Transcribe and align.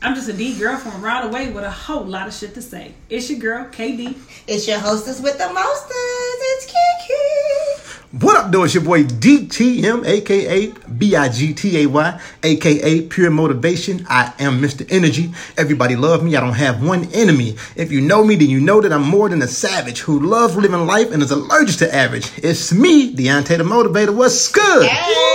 I'm 0.00 0.14
just 0.14 0.28
a 0.28 0.32
D 0.32 0.56
girl 0.56 0.76
from 0.76 1.04
around 1.04 1.26
the 1.26 1.34
way 1.34 1.50
with 1.50 1.64
a 1.64 1.70
whole 1.70 2.04
lot 2.04 2.28
of 2.28 2.34
shit 2.34 2.54
to 2.54 2.62
say. 2.62 2.94
It's 3.10 3.28
your 3.28 3.40
girl, 3.40 3.64
KD. 3.64 4.16
It's 4.46 4.68
your 4.68 4.78
hostess 4.78 5.20
with 5.20 5.38
the 5.38 5.52
mostest. 5.52 5.92
It's 5.92 6.66
Kiki. 6.66 8.24
What 8.24 8.36
up, 8.36 8.52
though? 8.52 8.62
It's 8.62 8.74
your 8.74 8.84
boy 8.84 9.02
DTM, 9.02 10.06
aka 10.06 10.68
B-I-G-T-A-Y, 10.68 12.20
aka 12.44 13.00
Pure 13.02 13.30
Motivation. 13.32 14.06
I 14.08 14.32
am 14.38 14.62
Mr. 14.62 14.86
Energy. 14.88 15.32
Everybody 15.56 15.96
love 15.96 16.22
me. 16.22 16.36
I 16.36 16.40
don't 16.40 16.52
have 16.52 16.80
one 16.80 17.12
enemy. 17.12 17.56
If 17.74 17.90
you 17.90 18.00
know 18.00 18.22
me, 18.22 18.36
then 18.36 18.50
you 18.50 18.60
know 18.60 18.80
that 18.80 18.92
I'm 18.92 19.02
more 19.02 19.28
than 19.28 19.42
a 19.42 19.48
savage 19.48 19.98
who 19.98 20.20
loves 20.20 20.54
living 20.56 20.86
life 20.86 21.10
and 21.10 21.24
is 21.24 21.32
allergic 21.32 21.78
to 21.78 21.92
average. 21.92 22.30
It's 22.38 22.72
me, 22.72 23.12
Deontay 23.16 23.58
the 23.58 23.64
Motivator. 23.64 24.14
What's 24.14 24.46
good? 24.52 24.86
Hey. 24.86 25.28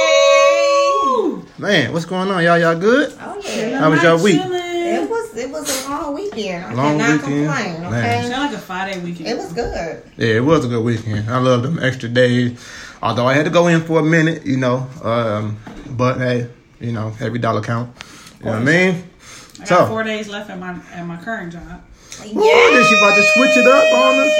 Man, 1.59 1.93
what's 1.93 2.05
going 2.05 2.29
on? 2.29 2.43
Y'all, 2.43 2.57
y'all 2.57 2.77
good? 2.77 3.13
Oh 3.21 3.32
yeah. 3.45 3.79
How 3.79 3.89
was 3.89 4.01
your 4.03 4.21
week? 4.21 4.39
It 4.41 5.09
was 5.09 5.35
it 5.37 5.49
was 5.49 5.85
a 5.85 5.89
long 5.89 6.13
weekend. 6.13 6.65
I 6.65 6.73
Long 6.73 6.97
cannot 6.99 7.21
weekend. 7.23 7.47
complain. 7.47 7.81
Man. 7.81 7.93
Okay. 7.93 8.29
Sound 8.29 8.51
like 8.51 8.55
a 8.55 8.61
five 8.61 8.93
day 8.93 8.99
weekend. 8.99 9.29
It 9.29 9.37
was 9.37 9.53
good. 9.53 10.03
Yeah, 10.17 10.27
it 10.35 10.43
was 10.43 10.65
a 10.65 10.67
good 10.67 10.83
weekend. 10.83 11.29
I 11.29 11.37
love 11.39 11.63
them 11.63 11.79
extra 11.81 12.09
days. 12.09 12.59
Although 13.01 13.25
I 13.25 13.33
had 13.33 13.45
to 13.45 13.51
go 13.51 13.67
in 13.67 13.81
for 13.81 13.99
a 13.99 14.03
minute, 14.03 14.45
you 14.45 14.57
know. 14.57 14.87
Um, 15.03 15.57
but 15.89 16.17
hey, 16.17 16.47
you 16.79 16.91
know, 16.91 17.13
every 17.19 17.39
dollar 17.39 17.61
count. 17.61 17.89
You 18.39 18.45
know 18.45 18.51
what 18.51 18.61
I 18.61 18.63
mean? 18.65 19.03
I 19.55 19.59
got 19.59 19.67
So, 19.67 19.85
four 19.87 20.03
days 20.03 20.27
left 20.29 20.49
at 20.49 20.59
my 20.59 20.77
at 20.93 21.05
my 21.05 21.17
current 21.17 21.51
job. 21.53 21.81
Ooh, 22.25 22.33
then 22.33 22.83
she 22.85 22.95
about 22.97 23.15
to 23.15 23.23
switch 23.23 23.57
it 23.57 23.65
up 23.67 23.93
on 23.93 24.19
us. 24.19 24.31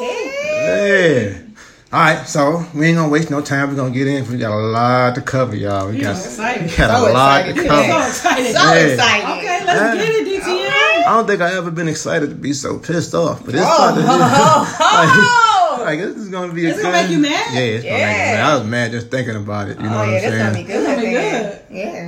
Hey. 0.00 1.32
Yeah. 1.32 1.47
All 1.90 1.98
right, 2.00 2.28
so 2.28 2.66
we 2.74 2.86
ain't 2.88 2.96
gonna 2.98 3.08
waste 3.08 3.30
no 3.30 3.40
time. 3.40 3.70
We're 3.70 3.76
gonna 3.76 3.90
get 3.94 4.06
in. 4.06 4.30
We 4.30 4.36
got 4.36 4.52
a 4.52 4.56
lot 4.60 5.14
to 5.14 5.22
cover, 5.22 5.56
y'all. 5.56 5.88
We 5.88 5.96
You 5.96 6.02
got, 6.02 6.16
excited. 6.16 6.70
we 6.70 6.76
got 6.76 6.90
So 6.90 7.10
a 7.10 7.12
lot 7.14 7.48
excited. 7.48 7.56
to 7.56 7.68
So 7.68 8.06
excited. 8.08 8.54
So 8.54 8.62
Yeah. 8.74 8.74
excited. 8.92 9.24
Okay, 9.38 9.64
let's 9.64 9.80
Yeah. 9.80 9.94
get 9.94 10.08
it, 10.10 10.24
DTM. 10.26 11.06
I 11.06 11.14
don't 11.16 11.26
think 11.26 11.40
I 11.40 11.56
ever 11.56 11.70
been 11.70 11.88
excited 11.88 12.28
to 12.28 12.36
be 12.36 12.52
so 12.52 12.76
pissed 12.76 13.14
off, 13.14 13.42
but 13.42 13.54
it's 13.54 13.64
Oh, 13.66 13.88
about 13.88 13.94
to. 13.96 14.04
oh, 14.06 15.78
like, 15.86 15.98
this 15.98 16.14
is 16.16 16.28
gonna 16.28 16.52
be. 16.52 16.66
a 16.66 16.70
It's 16.74 16.82
gonna 16.82 16.92
good- 16.94 17.02
make 17.04 17.10
you 17.10 17.18
mad? 17.20 17.54
Yeah, 17.54 17.60
it's 17.60 17.84
gonna 17.84 17.96
make 17.96 18.06
me 18.06 18.18
Yeah. 18.18 18.32
mad. 18.34 18.50
I 18.50 18.54
was 18.56 18.64
mad 18.66 18.90
just 18.90 19.10
thinking 19.10 19.36
about 19.36 19.68
it. 19.70 19.78
You 19.80 19.88
know 19.88 19.94
oh 19.96 19.98
what 20.00 20.08
yeah, 20.10 20.16
I'm 20.16 20.20
that's 20.20 20.34
saying? 20.34 20.44
gonna 20.44 20.56
be 20.58 20.62
good. 20.64 20.86
gonna 20.86 21.00
be 21.00 21.14
then. 21.14 21.58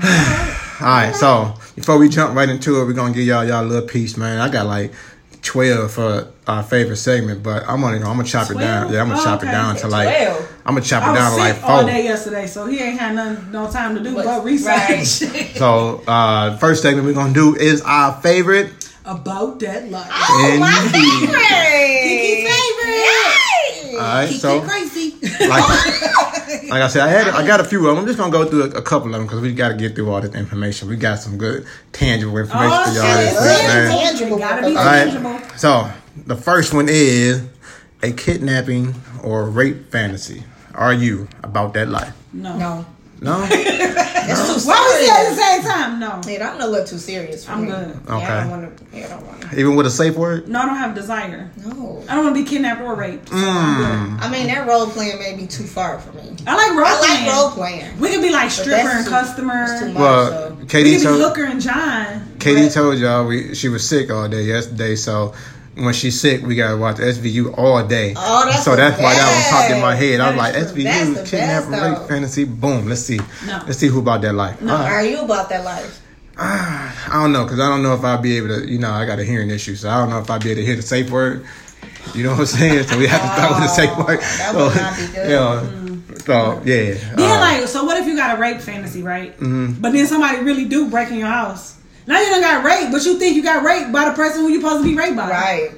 Yeah. 0.02 0.56
All 0.82 0.86
right, 0.88 1.16
so 1.16 1.54
before 1.74 1.96
we 1.96 2.10
jump 2.10 2.34
right 2.36 2.48
into 2.50 2.82
it, 2.82 2.84
we're 2.84 2.92
gonna 2.92 3.14
give 3.14 3.24
y'all 3.24 3.46
y'all 3.46 3.64
a 3.64 3.66
little 3.66 3.88
piece, 3.88 4.18
man. 4.18 4.40
I 4.42 4.50
got 4.50 4.66
like 4.66 4.92
twelve 5.40 5.90
for 5.90 6.26
our 6.50 6.62
favorite 6.62 6.96
segment, 6.96 7.42
but 7.42 7.62
I'm 7.68 7.80
gonna 7.80 7.96
I'm 7.96 8.02
gonna 8.16 8.24
chop 8.24 8.50
it 8.50 8.58
down. 8.58 8.92
Yeah, 8.92 9.02
I'm 9.02 9.08
gonna 9.08 9.20
Oh, 9.20 9.24
chop 9.24 9.42
it 9.42 9.46
down 9.46 9.76
to 9.76 9.88
like 9.88 10.08
12. 10.08 10.52
I'm 10.66 10.74
gonna 10.74 10.84
chop 10.86 11.02
it 11.02 11.14
down 11.18 11.30
to 11.32 11.36
like 11.38 11.54
sick 11.56 11.64
all 11.64 11.84
day 11.86 12.04
yesterday, 12.04 12.46
so 12.46 12.66
he 12.66 12.78
ain't 12.80 12.98
had 12.98 13.14
none, 13.14 13.50
no 13.52 13.70
time 13.70 13.94
to 13.96 14.02
do 14.02 14.14
But- 14.14 14.24
but 14.24 14.44
research 14.44 15.06
So 15.56 16.02
uh 16.06 16.56
first 16.58 16.82
segment 16.82 17.06
we're 17.06 17.14
gonna 17.14 17.32
do 17.34 17.54
is 17.56 17.82
our 17.82 18.20
favorite. 18.20 18.72
about 19.04 19.58
that 19.60 19.90
life. 19.90 20.06
Oh, 20.12 20.56
my 20.60 20.70
Indeed. 20.86 21.28
favorite. 21.28 22.02
Kiki 22.02 22.46
favorite. 22.46 22.96
Yay. 23.92 23.96
All 23.96 24.00
right, 24.00 24.26
Kiki 24.28 24.38
so 24.38 24.60
crazy. 24.60 25.16
like 25.48 25.50
like 26.70 26.82
I 26.82 26.88
said, 26.88 27.02
I 27.02 27.08
had 27.08 27.28
I 27.28 27.46
got 27.46 27.60
a 27.60 27.64
few 27.64 27.80
of 27.80 27.86
them. 27.96 27.98
I'm 27.98 28.06
just 28.06 28.18
gonna 28.18 28.30
go 28.32 28.44
through 28.44 28.64
a, 28.64 28.68
a 28.78 28.82
couple 28.82 29.08
of 29.08 29.12
them 29.14 29.22
because 29.24 29.40
we 29.40 29.52
got 29.52 29.68
to 29.68 29.74
get 29.74 29.94
through 29.94 30.10
all 30.12 30.20
this 30.20 30.34
information. 30.34 30.88
We 30.88 30.96
got 30.96 31.18
some 31.18 31.38
good 31.38 31.66
tangible 31.92 32.36
information 32.38 32.72
Oh, 32.72 32.84
for 32.84 32.92
y'all. 32.92 33.04
shit, 33.16 33.30
this 33.34 33.40
week, 33.40 33.68
man. 33.68 33.90
Tangible. 33.90 34.38
Gotta 34.38 34.62
be 34.66 34.76
All 34.76 34.84
tangible. 34.84 35.30
right. 35.30 35.58
So 35.60 35.90
the 36.16 36.36
first 36.36 36.72
one 36.74 36.88
is 36.88 37.42
a 38.02 38.12
kidnapping 38.12 38.94
or 39.22 39.48
rape 39.48 39.90
fantasy. 39.90 40.44
Are 40.74 40.92
you 40.94 41.28
about 41.42 41.74
that 41.74 41.88
life? 41.88 42.14
No. 42.32 42.56
No. 42.56 42.86
No. 43.20 43.48
It's 44.22 44.62
too 44.62 44.68
Why 44.68 44.76
was 44.76 45.02
it 45.02 45.10
at 45.10 45.30
the 45.30 45.36
same 45.36 45.62
time? 45.62 45.98
No. 45.98 46.20
Yeah, 46.30 46.50
I'm 46.52 46.60
a 46.60 46.66
little 46.66 46.86
too 46.86 46.98
serious 46.98 47.44
for 47.46 47.52
I'm 47.52 47.62
me. 47.62 47.68
good. 47.68 47.88
Yeah, 48.06 48.14
I 48.14 48.16
Okay. 48.16 48.26
don't 48.40 48.50
want 48.50 48.76
to. 48.92 48.96
Yeah, 48.96 49.06
I 49.06 49.08
don't 49.08 49.26
want 49.26 49.40
to. 49.42 49.58
Even 49.58 49.76
with 49.76 49.86
a 49.86 49.90
safe 49.90 50.14
word. 50.14 50.46
No, 50.46 50.60
I 50.60 50.66
don't 50.66 50.76
have 50.76 50.94
desire. 50.94 51.50
No. 51.64 52.04
I 52.08 52.14
don't 52.14 52.24
want 52.24 52.36
to 52.36 52.44
be 52.44 52.48
kidnapped 52.48 52.82
or 52.82 52.94
raped. 52.94 53.30
So 53.30 53.34
I'm. 53.36 54.18
Mm. 54.18 54.22
I 54.22 54.30
mean, 54.30 54.46
that 54.48 54.68
role 54.68 54.86
playing 54.86 55.18
may 55.18 55.34
be 55.34 55.46
too 55.46 55.64
far 55.64 55.98
for 55.98 56.12
me. 56.12 56.36
I 56.46 56.54
like 56.54 56.76
role 56.76 56.86
I 56.86 57.00
like 57.00 57.08
playing. 57.08 57.28
role 57.30 57.50
playing. 57.50 57.98
We 57.98 58.10
could 58.10 58.20
be 58.22 58.30
like 58.30 58.50
But 58.50 58.52
stripper 58.52 58.88
and 58.88 59.04
too- 59.04 59.10
customer. 59.10 59.66
that's 59.66 59.80
too 59.80 59.86
much. 59.88 59.96
Well, 60.00 60.28
so- 60.30 60.54
We 60.60 60.66
Katie 60.66 60.90
could 60.92 60.98
be 60.98 61.04
told 61.04 61.20
hooker 61.22 61.44
and 61.44 61.60
John. 61.60 62.36
Katie 62.38 62.62
but- 62.66 62.72
told 62.72 62.98
y'all 62.98 63.26
we 63.26 63.54
she 63.54 63.68
was 63.68 63.88
sick 63.88 64.10
all 64.12 64.28
day 64.28 64.42
yesterday. 64.44 64.94
So 64.96 65.34
when 65.84 65.94
she's 65.94 66.20
sick, 66.20 66.42
we 66.42 66.54
gotta 66.54 66.76
watch 66.76 66.96
SVU 66.96 67.56
all 67.56 67.86
day. 67.86 68.14
Oh, 68.16 68.44
that's 68.46 68.64
so 68.64 68.76
that's 68.76 69.00
why 69.00 69.14
that 69.14 69.50
one 69.50 69.60
popped 69.60 69.72
in 69.74 69.80
my 69.80 69.94
head. 69.94 70.20
I 70.20 70.28
was 70.30 70.36
like, 70.38 70.54
is 70.54 70.72
true. 70.72 70.82
SVU 70.82 71.14
the 71.14 71.24
kidnap 71.24 71.98
rape 71.98 72.08
fantasy. 72.08 72.44
Boom. 72.44 72.86
Let's 72.88 73.02
see. 73.02 73.18
No. 73.46 73.62
Let's 73.66 73.78
see 73.78 73.88
who 73.88 74.00
about 74.00 74.20
that 74.22 74.34
life. 74.34 74.60
No. 74.60 74.74
All 74.74 74.80
right. 74.80 74.92
Are 74.92 75.04
you 75.04 75.20
about 75.20 75.48
that 75.48 75.64
life? 75.64 76.00
I 76.38 77.10
don't 77.12 77.32
know 77.32 77.44
because 77.44 77.60
I 77.60 77.68
don't 77.68 77.82
know 77.82 77.94
if 77.94 78.04
I'll 78.04 78.20
be 78.20 78.36
able 78.36 78.48
to. 78.48 78.66
You 78.66 78.78
know, 78.78 78.90
I 78.90 79.04
got 79.06 79.18
a 79.18 79.24
hearing 79.24 79.50
issue, 79.50 79.74
so 79.74 79.88
I 79.90 79.98
don't 79.98 80.10
know 80.10 80.18
if 80.20 80.30
I'll 80.30 80.38
be 80.40 80.50
able 80.50 80.60
to 80.60 80.66
hear 80.66 80.76
the 80.76 80.82
safe 80.82 81.10
word. 81.10 81.44
You 82.14 82.24
know 82.24 82.30
what 82.30 82.40
I'm 82.40 82.46
saying? 82.46 82.84
So 82.84 82.98
we 82.98 83.06
have 83.06 83.20
to 83.20 83.28
start 83.28 83.50
with 83.50 83.60
the 83.60 83.68
safe 83.68 83.90
Oh, 83.92 84.04
word. 84.06 84.20
that 84.20 84.52
so, 84.52 84.66
would 84.66 84.76
not 84.76 84.96
be 84.96 85.06
good. 85.14 85.28
You 85.30 85.36
know, 85.36 86.02
so 86.18 86.62
yeah. 86.64 87.14
Then 87.14 87.30
uh, 87.30 87.40
like, 87.40 87.68
so 87.68 87.84
what 87.84 87.96
if 87.98 88.06
you 88.06 88.16
got 88.16 88.36
a 88.36 88.40
rape 88.40 88.60
fantasy, 88.60 89.02
right? 89.02 89.32
Mm-hmm. 89.38 89.80
But 89.80 89.92
then 89.92 90.06
somebody 90.06 90.40
really 90.40 90.64
do 90.66 90.88
break 90.90 91.10
in 91.10 91.18
your 91.18 91.28
house. 91.28 91.76
Now 92.10 92.20
you 92.20 92.26
don't 92.28 92.40
got 92.40 92.64
raped, 92.64 92.90
but 92.90 93.04
you 93.04 93.18
think 93.20 93.36
you 93.36 93.42
got 93.42 93.62
raped 93.64 93.92
by 93.92 94.04
the 94.08 94.14
person 94.16 94.40
who 94.42 94.48
you 94.48 94.60
supposed 94.60 94.82
to 94.82 94.88
be 94.90 94.96
raped 94.96 95.16
by. 95.16 95.30
Right. 95.30 95.70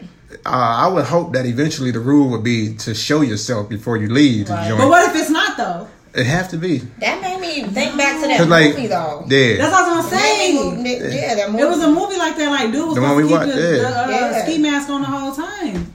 uh, 0.46 0.48
I 0.48 0.86
would 0.88 1.04
hope 1.04 1.34
that 1.34 1.44
eventually 1.44 1.90
the 1.90 2.00
rule 2.00 2.30
would 2.30 2.42
be 2.42 2.74
to 2.76 2.94
show 2.94 3.20
yourself 3.20 3.68
before 3.68 3.98
you 3.98 4.08
leave 4.08 4.46
the 4.46 4.54
Right. 4.54 4.68
joint. 4.68 4.80
But 4.80 4.88
what 4.88 5.08
if 5.14 5.20
it's 5.20 5.28
not 5.30 5.58
though? 5.58 5.88
it 6.14 6.24
have 6.26 6.48
to 6.50 6.56
be. 6.58 6.78
That 7.00 7.20
made 7.22 7.40
me 7.40 7.62
think 7.64 7.96
back 7.98 8.20
to 8.22 8.28
that 8.28 8.38
'Cause, 8.38 8.48
like, 8.48 8.74
movie 8.74 8.86
though. 8.86 9.24
yeah. 9.28 9.56
That's 9.58 9.72
what 9.72 9.84
I'm 9.92 9.98
It 9.98 10.10
made 10.10 10.18
saying. 10.20 10.82
me 10.82 10.96
Yeah, 11.16 11.34
that 11.36 11.50
movie. 11.52 11.62
It 11.62 11.68
was 11.68 11.82
a 11.82 11.88
movie 11.90 12.16
like 12.18 12.36
that, 12.38 12.50
like 12.50 12.72
dude 12.72 12.86
was 12.86 12.94
The 12.96 13.00
one 13.02 13.16
we 13.16 13.22
keep 13.24 13.32
watched, 13.32 13.52
the, 13.54 13.60
yeah. 13.60 13.76
the, 13.90 13.98
uh, 13.98 14.08
Yeah. 14.10 14.42
ski 14.44 14.58
mask 14.58 14.88
on 14.90 15.00
the 15.02 15.06
whole 15.08 15.32
time. 15.34 15.92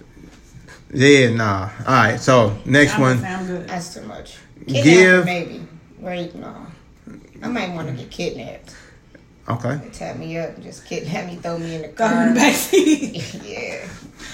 Yeah, 0.94 1.30
nah. 1.32 1.70
All 1.88 1.94
right, 1.94 2.20
so 2.20 2.56
next 2.66 2.94
I'm, 2.96 3.02
one. 3.02 3.26
I'm 3.26 3.46
good. 3.46 3.68
That's 3.68 3.94
too 3.94 4.02
much. 4.04 4.38
Give- 4.68 4.84
Kidnapping, 4.84 5.26
maybe. 5.26 5.68
Rape, 6.02 6.36
no. 6.36 6.54
I 7.44 7.48
might 7.50 7.74
want 7.74 7.88
to 7.90 7.94
get 7.94 8.10
kidnapped. 8.10 8.72
Okay, 9.50 9.80
Tap 9.94 10.18
me 10.18 10.38
up 10.38 10.56
and 10.56 10.64
just 10.64 10.86
kidnap 10.86 11.26
me, 11.26 11.36
throw 11.38 11.58
me 11.58 11.76
in 11.76 11.82
the 11.84 11.88
Go 11.88 12.06
in 12.06 12.12
car. 12.12 12.30
the 12.34 12.40
backseat. 12.40 13.48
yeah. 13.48 13.88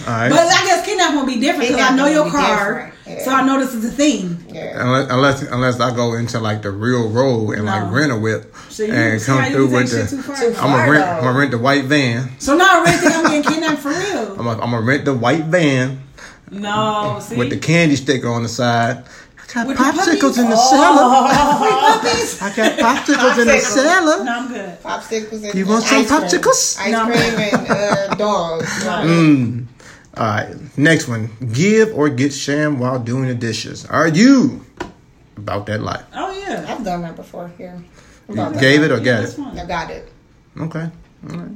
all 0.07 0.13
right. 0.13 0.29
But 0.29 0.39
I 0.39 0.65
guess 0.65 0.83
kidnap 0.85 1.13
won't 1.13 1.27
be 1.27 1.39
different 1.39 1.69
because 1.69 1.85
I 1.91 1.95
know 1.95 2.07
your 2.07 2.31
car, 2.31 2.91
yeah. 3.05 3.23
so 3.23 3.31
I 3.31 3.45
know 3.45 3.59
this 3.59 3.75
is 3.75 3.85
a 3.85 3.91
thing. 3.91 4.43
Yeah. 4.49 4.81
Unless, 4.83 5.11
unless 5.11 5.41
unless 5.43 5.79
I 5.79 5.95
go 5.95 6.15
into 6.15 6.39
like 6.39 6.63
the 6.63 6.71
real 6.71 7.09
road 7.11 7.51
and 7.51 7.65
like 7.65 7.91
rent 7.91 8.11
a 8.11 8.17
whip 8.17 8.55
So 8.69 8.85
and 8.85 9.21
see 9.21 9.25
come 9.27 9.45
through 9.51 9.69
with 9.71 9.91
the. 9.91 10.07
too 10.15 10.21
far. 10.23 10.35
Too 10.35 10.47
I'm 10.47 10.53
far. 10.55 10.77
gonna 10.87 10.91
rent. 10.91 11.03
though. 11.05 11.11
I'm 11.17 11.23
gonna 11.23 11.37
rent 11.39 11.51
the 11.51 11.57
white 11.59 11.83
van. 11.85 12.29
So 12.39 12.57
now 12.57 12.81
I 12.81 12.83
really 12.83 12.97
think 12.97 13.13
I'm 13.15 13.23
getting 13.25 13.43
kidnapped 13.51 13.81
for 13.81 13.89
real. 13.89 14.31
I'm 14.31 14.37
gonna, 14.37 14.49
I'm 14.63 14.71
gonna 14.71 14.81
rent 14.81 15.05
the 15.05 15.13
white 15.13 15.43
van 15.45 16.01
No, 16.49 17.19
see. 17.21 17.35
with 17.37 17.51
the 17.51 17.57
candy 17.59 17.95
sticker 17.97 18.29
on 18.29 18.41
the 18.41 18.49
side. 18.49 19.03
I 19.55 19.59
got 19.59 19.67
With 19.67 19.77
popsicles 19.77 20.19
puppies? 20.21 20.37
in 20.39 20.49
the 20.49 20.55
Oh, 20.57 21.59
free 21.59 21.69
puppies. 21.79 22.29
cellar. 22.31 22.51
I 22.51 22.55
got 22.55 22.79
popsicles 23.05 23.41
in 23.41 23.47
the 23.47 23.59
cellar. 23.59 24.23
No, 24.23 24.31
I'm 24.31 24.47
good. 24.47 24.81
Popsicles 24.81 25.43
and 25.43 25.55
You 25.55 25.65
want 25.67 25.83
some 25.83 25.99
ice 25.99 26.07
cream. 26.07 26.21
popsicles? 26.21 26.79
Ice 26.79 26.91
No. 26.91 27.05
cream 27.05 27.39
and 27.39 27.67
uh, 27.69 28.15
dogs. 28.15 28.85
Right. 28.85 29.05
Mm. 29.05 29.65
All 30.15 30.23
right, 30.27 30.77
next 30.77 31.07
one. 31.07 31.29
Give 31.53 31.93
or 31.95 32.09
get 32.09 32.33
sham 32.33 32.79
while 32.79 32.99
doing 32.99 33.27
the 33.27 33.35
dishes. 33.35 33.85
Are 33.85 34.07
you 34.07 34.63
about 35.37 35.65
that 35.67 35.81
life? 35.81 36.03
Oh 36.15 36.31
yeah. 36.31 36.65
I've 36.67 36.83
done 36.83 37.01
that 37.01 37.15
before 37.15 37.51
here. 37.57 37.83
You 38.27 38.33
About 38.35 38.53
that. 38.53 38.61
gave 38.61 38.83
it 38.83 38.91
or 38.91 38.97
Yeah, 38.99 39.03
got 39.21 39.23
it? 39.23 39.27
fine. 39.33 39.59
I 39.59 39.65
got 39.65 39.89
it. 39.91 40.09
Okay. 40.59 40.89
All 41.31 41.37
right. 41.37 41.51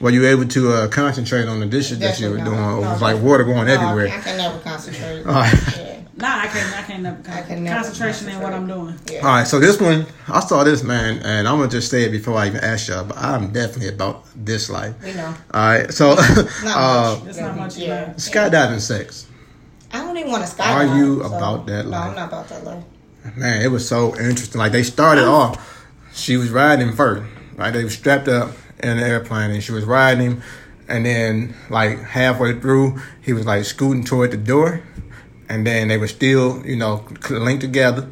Were 0.00 0.10
you 0.10 0.26
able 0.26 0.46
to 0.48 0.72
uh, 0.72 0.88
concentrate 0.88 1.46
on 1.46 1.60
the 1.60 1.66
dishes 1.66 1.98
that 2.00 2.18
you 2.20 2.30
were 2.30 2.36
Definitely 2.38 2.56
doing? 2.58 2.66
not. 2.68 2.78
Or 2.78 2.80
No, 2.82 2.90
was 2.90 3.02
like 3.02 3.20
water 3.22 3.44
going 3.44 3.66
No, 3.66 3.74
everywhere? 3.74 4.08
I 4.08 4.20
can 4.20 4.36
never 4.38 4.58
concentrate. 4.60 5.24
All 5.26 5.34
right. 5.34 5.54
Yeah. 5.78 5.89
Nah, 6.20 6.40
I 6.40 6.46
can't. 6.48 6.76
I 6.78 6.82
can't 6.82 7.02
never. 7.02 7.18
I 7.30 7.42
can 7.42 7.64
never 7.64 7.76
concentration 7.82 8.28
in 8.28 8.40
what 8.40 8.52
I'm 8.52 8.66
doing. 8.66 8.94
Yeah. 9.10 9.20
All 9.20 9.34
right, 9.36 9.46
so 9.46 9.58
this 9.58 9.80
one, 9.80 10.06
I 10.28 10.40
saw 10.40 10.64
this 10.64 10.82
man, 10.82 11.18
and 11.24 11.48
I'm 11.48 11.58
gonna 11.58 11.70
just 11.70 11.90
say 11.90 12.02
it 12.02 12.10
before 12.12 12.34
I 12.36 12.46
even 12.48 12.60
ask 12.62 12.88
y'all, 12.88 13.04
but 13.04 13.16
I'm 13.16 13.52
definitely 13.52 13.88
about 13.88 14.26
this 14.36 14.68
life. 14.68 14.94
We 15.02 15.14
know. 15.14 15.34
All 15.54 15.60
right, 15.70 15.92
so 15.92 16.14
Not 16.14 16.18
uh, 16.66 17.16
much. 17.20 17.28
It's 17.28 17.38
not 17.38 17.56
much 17.56 17.76
Yeah. 17.78 18.12
skydiving 18.14 18.80
sex, 18.80 19.26
I 19.92 19.98
don't 20.04 20.16
even 20.18 20.30
want 20.30 20.46
to 20.46 20.52
skydive. 20.52 20.74
Are 20.90 20.96
you 20.98 21.20
so- 21.22 21.34
about 21.36 21.66
that 21.66 21.84
No, 21.84 21.90
life? 21.90 22.10
I'm 22.10 22.14
not 22.16 22.28
about 22.28 22.48
that 22.50 22.64
life. 22.64 22.84
man, 23.36 23.62
it 23.62 23.68
was 23.68 23.88
so 23.88 24.14
interesting. 24.18 24.58
Like 24.58 24.72
they 24.72 24.82
started 24.82 25.24
off, 25.24 25.86
she 26.12 26.36
was 26.36 26.50
riding 26.50 26.88
him 26.88 26.94
first, 26.96 27.24
right? 27.56 27.72
They 27.72 27.84
were 27.84 27.90
strapped 27.90 28.28
up 28.28 28.50
in 28.82 28.98
the 28.98 29.02
airplane, 29.06 29.50
and 29.52 29.62
she 29.62 29.72
was 29.72 29.84
riding 29.84 30.22
him, 30.32 30.42
and 30.88 31.06
then 31.06 31.54
like 31.70 31.98
halfway 32.02 32.60
through, 32.60 33.00
he 33.22 33.32
was 33.32 33.46
like 33.46 33.64
scooting 33.64 34.04
toward 34.04 34.30
the 34.32 34.36
door, 34.36 34.82
and 35.50 35.66
then 35.66 35.88
they 35.88 35.98
were 35.98 36.08
still, 36.08 36.64
you 36.64 36.76
know, 36.76 37.04
linked 37.28 37.60
together, 37.60 38.08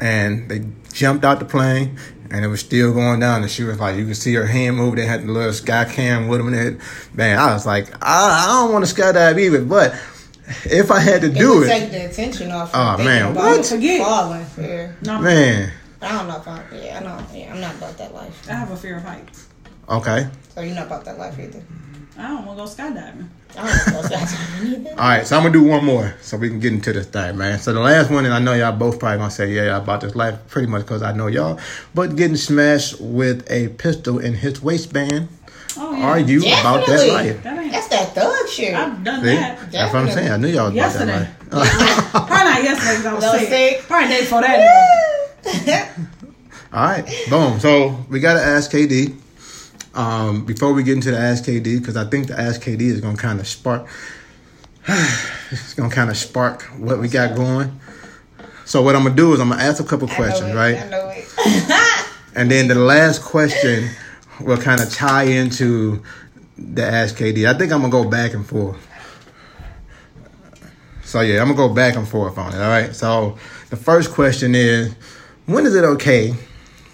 and 0.00 0.48
they 0.48 0.64
jumped 0.92 1.24
out 1.24 1.38
the 1.38 1.44
plane. 1.44 1.96
And 2.30 2.44
it 2.44 2.48
was 2.48 2.60
still 2.60 2.92
going 2.92 3.20
down, 3.20 3.40
and 3.40 3.50
she 3.50 3.64
was 3.64 3.80
like, 3.80 3.96
you 3.96 4.04
could 4.04 4.14
see 4.14 4.34
her 4.34 4.44
hand 4.44 4.76
move. 4.76 4.96
They 4.96 5.06
had 5.06 5.22
the 5.22 5.32
little 5.32 5.50
sky 5.54 5.86
cam 5.86 6.28
with 6.28 6.40
them, 6.40 6.48
and 6.48 6.56
it, 6.56 6.80
man, 7.14 7.38
I 7.38 7.54
was 7.54 7.64
like, 7.64 7.90
I, 8.02 8.44
I 8.44 8.46
don't 8.48 8.70
want 8.70 8.84
to 8.86 8.94
skydive 8.94 9.40
either, 9.40 9.64
but 9.64 9.94
if 10.66 10.90
I 10.90 11.00
had 11.00 11.22
to 11.22 11.28
It 11.28 11.38
do 11.38 11.60
would 11.60 11.66
it, 11.66 11.70
take 11.70 11.90
the 11.90 12.04
attention 12.04 12.50
off. 12.50 12.70
Oh, 12.74 12.96
from 12.96 13.06
man, 13.06 13.32
thinking 13.32 13.32
about 13.32 13.56
what? 13.56 13.66
Forget. 13.66 14.00
Falling. 14.06 14.46
Yeah. 14.58 14.92
No, 15.00 15.20
man, 15.22 15.72
I 16.02 16.12
don't 16.12 16.28
know 16.28 16.36
if 16.36 16.46
I'm. 16.46 16.64
Yeah, 16.74 17.00
I 17.00 17.02
don't. 17.02 17.34
Yeah, 17.34 17.54
I'm 17.54 17.60
not 17.62 17.74
about 17.76 17.96
that 17.96 18.12
life. 18.12 18.46
I 18.46 18.52
have 18.52 18.70
a 18.70 18.76
fear 18.76 18.98
of 18.98 19.04
heights. 19.04 19.48
Okay. 19.88 20.28
So 20.54 20.60
you're 20.60 20.74
not 20.74 20.86
about 20.86 21.06
that 21.06 21.18
life 21.18 21.38
either. 21.38 21.62
I 22.18 22.28
don't 22.28 22.44
want 22.46 22.58
to 22.58 22.64
go 22.64 22.70
skydiving. 22.90 23.28
I 23.56 23.66
don't 23.66 23.92
know 23.94 24.00
about 24.00 24.10
that 24.10 24.60
either. 24.62 24.90
All 24.90 24.96
right, 24.96 25.26
so 25.26 25.36
I'm 25.36 25.42
gonna 25.44 25.52
do 25.52 25.62
one 25.62 25.84
more 25.84 26.14
so 26.20 26.36
we 26.36 26.48
can 26.48 26.58
get 26.58 26.72
into 26.72 26.92
this 26.92 27.06
thing, 27.06 27.36
man. 27.38 27.58
So 27.60 27.72
the 27.72 27.80
last 27.80 28.10
one, 28.10 28.24
and 28.24 28.34
I 28.34 28.40
know 28.40 28.54
y'all 28.54 28.76
both 28.76 28.98
probably 28.98 29.18
gonna 29.18 29.30
say, 29.30 29.52
yeah, 29.52 29.76
about 29.76 30.00
this 30.00 30.14
life, 30.16 30.38
pretty 30.48 30.66
much 30.66 30.82
because 30.82 31.02
I 31.02 31.12
know 31.12 31.28
y'all. 31.28 31.58
But 31.94 32.16
getting 32.16 32.36
smashed 32.36 33.00
with 33.00 33.48
a 33.50 33.68
pistol 33.68 34.18
in 34.18 34.34
his 34.34 34.60
waistband. 34.60 35.28
Oh 35.76 35.94
yeah. 35.96 36.06
Are 36.06 36.18
you 36.18 36.40
about 36.40 36.86
that 36.86 37.08
life? 37.12 37.42
That. 37.44 37.70
That's 37.70 37.88
that 37.88 38.14
thug 38.14 38.48
shit. 38.48 38.74
I've 38.74 39.04
done 39.04 39.20
See? 39.22 39.34
that. 39.36 39.70
That's 39.70 39.94
what 39.94 40.02
I'm 40.02 40.10
saying. 40.10 40.30
I 40.32 40.36
knew 40.38 40.48
y'all 40.48 40.72
was 40.72 40.74
about 40.74 41.06
that 41.06 41.06
life. 41.52 42.10
Probably 42.10 42.34
not 42.36 42.62
yesterday 42.64 42.96
because 42.96 43.06
I 43.06 43.14
was 43.14 43.24
No, 43.24 43.32
sick. 43.38 43.48
sick. 43.48 43.80
Probably 43.82 44.08
the 44.08 44.14
day 44.14 44.20
before 44.20 44.40
that. 44.42 45.98
All 46.72 46.84
right, 46.84 47.26
boom. 47.30 47.60
So 47.60 48.04
we 48.10 48.18
gotta 48.20 48.40
ask 48.42 48.70
KD. 48.72 49.14
Um, 49.94 50.44
before 50.44 50.72
we 50.72 50.82
get 50.82 50.94
into 50.94 51.10
the 51.10 51.18
Ask 51.18 51.44
KD, 51.44 51.80
because 51.80 51.96
I 51.96 52.04
think 52.04 52.28
the 52.28 52.38
Ask 52.38 52.62
KD 52.62 52.82
is 52.82 53.00
gonna 53.00 53.16
kind 53.16 53.40
of 53.40 53.48
spark. 53.48 53.88
it's 54.88 55.74
gonna 55.74 55.92
kind 55.92 56.10
of 56.10 56.16
spark 56.16 56.62
what 56.78 56.98
we 56.98 57.08
got 57.08 57.34
going. 57.34 57.78
So 58.64 58.82
what 58.82 58.94
I'm 58.94 59.02
gonna 59.02 59.14
do 59.14 59.32
is 59.32 59.40
I'm 59.40 59.48
gonna 59.48 59.62
ask 59.62 59.82
a 59.82 59.86
couple 59.86 60.08
questions, 60.08 60.50
it, 60.50 60.54
right? 60.54 60.76
I 60.76 60.88
know 60.88 61.08
it. 61.14 62.04
And 62.34 62.48
then 62.48 62.68
the 62.68 62.76
last 62.76 63.22
question 63.22 63.90
will 64.40 64.58
kind 64.58 64.80
of 64.80 64.92
tie 64.92 65.24
into 65.24 66.04
the 66.56 66.84
Ask 66.84 67.16
KD. 67.16 67.52
I 67.52 67.58
think 67.58 67.72
I'm 67.72 67.80
gonna 67.80 67.90
go 67.90 68.08
back 68.08 68.32
and 68.32 68.46
forth. 68.46 68.76
So 71.02 71.20
yeah, 71.20 71.40
I'm 71.40 71.48
gonna 71.48 71.56
go 71.56 71.74
back 71.74 71.96
and 71.96 72.06
forth 72.06 72.38
on 72.38 72.52
it. 72.52 72.60
All 72.60 72.68
right. 72.68 72.94
So 72.94 73.38
the 73.70 73.76
first 73.76 74.12
question 74.12 74.54
is, 74.54 74.94
when 75.46 75.66
is 75.66 75.74
it 75.74 75.82
okay 75.82 76.34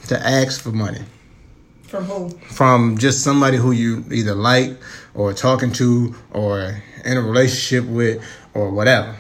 to 0.07 0.19
ask 0.19 0.63
for 0.63 0.71
money 0.71 1.03
From 1.95 2.05
who? 2.07 2.31
from 2.49 2.99
just 2.99 3.23
somebody 3.23 3.57
who 3.57 3.71
you 3.71 4.05
either 4.11 4.35
like 4.35 4.71
or 5.15 5.33
talking 5.33 5.71
to 5.75 6.13
or 6.33 6.83
in 7.05 7.17
a 7.17 7.21
relationship 7.23 7.85
with 7.89 8.21
or 8.53 8.71
whatever? 8.71 9.15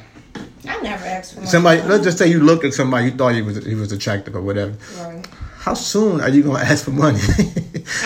I 0.66 0.80
never 0.80 1.04
asked 1.04 1.34
for 1.34 1.40
money. 1.40 1.50
Somebody, 1.50 1.82
let's 1.82 2.02
just 2.02 2.18
say 2.18 2.26
you 2.26 2.40
looked 2.40 2.64
at 2.64 2.74
somebody 2.74 3.06
you 3.06 3.10
thought 3.12 3.34
he 3.34 3.42
was 3.42 3.64
he 3.64 3.76
was 3.76 3.92
attractive 3.92 4.34
or 4.34 4.40
whatever. 4.40 4.74
Right. 4.98 5.24
how 5.58 5.74
soon 5.74 6.20
are 6.20 6.28
you 6.28 6.42
gonna 6.42 6.58
ask 6.72 6.84
for 6.84 6.90
money? 6.90 7.20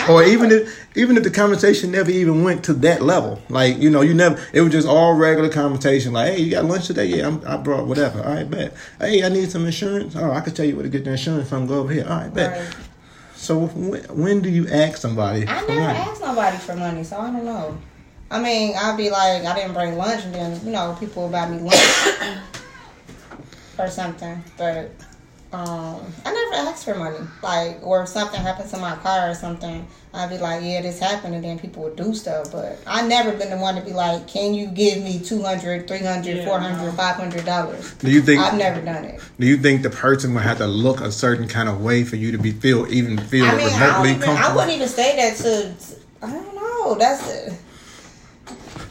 or 0.07 0.23
even 0.23 0.51
if 0.51 0.87
even 0.95 1.17
if 1.17 1.23
the 1.23 1.31
conversation 1.31 1.91
never 1.91 2.11
even 2.11 2.43
went 2.43 2.63
to 2.65 2.73
that 2.73 3.01
level, 3.01 3.41
like 3.49 3.77
you 3.79 3.89
know, 3.89 4.01
you 4.01 4.13
never. 4.13 4.39
It 4.53 4.61
was 4.61 4.71
just 4.71 4.87
all 4.87 5.15
regular 5.15 5.49
conversation. 5.49 6.13
Like, 6.13 6.33
hey, 6.33 6.41
you 6.41 6.51
got 6.51 6.65
lunch 6.65 6.85
today? 6.85 7.05
Yeah, 7.05 7.27
I'm, 7.27 7.41
I 7.47 7.57
brought 7.57 7.87
whatever. 7.87 8.21
All 8.21 8.33
right, 8.35 8.47
bet. 8.47 8.75
Hey, 8.99 9.23
I 9.23 9.29
need 9.29 9.49
some 9.49 9.65
insurance. 9.65 10.15
Oh, 10.15 10.31
I 10.31 10.41
can 10.41 10.53
tell 10.53 10.65
you 10.65 10.75
where 10.75 10.83
to 10.83 10.89
get 10.89 11.05
the 11.05 11.11
insurance 11.11 11.49
from. 11.49 11.65
Go 11.65 11.79
over 11.79 11.91
here. 11.91 12.05
All 12.07 12.17
right, 12.17 12.31
bet. 12.31 12.59
Right. 12.75 12.75
So 13.49 13.65
when, 13.65 14.03
when 14.15 14.41
do 14.41 14.49
you 14.51 14.67
ask 14.67 14.97
somebody? 14.97 15.47
I 15.47 15.61
never 15.61 15.73
money? 15.73 15.97
asked 15.97 16.21
nobody 16.21 16.57
for 16.57 16.75
money, 16.75 17.03
so 17.03 17.19
I 17.19 17.31
don't 17.31 17.45
know. 17.45 17.79
I 18.29 18.39
mean, 18.39 18.75
I'd 18.77 18.95
be 18.95 19.09
like, 19.09 19.43
I 19.43 19.55
didn't 19.55 19.73
bring 19.73 19.97
lunch, 19.97 20.23
and 20.23 20.35
then 20.35 20.63
you 20.63 20.71
know, 20.71 20.95
people 20.99 21.23
would 21.23 21.31
buy 21.31 21.49
me 21.49 21.57
lunch 21.57 22.37
or 23.79 23.89
something. 23.89 24.43
But 24.55 24.91
um, 25.51 26.01
I 26.25 26.31
never 26.31 26.69
asked 26.69 26.85
for 26.85 26.93
money. 26.95 27.17
Like, 27.41 27.79
or 27.81 28.03
if 28.03 28.09
something 28.09 28.39
happened 28.39 28.69
to 28.69 28.77
my 28.77 28.95
car 28.97 29.31
or 29.31 29.33
something, 29.33 29.87
I'd 30.13 30.29
be 30.29 30.37
like, 30.37 30.63
yeah, 30.63 30.81
this 30.81 30.99
happened, 30.99 31.33
and 31.35 31.43
then 31.43 31.57
people 31.57 31.83
would 31.83 31.95
do 31.95 32.13
stuff. 32.13 32.51
But 32.51 32.79
I 32.85 33.07
never 33.07 33.31
been 33.35 33.49
the 33.49 33.57
one 33.57 33.75
to 33.75 33.81
be 33.81 33.91
like, 33.91 34.27
can 34.27 34.53
you 34.53 34.67
give 34.67 35.03
me 35.03 35.19
200 35.19 35.87
300 35.87 36.37
Yeah, 36.37 36.45
400 36.45 36.85
no. 36.85 36.91
500 36.91 37.45
dollars? 37.45 37.93
Do 37.95 38.11
you 38.11 38.21
think? 38.21 38.41
I've 38.41 38.57
never 38.57 38.81
done 38.81 39.05
it. 39.05 39.21
Do 39.39 39.47
you 39.47 39.57
think 39.57 39.81
the 39.81 39.89
person 39.89 40.33
would 40.35 40.43
have 40.43 40.59
to 40.59 40.67
look 40.67 41.01
a 41.01 41.11
certain 41.11 41.47
kind 41.47 41.67
of 41.67 41.81
way 41.81 42.03
for 42.03 42.15
you 42.15 42.31
to 42.31 42.37
be 42.37 42.51
feel 42.51 42.85
even 42.91 43.17
feel 43.17 43.45
I 43.45 43.55
mean, 43.55 43.67
I, 43.69 43.79
don't 43.79 43.81
remotely 44.03 44.09
even, 44.11 44.21
I 44.21 44.25
comfortable? 44.25 44.55
wouldn't 44.57 44.73
even 44.75 44.87
say 44.87 45.15
that 45.15 45.37
to. 45.37 45.73
I 46.21 46.31
don't 46.31 46.55
know. 46.55 46.95
That's 46.95 47.27
it. 47.29 47.53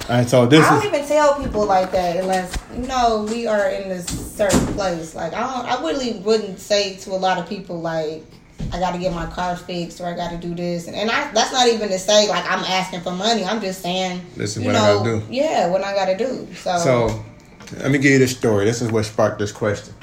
Right, 0.08 0.26
so 0.28 0.46
this 0.46 0.64
I 0.64 0.70
don't 0.70 0.78
is 0.78 0.84
even 0.87 1.06
tell 1.06 1.34
people 1.43 1.66
like 1.66 1.93
that 1.93 2.16
unless 2.16 2.56
you 2.75 2.87
know 2.87 3.26
we 3.31 3.46
are 3.46 3.69
in 3.69 3.88
this 3.90 4.06
certain 4.06 4.66
place. 4.75 5.14
Like 5.14 5.34
I 5.34 5.40
don't, 5.40 5.66
I 5.66 5.82
really 5.87 6.19
wouldn't 6.20 6.58
say 6.58 6.96
to 6.96 7.10
a 7.10 7.16
lot 7.20 7.37
of 7.38 7.49
people 7.49 7.81
like 7.81 8.25
I 8.72 8.78
got 8.81 8.93
to 8.93 8.99
get 8.99 9.12
my 9.14 9.26
car 9.26 9.55
fixed 9.56 10.00
or 10.00 10.06
I 10.06 10.14
got 10.16 10.31
to 10.31 10.38
do 10.38 10.55
this, 10.55 10.87
and, 10.88 10.96
and 10.96 11.10
I, 11.10 11.31
that's 11.32 11.52
not 11.52 11.69
even 11.69 11.88
to 11.88 11.99
say 11.99 12.28
like 12.28 12.44
I'm 12.50 12.64
asking 12.64 13.02
for 13.02 13.12
money. 13.12 13.44
I'm 13.44 13.60
just 13.60 13.82
saying 13.82 14.22
This 14.37 14.56
is 14.56 14.64
what 14.64 14.75
I 14.76 14.78
know, 14.78 15.05
gotta 15.05 15.20
do. 15.20 15.26
Yeah, 15.31 15.69
what 15.69 15.84
I 15.84 15.94
got 15.94 16.06
to 16.06 16.16
do. 16.16 16.49
So, 16.55 16.78
So, 16.78 17.25
let 17.78 17.90
me 17.90 17.99
give 17.99 18.12
you 18.12 18.19
this 18.19 18.37
story. 18.37 18.64
This 18.64 18.81
is 18.81 18.90
what 18.90 19.05
sparked 19.05 19.38
this 19.38 19.52
question. 19.52 19.94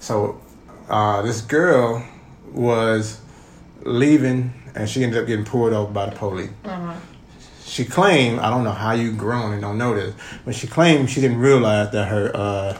So, 0.00 0.40
uh, 0.88 1.20
this 1.22 1.42
girl 1.42 2.02
was 2.52 3.20
leaving, 3.82 4.52
and 4.74 4.88
she 4.88 5.04
ended 5.04 5.20
up 5.20 5.26
getting 5.26 5.44
pulled 5.44 5.72
over 5.72 5.92
by 5.92 6.06
the 6.08 6.16
police. 6.16 6.50
uh-huh. 6.64 6.94
She 7.70 7.84
claimed, 7.84 8.40
I 8.40 8.50
don't 8.50 8.64
know 8.64 8.72
how 8.72 8.92
you 8.92 9.12
grown 9.12 9.52
and 9.52 9.62
don't 9.62 9.78
know 9.78 9.94
this, 9.94 10.12
but 10.44 10.56
she 10.56 10.66
claimed 10.66 11.08
she 11.08 11.20
didn't 11.20 11.38
realize 11.38 11.92
that 11.92 12.06
her 12.08 12.32
uh, 12.34 12.76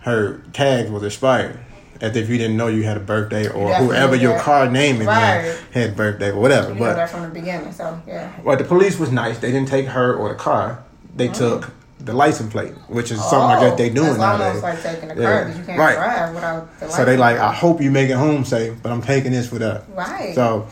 her 0.00 0.38
tag 0.54 0.88
was 0.90 1.02
expired. 1.02 1.58
As 2.00 2.16
if 2.16 2.28
you 2.30 2.36
didn't 2.38 2.56
know 2.56 2.66
you 2.66 2.82
had 2.82 2.96
a 2.96 3.00
birthday 3.00 3.46
or 3.46 3.68
Definitely, 3.68 3.86
whoever 3.96 4.16
your 4.16 4.38
car 4.40 4.68
name 4.68 5.00
in 5.00 5.06
there 5.06 5.56
had 5.72 5.94
birthday 5.94 6.30
or 6.30 6.40
whatever. 6.40 6.68
you 6.70 6.74
know 6.74 6.80
but 6.80 6.94
that 6.94 7.10
from 7.10 7.22
the 7.22 7.28
beginning. 7.28 7.70
So 7.72 8.00
yeah. 8.08 8.32
well, 8.42 8.56
the 8.56 8.64
police 8.64 8.98
was 8.98 9.12
nice. 9.12 9.38
They 9.38 9.52
didn't 9.52 9.68
take 9.68 9.86
her 9.86 10.14
or 10.16 10.30
the 10.30 10.34
car. 10.34 10.82
They 11.14 11.28
took 11.28 11.70
the 12.00 12.12
license 12.14 12.50
plate, 12.50 12.72
which 12.88 13.12
is 13.12 13.20
something 13.20 13.56
I 13.56 13.60
guess 13.68 13.78
they 13.78 13.88
doing 13.90 14.08
Oh, 14.08 14.16
nowadays. 14.16 14.62
almost 14.62 14.62
like 14.64 14.82
taking 14.82 15.10
a 15.12 15.14
car 15.14 15.44
because 15.44 15.58
you 15.58 15.64
can't 15.64 15.78
Right. 15.78 15.94
drive 15.94 16.34
without 16.34 16.80
the. 16.80 16.88
So 16.90 17.04
they 17.04 17.16
like, 17.16 17.36
I 17.38 17.52
hope 17.52 17.80
you 17.80 17.90
make 17.92 18.08
it 18.10 18.16
home 18.16 18.44
safe, 18.44 18.74
but 18.82 18.90
I'm 18.90 19.02
taking 19.02 19.30
this 19.30 19.46
for 19.48 19.58
that. 19.60 19.84
Right. 19.94 20.34
So 20.34 20.66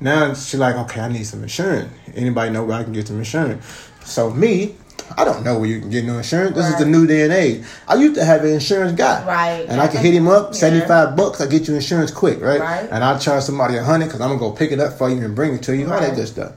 now 0.00 0.34
she's 0.34 0.54
like, 0.60 0.76
okay, 0.76 1.00
I 1.00 1.08
need 1.08 1.24
some 1.24 1.42
insurance. 1.42 1.92
Anybody 2.14 2.50
know 2.50 2.64
where 2.64 2.78
I 2.78 2.84
can 2.84 2.92
get 2.92 3.08
some 3.08 3.18
insurance? 3.18 3.64
So 4.04 4.30
me, 4.30 4.74
I 5.16 5.24
don't 5.24 5.42
know 5.44 5.58
where 5.58 5.68
you 5.68 5.80
can 5.80 5.90
get 5.90 6.04
no 6.04 6.18
insurance. 6.18 6.54
This 6.56 6.66
is 6.68 6.78
the 6.78 6.86
new 6.86 7.06
day 7.06 7.22
and 7.24 7.32
age. 7.32 7.64
I 7.86 7.94
used 7.94 8.14
to 8.16 8.24
have 8.24 8.42
an 8.44 8.50
insurance 8.52 8.92
guy. 8.92 9.24
Right. 9.26 9.66
And 9.68 9.80
I 9.80 9.88
can 9.88 10.02
hit 10.02 10.14
him 10.14 10.28
up, 10.28 10.48
Yeah. 10.52 10.58
75 10.60 11.16
bucks, 11.16 11.40
I 11.40 11.46
get 11.46 11.66
you 11.68 11.74
insurance 11.74 12.10
quick, 12.10 12.40
right? 12.40 12.60
Right. 12.60 12.88
And 12.90 13.02
I'll 13.02 13.18
charge 13.18 13.42
somebody 13.44 13.76
a 13.76 13.82
hundred 13.82 14.06
because 14.06 14.20
I'm 14.20 14.28
going 14.28 14.38
to 14.40 14.44
go 14.46 14.52
pick 14.52 14.70
it 14.72 14.80
up 14.80 14.98
for 14.98 15.08
you 15.10 15.24
and 15.24 15.34
bring 15.34 15.54
it 15.54 15.62
to 15.64 15.76
you, 15.76 15.90
all 15.92 16.00
that 16.00 16.14
good 16.14 16.28
stuff. 16.28 16.52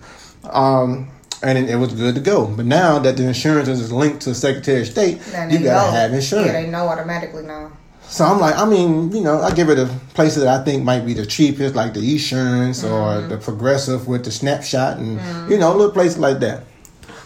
Um, 0.46 1.10
and 1.44 1.58
it, 1.58 1.70
it 1.72 1.76
was 1.78 1.94
good 1.94 2.14
to 2.16 2.22
go. 2.22 2.46
But 2.46 2.66
now 2.66 3.00
that 3.00 3.18
the 3.18 3.28
insurance 3.28 3.68
is 3.68 3.92
linked 3.92 4.22
to 4.24 4.30
the 4.30 4.36
Secretary 4.36 4.82
of 4.82 4.88
State, 4.88 5.20
Then 5.32 5.50
you 5.50 5.60
got 5.60 5.86
to 5.86 5.92
know. 5.92 5.98
have 5.98 6.14
insurance. 6.14 6.48
Yeah, 6.48 6.62
they 6.62 6.68
know 6.70 6.88
automatically 6.88 7.44
now. 7.44 7.72
So 8.12 8.26
I'm 8.26 8.42
like, 8.42 8.58
I 8.58 8.66
mean, 8.66 9.10
you 9.14 9.22
know, 9.22 9.42
I 9.42 9.52
give 9.54 9.70
it 9.70 9.80
a 9.80 9.86
places 10.14 10.44
that 10.44 10.60
I 10.60 10.66
think 10.66 10.84
might 10.84 11.06
be 11.06 11.14
the 11.14 11.26
cheapest, 11.26 11.76
like 11.76 11.94
the 11.94 12.02
Esurance 12.02 12.84
or 12.84 13.22
mm-hmm. 13.22 13.30
the 13.30 13.38
Progressive 13.38 14.06
with 14.06 14.26
the 14.26 14.32
snapshot, 14.32 14.98
and 14.98 15.18
mm-hmm. 15.18 15.50
you 15.50 15.58
know, 15.58 15.72
little 15.72 15.94
places 15.94 16.18
like 16.18 16.40
that. 16.42 16.66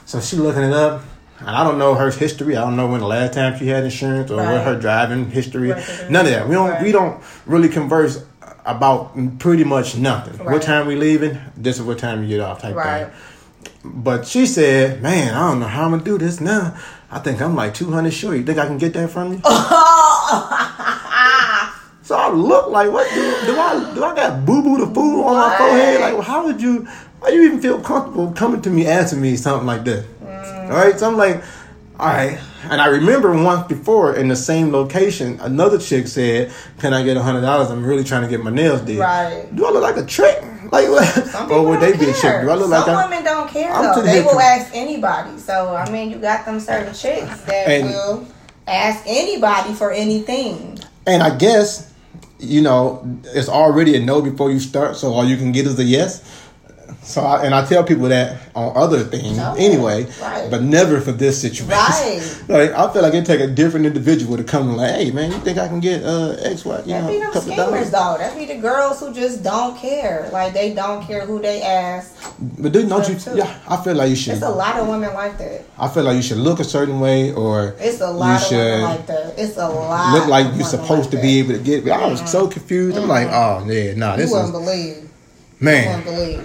So 0.05 0.21
she 0.21 0.35
looking 0.35 0.61
it 0.61 0.73
up, 0.73 1.01
and 1.39 1.49
I 1.49 1.63
don't 1.63 1.79
know 1.79 1.95
her 1.95 2.11
history. 2.11 2.55
I 2.55 2.61
don't 2.61 2.75
know 2.75 2.85
when 2.85 2.99
the 2.99 3.07
last 3.07 3.33
time 3.33 3.57
she 3.57 3.65
had 3.65 3.83
insurance 3.83 4.29
or 4.29 4.37
what 4.37 4.63
her 4.63 4.79
driving 4.79 5.31
history. 5.31 5.71
Right. 5.71 6.11
None 6.11 6.27
of 6.27 6.31
that. 6.31 6.47
We 6.47 6.53
don't. 6.53 6.69
Right. 6.69 6.83
We 6.83 6.91
don't 6.91 7.19
really 7.47 7.67
converse 7.67 8.23
about 8.63 9.39
pretty 9.39 9.63
much 9.63 9.97
nothing. 9.97 10.45
What 10.45 10.61
time 10.61 10.85
we 10.85 10.95
leaving? 10.95 11.39
This 11.57 11.77
is 11.77 11.81
what 11.81 11.97
time 11.97 12.21
you 12.21 12.29
get 12.29 12.41
off. 12.41 12.61
Type 12.61 12.75
Right. 12.75 13.07
thing. 13.07 13.81
But 13.83 14.27
she 14.27 14.45
said, 14.45 15.01
"Man, 15.01 15.33
I 15.33 15.49
don't 15.49 15.59
know 15.61 15.67
how 15.67 15.85
I'm 15.85 15.91
gonna 15.91 16.03
do 16.03 16.19
this 16.19 16.39
now. 16.39 16.75
I 17.09 17.17
think 17.17 17.41
I'm 17.41 17.55
like 17.55 17.73
200 17.73 18.13
short. 18.13 18.37
You 18.37 18.43
think 18.43 18.59
I 18.59 18.67
can 18.67 18.77
get 18.77 18.93
that 18.93 19.09
from 19.09 19.33
you?" 19.33 19.41
So 22.05 22.15
I 22.15 22.29
look 22.31 22.67
like 22.69 22.91
what 22.91 23.11
do, 23.11 23.21
do 23.47 23.59
I 23.59 23.91
do? 23.95 24.03
I 24.03 24.15
got 24.15 24.45
boo 24.45 24.61
boo 24.61 24.77
the 24.85 24.93
fool 24.93 25.23
on 25.23 25.37
my 25.37 25.57
forehead. 25.57 26.01
Like, 26.01 26.23
how 26.23 26.45
would 26.45 26.61
you? 26.61 26.85
Why 27.19 27.29
you 27.29 27.41
even 27.45 27.59
feel 27.59 27.81
comfortable 27.81 28.31
coming 28.31 28.61
to 28.61 28.69
me 28.69 28.85
asking 28.85 29.21
me 29.21 29.35
something 29.35 29.65
like 29.65 29.85
that? 29.85 30.05
Mm. 30.23 30.69
All 30.69 30.77
right, 30.77 30.99
so 30.99 31.07
I'm 31.09 31.17
like, 31.17 31.43
all 31.99 32.05
right. 32.05 32.39
And 32.69 32.79
I 32.79 32.87
remember 32.89 33.33
once 33.43 33.67
before 33.67 34.15
in 34.15 34.27
the 34.27 34.35
same 34.35 34.71
location, 34.71 35.39
another 35.39 35.79
chick 35.79 36.07
said, 36.07 36.51
"Can 36.77 36.93
I 36.93 37.03
get 37.03 37.17
a 37.17 37.23
hundred 37.23 37.41
dollars? 37.41 37.71
I'm 37.71 37.83
really 37.83 38.03
trying 38.03 38.21
to 38.21 38.27
get 38.27 38.43
my 38.43 38.51
nails 38.51 38.81
did." 38.81 38.99
Right. 38.99 39.47
Do 39.55 39.65
I 39.65 39.71
look 39.71 39.81
like 39.81 39.97
a 39.97 40.05
trick? 40.05 40.43
Like 40.71 40.87
what? 40.89 41.07
Some 41.25 41.51
or 41.51 41.65
would 41.65 41.79
they 41.79 41.89
don't 41.93 41.99
be 42.01 42.09
a 42.11 42.13
care. 42.13 42.33
chick? 42.39 42.41
Do 42.43 42.49
I 42.51 42.53
look 42.53 42.61
Some 42.61 42.69
like 42.69 42.87
I'm, 42.87 42.95
Some 42.97 43.09
women 43.09 43.23
don't 43.23 43.49
care 43.49 43.71
I'm 43.73 43.95
though. 43.95 44.03
They 44.03 44.21
will 44.21 44.39
ask 44.39 44.69
anybody. 44.75 45.39
So 45.39 45.75
I 45.75 45.89
mean, 45.89 46.11
you 46.11 46.17
got 46.19 46.45
them 46.45 46.59
certain 46.59 46.93
chicks 46.93 47.41
that 47.41 47.67
And- 47.67 47.89
will 47.89 48.27
ask 48.67 49.03
anybody 49.07 49.73
for 49.73 49.91
anything. 49.91 50.79
And 51.05 51.21
I 51.21 51.35
guess, 51.35 51.93
you 52.39 52.61
know, 52.61 53.03
it's 53.25 53.49
already 53.49 53.95
a 53.95 53.99
no 53.99 54.21
before 54.21 54.51
you 54.51 54.59
start, 54.59 54.95
so 54.95 55.13
all 55.13 55.25
you 55.25 55.37
can 55.37 55.51
get 55.51 55.67
is 55.67 55.77
a 55.79 55.83
yes. 55.83 56.44
So, 57.05 57.21
I, 57.21 57.45
and 57.45 57.53
I 57.53 57.63
tell 57.65 57.83
people 57.83 58.09
that 58.09 58.41
on 58.55 58.75
other 58.75 59.03
things 59.03 59.37
Oh, 59.39 59.55
anyway, 59.59 60.07
right. 60.19 60.49
but 60.49 60.63
never 60.63 60.99
for 60.99 61.11
this 61.11 61.39
situation. 61.39 61.67
Right. 61.69 62.41
like 62.49 62.71
I 62.71 62.91
feel 62.91 63.03
like 63.03 63.13
it 63.13 63.25
take 63.27 63.41
a 63.41 63.47
different 63.47 63.85
individual 63.85 64.37
to 64.37 64.43
come 64.43 64.69
and 64.69 64.77
like, 64.77 64.95
hey 64.95 65.11
man, 65.11 65.31
you 65.31 65.37
think 65.39 65.59
I 65.59 65.67
can 65.67 65.79
get 65.79 66.03
uh 66.03 66.31
X 66.41 66.65
Y, 66.65 66.77
you 66.79 66.83
That 66.93 67.01
know, 67.03 67.07
be 67.07 67.17
a 67.17 67.31
them 67.31 67.41
schemers 67.43 67.55
dollars? 67.55 67.91
though. 67.91 68.15
That 68.17 68.35
be 68.35 68.45
the 68.45 68.57
girls 68.57 68.99
who 68.99 69.13
just 69.13 69.43
don't 69.43 69.77
care. 69.77 70.29
Like 70.33 70.53
they 70.53 70.73
don't 70.73 71.05
care 71.05 71.25
who 71.27 71.39
they 71.39 71.61
ask. 71.61 72.11
But 72.39 72.73
then 72.73 72.89
don't 72.89 73.07
you? 73.07 73.15
Too. 73.19 73.37
Yeah, 73.37 73.59
I 73.67 73.77
feel 73.83 73.93
like 73.93 74.09
you 74.09 74.15
should. 74.15 74.33
It's 74.33 74.41
a 74.41 74.49
lot 74.49 74.77
of 74.79 74.87
women 74.87 75.13
like 75.13 75.37
that. 75.37 75.63
I 75.77 75.87
feel 75.87 76.03
like 76.03 76.15
you 76.15 76.23
should 76.23 76.37
look 76.39 76.59
a 76.59 76.63
certain 76.63 76.99
way, 76.99 77.31
or 77.33 77.75
It's 77.79 78.01
a 78.01 78.05
you 78.07 78.11
lot 78.11 78.41
of 78.41 78.47
should 78.47 78.57
women 78.57 78.81
like 78.81 79.05
that. 79.07 79.33
It's 79.37 79.57
a 79.57 79.69
lot. 79.69 80.13
look 80.13 80.27
like 80.27 80.55
you're 80.55 80.65
supposed 80.65 81.11
like 81.13 81.21
to 81.21 81.21
be 81.21 81.37
able 81.39 81.53
to 81.53 81.59
get. 81.59 81.83
But 81.85 81.93
I 81.93 82.07
was 82.07 82.29
so 82.29 82.47
confused. 82.47 82.97
I'm 82.97 83.07
like, 83.07 83.27
oh 83.29 83.63
yeah, 83.69 83.93
nah, 83.93 84.15
You 84.15 84.17
this 84.25 84.31
is 84.31 84.51
believe. 84.51 84.53
Wouldn't 84.53 84.65
believe. 84.65 85.04
It- 85.71 86.41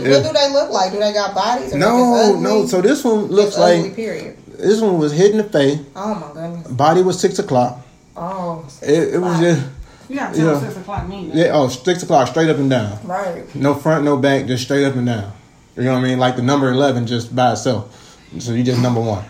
what, 0.00 0.06
it- 0.06 0.10
what 0.10 0.22
do 0.22 0.32
they 0.32 0.50
look 0.52 0.70
like? 0.70 0.92
Do 0.92 0.98
they 1.00 1.12
got 1.12 1.34
bodies? 1.34 1.74
Or 1.74 1.78
no, 1.78 2.38
no. 2.38 2.66
So 2.66 2.80
this 2.80 3.02
one 3.04 3.26
looks 3.26 3.56
Just 3.56 3.58
ugly, 3.58 3.82
like 3.82 3.96
period. 3.96 4.36
this 4.58 4.80
one 4.80 4.98
was 4.98 5.12
hit 5.12 5.32
in 5.32 5.38
the 5.38 5.44
face. 5.44 5.80
Oh 5.96 6.14
my 6.14 6.32
goodness. 6.40 6.68
Body 6.68 7.02
was 7.02 7.18
six 7.18 7.38
o'clock. 7.38 7.80
Oh. 8.16 8.64
It, 8.82 9.14
it 9.14 9.18
was 9.18 9.40
just 9.40 9.66
You 10.08 10.16
gotta 10.16 10.36
tell 10.36 10.52
Yeah. 10.54 10.60
six 10.60 10.76
o'clock 10.76 11.08
mean. 11.08 11.30
yeah. 11.34 11.50
Oh, 11.52 11.68
six 11.68 12.02
o'clock, 12.04 12.28
straight 12.28 12.48
up 12.50 12.58
and 12.58 12.70
down. 12.70 12.98
Right. 13.04 13.52
No 13.56 13.74
front, 13.74 14.04
no 14.04 14.16
back, 14.16 14.46
just 14.46 14.62
straight 14.64 14.84
up 14.84 14.94
and 14.94 15.06
down. 15.06 15.32
You 15.76 15.82
know 15.84 15.94
what 15.94 15.98
I 15.98 16.02
mean? 16.02 16.18
Like 16.20 16.36
the 16.36 16.42
number 16.42 16.70
eleven 16.70 17.06
just 17.08 17.34
by 17.34 17.52
itself. 17.52 17.90
So 18.38 18.52
you 18.52 18.62
just 18.62 18.80
number 18.80 19.00
one. 19.00 19.24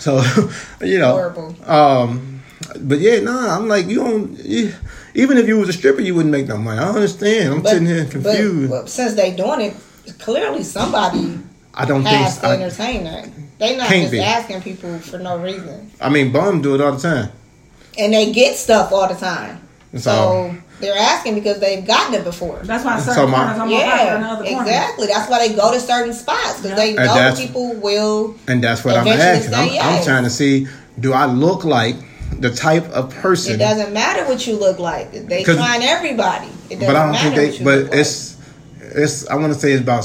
So 0.00 0.20
you 0.80 0.98
know. 0.98 1.12
Horrible. 1.12 1.54
Um, 1.70 2.42
but 2.80 2.98
yeah, 2.98 3.20
nah. 3.20 3.56
I'm 3.56 3.68
like 3.68 3.86
you 3.86 3.96
don't. 4.00 4.38
You, 4.44 4.74
even 5.14 5.38
if 5.38 5.46
you 5.48 5.58
was 5.58 5.68
a 5.68 5.72
stripper, 5.72 6.00
you 6.00 6.14
wouldn't 6.14 6.32
make 6.32 6.46
no 6.48 6.56
money. 6.56 6.78
I 6.80 6.88
understand. 6.88 7.54
I'm 7.54 7.64
sitting 7.64 7.86
here 7.86 8.04
confused. 8.04 8.70
But, 8.70 8.82
but 8.82 8.90
since 8.90 9.14
they 9.14 9.34
doing 9.34 9.60
it, 9.60 9.74
clearly 10.18 10.62
somebody 10.62 11.38
I 11.74 11.84
don't 11.84 12.02
think. 12.02 12.16
has 12.16 12.38
to 12.40 12.46
I, 12.48 12.54
entertain 12.54 13.04
that. 13.04 13.28
They 13.58 13.76
not 13.76 13.88
Can't 13.88 14.02
just 14.02 14.12
be. 14.12 14.20
asking 14.20 14.62
people 14.62 14.98
for 15.00 15.18
no 15.18 15.38
reason, 15.38 15.90
I 16.00 16.08
mean, 16.10 16.32
bums 16.32 16.62
do 16.62 16.74
it 16.74 16.80
all 16.80 16.92
the 16.92 17.00
time. 17.00 17.30
and 17.98 18.12
they 18.12 18.32
get 18.32 18.56
stuff 18.56 18.92
all 18.92 19.08
the 19.08 19.14
time. 19.16 19.60
So- 19.94 20.00
So 20.00 20.54
they're 20.80 20.96
asking 20.96 21.34
because 21.34 21.58
they've 21.58 21.84
gotten 21.84 22.14
it 22.14 22.22
before. 22.22 22.60
That's 22.62 22.84
why 22.84 22.98
certain 23.00 23.14
So 23.14 23.26
my- 23.26 23.38
corners 23.38 23.58
are 23.58 23.66
more 23.66 23.78
Yeah, 23.80 24.30
other 24.32 24.44
exactly. 24.44 25.06
That's 25.08 25.28
why 25.28 25.48
they 25.48 25.54
go 25.54 25.72
to 25.72 25.80
certain 25.80 26.12
spots 26.14 26.60
because 26.60 26.76
they 26.76 26.96
And 26.96 27.06
know 27.06 27.34
people 27.36 27.74
will. 27.74 28.36
And 28.46 28.62
that's 28.62 28.84
what 28.84 28.96
I'm 28.96 29.06
Eventually 29.06 29.52
asking. 29.52 29.54
I'm, 29.54 29.68
say 29.70 29.78
I'm 29.80 30.04
trying 30.04 30.24
to 30.24 30.30
see, 30.30 30.68
do 31.00 31.12
I 31.12 31.24
look 31.26 31.64
like 31.64 31.96
the 32.38 32.50
type 32.50 32.84
of 32.90 33.14
person. 33.16 33.54
It 33.54 33.58
doesn't 33.58 33.92
matter 33.92 34.24
what 34.26 34.46
you 34.46 34.56
look 34.56 34.78
like. 34.78 35.12
They 35.28 35.42
'Cause- 35.44 35.56
trying 35.56 35.82
everybody. 35.82 36.48
It 36.70 36.74
doesn't 36.80 36.86
But 36.86 36.96
I 36.96 37.02
don't 37.04 37.12
matter 37.12 37.36
think 37.36 37.58
they. 37.58 37.64
But 37.64 37.78
look 37.78 37.90
like. 37.90 38.00
it's 38.00 38.36
it's. 38.80 39.28
I 39.28 39.34
want 39.36 39.52
to 39.52 39.58
say 39.58 39.72
it's 39.72 39.82
about 39.82 40.04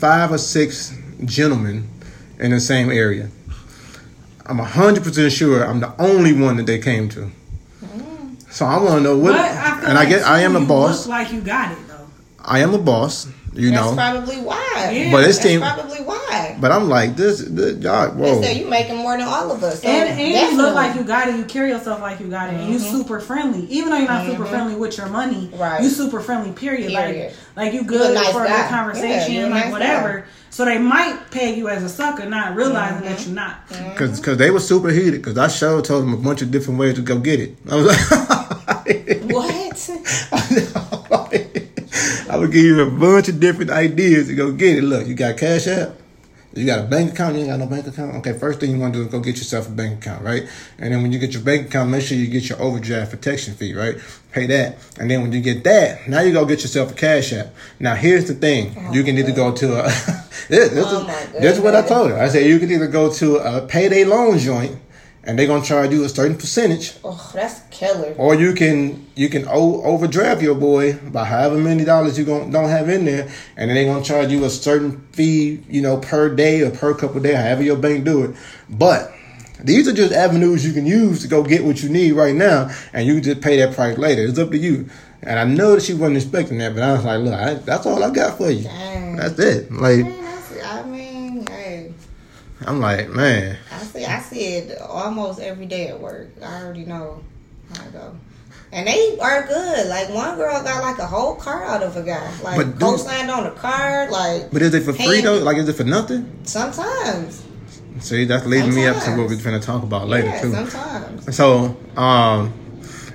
five 0.00 0.32
or 0.32 0.38
six 0.38 0.92
gentlemen 1.24 1.88
in 2.38 2.50
the 2.50 2.60
same 2.60 2.90
area. 2.90 3.28
I'm 4.46 4.58
hundred 4.58 5.04
percent 5.04 5.32
sure 5.32 5.64
I'm 5.64 5.80
the 5.80 5.92
only 5.98 6.32
one 6.32 6.56
that 6.58 6.66
they 6.66 6.78
came 6.78 7.08
to. 7.10 7.30
Mm. 7.82 8.36
So 8.50 8.66
I 8.66 8.76
want 8.78 8.96
to 8.96 9.00
know 9.00 9.16
what. 9.16 9.32
But 9.32 9.40
I 9.40 9.80
feel 9.80 9.88
and 9.88 9.98
I 9.98 10.00
like 10.02 10.08
get. 10.10 10.26
I 10.26 10.40
am 10.40 10.52
too, 10.52 10.58
a 10.58 10.66
boss. 10.66 11.06
Look 11.06 11.08
like 11.18 11.32
you 11.32 11.40
got 11.40 11.72
it 11.72 11.78
though. 11.88 12.06
I 12.44 12.58
am 12.60 12.74
a 12.74 12.78
boss. 12.78 13.26
You 13.54 13.70
That's 13.70 13.82
know. 13.90 13.94
probably 13.94 14.36
why. 14.38 14.90
Yeah. 14.92 15.12
But 15.12 15.24
it's 15.24 15.38
That's 15.38 15.46
team. 15.48 15.60
probably 15.60 15.98
why. 16.02 16.20
But 16.60 16.72
I'm 16.72 16.88
like 16.88 17.16
this. 17.16 17.40
this 17.40 17.78
y'all, 17.82 18.10
They 18.10 18.20
whoa. 18.20 18.40
say 18.42 18.58
you 18.60 18.68
making 18.68 18.96
more 18.96 19.16
than 19.16 19.26
all 19.26 19.50
of 19.50 19.62
us. 19.62 19.82
So 19.82 19.88
And, 19.88 20.18
and 20.18 20.52
you 20.52 20.56
look 20.56 20.74
like 20.74 20.96
you 20.96 21.04
got 21.04 21.28
it. 21.28 21.36
You 21.36 21.44
carry 21.44 21.70
yourself 21.70 22.00
like 22.00 22.20
you 22.20 22.28
got 22.28 22.52
it, 22.52 22.60
and 22.60 22.72
you 22.72 22.78
mm-hmm. 22.78 22.96
super 22.96 23.20
friendly. 23.20 23.66
Even 23.66 23.90
though 23.90 23.98
you're 23.98 24.08
not 24.08 24.26
super 24.26 24.42
mm-hmm. 24.42 24.50
friendly 24.50 24.74
with 24.76 24.96
your 24.98 25.08
money, 25.08 25.50
Right. 25.54 25.82
you 25.82 25.88
super 25.88 26.20
friendly. 26.20 26.52
Period. 26.52 26.92
Period. 26.92 27.34
Like, 27.56 27.64
like 27.66 27.74
you 27.74 27.84
good 27.84 28.10
a 28.10 28.14
nice 28.14 28.32
for 28.32 28.44
a 28.44 28.48
good 28.48 28.68
conversation, 28.68 29.32
Yeah, 29.34 29.42
like 29.48 29.64
nice 29.64 29.72
whatever. 29.72 30.26
So 30.50 30.64
they 30.64 30.78
might 30.78 31.30
peg 31.32 31.58
you 31.58 31.68
as 31.68 31.82
a 31.82 31.88
sucker, 31.88 32.26
not 32.26 32.54
realizing 32.54 33.02
that 33.06 33.18
Mm-hmm. 33.18 33.28
you're 33.30 33.34
not. 33.34 33.68
Mm-hmm. 33.68 33.96
Cause, 33.96 34.20
cause 34.20 34.36
they 34.36 34.50
were 34.50 34.60
super 34.60 34.90
heated. 34.90 35.22
Cause 35.22 35.36
I 35.36 35.48
sure 35.48 35.82
told 35.82 36.04
them 36.04 36.14
a 36.14 36.16
bunch 36.16 36.42
of 36.42 36.50
different 36.50 36.78
ways 36.78 36.94
to 36.94 37.02
go 37.02 37.18
get 37.18 37.40
it. 37.40 37.56
I 37.70 37.74
was 37.76 37.86
like, 37.86 38.00
What? 39.32 39.90
I 42.30 42.36
would 42.36 42.52
give 42.52 42.64
you 42.64 42.80
a 42.82 42.90
bunch 42.90 43.28
of 43.28 43.40
different 43.40 43.70
ideas 43.70 44.28
to 44.28 44.34
go 44.34 44.52
get 44.52 44.78
it. 44.78 44.82
Look, 44.82 45.06
you 45.06 45.14
got 45.14 45.36
cash 45.36 45.66
app. 45.66 45.90
You 46.56 46.66
got 46.66 46.78
a 46.78 46.82
bank 46.84 47.12
account. 47.12 47.34
You 47.34 47.40
ain't 47.40 47.50
got 47.50 47.58
no 47.58 47.66
bank 47.66 47.86
account. 47.86 48.14
Okay, 48.16 48.32
first 48.32 48.60
thing 48.60 48.70
you 48.70 48.78
want 48.78 48.94
to 48.94 49.00
do 49.00 49.06
is 49.06 49.10
go 49.10 49.18
get 49.18 49.38
yourself 49.38 49.68
a 49.68 49.72
bank 49.72 49.98
account, 49.98 50.22
right? 50.22 50.48
And 50.78 50.92
then 50.92 51.02
when 51.02 51.10
you 51.10 51.18
get 51.18 51.32
your 51.32 51.42
bank 51.42 51.66
account, 51.66 51.90
make 51.90 52.02
sure 52.02 52.16
you 52.16 52.28
get 52.28 52.48
your 52.48 52.62
overdraft 52.62 53.10
protection 53.10 53.54
fee, 53.54 53.74
right? 53.74 53.96
Pay 54.30 54.46
that. 54.46 54.78
And 54.98 55.10
then 55.10 55.22
when 55.22 55.32
you 55.32 55.40
get 55.40 55.64
that, 55.64 56.06
now 56.06 56.20
you 56.20 56.32
go 56.32 56.44
get 56.44 56.62
yourself 56.62 56.92
a 56.92 56.94
cash 56.94 57.32
app. 57.32 57.48
Now 57.80 57.96
here's 57.96 58.26
the 58.26 58.34
thing: 58.34 58.76
you 58.92 59.02
can 59.02 59.18
either 59.18 59.32
go 59.32 59.52
to 59.52 59.80
a. 59.80 59.82
this, 60.48 60.70
this, 60.70 60.84
Oh 60.86 61.30
is, 61.34 61.56
is 61.56 61.60
what 61.60 61.74
I 61.74 61.82
told 61.82 62.10
her. 62.10 62.18
I 62.18 62.28
said 62.28 62.46
you 62.46 62.60
can 62.60 62.70
either 62.70 62.88
go 62.88 63.12
to 63.14 63.36
a 63.38 63.66
payday 63.66 64.04
loan 64.04 64.38
joint, 64.38 64.78
and 65.26 65.38
they're 65.38 65.46
gonna 65.46 65.64
charge 65.64 65.90
you 65.92 66.04
a 66.04 66.08
certain 66.08 66.36
percentage, 66.36 66.94
Oh, 67.04 67.30
that's 67.34 67.60
killer. 67.70 68.14
or 68.18 68.34
you 68.34 68.52
can 68.52 69.06
you 69.16 69.28
can 69.28 69.46
o- 69.48 69.82
overdraft 69.82 70.42
your 70.42 70.54
boy 70.54 70.94
by 70.94 71.24
however 71.24 71.56
many 71.56 71.84
dollars 71.84 72.18
you 72.18 72.24
gon' 72.24 72.50
don't 72.50 72.68
have 72.68 72.88
in 72.88 73.04
there, 73.04 73.28
and 73.56 73.68
then 73.70 73.74
they're 73.74 73.86
gonna 73.92 74.04
charge 74.04 74.30
you 74.30 74.44
a 74.44 74.50
certain 74.50 75.04
fee, 75.12 75.60
you 75.68 75.80
know, 75.82 75.96
per 75.98 76.28
day 76.34 76.60
or 76.62 76.70
per 76.70 76.94
couple 76.94 77.20
day, 77.20 77.34
however 77.34 77.62
your 77.62 77.76
bank 77.76 78.04
do 78.04 78.22
it. 78.24 78.36
But 78.68 79.10
these 79.62 79.88
are 79.88 79.92
just 79.94 80.12
avenues 80.12 80.66
you 80.66 80.72
can 80.72 80.84
use 80.86 81.22
to 81.22 81.28
go 81.28 81.42
get 81.42 81.64
what 81.64 81.82
you 81.82 81.88
need 81.88 82.12
right 82.12 82.34
now, 82.34 82.70
and 82.92 83.06
you 83.06 83.14
can 83.14 83.22
just 83.22 83.40
pay 83.40 83.56
that 83.58 83.74
price 83.74 83.96
later. 83.96 84.22
It's 84.26 84.38
up 84.38 84.50
to 84.50 84.58
you. 84.58 84.88
And 85.26 85.38
I 85.38 85.44
know 85.44 85.74
that 85.76 85.82
she 85.82 85.94
wasn't 85.94 86.18
expecting 86.18 86.58
that, 86.58 86.74
but 86.74 86.82
I 86.82 86.92
was 86.92 87.04
like, 87.04 87.20
look, 87.20 87.32
I, 87.32 87.54
that's 87.54 87.86
all 87.86 88.04
I 88.04 88.10
got 88.10 88.36
for 88.36 88.50
you. 88.50 88.64
Dang. 88.64 89.16
That's 89.16 89.38
it. 89.38 89.72
Like 89.72 90.00
Man, 90.04 90.22
that's, 90.22 90.64
I 90.66 90.82
mean, 90.82 91.46
hey, 91.46 91.92
I'm 92.66 92.80
like, 92.80 93.08
man. 93.10 93.58
I 93.70 93.78
see, 93.78 94.04
I 94.04 94.20
see 94.20 94.56
it 94.56 94.80
almost 94.80 95.40
every 95.40 95.66
day 95.66 95.88
at 95.88 96.00
work. 96.00 96.30
I 96.42 96.62
already 96.62 96.84
know 96.84 97.22
how 97.74 97.84
I 97.84 97.88
go. 97.88 98.16
And 98.72 98.88
they 98.88 99.18
are 99.18 99.46
good. 99.46 99.86
Like 99.88 100.08
one 100.08 100.36
girl 100.36 100.62
got 100.62 100.82
like 100.82 100.98
a 100.98 101.06
whole 101.06 101.36
car 101.36 101.64
out 101.64 101.82
of 101.82 101.96
a 101.96 102.02
guy. 102.02 102.40
Like 102.42 102.56
But 102.56 102.80
co-signed 102.80 103.30
on 103.30 103.44
the 103.44 103.50
car. 103.50 104.10
Like 104.10 104.50
But 104.50 104.62
is 104.62 104.74
it 104.74 104.82
for 104.82 104.92
free 104.92 105.20
though? 105.20 105.38
Like, 105.38 105.58
is 105.58 105.68
it 105.68 105.74
for 105.74 105.84
nothing? 105.84 106.40
sometimes. 106.44 107.44
See, 108.00 108.24
that's 108.24 108.44
leading 108.46 108.74
me 108.74 108.86
up 108.86 109.00
to 109.04 109.10
what 109.12 109.28
we're 109.28 109.40
gonna 109.40 109.60
talk 109.60 109.84
about 109.84 110.08
later 110.08 110.26
yeah, 110.26 110.40
too. 110.40 110.52
sometimes. 110.52 111.36
So, 111.36 111.76
um, 111.96 112.52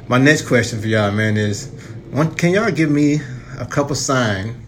my 0.08 0.18
next 0.18 0.48
question 0.48 0.80
for 0.80 0.88
y'all, 0.88 1.12
man, 1.12 1.36
is 1.36 1.68
one, 2.12 2.34
can 2.36 2.54
y'all 2.54 2.72
give 2.72 2.90
me 2.90 3.20
a 3.60 3.66
couple 3.66 3.96
sign 3.96 4.66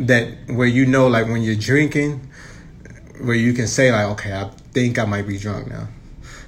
that 0.00 0.28
where 0.48 0.66
you 0.66 0.84
know, 0.86 1.06
like 1.06 1.28
when 1.28 1.42
you're 1.42 1.54
drinking, 1.54 2.28
where 3.20 3.34
you 3.36 3.52
can 3.52 3.66
say, 3.66 3.92
like, 3.92 4.06
okay, 4.12 4.32
I 4.32 4.50
think 4.72 4.98
I 4.98 5.04
might 5.04 5.26
be 5.26 5.38
drunk 5.38 5.68
now. 5.68 5.88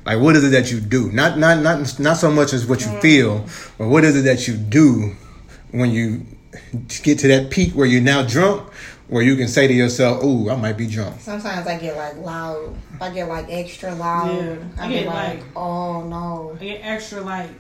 Like, 0.05 0.21
what 0.21 0.37
is 0.37 0.45
it 0.45 0.51
that 0.51 0.71
you 0.71 0.81
do? 0.81 1.11
Not, 1.13 1.39
not, 1.39 1.63
not, 1.63 1.99
not 1.99 2.17
so 2.17 2.31
much 2.31 2.53
as 2.53 2.67
what 2.67 2.81
you 2.81 3.01
feel, 3.01 3.45
but 3.79 3.89
what 3.89 4.05
is 4.05 4.17
it 4.17 4.23
that 4.23 4.47
you 4.47 4.55
do 4.57 5.15
when 5.73 5.91
you 5.91 6.25
get 7.03 7.19
to 7.21 7.29
that 7.29 7.51
peak 7.51 7.73
where 7.75 7.87
you're 7.87 8.01
now 8.03 8.23
drunk, 8.25 8.73
where 9.09 9.23
you 9.23 9.35
can 9.37 9.49
say 9.49 9.67
to 9.67 9.73
yourself, 9.75 10.23
"Ooh, 10.25 10.49
I 10.51 10.57
might 10.57 10.77
be 10.77 10.87
drunk." 10.87 11.21
Sometimes 11.21 11.67
I 11.67 11.79
get 11.79 11.97
like 11.97 12.17
loud. 12.19 12.75
I 13.01 13.11
get 13.11 13.29
like 13.29 13.47
extra 13.49 13.95
loud. 13.95 14.31
Yeah. 14.43 14.57
I 14.79 14.87
I 14.87 14.89
get 14.89 15.05
get, 15.05 15.07
like, 15.07 15.39
like- 15.39 15.45
oh 15.57 16.05
no, 16.05 16.57
I 16.61 16.65
get 16.65 16.81
extra 16.83 17.21
like. 17.23 17.51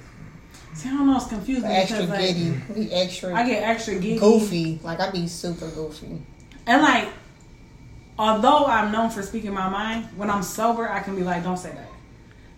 See, 0.74 0.88
I 0.88 0.92
don't 0.92 1.06
know. 1.06 1.16
It's 1.16 1.26
confusing 1.26 1.64
extra 1.70 2.00
because 2.02 2.10
like 2.10 2.20
giddy, 2.20 2.54
be 2.74 2.92
extra 2.92 3.34
I 3.34 3.46
get 3.46 3.62
extra 3.62 3.94
giddy, 3.94 4.18
goofy. 4.18 4.80
Like 4.82 5.00
I 5.00 5.10
be 5.10 5.26
super 5.26 5.68
goofy. 5.68 6.20
and 6.66 6.82
like, 6.82 7.08
although 8.18 8.66
I'm 8.66 8.92
known 8.92 9.10
for 9.10 9.22
speaking 9.22 9.52
my 9.52 9.68
mind, 9.68 10.06
when 10.16 10.30
I'm 10.30 10.42
sober, 10.42 10.88
I 10.90 11.00
can 11.00 11.16
be 11.16 11.22
like, 11.22 11.42
"Don't 11.44 11.58
say 11.58 11.70
that." 11.70 11.88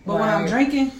But 0.05 0.19
when 0.19 0.29
I'm 0.29 0.47
drinking, 0.47 0.91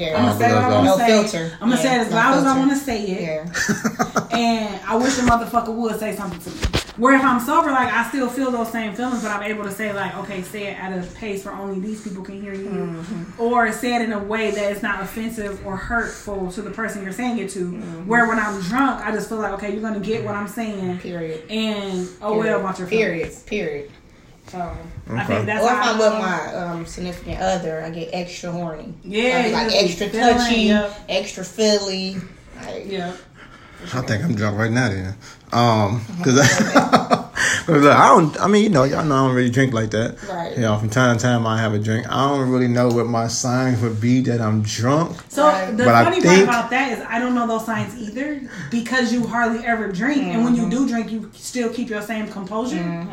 Yeah, 0.00 0.16
I'm 0.16 0.24
gonna 0.26 0.38
say 0.38 0.54
what 0.54 0.64
I 0.64 0.68
want 0.70 0.80
to 0.80 0.84
No 0.84 0.96
say. 0.96 1.06
filter. 1.06 1.52
I'm 1.60 1.68
gonna 1.70 1.82
say 1.82 1.94
it 1.96 1.98
as 2.00 2.10
no 2.10 2.16
loud 2.16 2.38
as 2.38 2.44
I 2.46 2.58
want 2.58 2.70
to 2.70 2.76
say 2.76 3.02
it. 3.04 3.20
yeah. 3.20 4.28
and 4.32 4.80
I 4.86 4.96
wish 4.96 5.18
a 5.18 5.22
motherfucker 5.22 5.74
would 5.74 5.98
say 5.98 6.16
something 6.16 6.40
to 6.40 6.50
me. 6.50 6.80
Where 6.96 7.14
if 7.16 7.22
I'm 7.22 7.40
sober, 7.40 7.70
like 7.70 7.90
I 7.92 8.06
still 8.08 8.28
feel 8.28 8.50
those 8.50 8.70
same 8.72 8.94
feelings, 8.94 9.22
but 9.22 9.30
I'm 9.30 9.42
able 9.42 9.64
to 9.64 9.70
say 9.70 9.92
like, 9.92 10.14
okay, 10.18 10.42
say 10.42 10.66
it 10.68 10.78
at 10.78 10.92
a 10.92 11.06
pace 11.14 11.44
where 11.44 11.54
only 11.54 11.80
these 11.80 12.02
people 12.02 12.22
can 12.22 12.40
hear 12.42 12.52
you, 12.54 12.66
Mm-hmm. 12.70 13.40
or 13.40 13.72
say 13.72 13.94
it 13.96 14.02
in 14.02 14.12
a 14.12 14.18
way 14.22 14.50
that 14.50 14.72
it's 14.72 14.82
not 14.82 15.02
offensive 15.02 15.64
or 15.66 15.76
hurtful 15.76 16.50
to 16.52 16.62
the 16.62 16.70
person 16.70 17.02
you're 17.02 17.12
saying 17.12 17.38
it 17.38 17.50
to. 17.50 17.60
Mm-hmm. 17.72 18.06
Where 18.06 18.26
when 18.28 18.38
I'm 18.38 18.60
drunk, 18.62 19.04
I 19.06 19.12
just 19.12 19.28
feel 19.28 19.38
like, 19.38 19.52
okay, 19.54 19.72
you're 19.72 19.80
gonna 19.82 20.00
get 20.00 20.24
what 20.24 20.34
I'm 20.34 20.48
saying, 20.48 20.98
Period. 20.98 21.48
and 21.50 22.08
oh 22.22 22.36
well 22.38 22.60
about 22.60 22.78
your 22.78 22.88
Period. 22.88 23.32
Period. 23.46 23.90
So 24.50 24.58
I 24.58 25.14
Okay. 25.14 25.26
think 25.26 25.46
that's 25.46 25.64
Or 25.64 25.70
if 25.72 25.78
I'm 25.78 25.98
with 25.98 26.12
my 26.12 26.54
um, 26.54 26.86
significant 26.86 27.40
other, 27.40 27.82
I 27.82 27.90
get 27.90 28.10
extra 28.12 28.50
horny. 28.50 28.94
Yeah, 29.04 29.38
I 29.38 29.42
be 29.48 29.52
like 29.52 29.70
just 29.70 29.98
be 30.00 30.04
extra 30.06 30.08
feeling, 30.08 30.34
touchy, 30.38 30.56
yeah. 30.62 30.94
extra 31.08 31.44
filly. 31.44 32.16
Like, 32.64 32.84
yeah. 32.86 33.12
I 33.94 34.00
think 34.02 34.24
I'm 34.24 34.34
drunk 34.34 34.58
right 34.58 34.70
now, 34.70 34.88
then. 34.88 35.14
Um, 35.52 36.04
cause, 36.22 36.38
I, 36.38 37.30
'cause 37.66 37.82
look, 37.82 37.96
I 37.96 38.08
don't. 38.08 38.38
I 38.40 38.46
mean, 38.46 38.64
you 38.64 38.68
know, 38.68 38.84
y'all 38.84 39.04
know 39.04 39.14
I 39.14 39.26
don't 39.28 39.34
really 39.36 39.50
drink 39.50 39.72
like 39.72 39.90
that. 39.92 40.22
Right. 40.28 40.54
You 40.54 40.62
know, 40.62 40.76
from 40.78 40.90
time 40.90 41.16
to 41.16 41.22
time 41.22 41.46
I 41.46 41.58
have 41.60 41.72
a 41.72 41.78
drink. 41.78 42.06
I 42.10 42.28
don't 42.28 42.50
really 42.50 42.68
know 42.68 42.88
what 42.88 43.06
my 43.06 43.26
signs 43.28 43.80
would 43.80 44.00
be 44.00 44.20
that 44.22 44.40
I'm 44.40 44.60
drunk. 44.62 45.16
So 45.28 45.46
Right. 45.46 45.74
the 45.76 45.84
But 45.84 45.94
I 45.94 46.04
funny 46.04 46.20
think- 46.20 46.46
part 46.46 46.58
about 46.58 46.70
that 46.70 46.92
is 46.98 47.04
I 47.08 47.18
don't 47.20 47.34
know 47.34 47.46
those 47.46 47.64
signs 47.64 47.96
either 47.98 48.42
because 48.70 49.12
you 49.12 49.26
hardly 49.26 49.64
ever 49.64 49.90
drink, 49.90 50.22
and 50.24 50.44
when 50.44 50.54
you 50.56 50.68
do 50.68 50.86
drink, 50.88 51.10
you 51.10 51.30
still 51.34 51.70
keep 51.70 51.88
your 51.88 52.02
same 52.02 52.26
composure. 52.28 53.06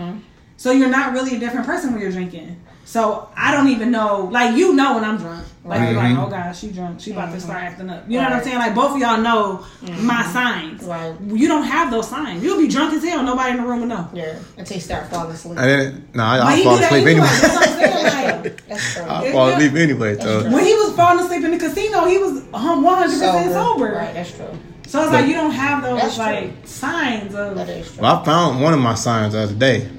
So 0.57 0.71
you're 0.71 0.89
not 0.89 1.13
really 1.13 1.35
a 1.35 1.39
different 1.39 1.65
person 1.65 1.91
when 1.93 2.01
you're 2.01 2.11
drinking. 2.11 2.59
So 2.83 3.29
I 3.35 3.53
don't 3.53 3.67
even 3.67 3.91
know. 3.91 4.29
Like 4.31 4.55
you 4.55 4.73
know 4.73 4.95
when 4.95 5.03
I'm 5.03 5.17
drunk. 5.17 5.45
Like 5.65 5.81
you're 5.81 5.97
like, 5.97 6.17
oh 6.17 6.29
god, 6.29 6.53
she 6.53 6.71
drunk. 6.71 7.01
She 7.01 7.11
about 7.11 7.33
to 7.33 7.39
start 7.41 7.61
acting 7.61 7.89
up. 7.89 8.09
You 8.09 8.17
know 8.17 8.23
what 8.23 8.33
I'm 8.33 8.43
saying? 8.43 8.57
Like 8.57 8.73
both 8.73 8.95
of 8.95 8.97
y'all 8.97 9.19
know 9.21 9.65
my 9.99 10.23
signs. 10.23 10.83
Right. 10.83 11.13
You 11.21 11.49
don't 11.49 11.63
have 11.63 11.91
those 11.91 12.09
signs. 12.09 12.41
You'll 12.41 12.57
be 12.57 12.69
drunk 12.69 12.93
as 12.93 13.03
hell. 13.03 13.23
Nobody 13.23 13.51
in 13.51 13.57
the 13.57 13.63
room 13.63 13.81
will 13.81 13.87
know. 13.87 14.09
yeah, 14.13 14.39
until 14.57 14.77
you 14.77 14.81
start 14.81 15.07
falling 15.09 15.31
asleep. 15.31 15.59
And 15.59 15.69
then, 15.69 16.07
no, 16.13 16.23
I, 16.23 16.37
I'll 16.37 16.55
he 16.55 16.63
fall 16.63 16.75
asleep 16.75 17.05
anyway. 17.05 17.09
anyway. 17.11 17.27
That's 17.27 17.57
I'm 17.57 17.63
saying. 17.63 18.43
Like, 18.43 18.65
That's 18.67 18.93
true. 18.93 19.03
I'll 19.03 19.31
fall 19.33 19.47
asleep 19.49 19.73
anyway. 19.73 20.17
So 20.17 20.49
when 20.49 20.65
he 20.65 20.73
was 20.73 20.95
falling 20.95 21.25
asleep 21.25 21.43
in 21.43 21.51
the 21.51 21.59
casino, 21.59 22.05
he 22.05 22.17
was 22.17 22.37
um, 22.53 22.85
100% 22.85 23.51
sober. 23.51 23.91
Right, 23.91 24.13
that's 24.13 24.31
true. 24.31 24.57
So 24.87 25.01
i 25.01 25.03
it's 25.03 25.11
like 25.11 25.27
you 25.27 25.33
don't 25.33 25.51
have 25.51 25.83
those 25.83 25.99
That's 25.99 26.15
true. 26.15 26.23
like 26.23 26.65
signs 26.65 27.35
of 27.35 27.55
That 27.55 27.67
is 27.67 27.91
true. 27.91 28.03
Well, 28.03 28.21
I 28.21 28.23
found 28.23 28.61
one 28.61 28.73
of 28.73 28.79
my 28.79 28.95
signs 28.95 29.33
the 29.33 29.39
other 29.39 29.53
day 29.53 29.89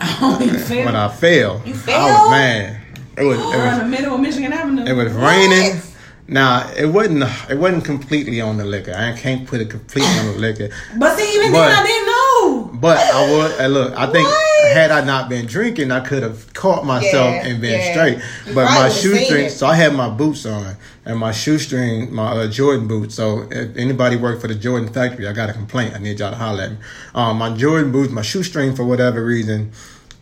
oh, 0.00 0.38
you 0.42 0.58
feel 0.58 0.84
when 0.86 0.96
I 0.96 1.08
fell. 1.08 1.62
You 1.64 1.74
I 1.74 1.76
fell? 1.76 2.02
was 2.08 2.30
mad. 2.30 2.80
It 3.16 3.24
was. 3.24 3.38
It 3.38 3.44
We're 3.44 3.72
in 3.72 3.78
the 3.78 3.84
middle 3.84 4.14
of 4.14 4.20
Michigan 4.20 4.52
Avenue. 4.52 4.84
It 4.84 4.92
was 4.94 5.12
raining. 5.12 5.80
Now 6.28 6.70
it 6.76 6.86
wasn't. 6.86 7.24
It 7.50 7.58
wasn't 7.58 7.84
completely 7.84 8.40
on 8.40 8.56
the 8.56 8.64
liquor. 8.64 8.94
I 8.96 9.12
can't 9.18 9.46
put 9.48 9.60
it 9.60 9.68
completely 9.68 10.16
on 10.20 10.26
the 10.26 10.38
liquor. 10.38 10.70
but 10.96 11.16
see, 11.18 11.34
even 11.36 11.52
But- 11.52 11.68
then, 11.68 11.76
I 11.78 11.86
didn't 11.86 12.06
know. 12.06 12.70
But 12.80 12.98
I 12.98 13.30
would. 13.58 13.70
Look, 13.72 13.94
I 13.98 14.06
think 14.06 14.26
What? 14.28 14.72
had 14.72 14.90
I 14.92 15.04
not 15.04 15.28
been 15.28 15.44
drinking, 15.46 15.90
I 15.90 16.00
could 16.00 16.22
have 16.22 16.52
caught 16.54 16.86
myself 16.86 17.34
Yeah, 17.34 17.46
and 17.46 17.60
been 17.60 17.78
yeah. 17.80 17.92
straight. 17.92 18.18
You 18.46 18.54
But 18.54 18.66
my 18.70 18.88
shoestring. 18.88 19.48
So 19.50 19.66
I 19.66 19.74
had 19.74 19.92
my 19.94 20.08
boots 20.08 20.46
on 20.46 20.76
and 21.04 21.18
my 21.18 21.32
shoestring, 21.32 22.14
my 22.14 22.30
uh, 22.30 22.46
Jordan 22.46 22.86
boots. 22.86 23.16
So 23.16 23.46
if 23.50 23.76
anybody 23.76 24.16
worked 24.16 24.40
for 24.40 24.48
the 24.48 24.54
Jordan 24.54 24.88
factory, 24.88 25.26
I 25.28 25.32
got 25.32 25.50
a 25.50 25.52
complaint. 25.52 25.94
I 25.94 25.98
need 25.98 26.20
y'all 26.20 26.30
to 26.30 26.36
holler 26.36 26.62
at 26.62 26.70
me. 26.70 26.76
Um, 27.14 27.38
my 27.38 27.50
Jordan 27.54 27.90
boots, 27.92 28.12
my 28.12 28.22
shoestring, 28.22 28.74
for 28.76 28.84
whatever 28.84 29.22
reason. 29.24 29.72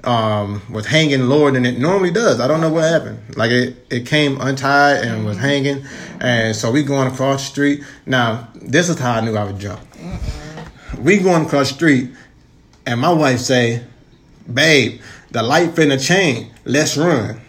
Um, 0.05 0.63
was 0.73 0.87
hanging 0.87 1.23
lower 1.23 1.51
than 1.51 1.67
it 1.67 1.79
normally 1.79 2.13
does. 2.13 2.39
I 2.39 2.47
don't 2.47 2.61
know 2.61 2.71
what 2.73 2.85
happened. 2.85 3.37
Like 3.37 3.51
it, 3.51 3.85
it 3.91 4.07
came 4.07 4.41
untied 4.41 5.05
and 5.05 5.27
was 5.27 5.37
hanging, 5.37 5.85
and 6.21 6.55
so 6.55 6.71
we 6.71 6.85
going 6.85 7.09
across 7.09 7.43
the 7.43 7.51
street. 7.51 7.85
Now 8.07 8.49
this 8.55 8.89
is 8.89 8.99
how 8.99 9.15
I 9.15 9.21
knew 9.23 9.37
I 9.37 9.43
was 9.45 9.61
drunk. 9.61 9.81
We 11.03 11.19
going 11.19 11.47
across 11.47 11.69
the 11.71 11.75
street, 11.75 12.11
and 12.87 13.01
my 13.01 13.13
wife 13.13 13.41
say, 13.41 13.83
"Babe, 14.53 15.01
the 15.33 15.43
light 15.43 15.75
finna 15.75 16.01
change. 16.01 16.47
Let's 16.65 16.97
run." 16.97 17.41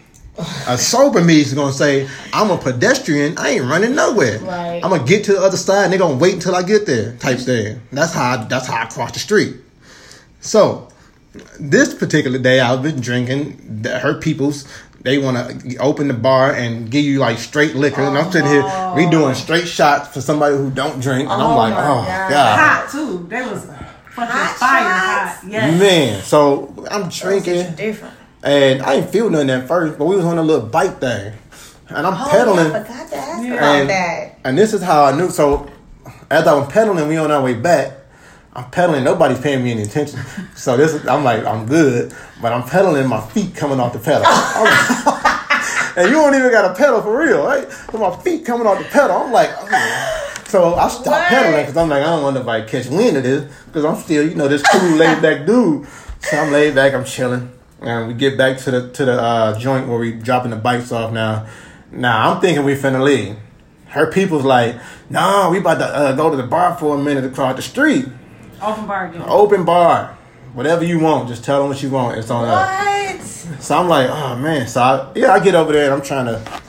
A 0.66 0.78
sober 0.92 1.22
me 1.22 1.40
is 1.40 1.54
gonna 1.54 1.72
say, 1.72 2.08
"I'm 2.32 2.50
a 2.50 2.58
pedestrian. 2.58 3.38
I 3.38 3.50
ain't 3.50 3.64
running 3.66 3.94
nowhere. 3.94 4.38
Right. 4.40 4.80
I'm 4.82 4.90
gonna 4.90 5.04
get 5.04 5.24
to 5.24 5.34
the 5.34 5.40
other 5.40 5.56
side, 5.56 5.84
and 5.84 5.92
they 5.92 5.98
gonna 5.98 6.16
wait 6.16 6.34
until 6.34 6.56
I 6.56 6.62
get 6.62 6.84
there." 6.86 7.16
Type 7.16 7.38
thing. 7.38 7.80
That's 7.92 8.12
how. 8.12 8.32
I, 8.32 8.44
that's 8.44 8.66
how 8.66 8.82
I 8.82 8.86
cross 8.86 9.12
the 9.12 9.18
street. 9.20 9.54
So, 10.40 10.88
this 11.58 11.94
particular 11.94 12.38
day, 12.38 12.60
I've 12.60 12.82
been 12.82 13.00
drinking. 13.00 13.80
the- 13.82 13.98
Her 14.00 14.14
people's. 14.14 14.64
They 15.02 15.16
want 15.16 15.62
to 15.62 15.76
open 15.78 16.08
the 16.08 16.14
bar 16.14 16.52
and 16.52 16.90
give 16.90 17.04
you 17.04 17.20
like 17.20 17.38
straight 17.38 17.74
liquor, 17.74 18.02
and 18.02 18.18
I'm 18.18 18.30
sitting 18.30 18.50
here. 18.50 18.62
We 18.94 19.06
oh. 19.06 19.10
doing 19.10 19.34
straight 19.34 19.66
shots 19.66 20.08
for 20.12 20.20
somebody 20.20 20.56
who 20.56 20.70
don't 20.70 21.00
drink, 21.00 21.22
and 21.30 21.40
I'm 21.42 21.52
Oh 21.52 21.56
like, 21.56 21.72
oh 21.72 22.04
God. 22.04 22.30
god. 22.30 22.58
Hot 22.58 22.88
too. 22.90 23.26
They 23.30 23.40
was 23.40 23.64
fucking 23.64 23.80
Hot 24.34 24.56
fire 24.56 24.82
shots? 24.82 25.40
hot. 25.42 25.44
Yes. 25.48 25.80
Man, 25.80 26.22
so 26.22 26.74
I'm 26.90 27.08
drinking, 27.08 27.76
different. 27.76 28.12
and 28.42 28.82
I 28.82 28.96
didn't 28.96 29.10
feel 29.10 29.30
nothing 29.30 29.48
at 29.48 29.66
first, 29.66 29.98
but 29.98 30.04
we 30.04 30.16
was 30.16 30.24
on 30.26 30.36
a 30.36 30.42
little 30.42 30.66
bike 30.66 31.00
thing, 31.00 31.32
and 31.88 32.06
I'm 32.06 32.12
Oh, 32.22 32.28
pedaling, 32.30 32.66
I 32.72 32.82
forgot 32.82 33.08
to 33.08 33.16
ask 33.16 33.42
Yeah. 33.42 33.54
about 33.54 33.74
and, 33.80 33.88
that. 33.90 34.38
and 34.44 34.58
this 34.58 34.74
is 34.74 34.82
how 34.82 35.04
I 35.04 35.16
knew. 35.16 35.30
So 35.30 35.70
as 36.30 36.46
I 36.46 36.52
was 36.52 36.70
pedaling, 36.70 37.08
we 37.08 37.16
on 37.16 37.30
our 37.30 37.42
way 37.42 37.54
back. 37.54 37.92
I'm 38.52 38.70
pedaling, 38.70 39.04
nobody's 39.04 39.40
paying 39.40 39.62
me 39.62 39.72
any 39.72 39.82
attention. 39.82 40.20
So 40.56 40.76
this 40.76 40.92
is, 40.92 41.06
I'm 41.06 41.24
like, 41.24 41.44
I'm 41.46 41.64
good, 41.64 42.12
but 42.42 42.52
I'm 42.52 42.62
pedaling, 42.62 43.06
my 43.06 43.20
feet 43.20 43.54
coming 43.54 43.80
off 43.80 43.94
the 43.94 43.98
pedal. 43.98 44.26
and 45.96 46.08
you 46.08 46.14
don't 46.16 46.34
even 46.34 46.50
got 46.50 46.70
a 46.70 46.74
pedal 46.74 47.00
for 47.02 47.16
real, 47.18 47.44
right? 47.44 47.70
So 47.90 47.98
my 47.98 48.14
feet 48.22 48.44
coming 48.44 48.66
off 48.66 48.78
the 48.78 48.84
pedal. 48.84 49.16
I'm 49.16 49.32
like, 49.32 49.50
oh. 49.58 50.34
so 50.46 50.74
I 50.74 50.88
stopped 50.88 51.06
What? 51.06 51.28
pedaling 51.28 51.62
because 51.62 51.76
I'm 51.76 51.88
like, 51.88 52.02
I 52.02 52.06
don't 52.06 52.22
want 52.22 52.36
nobody 52.36 52.64
to 52.64 52.70
catch 52.70 52.86
wind 52.88 53.16
of 53.16 53.22
this 53.22 53.52
because 53.66 53.84
I'm 53.84 53.96
still, 53.96 54.28
you 54.28 54.34
know, 54.34 54.48
this 54.48 54.62
cool 54.62 54.90
laid 54.96 55.22
back 55.22 55.46
dude. 55.46 55.86
So 56.20 56.36
I'm 56.38 56.52
laid 56.52 56.74
back, 56.74 56.92
I'm 56.92 57.04
chilling, 57.04 57.50
and 57.80 58.08
we 58.08 58.14
get 58.14 58.36
back 58.36 58.58
to 58.58 58.70
the 58.70 58.90
to 58.90 59.04
the 59.06 59.12
uh, 59.20 59.58
joint 59.58 59.88
where 59.88 59.98
we 59.98 60.12
dropping 60.12 60.50
the 60.50 60.56
bikes 60.58 60.92
off 60.92 61.12
now. 61.12 61.46
Now 61.90 62.32
I'm 62.34 62.40
thinking 62.40 62.64
we 62.64 62.74
finna 62.74 63.02
leave. 63.02 63.36
Her 63.86 64.12
people's 64.12 64.44
like, 64.44 64.76
nah, 65.08 65.50
we 65.50 65.58
about 65.58 65.78
to 65.78 65.86
uh, 65.86 66.12
go 66.12 66.30
to 66.30 66.36
the 66.36 66.42
bar 66.44 66.76
for 66.76 66.96
a 66.96 67.02
minute 67.02 67.24
across 67.24 67.56
the 67.56 67.62
street. 67.62 68.06
Open 68.62 68.86
bar 68.86 69.06
again. 69.06 69.22
Open 69.26 69.64
bar. 69.64 70.16
Whatever 70.52 70.84
you 70.84 70.98
want, 70.98 71.28
just 71.28 71.44
tell 71.44 71.60
them 71.60 71.68
what 71.68 71.82
you 71.82 71.90
want. 71.90 72.18
It's 72.18 72.30
on 72.30 72.44
us. 72.46 73.46
What? 73.46 73.62
So 73.62 73.78
I'm 73.78 73.88
like, 73.88 74.08
oh 74.10 74.36
man. 74.36 74.66
So 74.66 74.80
I, 74.80 75.12
yeah, 75.14 75.32
I 75.32 75.40
get 75.40 75.54
over 75.54 75.72
there 75.72 75.84
and 75.84 75.94
I'm 75.94 76.02
trying 76.02 76.26
to. 76.26 76.60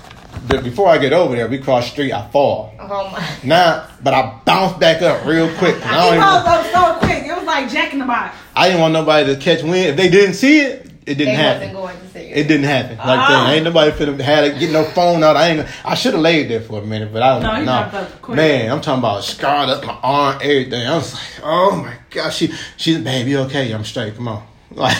But 0.48 0.64
before 0.64 0.88
I 0.90 0.98
get 0.98 1.14
over 1.14 1.36
there, 1.36 1.48
we 1.48 1.60
cross 1.60 1.86
the 1.86 1.92
street. 1.92 2.12
I 2.14 2.28
fall. 2.30 2.74
Oh 2.80 3.10
my. 3.12 3.38
Nah, 3.44 3.88
but 4.04 4.14
I 4.14 4.40
bounce 4.46 4.78
back 4.78 5.02
up 5.02 5.26
real 5.26 5.48
quick. 5.58 5.76
I, 5.86 5.98
don't 5.98 6.14
It 6.14 6.18
even, 6.18 6.28
was 6.28 6.72
so 6.72 7.06
quick. 7.06 7.26
It 7.26 7.36
was 7.36 7.46
like 7.46 7.70
Jack 7.70 7.94
in 7.94 8.00
the 8.00 8.06
Box. 8.06 8.36
I 8.56 8.68
didn't 8.68 8.82
want 8.82 8.94
nobody 8.94 9.34
to 9.34 9.40
catch 9.40 9.64
wind. 9.64 9.76
If 9.76 9.98
they 9.98 10.10
didn't 10.10 10.36
see 10.36 10.62
it, 10.62 10.91
it 11.12 11.16
didn't 11.16 11.36
They 11.36 11.42
happen. 11.44 11.74
wasn't 11.74 12.02
going 12.02 12.12
to 12.14 12.20
It 12.20 12.38
it. 12.38 12.48
didn't 12.48 12.64
happen. 12.66 12.98
Like 12.98 13.06
that. 13.08 13.48
Oh. 13.48 13.52
Ain't 13.52 13.64
nobody 13.66 13.92
finna 13.92 14.20
had 14.20 14.44
it, 14.46 14.60
get 14.60 14.72
no 14.72 14.84
phone 14.84 15.24
out. 15.24 15.36
I 15.36 15.50
ain't. 15.50 15.68
I 15.86 15.96
should 15.96 16.14
have 16.14 16.22
laid 16.22 16.50
there 16.50 16.62
for 16.62 16.82
a 16.82 16.86
minute, 16.86 17.12
but 17.14 17.22
I 17.22 17.34
don't 17.34 17.44
No, 17.44 17.56
you 17.60 17.66
know. 17.66 17.90
jumped 17.92 17.96
up. 18.24 18.30
Man, 18.30 18.72
I'm 18.72 18.82
talking 18.82 19.00
about 19.00 19.24
scarred 19.24 19.70
up 19.70 19.86
my 19.86 19.98
arm, 20.02 20.36
everything. 20.42 20.88
I 20.88 20.96
was 20.96 21.14
like, 21.14 21.24
oh 21.44 21.76
my 21.76 21.96
gosh, 22.10 22.38
she, 22.38 22.54
she's 22.78 23.00
baby, 23.00 23.36
okay? 23.38 23.72
I'm 23.72 23.84
straight. 23.86 24.16
Come 24.16 24.28
on. 24.28 24.48
Like, 24.74 24.96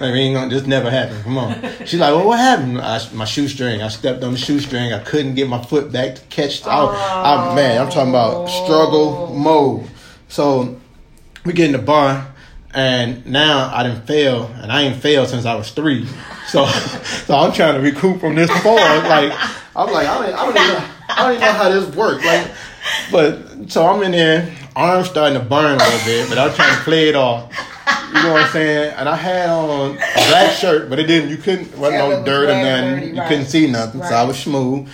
I 0.00 0.10
mean, 0.12 0.34
gonna- 0.34 0.50
this 0.52 0.66
never 0.66 0.90
happened. 0.90 1.22
Come 1.22 1.38
on. 1.38 1.62
She's 1.84 2.00
like, 2.00 2.12
well, 2.12 2.26
what 2.26 2.40
happened? 2.40 2.80
I, 2.80 3.00
my 3.12 3.24
shoestring. 3.24 3.80
I 3.82 3.86
stepped 3.88 4.24
on 4.24 4.32
the 4.32 4.38
shoestring. 4.38 4.92
I 4.92 4.98
couldn't 4.98 5.36
get 5.36 5.48
my 5.48 5.62
foot 5.62 5.92
back 5.92 6.16
to 6.16 6.20
catch. 6.22 6.66
I, 6.66 6.84
I, 6.84 7.54
man, 7.54 7.80
I'm 7.80 7.88
talking 7.88 8.10
about 8.10 8.46
struggle 8.46 9.32
mode. 9.32 9.88
So 10.28 10.80
we 11.44 11.52
get 11.52 11.66
in 11.66 11.72
the 11.72 11.78
bar, 11.78 12.33
and 12.74 13.24
now 13.26 13.70
I 13.72 13.82
didn't 13.84 14.06
fail, 14.06 14.46
and 14.60 14.70
I 14.72 14.82
ain't 14.82 15.00
failed 15.00 15.28
since 15.28 15.44
I 15.46 15.54
was 15.54 15.70
three. 15.70 16.06
So, 16.48 16.66
so 17.26 17.36
I'm 17.36 17.52
trying 17.52 17.74
to 17.74 17.80
recoup 17.80 18.20
from 18.20 18.34
this 18.34 18.50
fall. 18.62 18.76
Like 18.76 19.32
I'm 19.76 19.92
like 19.92 20.06
I 20.06 20.26
don't, 20.26 20.34
I 20.34 20.44
don't, 20.44 20.56
even, 20.56 20.68
know, 20.68 20.88
I 21.08 21.22
don't 21.22 21.30
even 21.32 21.40
know 21.40 21.52
how 21.52 21.68
this 21.68 21.96
works. 21.96 22.24
Like, 22.24 22.50
but 23.10 23.70
so 23.70 23.86
I'm 23.86 24.02
in 24.02 24.12
there, 24.12 24.54
arms 24.76 25.08
starting 25.08 25.38
to 25.38 25.44
burn 25.44 25.80
a 25.80 25.84
little 25.84 26.04
bit, 26.04 26.28
but 26.28 26.38
I'm 26.38 26.52
trying 26.54 26.76
to 26.76 26.82
play 26.82 27.08
it 27.08 27.16
off. 27.16 27.52
You 28.08 28.22
know 28.22 28.32
what 28.32 28.42
I'm 28.44 28.52
saying? 28.52 28.94
And 28.96 29.08
I 29.08 29.16
had 29.16 29.50
on 29.50 29.92
a 29.92 29.96
black 29.96 30.56
shirt, 30.56 30.88
but 30.88 30.98
it 30.98 31.04
didn't. 31.04 31.30
You 31.30 31.36
couldn't. 31.36 31.76
wasn't 31.76 32.02
Yeah, 32.02 32.08
no 32.18 32.24
dirt 32.24 32.48
or 32.48 32.54
nothing. 32.54 32.94
dirty, 32.94 33.06
you 33.08 33.18
right. 33.18 33.28
couldn't 33.28 33.46
see 33.46 33.70
nothing, 33.70 34.02
so 34.02 34.14
I 34.14 34.22
was 34.24 34.38
smooth. 34.38 34.88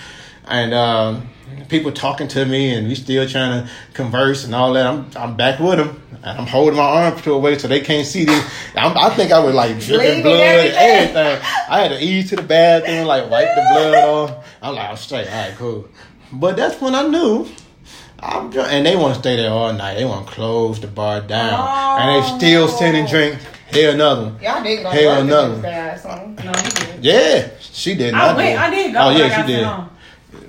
And 0.51 0.73
um, 0.73 1.29
people 1.69 1.91
talking 1.93 2.27
to 2.29 2.45
me, 2.45 2.73
and 2.73 2.87
we 2.87 2.95
still 2.95 3.27
trying 3.27 3.63
to 3.63 3.71
converse 3.93 4.43
and 4.43 4.53
all 4.53 4.73
that. 4.73 4.85
I'm 4.85 5.09
I'm 5.15 5.37
back 5.37 5.59
with 5.59 5.77
them, 5.77 6.01
and 6.23 6.39
I'm 6.39 6.45
holding 6.45 6.75
my 6.75 6.83
arm 6.83 7.17
to 7.21 7.33
away 7.33 7.57
so 7.57 7.67
they 7.67 7.79
can't 7.79 8.05
see 8.05 8.25
this. 8.25 8.45
I'm, 8.75 8.97
I 8.97 9.09
think 9.15 9.31
I 9.31 9.39
was 9.39 9.55
like 9.55 9.79
dripping 9.79 10.23
blood, 10.23 10.33
and 10.33 10.75
everything. 10.75 11.17
everything. 11.17 11.47
I 11.69 11.79
had 11.81 11.87
to 11.91 12.03
ease 12.03 12.29
to 12.31 12.35
the 12.35 12.41
bathroom, 12.43 13.07
like 13.07 13.29
wipe 13.29 13.47
the 13.55 13.65
blood 13.73 13.95
off. 14.05 14.47
I'm 14.61 14.75
like, 14.75 14.89
I'm 14.89 14.97
straight. 14.97 15.27
All 15.27 15.33
right, 15.47 15.55
cool. 15.57 15.87
But 16.33 16.55
that's 16.57 16.79
when 16.81 16.95
I 16.95 17.07
knew. 17.07 17.47
I'm 18.23 18.51
drunk, 18.51 18.71
and 18.71 18.85
they 18.85 18.95
want 18.95 19.15
to 19.15 19.19
stay 19.19 19.35
there 19.37 19.49
all 19.49 19.73
night. 19.73 19.95
They 19.95 20.05
want 20.05 20.27
to 20.27 20.33
close 20.33 20.79
the 20.79 20.85
bar 20.85 21.21
down, 21.21 21.99
and 21.99 22.23
they 22.23 22.37
still 22.37 22.67
sending 22.67 23.07
drinks. 23.07 23.43
Here 23.71 23.93
another. 23.93 24.35
Y'all 24.41 24.61
did 24.61 24.83
go 24.83 24.89
Hell 24.89 25.19
work 25.19 25.27
no. 25.27 25.55
the 25.55 25.61
next 25.61 25.63
day 25.63 25.89
or 25.89 25.97
something. 25.97 26.45
No. 26.45 26.51
Yeah, 27.01 27.49
she 27.61 27.95
did. 27.95 28.13
I 28.13 28.27
not 28.27 28.35
went. 28.35 28.49
did. 28.49 28.57
I 28.57 28.69
did 28.69 28.93
go. 28.93 28.99
Oh 28.99 29.09
yeah, 29.11 29.41
she 29.41 29.47
did. 29.47 29.65
home. 29.65 29.89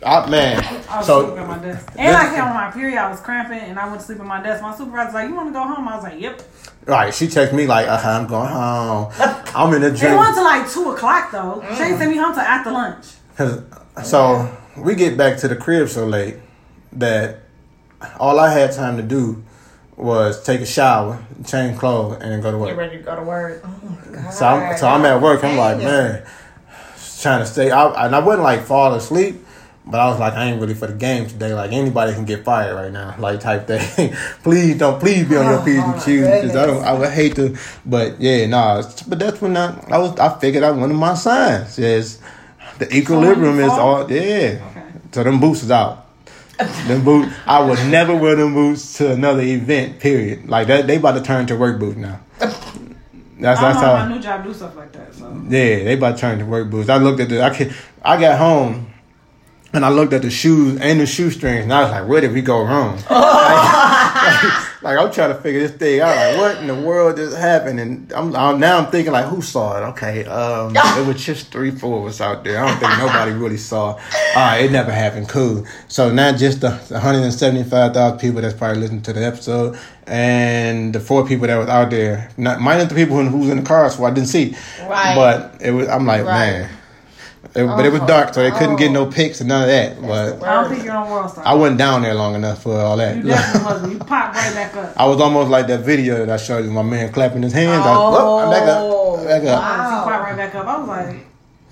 I, 0.04 0.28
man, 0.28 0.64
I 0.88 0.98
was 0.98 1.06
so 1.06 1.22
sleeping 1.22 1.42
at 1.42 1.48
my 1.48 1.58
desk. 1.58 1.92
And 1.96 2.16
I 2.16 2.34
came 2.34 2.44
on 2.44 2.54
my 2.54 2.70
period. 2.70 2.98
I 2.98 3.10
was 3.10 3.20
cramping, 3.20 3.58
and 3.58 3.78
I 3.78 3.88
went 3.88 4.00
to 4.00 4.06
sleep 4.06 4.20
at 4.20 4.26
my 4.26 4.42
desk. 4.42 4.62
My 4.62 4.74
supervisor's 4.76 5.14
like, 5.14 5.28
"You 5.28 5.34
want 5.34 5.48
to 5.48 5.52
go 5.52 5.62
home?" 5.62 5.86
I 5.88 5.94
was 5.94 6.04
like, 6.04 6.20
"Yep." 6.20 6.42
right, 6.86 7.14
she 7.14 7.26
texted 7.26 7.52
me 7.54 7.66
like, 7.66 7.86
uh, 7.88 8.00
"I'm 8.02 8.26
going 8.26 8.48
home. 8.48 9.12
I'm 9.54 9.72
in 9.74 9.82
the 9.82 9.90
gym. 9.90 9.94
It 9.94 10.00
gym." 10.00 10.16
went 10.18 10.34
to 10.34 10.42
like 10.42 10.70
two 10.70 10.90
o'clock 10.90 11.30
though. 11.30 11.62
She 11.76 11.82
ain't 11.82 11.98
sent 11.98 12.10
me 12.10 12.16
home 12.16 12.32
till 12.32 12.42
after 12.42 12.70
lunch. 12.70 13.06
So 14.04 14.56
we 14.76 14.94
get 14.94 15.16
back 15.16 15.38
to 15.38 15.48
the 15.48 15.56
crib 15.56 15.88
so 15.88 16.06
late 16.06 16.36
that 16.92 17.40
all 18.18 18.40
I 18.40 18.52
had 18.52 18.72
time 18.72 18.96
to 18.96 19.02
do 19.02 19.44
was 19.96 20.42
take 20.42 20.60
a 20.60 20.66
shower, 20.66 21.22
change 21.46 21.78
clothes, 21.78 22.14
and 22.20 22.32
then 22.32 22.40
go 22.40 22.50
to 22.50 22.58
work. 22.58 22.68
Get 22.68 22.76
ready 22.76 22.96
to 22.98 23.02
go 23.02 23.16
to 23.16 23.22
work. 23.22 23.62
Oh 23.64 23.80
my 23.88 24.22
god. 24.22 24.34
So 24.34 24.46
I'm, 24.46 24.76
so 24.78 24.88
I'm 24.88 25.04
at 25.04 25.20
work. 25.20 25.44
I'm 25.44 25.56
like, 25.56 25.78
Dang. 25.78 25.86
man, 25.86 26.26
trying 27.20 27.40
to 27.40 27.46
stay. 27.46 27.70
I, 27.70 28.06
and 28.06 28.16
I 28.16 28.18
wasn't 28.18 28.42
like 28.44 28.62
fall 28.64 28.94
asleep, 28.94 29.44
but 29.84 29.98
I 30.00 30.06
was 30.08 30.20
like, 30.20 30.34
I 30.34 30.44
ain't 30.46 30.60
really 30.60 30.74
for 30.74 30.86
the 30.86 30.94
game 30.94 31.26
today. 31.26 31.52
Like 31.54 31.72
anybody 31.72 32.12
can 32.12 32.24
get 32.24 32.44
fired 32.44 32.74
right 32.74 32.92
now, 32.92 33.16
like 33.18 33.40
type 33.40 33.66
thing. 33.66 34.14
please 34.42 34.78
don't, 34.78 35.00
please 35.00 35.28
be 35.28 35.36
on 35.36 35.44
your 35.46 35.60
Oh, 35.60 35.64
p's 35.64 35.78
and 35.78 35.94
q's 36.02 36.42
because 36.42 36.56
I 36.56 36.66
don't. 36.66 36.82
I 36.84 36.92
would 36.92 37.10
hate 37.10 37.34
to, 37.36 37.56
but 37.84 38.20
yeah, 38.20 38.46
nah. 38.46 38.82
But 39.08 39.18
that's 39.18 39.40
when 39.40 39.56
I, 39.56 39.78
I 39.90 39.98
was. 39.98 40.18
I 40.18 40.38
figured 40.38 40.62
out 40.62 40.76
one 40.76 40.90
of 40.90 40.96
my 40.96 41.14
signs 41.14 41.78
is 41.78 42.20
the 42.78 42.94
equilibrium 42.96 43.58
is 43.58 43.72
all. 43.72 44.10
Yeah. 44.10 44.64
Okay. 44.70 44.82
So 45.12 45.24
them 45.24 45.40
boots 45.40 45.62
is 45.64 45.70
out. 45.70 46.06
them 46.86 47.04
boot. 47.04 47.28
I 47.46 47.60
would 47.60 47.78
never 47.90 48.14
wear 48.14 48.36
them 48.36 48.54
boots 48.54 48.98
to 48.98 49.12
another 49.12 49.42
event. 49.42 49.98
Period. 50.00 50.48
Like 50.48 50.68
that. 50.68 50.86
They 50.86 50.96
about 50.96 51.12
to 51.12 51.22
turn 51.22 51.46
to 51.48 51.56
work 51.56 51.78
boot 51.80 51.96
now. 51.96 52.20
That's 52.38 53.60
that's 53.60 53.78
how. 53.78 53.94
my 53.94 54.14
new 54.14 54.20
job 54.22 54.44
do 54.44 54.54
stuff 54.54 54.76
like 54.76 54.92
that. 54.92 55.12
So 55.12 55.28
Yeah, 55.48 55.82
they 55.82 55.94
about 55.94 56.14
to 56.14 56.20
turn 56.20 56.38
to 56.38 56.44
work 56.44 56.70
boots. 56.70 56.88
I 56.88 56.98
looked 56.98 57.18
at 57.20 57.28
the. 57.28 57.42
I 57.42 57.50
can, 57.50 57.74
I 58.00 58.20
got 58.20 58.38
home, 58.38 58.91
and 59.72 59.84
I 59.84 59.88
looked 59.88 60.12
at 60.12 60.22
the 60.22 60.30
shoes 60.30 60.78
and 60.80 61.00
the 61.00 61.06
shoestrings, 61.06 61.64
and 61.64 61.72
I 61.72 61.82
was 61.82 61.90
like, 61.90 62.06
"Where 62.08 62.20
did 62.20 62.32
we 62.32 62.42
go 62.42 62.62
wrong?" 62.64 62.96
like, 62.96 63.08
like 64.82 64.98
I'm 64.98 65.10
trying 65.12 65.30
to 65.34 65.40
figure 65.40 65.60
this 65.60 65.72
thing 65.72 66.00
out. 66.00 66.14
Like, 66.16 66.36
what 66.38 66.58
in 66.58 66.66
the 66.66 66.74
world 66.74 67.16
just 67.16 67.36
happened? 67.36 67.80
And 67.80 68.12
I'm, 68.12 68.34
I'm 68.34 68.60
now 68.60 68.78
I'm 68.78 68.90
thinking 68.90 69.12
like, 69.12 69.26
who 69.26 69.40
saw 69.42 69.78
it? 69.78 69.88
Okay, 69.90 70.24
um, 70.26 70.72
it 70.76 71.06
was 71.06 71.24
just 71.24 71.50
three, 71.52 71.70
four 71.70 72.00
of 72.00 72.06
us 72.06 72.20
out 72.20 72.44
there. 72.44 72.62
I 72.62 72.68
don't 72.68 72.78
think 72.78 72.98
nobody 72.98 73.32
really 73.32 73.56
saw. 73.56 73.92
All 73.94 73.98
right, 74.36 74.64
it 74.64 74.72
never 74.72 74.92
happened. 74.92 75.28
Cool. 75.28 75.66
So 75.88 76.10
not 76.12 76.36
just 76.36 76.60
the 76.60 76.70
175,000 76.70 78.18
people 78.18 78.40
that's 78.42 78.54
probably 78.54 78.80
listening 78.80 79.02
to 79.02 79.12
the 79.12 79.24
episode, 79.24 79.78
and 80.06 80.94
the 80.94 81.00
four 81.00 81.26
people 81.26 81.46
that 81.46 81.56
was 81.56 81.68
out 81.68 81.90
there, 81.90 82.30
not 82.36 82.60
minus 82.60 82.88
the 82.88 82.94
people 82.94 83.16
who, 83.16 83.28
who 83.28 83.38
was 83.38 83.48
in 83.50 83.58
the 83.58 83.62
car, 83.62 83.88
so 83.90 84.04
I 84.04 84.10
didn't 84.10 84.28
see. 84.28 84.56
Right. 84.82 85.14
But 85.14 85.62
it 85.62 85.70
was. 85.70 85.88
I'm 85.88 86.06
like, 86.06 86.24
Right. 86.24 86.52
man. 86.62 86.70
It- 87.54 87.66
but 87.66 87.84
it 87.84 87.92
was 87.92 88.00
Oh, 88.02 88.06
dark, 88.06 88.32
so 88.34 88.42
they 88.42 88.50
couldn't 88.50 88.76
get 88.76 88.88
oh. 88.90 88.92
no 88.92 89.06
pics 89.06 89.40
and 89.40 89.48
none 89.48 89.62
of 89.62 89.68
that. 89.68 90.00
But 90.00 90.42
I 90.42 90.54
don't 90.62 90.70
think 90.70 90.84
you're 90.84 90.94
on 90.96 91.10
World 91.10 91.30
Star. 91.30 91.46
I 91.46 91.52
wasn't 91.54 91.78
down 91.78 92.02
there 92.02 92.14
long 92.14 92.34
enough 92.34 92.62
for 92.62 92.74
all 92.78 92.96
that. 92.96 93.16
you 93.16 93.22
definitely 93.24 93.64
wasn't. 93.72 93.92
You 93.92 93.98
popped 93.98 94.36
right 94.36 94.54
back 94.54 94.74
up. 94.76 94.94
I 94.96 95.04
was 95.06 95.20
almost 95.20 95.50
like 95.50 95.66
that 95.66 95.80
video 95.80 96.16
that 96.24 96.30
I 96.30 96.36
showed 96.38 96.64
you, 96.64 96.70
my 96.70 96.82
man 96.82 97.12
clapping 97.12 97.42
his 97.42 97.52
hands. 97.52 97.84
I, 97.86 97.92
Oh, 97.94 98.16
oh, 98.18 98.38
I'm 98.38 98.50
back 98.50 98.68
up, 98.68 99.18
I'm 99.20 99.26
back 99.26 99.44
up. 99.52 99.60
wow. 99.62 100.04
He 100.04 100.10
popped 100.10 100.22
right 100.24 100.36
back 100.36 100.54
up. 100.54 100.66
I 100.66 100.78
was 100.78 100.88
like, 100.88 101.26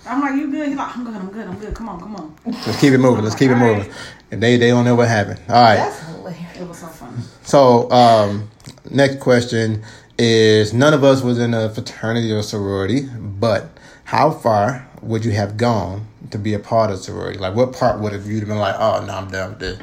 I'm 0.07 0.21
like, 0.21 0.35
you 0.35 0.51
good? 0.51 0.69
He's 0.69 0.77
like, 0.77 0.97
I'm 0.97 1.05
good. 1.05 1.15
I'm 1.17 1.29
good. 1.31 1.47
I'm 1.47 1.59
good. 1.59 1.75
Come 1.75 1.89
on, 1.89 2.01
come 2.01 2.17
on. 2.17 2.35
Let's 2.47 2.81
keep 2.81 2.93
it 2.93 2.99
moving. 2.99 3.25
Let's 3.25 3.37
keep 3.37 3.51
it 3.51 3.57
moving. 3.57 3.91
And 4.31 4.43
they 4.43 4.57
they 4.59 4.69
don't 4.69 4.85
know 4.85 4.95
what 4.95 5.09
happened. 5.09 5.41
All 5.49 5.55
right. 5.63 5.77
That's 5.77 6.01
hilarious. 6.09 6.57
It 6.61 6.69
was 6.69 6.79
so 6.79 6.87
funny. 6.89 7.17
So 7.43 7.91
um, 7.91 8.51
next 8.91 9.19
question 9.21 9.83
is: 10.19 10.73
None 10.75 10.93
of 10.95 11.05
us 11.05 11.23
was 11.23 11.39
in 11.39 11.53
a 11.55 11.69
fraternity 11.71 12.31
or 12.33 12.43
sorority, 12.43 13.09
but 13.19 13.69
how 14.05 14.31
far 14.31 14.87
would 15.03 15.25
you 15.25 15.33
have 15.33 15.57
gone 15.57 16.07
to 16.31 16.39
be 16.39 16.55
a 16.55 16.59
part 16.59 16.91
of 16.91 16.99
sorority? 16.99 17.39
Like, 17.39 17.55
what 17.55 17.73
part 17.73 18.01
would 18.01 18.13
have 18.13 18.27
you 18.27 18.41
been 18.45 18.59
like? 18.59 18.75
Oh 18.79 19.05
no, 19.05 19.15
I'm 19.15 19.31
done 19.31 19.51
with 19.51 19.59
this. 19.61 19.81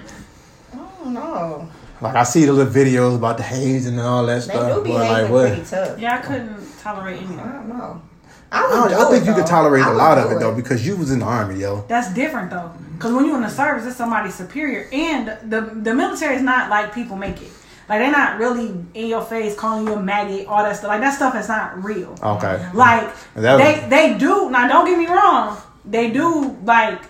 Oh, 0.74 0.80
I 1.00 1.04
don't 1.04 1.14
know. 1.14 1.70
Like 2.02 2.16
I 2.16 2.24
see 2.24 2.46
the 2.46 2.54
little 2.54 2.72
videos 2.72 3.16
about 3.16 3.38
the 3.38 3.44
hazing 3.44 3.94
and 3.94 4.02
all 4.02 4.26
that 4.28 4.36
They 4.44 4.54
stuff. 4.54 4.76
do 4.78 4.84
be 4.84 4.90
but 4.92 5.00
like 5.00 5.18
hazing 5.18 5.32
what? 5.34 5.48
pretty 5.54 5.66
tough. 5.70 6.00
Yeah, 6.00 6.16
I 6.16 6.18
couldn't 6.22 6.80
tolerate 6.80 7.22
any 7.22 7.34
of 7.34 7.40
I 7.40 7.52
don't 7.54 7.70
know. 7.70 8.02
I, 8.50 8.60
I, 8.60 8.70
don't, 8.70 8.82
would 8.84 8.90
do 8.90 8.96
I 8.96 9.10
think 9.10 9.24
it, 9.24 9.28
you 9.28 9.34
could 9.36 9.46
tolerate 9.48 9.84
I 9.84 9.88
a 9.88 9.90
would 9.92 9.98
lot 9.98 10.18
of 10.18 10.30
do 10.30 10.38
it 10.38 10.40
though 10.40 10.56
because 10.56 10.86
you 10.86 10.96
was 10.96 11.12
in 11.12 11.20
the 11.20 11.26
army, 11.26 11.60
yo. 11.60 11.84
That's 11.88 12.14
different 12.14 12.50
though, 12.52 12.72
because 12.94 13.12
when 13.14 13.26
you're 13.26 13.36
in 13.36 13.42
the 13.42 13.50
service, 13.50 13.86
it's 13.86 13.98
somebody 13.98 14.30
superior, 14.30 14.88
and 14.94 15.28
the 15.52 15.62
the 15.62 15.94
military 15.94 16.36
is 16.36 16.42
not 16.44 16.70
like 16.70 16.94
people 16.94 17.18
make 17.18 17.42
it. 17.42 17.52
Like 17.90 18.00
they're 18.00 18.12
not 18.12 18.38
really 18.38 18.76
in 18.94 19.08
your 19.08 19.22
face 19.22 19.56
calling 19.56 19.88
you 19.88 19.94
a 19.94 20.02
maggot, 20.02 20.48
all 20.48 20.64
that 20.64 20.76
stuff. 20.76 20.90
Like 20.90 21.02
that 21.02 21.14
stuff 21.16 21.36
is 21.36 21.48
not 21.48 21.84
real. 21.84 22.16
Okay. 22.22 22.70
Like 22.74 23.14
That 23.36 23.58
they 23.58 23.90
they 23.90 24.18
do 24.18 24.50
now. 24.50 24.68
Don't 24.68 24.86
get 24.86 24.98
me 24.98 25.08
wrong. 25.08 25.58
They 25.86 26.12
do 26.12 26.58
like 26.64 27.02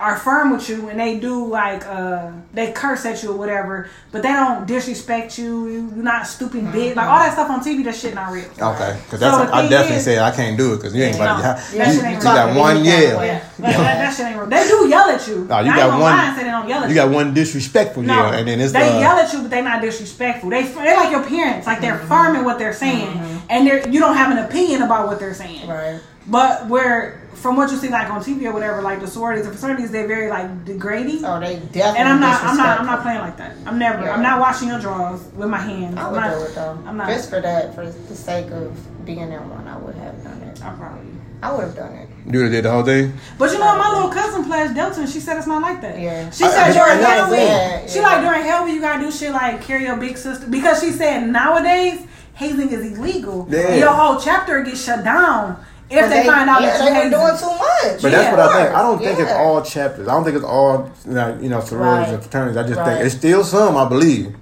are 0.00 0.16
firm 0.16 0.52
with 0.52 0.68
you, 0.68 0.88
and 0.88 0.98
they 1.00 1.18
do 1.18 1.44
like 1.46 1.84
uh 1.86 2.30
they 2.54 2.70
curse 2.72 3.04
at 3.04 3.22
you 3.22 3.32
or 3.32 3.36
whatever, 3.36 3.88
but 4.12 4.22
they 4.22 4.28
don't 4.28 4.66
disrespect 4.66 5.38
you. 5.38 5.66
You- 5.68 5.92
You're 5.94 6.04
not 6.04 6.26
stupid 6.26 6.70
big 6.72 6.94
like 6.96 7.08
all 7.08 7.18
that 7.18 7.32
stuff 7.32 7.50
on 7.50 7.60
TV. 7.60 7.82
That 7.84 7.96
shit 7.96 8.14
not 8.14 8.30
real. 8.32 8.44
Okay, 8.60 8.96
because 9.04 9.18
So 9.20 9.30
that's 9.30 9.50
the 9.50 9.56
I 9.56 9.68
definitely 9.68 9.96
is- 9.96 10.04
said 10.04 10.18
I 10.18 10.30
can't 10.30 10.56
do 10.56 10.74
it 10.74 10.76
because 10.76 10.94
you 10.94 11.02
ain't 11.02 11.18
No, 11.18 11.24
about 11.24 11.36
to. 11.38 11.42
that 11.42 11.86
You, 11.88 11.92
shit 11.92 12.02
you, 12.02 12.08
ain't 12.08 12.16
you 12.18 12.22
got 12.22 12.56
one 12.56 12.84
yell. 12.84 13.24
Yeah, 13.24 13.42
like, 13.58 13.76
that, 13.76 13.76
that 13.76 14.14
shit 14.16 14.26
ain't 14.26 14.36
real. 14.38 14.46
They 14.46 14.68
do 14.68 14.88
yell 14.88 15.08
at 15.10 15.26
you. 15.28 15.44
No, 15.44 15.58
you 15.60 15.70
I 15.72 15.76
got 15.76 15.90
one. 15.90 16.00
lie 16.00 16.24
and 16.28 16.36
say 16.36 16.44
they 16.44 16.50
don't 16.50 16.68
yell 16.68 16.78
at 16.84 16.90
You 16.90 16.94
You 16.94 17.00
got 17.02 17.10
one 17.10 17.34
disrespectful 17.34 18.02
No, 18.04 18.14
yell, 18.14 18.32
and 18.34 18.46
then 18.48 18.60
it's 18.60 18.72
they 18.72 18.88
uh, 18.96 19.00
yell 19.00 19.16
at 19.18 19.32
you, 19.32 19.40
but 19.42 19.50
they're 19.50 19.62
not 19.64 19.82
disrespectful. 19.82 20.50
They 20.50 20.62
they're 20.62 20.96
like 20.96 21.10
your 21.10 21.24
parents, 21.24 21.66
like 21.66 21.80
they're 21.80 21.98
firm 21.98 22.36
in 22.36 22.44
what 22.44 22.58
they're 22.58 22.72
saying, 22.72 23.08
Mm-hmm. 23.08 23.46
and 23.50 23.66
they're 23.66 23.88
you 23.88 23.98
don't 24.00 24.16
have 24.16 24.30
an 24.30 24.38
opinion 24.38 24.82
about 24.82 25.06
what 25.08 25.18
they're 25.18 25.34
saying. 25.34 25.68
Right. 25.68 26.00
But 26.26 26.66
where 26.68 27.20
from 27.38 27.56
what 27.56 27.70
you 27.70 27.76
see 27.76 27.88
like 27.88 28.10
on 28.10 28.20
TV 28.22 28.44
or 28.46 28.52
whatever, 28.52 28.82
like 28.82 29.00
the 29.00 29.06
sororities 29.06 29.46
and 29.46 29.56
fraternities, 29.58 29.90
they're 29.90 30.06
very 30.08 30.28
like 30.28 30.64
degrading. 30.64 31.24
Oh, 31.24 31.38
they 31.40 31.56
definitely. 31.56 32.00
and 32.00 32.08
I'm 32.08 32.20
not, 32.20 32.42
I'm 32.44 32.56
not, 32.56 32.80
I'm 32.80 32.86
not 32.86 33.02
playing 33.02 33.20
like 33.20 33.36
that. 33.38 33.56
I'm 33.66 33.78
never, 33.78 34.02
Yeah. 34.04 34.14
I'm 34.14 34.22
not 34.22 34.40
washing 34.40 34.68
your 34.68 34.80
drawers 34.80 35.20
with 35.34 35.48
my 35.48 35.58
hands. 35.58 35.96
I 35.96 36.06
I'm 36.06 36.12
would 36.12 36.20
not, 36.20 36.38
do 36.38 36.44
it 36.44 36.54
though. 36.54 36.78
I'm 36.86 36.96
not. 36.96 37.08
Just 37.08 37.30
for 37.30 37.40
that, 37.40 37.74
for 37.74 37.86
the 37.90 38.14
sake 38.14 38.50
of 38.50 38.76
being 39.06 39.20
in 39.20 39.30
one, 39.50 39.66
I 39.68 39.78
would 39.78 39.94
have 39.94 40.22
done 40.24 40.40
it. 40.42 40.62
I 40.64 40.70
probably. 40.74 41.12
I 41.40 41.52
would 41.52 41.66
have 41.66 41.76
done 41.76 41.92
it. 41.92 42.08
you 42.26 42.38
would've 42.40 42.50
did 42.50 42.64
the 42.64 42.70
whole 42.72 42.82
thing. 42.82 43.12
But 43.38 43.52
you 43.52 43.60
know, 43.60 43.78
my 43.78 43.92
little 43.94 44.10
cousin 44.10 44.44
pledged 44.44 44.74
Delta, 44.74 45.00
and 45.02 45.08
she 45.08 45.20
said 45.20 45.36
it's 45.36 45.46
not 45.46 45.62
like 45.62 45.80
that. 45.82 45.96
Yeah. 46.00 46.28
She 46.30 46.42
said 46.42 46.70
I- 46.70 46.72
during 46.72 47.04
I- 47.04 47.10
Hell 47.14 47.30
Week, 47.30 47.38
yeah, 47.38 47.86
she 47.86 47.98
yeah. 48.00 48.02
like 48.02 48.20
during 48.22 48.42
Hell 48.42 48.64
Week, 48.64 48.74
you 48.74 48.80
gotta 48.80 49.00
do 49.04 49.12
shit 49.12 49.30
like 49.32 49.62
carry 49.62 49.84
your 49.84 49.96
big 49.96 50.16
sister 50.16 50.48
because 50.48 50.80
she 50.80 50.90
said 50.90 51.28
nowadays 51.28 52.04
hazing 52.34 52.70
is 52.70 52.98
illegal. 52.98 53.46
Yeah. 53.48 53.76
Your 53.76 53.92
whole 53.92 54.20
chapter 54.20 54.60
gets 54.62 54.84
shut 54.84 55.04
down 55.04 55.64
if 55.90 56.00
But 56.00 56.08
they, 56.10 56.26
find 56.26 56.50
out 56.50 56.60
yeah, 56.62 56.76
that 56.76 56.78
they 56.78 56.94
you're 56.94 57.04
were 57.04 57.10
doing 57.28 57.38
too 57.38 57.46
much. 57.58 58.02
But 58.02 58.12
yeah, 58.12 58.18
that's 58.18 58.30
what 58.36 58.40
I 58.40 58.64
think. 58.64 58.76
I 58.76 58.82
don't 58.82 58.98
course. 58.98 59.08
think 59.08 59.20
it's 59.20 59.32
all 59.32 59.62
chapters. 59.62 60.08
I 60.08 60.12
don't 60.12 60.24
think 60.24 60.36
it's 60.36 60.44
all 60.44 60.90
you 61.06 61.12
know, 61.14 61.38
you 61.40 61.48
know 61.48 61.60
sororities 61.60 62.06
Right. 62.08 62.14
and 62.14 62.22
fraternities. 62.22 62.56
I 62.56 62.62
just 62.64 62.78
Right. 62.78 62.86
think 62.94 63.06
it's 63.06 63.14
still 63.16 63.42
some, 63.44 63.76
I 63.76 63.88
believe, 63.88 64.36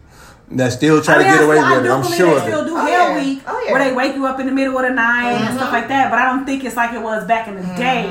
that 0.53 0.73
still 0.73 1.01
try 1.03 1.15
I 1.15 1.19
mean, 1.19 1.27
to 1.29 1.33
get 1.35 1.45
away 1.45 1.59
I 1.59 1.71
with 1.77 1.85
it. 1.85 1.89
do 1.89 1.93
I'm 1.95 2.03
sure. 2.05 2.31
they 2.31 2.37
of 2.37 2.43
still 2.43 2.65
do 2.65 2.73
Oh, 2.77 2.87
Hell 2.87 3.11
yeah. 3.11 3.19
Week 3.21 3.43
Oh, 3.47 3.63
yeah. 3.67 3.73
where 3.73 3.85
they 3.85 3.93
wake 3.95 4.15
you 4.17 4.27
up 4.27 4.39
in 4.41 4.47
the 4.47 4.53
middle 4.53 4.77
of 4.79 4.83
the 4.85 4.91
night 4.91 5.33
and 5.33 5.49
Mhm. 5.49 5.57
stuff 5.57 5.73
like 5.73 5.89
that. 5.89 6.11
But 6.11 6.19
I 6.19 6.27
don't 6.27 6.45
think 6.45 6.65
it's 6.65 6.77
like 6.77 6.93
it 6.93 7.01
was 7.03 7.25
back 7.25 7.49
in 7.49 7.57
the 7.57 7.63
day 7.75 8.11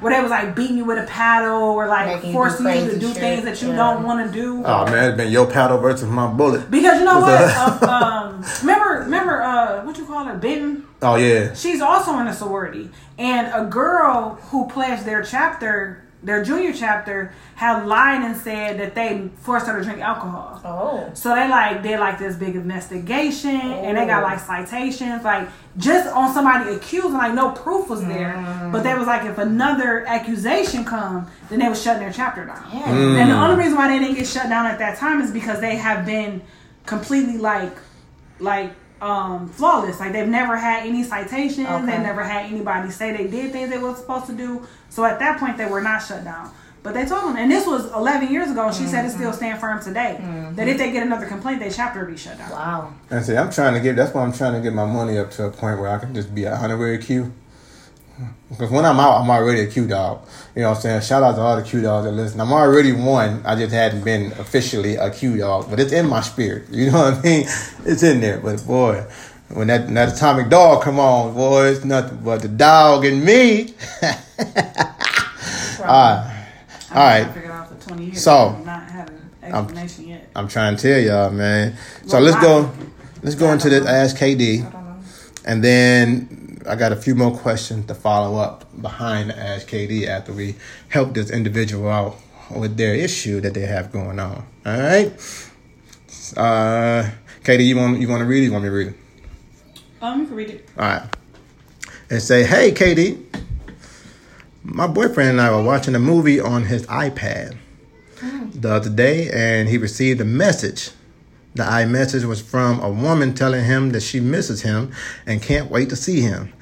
where 0.00 0.14
they 0.14 0.20
was 0.22 0.30
like 0.30 0.54
beating 0.54 0.76
you 0.76 0.84
with 0.84 0.98
a 0.98 1.06
paddle 1.06 1.62
or 1.62 1.88
like 1.88 2.06
Making 2.16 2.32
forcing 2.32 2.66
you 2.66 2.90
to 2.90 2.98
do 2.98 3.08
shit. 3.08 3.16
things 3.16 3.44
that 3.44 3.60
you 3.62 3.68
Yeah. 3.70 3.76
don't 3.76 4.04
want 4.04 4.26
to 4.26 4.32
do. 4.32 4.62
Oh 4.64 4.84
man, 4.86 5.08
it's 5.10 5.16
been 5.16 5.32
your 5.32 5.46
paddle 5.46 5.78
versus 5.78 6.08
my 6.08 6.26
bullet. 6.28 6.70
Because 6.70 6.98
you 7.00 7.04
know 7.04 7.20
what? 7.20 7.40
What's 7.40 7.82
um, 7.82 7.88
um, 7.90 8.44
remember, 8.60 9.00
remember, 9.04 9.42
uh, 9.42 9.82
what 9.84 9.98
you 9.98 10.04
call 10.06 10.24
her, 10.24 10.36
Benton? 10.36 10.86
Oh 11.02 11.16
yeah. 11.16 11.52
She's 11.54 11.80
also 11.80 12.18
in 12.18 12.26
a 12.28 12.34
sorority, 12.34 12.90
and 13.18 13.48
a 13.54 13.64
girl 13.68 14.38
who 14.50 14.68
pledged 14.68 15.04
their 15.04 15.22
chapter, 15.22 16.04
their 16.22 16.42
junior 16.44 16.72
chapter, 16.72 17.32
had 17.54 17.86
lied 17.86 18.22
and 18.22 18.36
said 18.36 18.78
that 18.80 18.94
they 18.94 19.30
forced 19.40 19.66
her 19.66 19.78
to 19.78 19.84
drink 19.84 20.00
alcohol. 20.00 20.60
Oh. 20.64 21.10
So 21.14 21.34
they 21.34 21.48
like 21.48 21.82
did 21.82 22.00
like 22.00 22.18
this 22.18 22.34
big 22.36 22.56
investigation, 22.56 23.50
and 23.50 23.96
they 23.96 24.06
got 24.06 24.22
Oh. 24.22 24.26
like 24.26 24.40
citations, 24.40 25.22
like 25.24 25.48
just 25.76 26.08
on 26.12 26.32
somebody 26.34 26.74
accused, 26.74 27.06
and 27.06 27.14
like 27.14 27.34
no 27.34 27.52
proof 27.52 27.88
was 27.88 28.04
there. 28.04 28.34
But 28.72 28.82
they 28.82 28.94
was 28.94 29.06
like, 29.06 29.24
if 29.24 29.38
another 29.38 30.04
accusation 30.06 30.84
come, 30.84 31.28
then 31.48 31.60
they 31.60 31.68
was 31.68 31.80
shutting 31.80 32.02
their 32.02 32.12
chapter 32.12 32.44
down. 32.44 32.64
Yeah. 32.72 32.82
Mm. 32.82 33.16
And 33.20 33.30
the 33.30 33.36
only 33.36 33.56
reason 33.56 33.76
why 33.78 33.88
they 33.88 33.98
didn't 34.00 34.16
get 34.16 34.26
shut 34.26 34.48
down 34.48 34.66
at 34.66 34.78
that 34.80 34.98
time 34.98 35.20
is 35.20 35.30
because 35.30 35.60
they 35.60 35.76
have 35.76 36.04
been 36.04 36.42
completely 36.84 37.38
like, 37.38 37.76
like 38.40 38.72
um 39.00 39.48
flawless. 39.50 40.00
Like 40.00 40.12
they've 40.12 40.26
never 40.28 40.56
had 40.56 40.86
any 40.86 41.02
citations. 41.04 41.68
Okay. 41.68 41.86
They've 41.86 42.00
never 42.00 42.22
had 42.24 42.46
anybody 42.46 42.90
say 42.90 43.16
they 43.16 43.26
did 43.28 43.52
things 43.52 43.70
they 43.70 43.78
were 43.78 43.94
supposed 43.94 44.26
to 44.26 44.32
do. 44.32 44.66
So 44.90 45.04
at 45.04 45.18
that 45.20 45.38
point, 45.38 45.56
they 45.56 45.66
were 45.66 45.80
not 45.82 46.00
shut 46.02 46.24
down. 46.24 46.50
But 46.82 46.94
they 46.94 47.04
told 47.04 47.24
them, 47.24 47.36
and 47.36 47.50
this 47.50 47.66
was 47.66 47.90
11 47.92 48.32
years 48.32 48.50
ago. 48.50 48.66
And 48.68 48.74
she 48.74 48.86
said 48.86 49.04
it 49.04 49.08
Mm-hmm. 49.08 49.18
still 49.18 49.32
stand 49.32 49.58
firm 49.60 49.82
today. 49.82 50.16
That 50.54 50.68
if 50.68 50.78
they 50.78 50.92
get 50.92 51.02
another 51.04 51.26
complaint, 51.26 51.58
their 51.60 51.70
chapter 51.70 52.04
will 52.04 52.12
be 52.12 52.16
shut 52.16 52.38
down. 52.38 52.50
Wow. 52.50 52.94
And 53.10 53.24
see, 53.24 53.36
I'm 53.36 53.50
trying 53.50 53.74
to 53.74 53.80
get. 53.80 53.96
That's 53.96 54.14
why 54.14 54.22
I'm 54.22 54.32
trying 54.32 54.54
to 54.54 54.60
get 54.60 54.72
my 54.72 54.86
money 54.86 55.18
up 55.18 55.30
to 55.32 55.46
a 55.46 55.50
point 55.50 55.80
where 55.80 55.88
I 55.90 55.98
can 55.98 56.14
just 56.14 56.34
be 56.34 56.44
a 56.44 56.54
honorary 56.54 56.98
Q. 56.98 57.32
Because 58.50 58.70
when 58.70 58.84
I'm 58.86 58.98
out, 58.98 59.20
I'm 59.20 59.28
already 59.28 59.60
a 59.60 59.66
Q 59.66 59.86
dog. 59.86 60.26
You 60.54 60.62
know 60.62 60.70
what 60.70 60.76
I'm 60.76 60.82
saying? 60.82 61.00
Shout 61.02 61.22
out 61.22 61.34
to 61.34 61.40
all 61.42 61.56
the 61.56 61.62
Q 61.62 61.82
dogs 61.82 62.06
that 62.06 62.12
listen. 62.12 62.40
I'm 62.40 62.52
already 62.52 62.92
one. 62.92 63.42
I 63.44 63.54
just 63.54 63.72
hadn't 63.74 64.04
been 64.04 64.32
officially 64.32 64.96
a 64.96 65.10
Q 65.10 65.36
dog, 65.36 65.68
but 65.68 65.78
it's 65.78 65.92
in 65.92 66.08
my 66.08 66.22
spirit. 66.22 66.64
You 66.70 66.90
know 66.90 66.98
what 66.98 67.14
I 67.14 67.22
mean? 67.22 67.46
It's 67.84 68.02
in 68.02 68.20
there. 68.20 68.38
But 68.40 68.66
boy, 68.66 69.04
when 69.48 69.66
that, 69.66 69.92
that 69.92 70.16
atomic 70.16 70.48
dog 70.48 70.82
come 70.82 70.98
on, 70.98 71.34
boy, 71.34 71.66
it's 71.66 71.84
nothing 71.84 72.20
but 72.24 72.40
the 72.40 72.48
dog 72.48 73.04
and 73.04 73.22
me. 73.22 73.74
all 74.02 74.12
right. 75.86 76.46
All 76.90 76.96
right. 76.96 77.24
been 77.24 77.24
trying 77.24 77.26
to 77.26 77.32
figure 77.32 77.50
it 77.50 77.52
out 77.52 77.68
for 77.68 77.88
20 77.88 78.04
years. 78.04 78.22
So- 78.22 78.56
I've 78.58 78.64
not 78.66 78.82
had 78.90 79.10
an 79.10 79.30
explanation 79.42 80.08
yet. 80.08 80.30
I'm 80.34 80.48
trying 80.48 80.76
to 80.76 80.82
tell 80.82 81.00
y'all, 81.00 81.30
man. 81.30 81.76
So 82.06 82.14
Well, 82.14 82.22
let's 82.22 82.42
go. 82.42 82.70
Let's 83.22 83.34
go 83.36 83.52
into 83.52 83.68
this 83.68 83.84
Ask 83.84 84.16
KD. 84.16 84.60
I 84.66 84.70
don't 84.70 84.72
know. 84.72 84.96
And 85.44 85.64
then 85.64 86.47
I 86.66 86.76
got 86.76 86.92
a 86.92 86.96
few 86.96 87.14
more 87.14 87.36
questions 87.36 87.86
to 87.86 87.94
follow 87.94 88.38
up 88.38 88.64
behind 88.80 89.32
Ask 89.32 89.68
KD 89.68 90.06
after 90.06 90.32
we 90.32 90.56
help 90.88 91.14
this 91.14 91.30
individual 91.30 91.88
out 91.88 92.16
with 92.54 92.76
their 92.76 92.94
issue 92.94 93.40
that 93.40 93.54
they 93.54 93.66
have 93.66 93.92
going 93.92 94.18
on. 94.18 94.44
All 94.66 94.78
right. 94.78 95.12
Uh, 96.36 97.10
KD, 97.44 97.66
you 97.66 97.76
want 97.76 98.00
you 98.00 98.08
want 98.08 98.20
to 98.20 98.26
read 98.26 98.42
it? 98.42 98.46
You 98.46 98.52
want 98.52 98.64
me 98.64 98.70
to 98.70 98.74
read 98.74 98.86
it? 98.88 98.94
Um, 100.00 100.20
you 100.20 100.26
can 100.26 100.36
read 100.36 100.50
it. 100.50 100.68
All 100.78 100.84
right. 100.84 101.02
And 102.10 102.22
say, 102.22 102.44
hey, 102.44 102.72
KD. 102.72 103.24
My 104.62 104.86
boyfriend 104.86 105.30
and 105.30 105.40
I 105.40 105.50
were 105.50 105.62
watching 105.62 105.94
a 105.94 105.98
movie 105.98 106.40
on 106.40 106.64
his 106.64 106.86
iPad 106.86 107.56
the 108.54 108.70
other 108.70 108.90
day, 108.90 109.30
and 109.30 109.68
he 109.68 109.78
received 109.78 110.20
a 110.20 110.24
message. 110.24 110.90
The 111.54 111.64
iMessage 111.64 112.24
was 112.24 112.40
from 112.40 112.80
a 112.80 112.90
woman 112.90 113.34
telling 113.34 113.64
him 113.64 113.90
that 113.90 114.02
she 114.02 114.20
misses 114.20 114.62
him 114.62 114.92
and 115.26 115.42
can't 115.42 115.70
wait 115.70 115.88
to 115.90 115.96
see 115.96 116.20
him. 116.20 116.52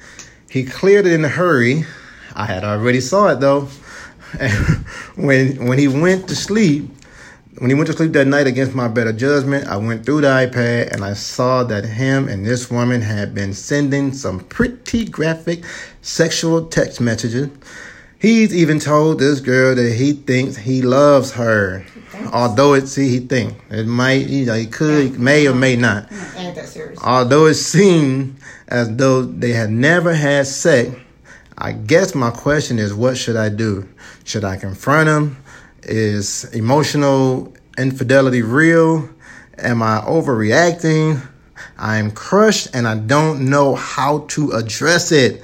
He 0.49 0.63
cleared 0.63 1.05
it 1.05 1.13
in 1.13 1.25
a 1.25 1.29
hurry. 1.29 1.85
I 2.33 2.45
had 2.45 2.63
already 2.63 3.01
saw 3.01 3.27
it 3.29 3.39
though. 3.39 3.67
And 4.39 4.51
when 5.15 5.67
when 5.67 5.77
he 5.77 5.87
went 5.87 6.27
to 6.29 6.35
sleep, 6.35 6.89
when 7.57 7.69
he 7.69 7.75
went 7.75 7.87
to 7.87 7.93
sleep 7.93 8.13
that 8.13 8.27
night 8.27 8.47
against 8.47 8.75
my 8.75 8.87
better 8.87 9.11
judgment, 9.11 9.67
I 9.67 9.77
went 9.77 10.05
through 10.05 10.21
the 10.21 10.27
iPad 10.27 10.91
and 10.91 11.03
I 11.03 11.13
saw 11.13 11.63
that 11.63 11.85
him 11.85 12.27
and 12.27 12.45
this 12.45 12.69
woman 12.69 13.01
had 13.01 13.33
been 13.33 13.53
sending 13.53 14.13
some 14.13 14.39
pretty 14.41 15.05
graphic 15.05 15.63
sexual 16.01 16.65
text 16.67 17.01
messages. 17.01 17.49
He's 18.19 18.55
even 18.55 18.79
told 18.79 19.19
this 19.19 19.41
girl 19.41 19.75
that 19.75 19.93
he 19.93 20.13
thinks 20.13 20.57
he 20.57 20.81
loves 20.81 21.33
her. 21.33 21.85
Although 22.31 22.73
it 22.73 22.87
see 22.87 23.09
he 23.09 23.19
think 23.19 23.53
it 23.69 23.85
might 23.85 24.27
you 24.27 24.45
know 24.45 24.53
he 24.53 24.65
could 24.65 25.19
may 25.19 25.47
or 25.47 25.53
may 25.53 25.75
not. 25.75 26.11
Ain't 26.35 26.55
that 26.55 26.67
serious? 26.67 26.99
Although 27.03 27.47
it 27.47 27.55
seemed 27.55 28.37
as 28.67 28.95
though 28.95 29.23
they 29.23 29.51
had 29.51 29.69
never 29.69 30.13
had 30.13 30.47
sex, 30.47 30.91
I 31.57 31.71
guess 31.71 32.13
my 32.15 32.31
question 32.31 32.79
is 32.79 32.93
what 32.93 33.17
should 33.17 33.35
I 33.35 33.49
do? 33.49 33.87
Should 34.23 34.43
I 34.43 34.57
confront 34.57 35.09
him? 35.09 35.37
Is 35.83 36.45
emotional 36.53 37.53
infidelity 37.77 38.41
real? 38.41 39.09
Am 39.57 39.81
I 39.81 40.01
overreacting? 40.01 41.21
I 41.77 41.97
am 41.97 42.11
crushed 42.11 42.69
and 42.73 42.87
I 42.87 42.97
don't 42.97 43.49
know 43.49 43.75
how 43.75 44.19
to 44.29 44.51
address 44.51 45.11
it. 45.11 45.41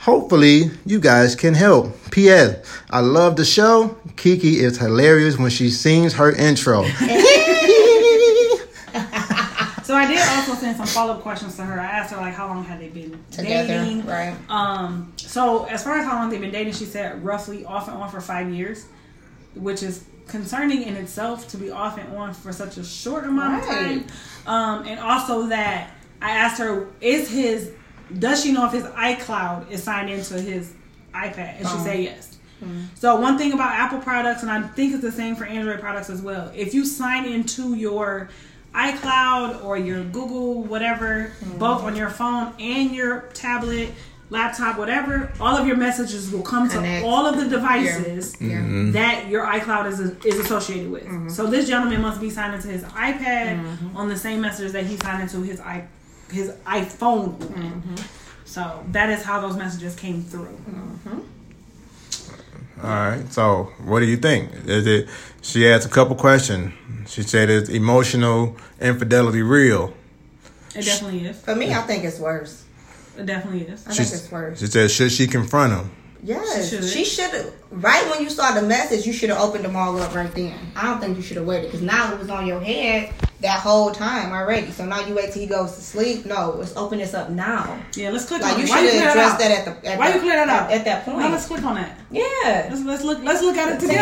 Hopefully, 0.00 0.70
you 0.86 0.98
guys 1.00 1.34
can 1.36 1.54
help. 1.54 1.94
P.S. 2.10 2.56
I 2.90 3.00
love 3.00 3.36
the 3.36 3.44
show. 3.44 3.96
Kiki 4.16 4.58
is 4.60 4.78
hilarious 4.78 5.36
when 5.38 5.50
she 5.50 5.68
sings 5.70 6.14
her 6.14 6.32
intro. 6.32 6.84
So 9.84 9.96
I 9.96 10.06
did 10.06 10.20
also 10.20 10.54
send 10.54 10.76
some 10.76 10.86
follow 10.86 11.14
up 11.14 11.22
questions 11.22 11.56
to 11.56 11.64
her. 11.64 11.80
I 11.80 11.84
asked 11.84 12.12
her 12.12 12.16
like 12.20 12.32
how 12.32 12.46
long 12.46 12.62
had 12.62 12.78
they 12.80 12.86
been 12.90 13.18
Together, 13.32 13.66
dating. 13.66 14.06
right? 14.06 14.36
Um. 14.48 15.12
So 15.16 15.64
as 15.64 15.82
far 15.82 15.98
as 15.98 16.04
how 16.04 16.14
long 16.14 16.30
they've 16.30 16.40
been 16.40 16.52
dating, 16.52 16.74
she 16.74 16.84
said 16.84 17.24
roughly 17.24 17.64
off 17.64 17.88
and 17.88 17.96
on 17.96 18.08
for 18.08 18.20
five 18.20 18.48
years, 18.50 18.86
which 19.56 19.82
is 19.82 20.04
concerning 20.28 20.82
in 20.82 20.94
itself 20.96 21.48
to 21.48 21.56
be 21.56 21.72
off 21.72 21.98
and 21.98 22.16
on 22.16 22.32
for 22.34 22.52
such 22.52 22.76
a 22.76 22.84
short 22.84 23.24
amount 23.24 23.62
of 23.64 23.68
time. 23.68 24.04
Um. 24.46 24.86
And 24.86 25.00
also 25.00 25.48
that 25.48 25.90
I 26.22 26.30
asked 26.36 26.60
her 26.60 26.86
is 27.00 27.28
his 27.28 27.72
does 28.18 28.42
she 28.42 28.52
know 28.52 28.66
if 28.66 28.72
his 28.72 28.84
iCloud 28.84 29.70
is 29.70 29.82
signed 29.82 30.10
into 30.10 30.40
his 30.40 30.72
iPad, 31.14 31.58
and 31.58 31.66
she 31.66 31.74
Phone. 31.74 31.84
said 31.84 32.00
yes. 32.00 32.38
Hmm. 32.60 32.82
So 32.94 33.16
one 33.16 33.38
thing 33.38 33.52
about 33.52 33.72
Apple 33.72 34.00
products, 34.00 34.42
and 34.42 34.50
I 34.50 34.62
think 34.62 34.92
it's 34.92 35.02
the 35.02 35.12
same 35.12 35.34
for 35.36 35.44
Android 35.44 35.80
products 35.80 36.10
as 36.10 36.20
well. 36.20 36.52
If 36.54 36.74
you 36.74 36.84
sign 36.84 37.24
into 37.24 37.74
your 37.74 38.30
iCloud 38.74 39.64
or 39.64 39.76
your 39.78 40.04
Google 40.04 40.62
whatever, 40.62 41.32
hmm. 41.40 41.58
both 41.58 41.82
on 41.82 41.96
your 41.96 42.10
phone 42.10 42.52
and 42.58 42.94
your 42.94 43.22
tablet, 43.34 43.90
laptop, 44.30 44.78
whatever, 44.78 45.32
all 45.40 45.56
of 45.56 45.66
your 45.66 45.76
messages 45.76 46.30
will 46.30 46.42
come 46.42 46.68
Connect. 46.68 47.02
to 47.02 47.08
all 47.08 47.26
of 47.26 47.36
the 47.36 47.48
devices 47.48 48.36
Yeah. 48.40 48.58
Mm-hmm. 48.58 48.92
that 48.92 49.28
your 49.28 49.44
iCloud 49.44 49.86
is 49.86 50.00
is 50.24 50.38
associated 50.38 50.90
with. 50.90 51.04
Mm-hmm. 51.04 51.28
So 51.28 51.46
this 51.46 51.66
gentleman 51.68 52.00
must 52.00 52.20
be 52.20 52.30
signed 52.30 52.54
into 52.54 52.68
his 52.68 52.84
iPad 52.84 53.60
mm-hmm. 53.60 53.96
on 53.96 54.08
the 54.08 54.16
same 54.16 54.40
messages 54.40 54.72
that 54.72 54.86
he 54.86 54.96
signed 54.98 55.22
into 55.22 55.42
his 55.42 55.60
i 55.60 55.86
his 56.30 56.50
iPhone. 56.66 57.38
with. 57.38 57.50
Mm-hmm. 57.50 57.94
So 58.44 58.84
that 58.88 59.10
is 59.10 59.22
how 59.22 59.40
those 59.40 59.56
messages 59.56 59.94
came 59.96 60.22
through. 60.22 60.46
Mm-hmm. 60.68 61.20
All 62.82 62.88
right. 62.90 63.32
So, 63.32 63.64
what 63.84 64.00
do 64.00 64.06
you 64.06 64.16
think? 64.16 64.50
Is 64.66 64.86
it? 64.86 65.08
She 65.42 65.68
asked 65.68 65.86
a 65.86 65.90
couple 65.90 66.16
questions. 66.16 66.72
She 67.08 67.22
said, 67.22 67.50
"Is 67.50 67.68
emotional 67.68 68.56
infidelity 68.80 69.42
real?" 69.42 69.92
It 70.74 70.84
definitely 70.84 71.26
is. 71.26 71.40
For 71.40 71.54
me, 71.54 71.72
I 71.74 71.82
think 71.82 72.04
it's 72.04 72.18
worse. 72.18 72.64
It 73.18 73.26
definitely 73.26 73.62
is. 73.62 73.86
I 73.86 73.92
She, 73.92 74.04
think 74.04 74.14
it's 74.22 74.32
worse. 74.32 74.60
she 74.60 74.66
said, 74.66 74.90
"Should 74.90 75.12
she 75.12 75.26
confront 75.26 75.72
him?" 75.74 75.90
Yes, 76.22 76.68
She 76.70 76.76
should. 76.76 76.84
she 76.88 77.04
should 77.04 77.30
have. 77.30 77.52
Right 77.70 78.08
when 78.10 78.22
you 78.22 78.30
saw 78.30 78.52
the 78.52 78.62
message, 78.62 79.06
you 79.06 79.12
should 79.12 79.30
have 79.30 79.40
opened 79.40 79.64
them 79.64 79.76
all 79.76 79.98
up 80.00 80.14
right 80.14 80.32
then. 80.34 80.54
I 80.76 80.84
don't 80.84 81.00
think 81.00 81.16
you 81.16 81.22
should 81.22 81.36
have 81.38 81.46
waited 81.46 81.66
because 81.66 81.82
now 81.82 82.12
it 82.12 82.18
was 82.18 82.28
on 82.30 82.46
your 82.46 82.60
head 82.60 83.12
that 83.40 83.60
whole 83.60 83.90
time 83.90 84.32
already. 84.32 84.70
So 84.70 84.84
now 84.84 85.00
you 85.06 85.14
wait 85.14 85.32
till 85.32 85.40
he 85.40 85.46
goes 85.46 85.74
to 85.74 85.80
sleep. 85.80 86.26
No, 86.26 86.54
let's 86.58 86.76
open 86.76 86.98
this 86.98 87.14
up 87.14 87.30
now. 87.30 87.78
Yeah, 87.96 88.10
let's 88.10 88.26
click 88.26 88.42
Like 88.42 88.52
on 88.54 88.58
you 88.58 88.64
it. 88.64 88.68
should 88.68 88.74
Why 88.76 88.82
you 88.82 88.90
clear 88.90 89.02
have 89.02 89.14
that 89.14 89.16
addressed 89.16 89.34
out? 89.34 89.38
that 89.40 89.68
at 89.68 89.82
the. 89.82 89.88
At 89.92 89.98
Why 89.98 90.08
the, 90.08 90.14
you 90.16 90.20
clear 90.20 90.36
that 90.36 90.48
at, 90.48 90.62
out? 90.64 90.70
at 90.72 90.84
that 90.84 91.04
point? 91.04 91.18
No, 91.18 91.28
let's 91.28 91.46
click 91.46 91.64
on 91.64 91.74
that. 91.76 91.98
yeah, 92.10 92.68
Let's, 92.70 92.82
let's 92.84 93.02
look. 93.04 93.22
Let's 93.22 93.42
look 93.42 93.56
at 93.56 93.72
it 93.72 93.80
together. 93.80 93.96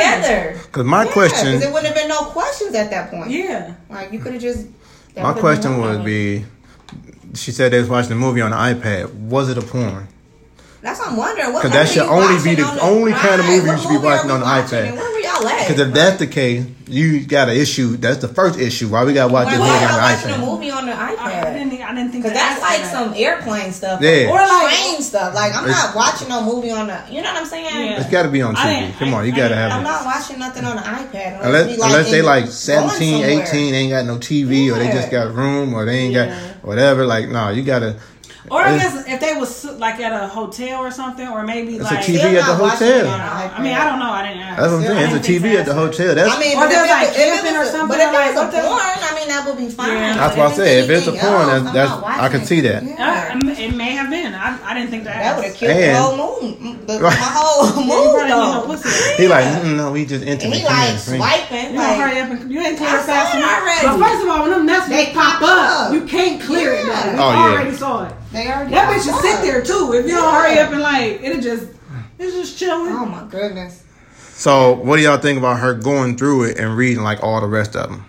together. 0.54 0.60
Because 0.66 0.84
my 0.84 1.04
Yeah, 1.04 1.12
question, 1.12 1.52
'cause 1.52 1.60
there 1.60 1.72
wouldn't 1.72 1.86
have 1.86 1.96
been 1.96 2.08
no 2.08 2.22
questions 2.30 2.74
at 2.74 2.90
that 2.90 3.10
point. 3.10 3.30
Yeah. 3.30 3.74
Like 3.88 4.12
you 4.12 4.18
could 4.18 4.32
have 4.32 4.42
just. 4.42 4.66
that 5.14 5.22
my 5.22 5.32
question 5.34 5.80
would 5.80 6.04
be, 6.04 6.44
she 7.34 7.52
said 7.52 7.72
they 7.72 7.78
was 7.80 7.88
watching 7.88 8.10
the 8.10 8.14
movie 8.16 8.40
on 8.40 8.50
the 8.50 8.56
iPad. 8.56 9.12
Was 9.14 9.50
it 9.50 9.58
a 9.58 9.62
porn? 9.62 10.08
That's 10.80 11.00
what 11.00 11.08
I'm 11.10 11.16
wondering. 11.16 11.52
Because 11.52 11.72
that 11.72 11.88
should 11.88 12.02
only 12.06 12.42
be 12.42 12.54
the 12.54 12.62
on 12.64 12.76
the- 12.76 12.82
only 12.82 13.12
kind 13.12 13.40
of 13.40 13.46
movie 13.46 13.68
you 13.70 13.78
should 13.78 13.88
be 13.90 13.96
watching 13.98 14.30
on 14.30 14.40
the 14.40 14.46
watching 14.46 14.78
iPad. 14.78 14.96
And 15.38 15.44
Where 15.44 15.52
were 15.52 15.52
y'all 15.52 15.60
at? 15.60 15.68
Because 15.68 15.88
if 15.88 15.94
that's 15.94 16.18
the 16.18 16.26
case, 16.26 16.66
you 16.88 17.26
got 17.26 17.48
an 17.48 17.56
issue. 17.56 17.96
That's 17.96 18.18
the 18.18 18.28
first 18.28 18.58
issue. 18.58 18.88
Why 18.88 19.04
we 19.04 19.12
got 19.12 19.28
to 19.28 19.32
watch 19.32 19.48
this 19.48 19.58
why 19.58 19.66
movie 19.68 19.84
y'all 19.84 19.92
on 19.94 20.00
watching 20.00 20.28
the 20.30 20.34
a 20.34 20.38
movie 20.38 20.70
on 20.70 20.86
the 20.86 20.92
I, 20.92 21.08
I 21.10 21.14
iPad? 21.16 21.52
didn't. 21.52 21.82
I 21.82 21.94
didn't 21.94 22.10
think 22.12 22.24
Because 22.24 22.38
to 22.38 22.44
that's 22.44 22.60
like 22.62 22.80
that. 22.82 22.92
some 22.92 23.14
airplane 23.14 23.72
stuff. 23.72 24.00
Yeah. 24.00 24.28
Or 24.30 24.36
like- 24.36 24.74
train 24.74 25.02
stuff. 25.02 25.34
Like 25.34 25.54
I'm 25.54 25.64
It's- 25.64 25.84
not 25.84 25.94
watching 25.96 26.28
no 26.28 26.42
movie 26.44 26.70
on 26.70 26.86
the. 26.86 26.98
You 27.10 27.22
know 27.22 27.32
what 27.32 27.42
I'm 27.42 27.46
saying? 27.46 27.64
Yeah. 27.66 28.00
It's 28.00 28.10
got 28.10 28.22
to 28.24 28.28
be 28.30 28.40
on 28.42 28.54
TV. 28.56 28.80
didn't- 28.80 28.98
Come 28.98 29.14
on, 29.14 29.26
you 29.26 29.32
got 29.32 29.48
to 29.48 29.54
I- 29.54 29.58
have 29.58 29.72
I'm 29.72 29.80
it. 29.80 29.84
not 29.84 30.04
watching 30.04 30.38
nothing 30.38 30.64
on 30.64 30.76
the 30.76 30.82
iPad 30.82 31.38
Unless, 31.42 31.66
we, 31.66 31.72
unless 31.74 32.10
they 32.10 32.18
in- 32.20 32.24
like 32.24 32.46
17, 32.46 33.24
18, 33.24 33.72
they 33.72 33.78
ain't 33.78 33.90
got 33.92 34.04
no 34.06 34.16
TV, 34.18 34.70
or 34.70 34.78
they 34.78 34.90
just 34.90 35.10
got 35.10 35.34
room, 35.34 35.74
or 35.74 35.84
they 35.84 35.98
ain't 35.98 36.14
Yeah. 36.14 36.26
got 36.26 36.64
whatever. 36.64 37.04
Like, 37.06 37.28
no, 37.28 37.50
you 37.50 37.62
got 37.62 37.80
to. 37.80 37.96
Or 38.50 38.60
I 38.62 38.76
guess 38.78 39.06
if 39.06 39.20
they 39.20 39.34
was 39.34 39.64
like 39.78 40.00
at 40.00 40.12
a 40.12 40.26
hotel 40.28 40.80
or 40.80 40.90
something, 40.90 41.26
or 41.28 41.42
maybe 41.44 41.76
It's 41.76 41.90
a 41.90 41.94
like. 41.94 42.04
TV 42.04 42.18
Still 42.18 42.36
at 42.38 42.46
the 42.46 42.54
hotel. 42.56 42.88
it 43.00 43.06
on 43.06 43.20
I 43.20 43.62
mean, 43.62 43.74
I 43.74 43.84
don't 43.88 43.98
know. 43.98 44.10
I 44.10 44.22
didn't 44.28 44.42
ask. 44.42 44.60
That's 44.60 44.72
what 44.72 44.80
I'm 44.80 44.86
saying. 44.86 45.16
It's 45.16 45.28
a 45.28 45.32
TV 45.32 45.54
at 45.58 45.66
the 45.66 45.74
hotel. 45.74 46.14
That's 46.14 46.34
I 46.34 46.38
mean, 46.40 46.56
Or 46.56 46.60
but 46.62 46.68
they're 46.70 46.86
like 46.86 47.08
it, 47.08 47.14
if 47.14 47.18
it 47.18 47.42
camping 47.42 47.56
or 47.56 47.64
something, 47.66 47.88
but 47.88 48.00
if 48.00 48.12
like, 48.12 48.30
it 48.30 48.38
a 48.38 48.46
the- 48.50 48.62
porn, 48.68 48.80
I 48.80 49.12
mean, 49.14 49.28
that 49.28 49.42
would 49.46 49.56
be 49.58 49.68
fine. 49.68 49.88
Yeah. 49.92 50.14
That's 50.14 50.34
But 50.34 50.38
why 50.38 50.44
I 50.44 50.50
if 50.50 50.56
said 50.56 50.84
if 50.84 50.90
it's 50.90 51.06
a 51.06 51.10
anything 51.10 51.28
porn, 51.28 51.48
else, 51.48 51.48
that's, 51.48 51.66
I'm 51.68 51.74
that's 51.74 51.92
I 51.92 52.00
watching 52.02 52.38
can 52.38 52.46
see 52.46 52.60
that. 52.62 52.82
it. 52.82 52.98
Uh, 52.98 53.62
it 53.62 53.74
may 53.74 53.92
have 53.92 54.10
been. 54.10 54.27
I, 54.48 54.70
I 54.70 54.74
didn't 54.74 54.90
think 54.90 55.02
to. 55.04 55.10
That 55.10 55.36
would 55.36 55.44
have 55.46 55.54
killed 55.54 55.72
And- 55.76 55.94
the 55.94 56.00
whole 56.00 56.42
mood. 56.42 56.86
The, 56.88 56.94
my 56.94 57.08
Right. 57.08 57.18
whole 57.18 57.84
Yeah, 57.84 58.22
you 58.22 58.22
need 58.22 58.28
no 58.28 58.62
pussy. 58.66 59.22
He 59.22 59.28
like, 59.28 59.44
mm, 59.44 59.76
no, 59.76 59.92
we 59.92 60.04
just 60.06 60.22
And 60.22 60.30
intimate. 60.30 60.58
he 60.58 60.64
like 60.64 60.88
here, 60.88 61.00
bring- 61.06 61.20
swiping. 61.20 61.72
You 61.74 61.78
Like, 61.78 61.96
hurry 62.00 62.20
up 62.20 62.30
and 62.30 62.50
you 62.52 62.60
ain't 62.60 62.78
clear 62.78 62.88
I 62.90 63.00
it 63.00 63.04
fast 63.06 63.34
enough. 63.36 63.62
already. 63.62 63.86
But 63.86 64.08
first 64.08 64.22
of 64.24 64.28
all, 64.30 64.42
when 64.42 64.50
them 64.50 64.66
messages 64.66 64.96
They 64.96 65.12
pop 65.12 65.40
pop 65.40 65.42
up, 65.42 65.88
up. 65.88 65.92
you 65.92 66.02
can't 66.06 66.40
clear 66.40 66.72
it. 66.72 66.86
Yeah. 66.86 67.02
Though. 67.04 67.12
We 67.12 67.18
Oh, 67.18 67.30
yeah. 67.32 67.52
already 67.52 67.76
saw 67.76 68.06
it. 68.06 68.14
they 68.32 68.46
already 68.48 68.70
That 68.72 68.90
bitch 68.92 69.04
should 69.04 69.20
sit 69.20 69.42
there 69.42 69.62
too. 69.62 69.92
If 69.94 70.06
you 70.06 70.12
don't 70.16 70.32
hurry 70.34 70.58
up 70.58 70.72
and 70.72 70.80
like, 70.80 71.20
it'll 71.22 71.42
just, 71.42 71.66
it's 72.18 72.34
just 72.34 72.58
chilling. 72.58 72.92
Oh 72.92 73.04
my 73.06 73.24
goodness. 73.30 73.82
So, 74.34 74.74
what 74.74 74.96
do 74.96 75.02
y'all 75.02 75.18
think 75.18 75.36
about 75.38 75.58
her 75.60 75.74
going 75.74 76.16
through 76.16 76.44
it 76.44 76.58
and 76.58 76.76
reading 76.76 77.02
like 77.02 77.22
all 77.24 77.40
the 77.40 77.46
rest 77.48 77.74
of 77.74 77.90
them, 77.90 78.04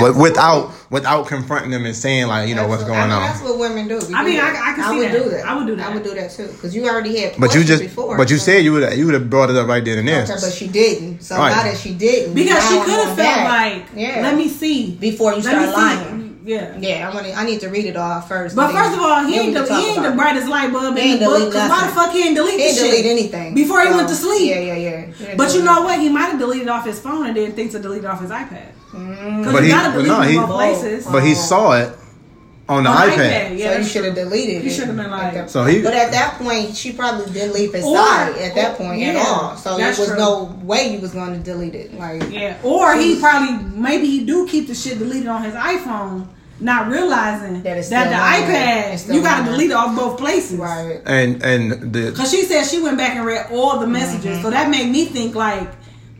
but 0.00 0.16
without 0.16 0.72
without 0.90 1.26
confronting 1.28 1.70
them 1.70 1.84
and 1.86 1.94
saying 1.94 2.26
like, 2.26 2.48
you 2.48 2.54
know, 2.54 2.66
what's 2.66 2.82
Absolutely. 2.82 3.08
going 3.08 3.12
I 3.12 3.14
mean, 3.14 3.22
on? 3.24 3.30
That's 3.32 3.42
what 3.42 3.58
women 3.58 3.88
do. 3.88 3.98
We 4.08 4.14
I 4.14 4.22
do 4.22 4.28
mean, 4.28 4.36
that. 4.38 4.56
I- 4.56 4.70
I 4.72 4.74
can 4.74 4.90
see 4.90 4.96
would 4.98 5.12
that. 5.12 5.22
do 5.24 5.30
that. 5.30 5.44
I 5.46 5.54
would 5.56 5.66
do 5.66 5.76
that. 5.76 5.86
I 5.90 5.94
would 5.94 6.02
do 6.04 6.14
that 6.14 6.30
too 6.30 6.46
because 6.48 6.74
you 6.74 6.88
already 6.88 7.18
had. 7.20 7.34
But 7.38 7.54
you 7.54 7.62
just, 7.64 7.82
before. 7.82 8.16
but 8.16 8.30
you 8.30 8.38
so- 8.38 8.44
said 8.46 8.64
you 8.64 8.72
would 8.72 8.96
you 8.98 9.04
would 9.06 9.14
have 9.14 9.30
brought 9.30 9.50
it 9.50 9.56
up 9.56 9.68
right 9.68 9.84
then 9.84 9.98
and 9.98 10.08
there. 10.08 10.22
Okay, 10.24 10.34
but 10.40 10.52
she 10.52 10.66
didn't. 10.68 11.22
So 11.22 11.36
Right. 11.36 11.50
now 11.54 11.62
that 11.62 11.76
she 11.76 11.94
didn't, 11.94 12.34
Because 12.34 12.62
she 12.68 12.74
could 12.80 12.88
have 13.06 13.16
felt 13.16 13.16
back. 13.16 13.48
like, 13.48 13.86
yeah. 13.94 14.20
let 14.22 14.36
me 14.36 14.48
see. 14.48 14.96
before 15.00 15.32
you 15.34 15.42
Let 15.42 15.56
me 15.58 15.68
start 15.70 15.74
see. 15.98 16.04
lying. 16.06 16.26
Yeah. 16.42 16.76
Yeah, 16.78 17.08
I 17.08 17.14
want. 17.14 17.26
I 17.38 17.44
need 17.44 17.60
to 17.60 17.68
read 17.68 17.84
it 17.84 17.96
all 17.96 18.20
first. 18.22 18.56
But 18.56 18.72
first 18.72 18.94
of 18.96 19.00
all, 19.00 19.22
he 19.24 19.36
then 19.36 19.52
we 19.52 19.56
ain't 19.58 19.68
the, 19.68 19.74
he 19.76 19.86
ain't 19.90 20.02
the 20.02 20.12
brightest 20.12 20.48
light 20.48 20.72
bulb 20.72 20.96
He 20.96 21.12
in 21.12 21.18
the 21.20 21.26
book. 21.26 21.36
delete 21.38 21.52
Cause 21.52 21.70
why 21.70 21.86
the 21.86 21.92
fuck 21.92 22.12
he 22.12 22.26
ain't 22.26 22.34
delete 22.34 22.52
He 22.52 22.56
the 22.56 22.62
didn't 22.62 22.78
shit? 22.78 22.90
delete 22.90 23.06
anything 23.06 23.54
Before 23.54 23.82
he 23.86 23.90
went 23.94 24.08
to 24.08 24.14
sleep. 24.16 24.48
Yeah, 24.48 24.58
yeah, 24.60 25.06
yeah. 25.20 25.34
But 25.36 25.54
you 25.54 25.62
know 25.62 25.82
what? 25.82 26.00
He 26.00 26.08
might 26.08 26.30
have 26.30 26.38
deleted 26.40 26.66
off 26.68 26.86
his 26.86 26.98
phone 26.98 27.26
and 27.26 27.34
didn't 27.34 27.54
think 27.56 27.70
to 27.72 27.78
delete 27.78 28.04
off 28.06 28.20
his 28.22 28.30
iPad. 28.30 28.68
Mm. 28.92 29.38
Because 29.38 29.52
But 29.52 29.58
you 29.62 29.66
he- 29.66 29.70
gotta 29.72 29.88
but 29.90 30.02
delete 30.04 30.08
no, 30.08 30.20
it 30.22 30.28
he- 30.30 30.34
in 30.36 30.40
both 30.42 30.50
places. 30.50 31.06
But 31.06 31.22
he 31.22 31.34
saw 31.34 31.72
it 31.72 31.96
on 32.68 32.84
the 32.84 32.90
On 32.90 32.96
iPad. 33.10 33.58
Yeah, 33.58 33.72
so 33.74 33.78
you 33.78 33.84
should 33.84 34.04
have 34.04 34.14
deleted 34.14 34.62
He 34.62 34.70
should've 34.70 34.96
been 34.96 35.10
like- 35.10 35.34
that 35.34 35.50
So 35.50 35.64
he- 35.64 35.82
But 35.82 35.94
at 35.94 36.12
that 36.12 36.38
point, 36.38 36.76
she 36.76 36.92
probably 36.92 37.30
didn't 37.32 37.52
leave 37.54 37.72
his 37.72 37.84
Or- 37.84 37.96
side 37.96 38.36
at 38.36 38.54
that 38.54 38.78
point 38.78 39.02
at 39.02 39.14
yeah, 39.14 39.24
all. 39.26 39.56
So 39.56 39.76
there 39.76 39.88
was 39.88 40.06
true. 40.06 40.16
no 40.16 40.56
way 40.62 40.92
you 40.92 41.00
was 41.00 41.10
going 41.12 41.32
to 41.34 41.38
delete 41.40 41.74
it. 41.74 41.98
Like, 41.98 42.22
Yeah. 42.30 42.54
Or 42.62 42.94
he 42.94 43.16
probably 43.20 43.58
maybe 43.74 44.06
he 44.06 44.24
do 44.24 44.46
keep 44.46 44.68
the 44.68 44.74
shit 44.74 44.98
deleted 44.98 45.26
on 45.28 45.42
his 45.42 45.54
iPhone, 45.54 46.26
not 46.60 46.88
realizing 46.88 47.62
That 47.62 47.76
it's 47.78 47.88
that 47.88 48.08
the 48.10 48.16
iPad 48.16 49.14
you 49.14 49.22
gotta 49.22 49.44
delete 49.44 49.70
it 49.70 49.74
off 49.74 49.96
both 49.96 50.18
places. 50.18 50.58
right. 50.58 51.00
And 51.06 51.42
and 51.42 51.92
the 51.92 52.12
Cause 52.12 52.30
she 52.30 52.42
said 52.44 52.64
she 52.66 52.80
went 52.80 52.98
back 52.98 53.16
and 53.16 53.24
read 53.24 53.46
all 53.52 53.78
the 53.80 53.86
messages, 53.86 54.42
so 54.42 54.50
that 54.50 54.68
made 54.70 54.90
me 54.90 55.06
think 55.06 55.34
like 55.34 55.68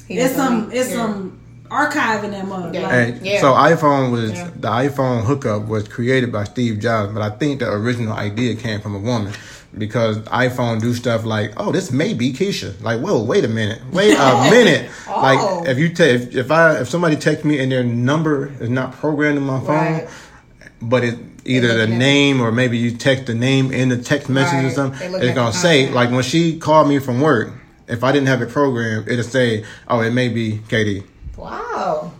He 0.09 0.15
it's 0.19 0.35
some 0.35 0.71
it's 0.73 0.91
yeah. 0.91 0.97
some 0.97 1.39
archive 1.71 2.25
in 2.25 2.31
that 2.33 2.47
mug. 2.47 2.75
Yeah. 2.75 2.87
Like, 2.89 3.17
Yeah. 3.23 3.41
so 3.41 3.53
iPhone 3.53 4.11
was 4.11 4.33
Yeah. 4.33 4.49
the 4.57 4.69
iPhone 4.69 5.25
hookup 5.25 5.69
was 5.69 5.87
created 5.89 6.33
by 6.33 6.45
Steve 6.45 6.79
Jobs, 6.81 7.13
but 7.13 7.23
I 7.23 7.31
think 7.31 7.61
the 7.61 7.71
original 7.71 8.13
idea 8.13 8.55
came 8.55 8.81
from 8.81 8.95
a 8.95 8.99
woman 8.99 9.33
because 9.79 10.19
iPhone 10.19 10.81
do 10.81 10.93
stuff 10.95 11.25
like, 11.25 11.53
oh, 11.57 11.71
this 11.71 11.93
may 11.93 12.13
be 12.13 12.33
Keisha. 12.33 12.73
Like, 12.83 13.01
whoa, 13.01 13.23
wait 13.23 13.45
a 13.45 13.49
minute, 13.49 13.81
wait 13.93 14.15
a 14.15 14.49
minute. 14.51 14.91
Oh. 15.09 15.21
Like, 15.23 15.69
if 15.69 15.79
you 15.79 15.89
te- 15.91 16.05
if, 16.05 16.35
if 16.35 16.51
I 16.51 16.79
if 16.81 16.89
somebody 16.89 17.17
texts 17.17 17.45
me 17.45 17.61
and 17.61 17.71
their 17.71 17.85
number 17.85 18.51
is 18.61 18.69
not 18.69 18.99
programmed 18.99 19.39
in 19.39 19.45
my 19.45 19.61
phone, 19.61 19.69
Right. 19.77 20.09
but 20.83 21.05
it 21.05 21.17
either 21.45 21.69
the 21.69 21.75
looking 21.75 21.95
at- 21.95 21.99
name 21.99 22.41
or 22.41 22.51
maybe 22.53 22.77
you 22.79 22.91
text 22.91 23.27
the 23.27 23.35
name 23.35 23.73
in 23.73 23.89
the 23.91 23.97
text 23.97 24.29
message 24.29 24.53
or 24.55 24.57
Right. 24.57 24.69
They 24.69 24.75
something, 24.75 25.15
it's 25.15 25.25
at 25.25 25.35
gonna 25.37 25.53
say 25.53 25.79
content. 25.85 25.95
like 25.95 26.11
when 26.11 26.23
she 26.25 26.59
called 26.59 26.89
me 26.89 26.99
from 26.99 27.21
work. 27.21 27.53
If 27.89 28.05
I 28.05 28.13
didn't 28.13 28.29
have 28.29 28.41
it 28.41 28.51
programmed, 28.51 29.09
it'll 29.09 29.25
say, 29.25 29.65
"Oh, 29.89 30.01
it 30.01 30.13
may 30.13 30.29
be 30.29 30.61
Katie," 30.69 31.03
Wow. 31.41 32.13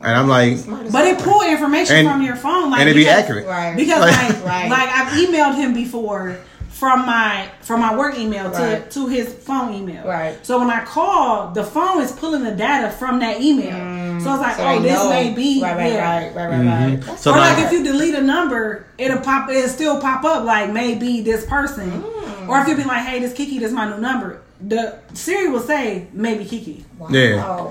and 0.00 0.16
I'm 0.16 0.28
like, 0.28 0.56
But 0.92 1.04
it 1.06 1.16
fuck. 1.16 1.24
pull 1.24 1.42
information 1.42 1.96
And- 1.96 2.08
from 2.08 2.22
your 2.22 2.36
phone, 2.36 2.70
like 2.70 2.80
and 2.80 2.88
it 2.88 2.94
be 2.94 3.00
because- 3.00 3.22
accurate. 3.22 3.46
Right. 3.46 3.76
Because 3.76 4.00
Like- 4.00 4.28
like, 4.28 4.44
Right. 4.52 4.70
like 4.70 4.88
I've 4.88 5.12
emailed 5.12 5.54
him 5.56 5.74
before 5.74 6.36
from 6.70 7.06
my 7.06 7.46
from 7.60 7.78
my 7.80 7.94
work 7.96 8.18
email 8.18 8.50
to 8.50 8.58
Right. 8.60 8.90
to 8.90 9.06
his 9.06 9.32
phone 9.32 9.72
email. 9.72 10.04
Right. 10.04 10.34
So 10.44 10.58
when 10.58 10.68
I 10.70 10.80
call, 10.84 11.52
the 11.52 11.62
phone 11.62 12.02
is 12.02 12.10
pulling 12.10 12.42
the 12.42 12.50
data 12.50 12.90
from 12.90 13.20
that 13.20 13.40
email. 13.40 14.20
so 14.20 14.32
it's 14.34 14.42
like, 14.42 14.56
So 14.56 14.64
oh, 14.66 14.80
this 14.80 14.92
know. 14.92 15.08
may 15.10 15.32
be 15.32 15.60
right, 15.62 15.76
right, 15.76 15.92
yeah. 15.92 16.16
right, 16.18 16.34
right, 16.34 16.50
right, 16.50 16.66
right. 16.66 17.00
Mhm. 17.00 17.04
That's 17.06 17.22
So 17.22 17.32
or 17.32 17.38
like- 17.38 17.56
like 17.56 17.66
if 17.66 17.72
you 17.72 17.84
delete 17.84 18.14
a 18.14 18.20
number, 18.22 18.86
it'll 18.98 19.18
pop. 19.20 19.48
It'll 19.50 19.68
still 19.68 20.00
pop 20.00 20.24
up 20.24 20.44
like 20.44 20.72
maybe 20.72 21.20
this 21.22 21.44
person. 21.46 22.02
Mm. 22.02 22.48
Or 22.48 22.58
if 22.60 22.66
you 22.68 22.74
be 22.74 22.82
like, 22.82 23.04
hey, 23.06 23.20
this 23.20 23.32
Kiki, 23.32 23.60
this 23.60 23.68
is 23.68 23.74
my 23.74 23.88
new 23.88 23.98
number. 24.00 24.40
The 24.60 24.96
Siri 25.14 25.48
will 25.48 25.60
say 25.60 26.08
maybe 26.12 26.44
Kiki. 26.44 26.84
wow. 26.98 27.08
Yeah. 27.10 27.66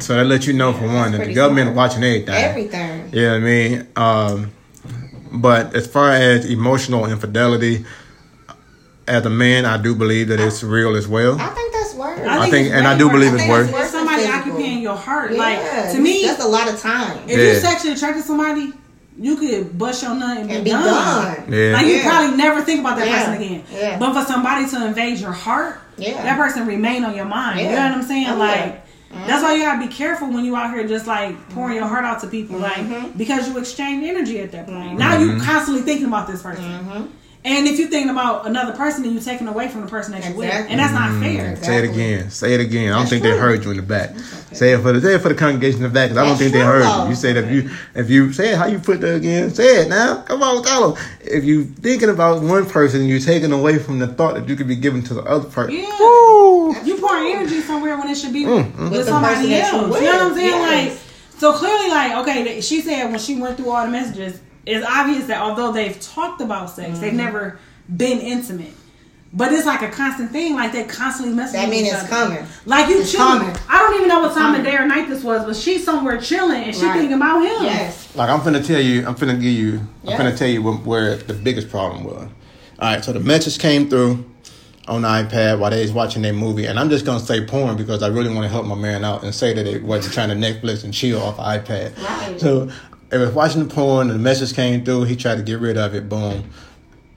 So 0.00 0.14
that 0.14 0.24
lets 0.24 0.46
you 0.46 0.52
know 0.54 0.72
for 0.72 0.86
one 0.86 1.12
that 1.12 1.24
the 1.24 1.34
government 1.34 1.72
smart. 1.72 1.76
watching 1.90 2.04
everything. 2.04 2.34
Everything. 2.34 3.10
Yeah, 3.12 3.32
I 3.34 3.38
mean, 3.38 3.86
um, 3.96 4.52
but 5.32 5.74
as 5.74 5.86
far 5.86 6.10
as 6.12 6.44
emotional 6.46 7.06
infidelity, 7.06 7.84
as 9.06 9.26
a 9.26 9.30
man, 9.30 9.64
I 9.66 9.76
do 9.76 9.94
believe 9.94 10.28
that 10.28 10.40
it's 10.40 10.62
real 10.62 10.96
as 10.96 11.06
well. 11.08 11.38
I 11.40 11.48
think 11.48 11.72
that's 11.72 11.94
worse. 11.94 12.20
I 12.20 12.36
I 12.38 12.40
think 12.42 12.52
think, 12.52 12.74
and 12.74 12.86
I 12.86 12.96
do 12.96 13.06
worse. 13.06 13.12
believe 13.14 13.30
I 13.32 13.34
it's 13.34 13.42
think 13.42 13.50
worse. 13.50 13.64
it's 13.68 13.74
worse. 13.74 13.84
If 13.86 13.90
somebody 13.90 14.22
physical. 14.22 14.40
occupying 14.52 14.82
your 14.82 14.96
heart, 14.96 15.32
Yeah, 15.32 15.38
like 15.38 15.92
to 15.92 15.98
me, 16.00 16.24
that's 16.24 16.44
a 16.44 16.48
lot 16.48 16.68
of 16.72 16.80
time. 16.80 17.18
if 17.28 17.36
Yeah. 17.38 17.44
you 17.44 17.54
sexually 17.60 17.94
attracted 17.94 18.22
to 18.22 18.26
somebody, 18.26 18.72
you 19.18 19.36
could 19.36 19.76
bust 19.76 20.02
your 20.02 20.14
nut 20.14 20.38
and 20.38 20.48
be, 20.48 20.54
and 20.54 20.64
be 20.64 20.70
done. 20.70 20.84
done. 20.84 21.52
Yeah. 21.52 21.72
Like 21.74 21.86
you 21.86 21.94
Yeah. 21.96 22.08
probably 22.08 22.36
never 22.36 22.62
think 22.62 22.80
about 22.80 22.96
that 22.98 23.06
Yeah. 23.06 23.18
person 23.26 23.42
again. 23.42 23.62
Yeah. 23.74 23.98
But 23.98 24.14
for 24.14 24.24
somebody 24.32 24.66
to 24.70 24.86
invade 24.86 25.18
your 25.18 25.32
heart, 25.32 25.80
Yeah. 25.98 26.22
that 26.22 26.38
person 26.38 26.66
remain 26.66 27.04
on 27.04 27.14
your 27.14 27.26
mind. 27.26 27.60
You 27.60 27.66
know 27.66 27.72
what 27.72 27.92
I'm 27.92 28.02
saying? 28.02 28.26
Oh, 28.30 28.36
like 28.36 28.79
yeah. 29.12 29.26
that's 29.26 29.42
why 29.42 29.54
you 29.54 29.62
gotta 29.62 29.80
be 29.86 29.92
careful 29.92 30.28
when 30.28 30.44
you 30.44 30.56
out 30.56 30.72
here 30.74 30.86
just 30.86 31.06
like 31.06 31.36
pouring 31.50 31.76
your 31.76 31.86
heart 31.86 32.04
out 32.04 32.20
to 32.20 32.26
people, 32.26 32.58
Mm-hmm. 32.58 32.92
like 33.04 33.18
because 33.18 33.48
you 33.48 33.58
exchange 33.58 34.04
energy 34.04 34.40
at 34.40 34.52
that 34.52 34.66
point. 34.66 34.98
Now 34.98 35.18
you 35.18 35.40
constantly 35.40 35.82
thinking 35.82 36.06
about 36.06 36.26
this 36.26 36.42
person. 36.42 36.64
Mm-hmm. 36.64 37.06
And 37.42 37.66
if 37.66 37.78
you're 37.78 37.88
thinking 37.88 38.10
about 38.10 38.46
another 38.46 38.72
person, 38.76 39.02
then 39.02 39.14
you're 39.14 39.22
taking 39.22 39.48
away 39.48 39.68
from 39.68 39.80
the 39.80 39.86
person 39.86 40.12
that 40.12 40.22
you're 40.28 40.36
with, 40.36 40.50
and 40.52 40.78
that's 40.78 40.92
not 40.92 41.18
fair. 41.22 41.56
Say 41.56 41.78
it 41.78 41.84
again. 41.90 42.28
Say 42.30 42.52
it 42.52 42.60
again. 42.60 42.88
I 42.92 42.96
don't 42.96 42.98
That's 42.98 43.10
think 43.12 43.22
true. 43.22 43.32
they 43.32 43.38
heard 43.38 43.64
you 43.64 43.70
in 43.70 43.78
the 43.78 43.82
back. 43.82 44.10
Say 44.52 44.72
it 44.74 44.80
for 44.82 44.92
the 44.92 45.00
say 45.00 45.14
it 45.14 45.22
for 45.22 45.30
the 45.30 45.34
congregation 45.34 45.78
in 45.78 45.84
the 45.84 45.88
back. 45.88 46.10
'cause 46.10 46.18
I 46.18 46.20
don't 46.20 46.28
That's 46.38 46.40
think 46.40 46.52
they 46.52 46.60
heard 46.60 46.82
though. 46.82 47.04
you. 47.04 47.08
You 47.08 47.14
said 47.14 47.38
if 47.38 47.50
you 47.50 47.70
if 47.94 48.10
you 48.10 48.34
say 48.34 48.50
it, 48.52 48.58
how 48.58 48.66
you 48.66 48.78
put 48.78 49.00
that 49.00 49.14
again? 49.14 49.48
Say 49.54 49.80
it 49.84 49.88
now. 49.88 50.16
Come 50.26 50.42
on, 50.42 50.62
tell 50.62 50.92
them. 50.92 51.02
If 51.22 51.44
you 51.44 51.64
thinking 51.64 52.10
about 52.10 52.42
one 52.42 52.66
person, 52.66 53.06
you're 53.06 53.20
taking 53.20 53.52
away 53.52 53.78
from 53.78 54.00
the 54.00 54.08
thought 54.08 54.34
that 54.34 54.46
you 54.46 54.54
could 54.54 54.68
be 54.68 54.76
giving 54.76 55.02
to 55.04 55.14
the 55.14 55.22
other 55.22 55.48
person. 55.48 55.76
Yeah. 55.76 55.96
Woo. 55.98 56.29
You 56.84 56.96
pouring 56.98 57.34
energy 57.34 57.60
somewhere 57.60 57.96
when 57.98 58.08
it 58.08 58.16
should 58.16 58.32
be 58.32 58.44
Mm, 58.44 58.76
with, 58.78 58.92
With 58.92 59.06
somebody 59.06 59.54
else. 59.54 59.72
you 59.72 59.78
You 59.78 60.04
know 60.04 60.18
what 60.18 60.22
I'm 60.22 60.34
saying? 60.34 60.46
Yes. 60.48 60.90
Like, 60.92 61.40
so 61.40 61.52
clearly, 61.54 61.88
like, 61.88 62.12
okay, 62.18 62.60
she 62.60 62.80
said 62.82 63.10
when 63.10 63.18
she 63.18 63.36
went 63.40 63.56
through 63.56 63.70
all 63.70 63.84
the 63.86 63.90
messages, 63.92 64.40
it's 64.66 64.86
obvious 64.86 65.26
that 65.26 65.40
although 65.40 65.72
they've 65.72 65.98
talked 66.00 66.40
about 66.40 66.70
sex, 66.70 66.98
they've 66.98 67.08
Mm-hmm. 67.08 67.16
never 67.16 67.58
been 67.96 68.18
intimate. 68.20 68.72
But 69.32 69.52
it's 69.52 69.64
like 69.64 69.80
a 69.82 69.88
constant 69.88 70.32
thing. 70.32 70.54
Like 70.56 70.72
they 70.72 70.82
constantly 70.84 71.34
messaging. 71.40 71.52
That 71.52 71.68
mean 71.68 71.86
each 71.86 71.92
it's 71.92 72.08
coming. 72.08 72.44
Like 72.66 72.88
you 72.88 73.00
It's 73.00 73.12
chilling. 73.12 73.38
coming. 73.38 73.56
I 73.68 73.78
don't 73.78 73.94
even 73.94 74.08
know 74.08 74.20
what 74.20 74.34
time 74.34 74.56
of 74.56 74.64
day 74.64 74.74
or 74.76 74.84
night 74.86 75.08
this 75.08 75.22
was, 75.22 75.44
but 75.44 75.54
she's 75.54 75.84
somewhere 75.84 76.20
chilling 76.20 76.64
and 76.64 76.74
she 76.74 76.82
Right. 76.84 76.94
thinking 76.98 77.14
about 77.14 77.38
him. 77.40 77.64
Yes. 77.64 78.08
Like 78.16 78.28
I'm 78.28 78.40
finna 78.40 78.64
tell 78.66 78.80
you, 78.80 79.06
I'm 79.06 79.14
finna 79.14 79.40
give 79.40 79.52
you, 79.52 79.80
I'm 80.06 80.18
finna 80.18 80.36
tell 80.36 80.48
you 80.48 80.60
wh- 80.62 80.84
where 80.84 81.14
the 81.16 81.34
biggest 81.34 81.70
problem 81.70 82.02
was. 82.04 82.28
All 82.80 82.92
right, 82.92 83.04
so 83.04 83.12
the 83.12 83.20
message 83.20 83.58
came 83.60 83.88
through 83.88 84.24
on 84.88 85.02
the 85.02 85.08
iPad 85.08 85.58
while 85.58 85.70
they 85.70 85.82
was 85.82 85.92
watching 85.92 86.22
their 86.22 86.32
movie, 86.32 86.66
and 86.66 86.78
I'm 86.78 86.90
just 86.90 87.04
gonna 87.04 87.20
say 87.20 87.44
porn 87.44 87.76
because 87.76 88.02
I 88.02 88.08
really 88.08 88.30
want 88.32 88.42
to 88.44 88.48
help 88.48 88.66
my 88.66 88.74
man 88.74 89.04
out 89.04 89.22
and 89.22 89.34
say 89.34 89.52
that 89.52 89.66
it 89.66 89.82
wasn't 89.82 90.14
trying 90.14 90.28
to 90.30 90.34
Netflix 90.34 90.84
and 90.84 90.92
chill 90.92 91.20
off 91.22 91.36
the 91.36 91.42
iPad. 91.42 91.96
Right. 92.02 92.40
So 92.40 92.70
they 93.10 93.18
was 93.18 93.30
watching 93.30 93.66
the 93.66 93.72
porn, 93.72 94.10
and 94.10 94.18
the 94.18 94.22
message 94.22 94.54
came 94.54 94.84
through. 94.84 95.04
He 95.04 95.16
tried 95.16 95.36
to 95.36 95.42
get 95.42 95.60
rid 95.60 95.76
of 95.76 95.94
it. 95.94 96.08
Boom, 96.08 96.44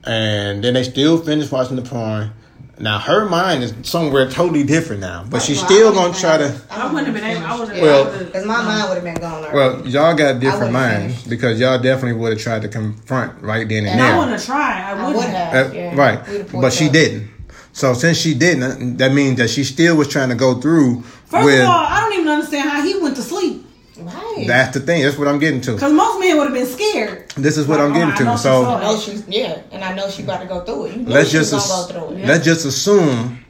and 0.04 0.62
then 0.62 0.74
they 0.74 0.82
still 0.84 1.18
finished 1.18 1.50
watching 1.52 1.76
the 1.76 1.82
porn. 1.82 2.30
Now 2.76 2.98
her 2.98 3.24
mind 3.28 3.62
is 3.62 3.72
somewhere 3.82 4.28
totally 4.28 4.64
different 4.64 5.00
now, 5.00 5.24
but 5.30 5.40
she's 5.42 5.58
Well, 5.58 5.66
still 5.66 5.92
gonna 5.94 6.12
try 6.14 6.38
to. 6.38 6.60
I 6.70 6.92
wouldn't 6.92 7.06
have 7.06 7.14
been 7.14 7.24
able. 7.24 7.46
I 7.46 7.58
would 7.60 7.68
have. 7.68 7.80
Well- 7.82 8.18
Because 8.24 8.44
my 8.46 8.62
mind 8.62 8.88
would 8.88 8.94
have 8.96 9.04
been 9.04 9.14
gone 9.14 9.44
already. 9.44 9.56
Well, 9.56 9.86
y'all 9.88 10.14
got 10.16 10.40
different 10.40 10.72
minds 10.72 11.14
finished. 11.14 11.30
because 11.30 11.60
y'all 11.60 11.78
definitely 11.78 12.18
would 12.20 12.32
have 12.32 12.40
tried 12.42 12.62
to 12.62 12.68
confront 12.68 13.40
right 13.42 13.68
then 13.68 13.78
and, 13.86 13.88
And 13.90 14.00
I 14.02 14.08
there. 14.08 14.16
want 14.16 14.38
to 14.40 14.44
try. 14.44 14.82
I 14.82 14.90
I 15.00 15.06
would 15.06 15.16
would 15.16 15.24
have. 15.26 15.52
have. 15.52 15.70
Uh, 15.70 15.74
yeah. 15.74 15.94
right, 15.94 16.28
We'd 16.28 16.38
have 16.38 16.48
pulled 16.48 16.62
but 16.62 16.72
she 16.72 16.86
up. 16.88 16.92
didn't. 16.92 17.30
So 17.74 17.92
since 17.92 18.16
she 18.16 18.34
didn't, 18.34 18.96
that 18.98 19.12
means 19.12 19.36
that 19.38 19.50
she 19.50 19.64
still 19.64 19.96
was 19.96 20.08
trying 20.08 20.28
to 20.30 20.34
go 20.36 20.60
through 20.60 21.02
First 21.26 21.44
with. 21.44 21.60
of 21.60 21.66
all, 21.68 21.84
I 21.86 22.00
don't 22.00 22.12
even 22.14 22.28
understand 22.28 22.70
how 22.70 22.82
he 22.82 22.96
went 22.98 23.16
to 23.16 23.22
sleep. 23.22 23.66
Right. 23.98 24.44
that's 24.46 24.74
the 24.74 24.80
thing. 24.80 25.02
That's 25.02 25.18
what 25.18 25.28
I'm 25.28 25.38
getting 25.38 25.60
to. 25.62 25.72
Because 25.74 25.92
most 25.92 26.18
men 26.20 26.36
would 26.38 26.44
have 26.44 26.54
been 26.54 26.66
scared. 26.66 27.30
This 27.36 27.56
is 27.58 27.66
what 27.68 27.80
I'm 27.80 27.90
Like, 27.92 27.96
oh, 27.96 28.00
getting 28.06 28.14
I 28.14 28.16
to. 28.18 28.24
know 28.24 28.36
So 28.36 28.62
saw 28.64 28.76
I 28.78 28.82
know 28.82 28.98
she's 28.98 29.28
yeah, 29.28 29.62
and 29.72 29.84
I 29.84 29.94
know 29.94 30.08
she 30.08 30.22
about 30.24 30.40
to 30.40 30.46
go 30.46 30.60
through 30.64 30.86
it. 30.86 30.96
You 30.96 31.06
let's 31.06 31.30
just 31.30 31.52
ass- 31.52 31.68
go 31.68 31.92
through 32.08 32.16
it. 32.16 32.26
let's 32.26 32.44
just 32.44 32.64
assume 32.64 33.44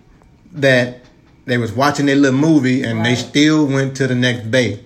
that 0.52 1.00
they 1.46 1.56
was 1.58 1.72
watching 1.72 2.06
their 2.06 2.16
little 2.16 2.38
movie 2.38 2.82
and 2.82 3.04
they 3.04 3.14
still 3.14 3.66
went 3.66 3.96
to 3.98 4.06
the 4.06 4.14
next 4.14 4.50
day, 4.50 4.80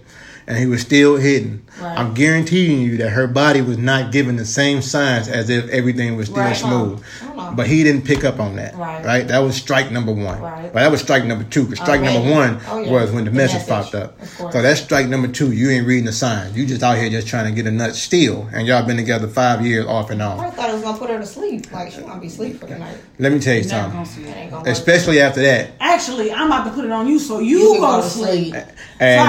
and 0.46 0.58
he 0.58 0.66
was 0.66 0.80
still 0.80 1.16
hidden. 1.16 1.64
Right. 1.80 1.96
I'm 1.98 2.14
guaranteeing 2.14 2.80
you 2.80 2.96
that 2.98 3.10
her 3.10 3.26
body 3.28 3.60
was 3.60 3.78
not 3.78 4.10
giving 4.12 4.36
the 4.36 4.44
same 4.44 4.82
signs 4.82 5.28
as 5.28 5.48
if 5.50 5.68
everything 5.70 6.16
was 6.16 6.26
still 6.26 6.38
Right. 6.42 6.56
smooth. 6.56 7.02
I 7.22 7.34
don't. 7.48 7.56
But 7.56 7.66
he 7.66 7.82
didn't 7.84 8.02
pick 8.02 8.24
up 8.24 8.38
on 8.40 8.56
that. 8.56 8.74
Right. 8.76 9.26
That 9.28 9.38
was 9.40 9.56
strike 9.56 9.90
number 9.90 10.12
one. 10.12 10.40
Right. 10.40 10.64
But 10.72 10.80
that 10.80 10.90
was 10.90 11.00
strike 11.00 11.24
number 11.24 11.44
two. 11.44 11.66
'cause 11.66 11.76
strike 11.78 12.00
Already. 12.00 12.14
number 12.18 12.30
one 12.30 12.60
Oh, 12.68 12.78
yeah. 12.78 12.90
was 12.90 13.10
when 13.10 13.24
the, 13.24 13.30
The 13.30 13.36
message, 13.36 13.68
message. 13.68 13.68
popped 13.68 13.94
up. 13.94 14.18
So 14.52 14.62
that's 14.62 14.80
strike 14.80 15.08
number 15.08 15.28
two. 15.28 15.52
You 15.52 15.70
ain't 15.70 15.86
reading 15.86 16.04
the 16.06 16.12
signs. 16.12 16.56
You 16.56 16.66
just 16.66 16.82
out 16.82 16.98
here 16.98 17.10
just 17.10 17.26
trying 17.26 17.46
to 17.46 17.52
get 17.52 17.66
a 17.66 17.70
nut 17.70 17.94
still, 17.96 18.46
and 18.52 18.66
y'all 18.66 18.82
been 18.86 18.96
together 18.96 19.28
five 19.28 19.64
years 19.66 19.86
off 19.86 20.10
and 20.10 20.22
on. 20.22 20.40
I 20.40 20.50
thought 20.50 20.70
it 20.70 20.74
was 20.74 20.82
gonna 20.82 20.98
put 20.98 21.10
her 21.10 21.18
to 21.18 21.26
sleep. 21.26 21.72
Like 21.72 21.92
she 21.92 22.00
gonna 22.02 22.20
be 22.20 22.26
asleep 22.28 22.60
for 22.60 22.66
the 22.66 22.78
night. 22.78 22.96
Let 23.18 23.32
me 23.32 23.38
tell 23.40 23.54
you 23.54 23.64
something. 23.64 23.92
gonna 23.92 24.06
see 24.06 24.22
That 24.24 24.30
it. 24.36 24.40
ain't 24.40 24.50
gonna 24.50 24.62
work. 24.62 24.68
Especially 24.72 25.20
after 25.20 25.42
that. 25.42 25.70
Actually, 25.80 26.32
I'm 26.32 26.46
about 26.46 26.64
to 26.64 26.70
put 26.70 26.84
it 26.84 26.90
on 26.90 27.06
you 27.08 27.18
so 27.18 27.38
you, 27.40 27.58
You 27.58 27.72
can 27.72 27.80
go, 27.80 28.00
to 28.02 28.08
sleep. 28.08 28.54
So 28.54 28.60
I 28.60 28.64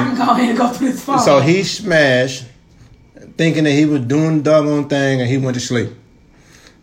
can 0.03 0.15
go 0.15 0.23
ahead 0.23 0.49
and 0.49 0.57
go 0.57 0.67
through 0.69 0.91
this 0.91 1.01
phone. 1.03 1.19
So 1.19 1.39
he 1.39 1.63
smashed, 1.63 2.43
thinking 3.37 3.63
that 3.63 3.71
he 3.71 3.85
was 3.85 4.01
doing 4.01 4.37
the 4.37 4.43
doggone 4.43 4.87
thing, 4.89 5.21
and 5.21 5.29
he 5.29 5.37
went 5.37 5.55
to 5.55 5.61
sleep. 5.61 5.89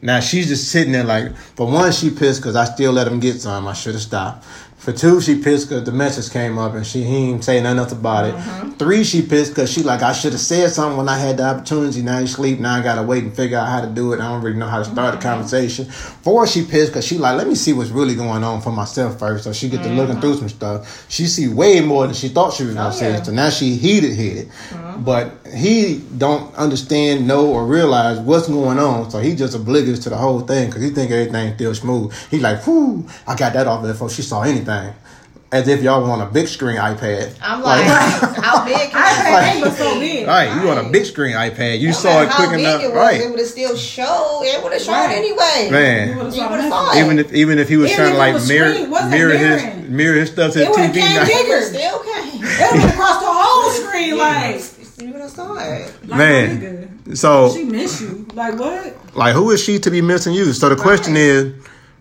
Now 0.02 0.20
she's 0.20 0.48
just 0.48 0.70
sitting 0.70 0.92
there 0.92 1.04
like, 1.04 1.35
for 1.37 1.66
one, 1.66 1.90
she 1.92 2.11
pissed 2.11 2.40
because 2.40 2.54
I 2.54 2.64
still 2.64 2.92
let 2.92 3.06
him 3.06 3.18
get 3.18 3.40
some. 3.40 3.66
I 3.66 3.72
should 3.72 3.94
have 3.94 4.02
stopped. 4.02 4.46
For 4.78 4.92
two, 4.92 5.20
she 5.20 5.42
pissed 5.42 5.68
because 5.68 5.84
the 5.84 5.90
message 5.90 6.32
came 6.32 6.58
up 6.58 6.74
and 6.74 6.86
she 6.86 7.02
he 7.02 7.30
ain't 7.30 7.42
say 7.42 7.60
nothing 7.60 7.78
else 7.78 7.92
about 7.92 8.26
it. 8.26 8.34
Mm-hmm. 8.34 8.70
Three, 8.72 9.04
she 9.04 9.22
pissed 9.22 9.52
because 9.52 9.72
she 9.72 9.82
like 9.82 10.02
I 10.02 10.12
should 10.12 10.32
have 10.32 10.40
said 10.40 10.70
something 10.70 10.98
when 10.98 11.08
I 11.08 11.18
had 11.18 11.38
the 11.38 11.44
opportunity. 11.44 12.02
Now 12.02 12.18
you 12.18 12.26
sleep. 12.26 12.60
Now 12.60 12.76
I 12.76 12.82
gotta 12.82 13.02
wait 13.02 13.24
and 13.24 13.34
figure 13.34 13.58
out 13.58 13.68
how 13.68 13.80
to 13.80 13.88
do 13.88 14.12
it. 14.12 14.20
I 14.20 14.28
don't 14.28 14.42
really 14.42 14.58
know 14.58 14.68
how 14.68 14.78
to 14.78 14.84
start 14.84 15.14
a 15.14 15.16
mm-hmm. 15.16 15.28
conversation. 15.28 15.86
Four, 15.86 16.46
she 16.46 16.64
pissed 16.64 16.92
because 16.92 17.06
she 17.06 17.18
like 17.18 17.36
let 17.36 17.48
me 17.48 17.54
see 17.54 17.72
what's 17.72 17.90
really 17.90 18.14
going 18.14 18.44
on 18.44 18.60
for 18.60 18.70
myself 18.70 19.18
first. 19.18 19.44
So 19.44 19.52
she 19.52 19.68
get 19.68 19.82
to 19.82 19.88
looking 19.88 20.20
through 20.20 20.34
mm-hmm. 20.34 20.40
some 20.40 20.48
stuff. 20.50 21.06
She 21.10 21.26
see 21.26 21.48
way 21.48 21.80
more 21.80 22.06
than 22.06 22.14
she 22.14 22.28
thought 22.28 22.52
she 22.52 22.64
was 22.64 22.74
gonna 22.74 22.88
Oh, 22.88 22.92
see. 22.92 23.06
yeah. 23.06 23.22
So 23.22 23.32
now 23.32 23.50
she 23.50 23.76
heated 23.76 24.14
headed. 24.14 24.50
But 24.98 25.46
he 25.54 26.02
don't 26.16 26.54
understand, 26.54 27.26
know, 27.26 27.52
or 27.52 27.66
realize 27.66 28.18
what's 28.18 28.48
going 28.48 28.78
on. 28.78 29.10
So 29.10 29.20
he 29.20 29.34
just 29.34 29.54
oblivious 29.54 29.98
to 30.00 30.10
the 30.10 30.16
whole 30.16 30.40
thing 30.40 30.68
because 30.68 30.82
he 30.82 30.90
think 30.90 31.10
everything 31.10 31.54
still 31.54 31.74
smooth. 31.74 32.14
He 32.30 32.38
like, 32.38 32.66
whoo, 32.66 33.06
I 33.26 33.34
got 33.34 33.52
that 33.52 33.66
off 33.66 33.82
before 33.82 34.08
she 34.10 34.22
saw 34.22 34.42
anything. 34.42 34.65
As 35.52 35.68
if 35.68 35.81
y'all 35.81 36.02
want 36.07 36.20
a 36.22 36.26
big 36.26 36.48
screen 36.48 36.76
iPad. 36.76 37.33
I'm 37.40 37.62
like, 37.62 37.85
how 38.42 38.64
big 38.64 38.90
can 38.90 39.00
iPad 39.00 39.33
I 39.33 39.52
ain't 39.64 39.74
so 39.76 39.98
big. 40.00 40.26
Right, 40.26 40.52
you 40.61 40.66
want 40.66 40.85
a 40.85 40.90
big 40.90 41.05
screen 41.07 41.35
iPad. 41.37 41.79
You 41.79 41.88
No 41.88 41.94
saw 41.94 42.09
matter 42.09 42.24
it 42.24 42.29
how 42.31 42.37
quick 42.37 42.50
big 42.50 42.61
enough. 42.61 42.83
It 42.83 42.87
was, 42.88 42.96
right. 42.96 43.20
It 43.20 43.31
would 43.31 43.38
have 43.38 43.48
still 43.48 43.76
showed. 43.76 44.42
It 44.44 44.62
would 44.62 44.72
have 44.72 44.83
shown 44.83 44.94
Right. 44.94 45.16
anyway. 45.16 45.68
Man. 45.70 46.16
would've 46.16 46.35
You 46.35 46.40
saw 46.40 46.50
would 46.50 46.61
have 46.61 46.70
that. 46.70 46.92
saw 46.92 46.98
it. 46.98 47.00
Even 47.05 47.18
if 47.20 47.33
even 47.33 47.59
if 47.61 47.68
he 47.68 47.76
was 47.76 47.92
Even 47.92 47.96
trying 48.05 48.12
to 48.14 48.18
like 48.18 48.48
mirror 48.48 48.74
screen, 48.74 48.90
mirror 49.11 49.37
his 49.37 49.88
mirror 49.88 50.14
his 50.18 50.31
stuff 50.33 50.52
to 50.55 50.59
his 50.59 50.66
It 50.68 50.70
would've 50.72 50.90
TV. 50.90 51.00
came 51.00 51.14
now. 51.14 51.24
big. 51.26 51.62
still 51.62 51.98
came. 52.00 52.44
It 52.44 52.72
would 52.83 52.90
across 52.90 53.20
the 53.20 53.31
whole 53.31 53.70
screen, 53.70 54.18
like, 54.18 54.62
you 55.00 55.12
would 55.12 55.20
have 55.22 55.31
saw 55.31 55.55
it. 55.59 56.09
like 56.09 56.18
Man. 56.18 56.88
nigga, 57.07 57.16
So 57.16 57.55
She 57.55 57.62
miss 57.64 58.00
you. 58.00 58.26
Like 58.35 58.59
what? 58.59 58.96
like 59.16 59.33
who 59.35 59.52
is 59.52 59.62
she 59.62 59.79
to 59.79 59.90
be 59.92 60.02
missing 60.02 60.35
you? 60.35 60.52
So 60.52 60.68
the 60.68 60.76
question 60.76 61.14
Right. 61.14 61.20
is, 61.22 61.52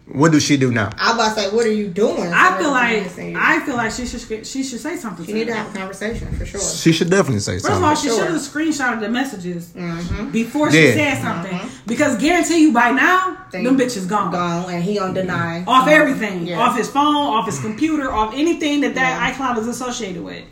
what 0.07 0.31
does 0.31 0.43
she 0.43 0.55
do 0.55 0.71
now? 0.71 0.91
I 0.99 1.07
was 1.07 1.15
about 1.15 1.35
to 1.35 1.49
say, 1.49 1.55
what 1.55 1.65
are 1.65 1.71
you 1.71 1.87
doing? 1.87 2.31
I 2.31 2.57
feel 2.59 2.69
like 2.71 3.35
I, 3.35 3.55
I 3.55 3.65
feel 3.65 3.75
like 3.75 3.91
she 3.91 4.05
should 4.05 4.45
she 4.45 4.63
should 4.63 4.79
say 4.79 4.97
something. 4.97 5.25
She 5.25 5.31
to 5.31 5.37
need 5.39 5.47
to 5.47 5.55
have 5.55 5.73
a 5.73 5.77
conversation 5.77 6.31
for 6.35 6.45
sure. 6.45 6.61
She 6.61 6.91
should 6.91 7.09
definitely 7.09 7.39
say 7.39 7.53
First 7.59 7.71
of 7.71 7.83
all, 7.83 7.95
she 7.95 8.09
Sure. 8.09 8.19
should 8.19 8.31
have 8.31 8.41
screenshotted 8.41 8.99
the 8.99 9.09
messages 9.09 9.69
Mm-hmm. 9.69 10.29
before 10.29 10.71
she 10.71 10.89
Yeah. 10.89 11.15
said 11.15 11.21
something. 11.23 11.59
Because 11.87 12.17
guarantee 12.21 12.61
you 12.61 12.71
by 12.71 12.91
now, 12.91 13.37
them 13.51 13.77
bitches 13.79 14.07
gone. 14.07 14.31
Gone, 14.31 14.71
and 14.71 14.83
he 14.83 14.99
on 14.99 15.13
deny. 15.15 15.63
Off 15.65 15.87
everything. 15.87 16.45
Yeah. 16.45 16.59
Off 16.59 16.77
his 16.77 16.89
phone, 16.89 17.15
off 17.15 17.47
his 17.47 17.59
computer, 17.59 18.11
off 18.11 18.33
anything 18.35 18.81
that 18.81 18.93
that 18.95 19.33
iCloud 19.33 19.57
is 19.57 19.67
associated 19.67 20.23
with. 20.23 20.43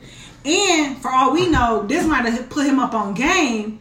And 0.46 0.98
for 0.98 1.10
all 1.12 1.32
we 1.32 1.48
know, 1.50 1.86
this 1.88 2.06
might 2.06 2.26
have 2.26 2.50
put 2.50 2.66
him 2.66 2.80
up 2.80 2.94
on 2.94 3.14
game 3.14 3.80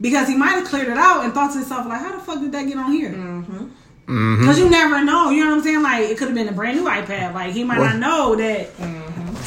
because 0.00 0.26
he 0.28 0.36
might 0.36 0.50
have 0.56 0.64
cleared 0.64 0.88
it 0.88 0.96
out 0.98 1.24
and 1.24 1.32
thought 1.32 1.52
to 1.52 1.58
himself, 1.58 1.86
like, 1.86 2.00
how 2.00 2.12
the 2.12 2.22
fuck 2.22 2.40
did 2.40 2.50
that 2.52 2.66
get 2.66 2.76
on 2.76 2.90
here? 2.92 3.14
Mm-hmm. 4.06 4.12
Mm-hmm. 4.34 4.40
Because 4.42 4.58
you 4.58 4.68
never 4.70 5.04
know. 5.04 5.30
You 5.30 5.44
know 5.44 5.50
what 5.50 5.58
I'm 5.58 5.62
saying? 5.64 5.82
Like, 5.82 6.10
it 6.10 6.18
could 6.18 6.28
have 6.28 6.34
been 6.36 6.48
a 6.48 6.52
brand 6.52 6.76
new 6.78 6.84
iPad. 6.88 7.34
Like, 7.34 7.52
he 7.52 7.64
might 7.64 7.78
Well- 7.78 7.96
not 7.98 7.98
know 7.98 8.36
that. 8.36 8.68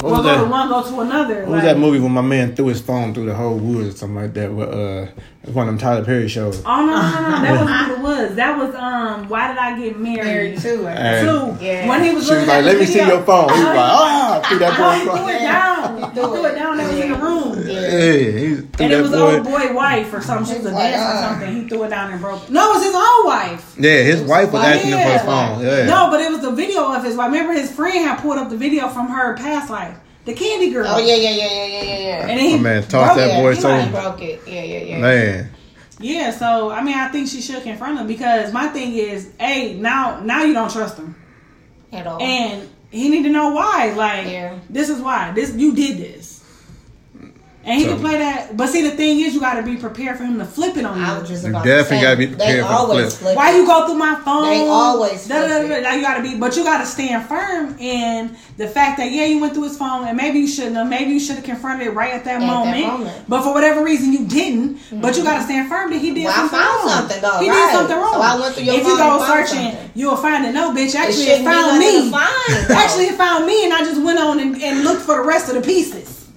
What 0.01 0.11
Or 0.11 0.15
was 0.17 0.23
go 0.25 0.43
to 0.43 0.49
one, 0.51 0.67
go 0.67 0.83
to 0.83 0.99
another. 0.99 1.41
What 1.43 1.51
was 1.51 1.61
that 1.63 1.77
movie 1.79 1.99
when 1.99 2.11
my 2.11 2.21
man 2.21 2.53
threw 2.53 2.65
his 2.67 2.81
phone 2.81 3.13
through 3.13 3.27
the 3.27 3.33
whole 3.33 3.55
woods 3.57 3.95
or 3.95 3.97
something 3.97 4.17
like 4.17 4.33
that? 4.33 4.51
With, 4.51 4.67
uh, 4.69 5.05
one 5.53 5.67
of 5.69 5.73
them 5.73 5.77
Tyler 5.77 6.03
Perry 6.03 6.27
shows. 6.27 6.61
Oh 6.65 6.85
no, 6.85 6.91
no, 6.91 6.91
no, 6.91 7.41
that 7.41 7.51
wasn't 7.51 7.69
what 7.79 7.91
it 7.91 7.99
was. 8.27 8.35
That 8.35 8.57
was 8.57 8.75
um, 8.75 9.29
why 9.29 9.47
did 9.47 9.57
I 9.57 9.79
get 9.79 9.97
married? 9.97 10.25
Married 10.25 10.59
too. 10.59 10.83
right? 10.85 10.97
And 10.97 11.57
Two. 11.59 11.65
Yeah. 11.65 11.87
When 11.87 12.03
he 12.03 12.13
was 12.13 12.27
She 12.27 12.33
was 12.35 12.45
like, 12.45 12.57
at 12.57 12.63
"Let 12.65 12.73
the 12.73 12.79
me 12.81 12.85
see 12.85 12.97
your 13.07 13.23
phone." 13.23 13.49
He 13.49 13.55
was 13.55 13.63
like, 13.63 13.77
"Ah!" 13.77 14.41
Threw 14.49 14.59
that 14.59 14.77
No, 14.79 14.91
he 14.91 15.05
boy. 15.05 15.15
threw 15.15 15.27
it 15.29 15.39
down. 15.39 15.97
He 15.97 16.03
He 16.03 16.11
threw 16.11 16.23
threw 16.23 16.45
it 16.45 16.51
it. 16.51 16.55
down. 16.55 16.77
That 16.77 16.87
was 16.91 16.99
in 16.99 17.11
the 17.11 17.17
room. 17.17 17.65
Yeah, 17.91 18.39
he 18.39 18.45
And 18.83 18.91
it 18.93 19.01
was 19.01 19.11
boy. 19.11 19.35
old 19.35 19.43
boy 19.43 19.73
wife 19.73 20.13
or 20.13 20.21
something. 20.21 20.45
She 20.53 20.57
was 20.61 20.67
a 20.67 20.71
oh 20.71 20.73
Like, 20.73 20.93
dancer 20.93 21.17
or 21.17 21.29
something. 21.29 21.61
He 21.63 21.69
threw 21.69 21.83
it 21.83 21.89
down 21.89 22.11
and 22.11 22.21
broke. 22.21 22.49
No, 22.49 22.71
it 22.71 22.75
was 22.75 22.83
his 22.85 22.95
own 22.95 23.25
wife. 23.25 23.75
Yeah, 23.79 24.01
his 24.03 24.21
wife 24.21 24.51
was 24.51 24.61
wife. 24.61 24.75
asking 24.75 24.91
him 24.91 24.99
for 25.07 25.13
his 25.13 25.21
phone. 25.21 25.61
Yeah. 25.63 25.85
No, 25.85 26.09
but 26.11 26.21
it 26.21 26.31
was 26.31 26.41
the 26.41 26.51
video 26.51 26.91
of 26.93 27.03
his 27.03 27.15
wife. 27.15 27.31
Remember, 27.31 27.53
his 27.53 27.71
friend 27.71 27.97
had 28.05 28.19
pulled 28.19 28.37
up 28.37 28.49
the 28.49 28.57
video 28.57 28.87
from 28.89 29.07
her 29.09 29.35
past 29.37 29.69
life, 29.69 29.97
the 30.25 30.33
candy 30.33 30.71
girl. 30.71 30.87
Oh 30.87 30.97
yeah, 30.99 31.15
yeah, 31.15 31.29
yeah, 31.29 31.45
yeah, 31.45 31.65
yeah, 31.65 31.83
yeah, 31.83 31.97
yeah. 31.99 32.27
And 32.27 32.29
then 32.31 32.39
he 32.39 32.55
My 32.57 32.61
man 32.61 32.81
tossed 32.83 32.91
broke 32.91 33.17
that 33.17 33.37
it. 33.39 33.41
boy 33.41 33.55
he 33.55 33.61
so- 33.61 33.69
like 33.69 33.91
broke 33.91 34.21
it. 34.21 34.41
Yeah, 34.47 34.63
yeah, 34.63 34.79
yeah. 34.79 34.99
Man, 34.99 35.49
Yeah, 35.99 36.31
so 36.31 36.69
I 36.71 36.81
mean, 36.83 36.97
I 36.97 37.07
think 37.09 37.29
she 37.29 37.41
should 37.41 37.63
confront 37.63 37.99
him 37.99 38.07
because 38.07 38.51
my 38.51 38.67
thing 38.67 38.93
is, 38.95 39.29
hey, 39.39 39.75
now 39.75 40.19
now 40.21 40.43
you 40.43 40.53
don't 40.53 40.69
trust 40.71 40.97
him, 40.97 41.15
At 41.93 42.05
all. 42.07 42.21
and 42.21 42.67
he 42.91 43.07
need 43.09 43.23
to 43.23 43.29
know 43.29 43.49
why. 43.49 43.93
Like, 43.95 44.27
Yeah. 44.27 44.55
this 44.69 44.89
is 44.89 44.99
why. 45.01 45.31
This 45.33 45.53
you 45.53 45.73
did 45.73 45.97
this, 45.97 46.24
and 47.65 47.79
he 47.79 47.85
So- 47.85 47.93
can 47.93 47.99
play 47.99 48.17
that. 48.19 48.55
But 48.55 48.69
see, 48.69 48.81
the 48.83 48.91
thing 48.91 49.19
is, 49.19 49.33
you 49.33 49.39
got 49.39 49.55
to 49.55 49.63
be 49.63 49.75
prepared 49.75 50.17
for 50.17 50.23
him 50.23 50.37
to 50.37 50.45
flip 50.45 50.77
it 50.77 50.85
on 50.85 50.97
you. 50.99 51.03
I 51.05 51.13
you. 51.15 51.19
was 51.21 51.29
just 51.29 51.45
You 51.45 51.51
definitely 51.51 51.81
to 51.81 51.85
say, 51.89 52.01
gotta 52.01 52.17
be 52.17 52.25
they 52.27 52.35
prepared 52.35 52.61
for 52.61 52.67
the 52.69 52.73
always 52.75 53.05
flip. 53.17 53.21
flip. 53.21 53.35
Why 53.35 53.55
you 53.57 53.65
go 53.65 53.85
through 53.87 53.97
my 53.97 54.15
phone? 54.23 54.43
They 54.49 54.67
always 54.67 55.27
Da, 55.27 55.41
da, 55.41 55.47
da, 55.47 55.65
flip 55.65 55.83
da. 55.83 55.91
it. 55.91 55.95
You 55.95 56.01
gotta 56.01 56.21
be, 56.21 56.35
but 56.37 56.55
you 56.55 56.63
gotta 56.63 56.85
stand 56.85 57.25
firm 57.27 57.75
in 57.79 58.35
the 58.57 58.67
fact 58.67 58.97
that 58.97 59.11
yeah, 59.11 59.25
you 59.25 59.39
went 59.39 59.53
through 59.53 59.63
his 59.63 59.77
phone, 59.77 60.07
and 60.07 60.15
maybe 60.15 60.39
you 60.39 60.47
shouldn't 60.47 60.75
have. 60.75 60.87
Maybe 60.87 61.11
you 61.11 61.19
should 61.19 61.35
have 61.35 61.43
confronted 61.45 61.87
it 61.87 61.91
right 61.91 62.13
at 62.13 62.23
that, 62.25 62.39
that 62.39 62.45
moment. 62.47 62.85
moment. 62.87 63.25
But 63.27 63.41
for 63.43 63.53
whatever 63.53 63.83
reason, 63.83 64.13
you 64.13 64.25
didn't. 64.27 64.77
But 65.01 65.15
you 65.17 65.23
mm-hmm. 65.23 65.31
gotta 65.31 65.43
stand 65.43 65.67
firm 65.67 65.91
that 65.91 65.99
he 65.99 66.13
did 66.13 66.25
Well, 66.25 66.33
I 66.33 66.35
something 66.47 66.59
found 66.59 66.77
wrong. 66.79 66.89
something, 66.89 67.21
though, 67.21 67.39
He 67.39 67.49
right. 67.49 67.55
did 67.55 67.71
something 67.77 67.97
wrong. 67.97 68.13
So 68.13 68.21
I 68.21 68.39
went 68.39 68.55
through 68.55 68.63
your 68.65 68.75
if 68.75 68.83
you 68.87 68.97
go 68.97 69.17
and 69.17 69.25
searching, 69.25 69.71
something. 69.71 69.91
you'll 69.95 70.17
find 70.17 70.45
it. 70.45 70.53
No, 70.53 70.71
bitch. 70.71 70.95
Actually, 70.95 71.23
it, 71.23 71.37
shouldn't 71.41 71.45
found 71.45 71.79
me. 71.79 72.11
find. 72.11 72.71
Actually, 72.71 73.05
it 73.07 73.15
found 73.15 73.45
me, 73.45 73.65
and 73.65 73.73
I 73.73 73.79
just 73.79 74.01
went 74.01 74.19
on 74.19 74.39
and, 74.39 74.61
and 74.61 74.83
looked 74.83 75.01
for 75.01 75.15
the 75.15 75.23
rest 75.27 75.49
of 75.49 75.55
the 75.55 75.61
pieces. 75.61 76.27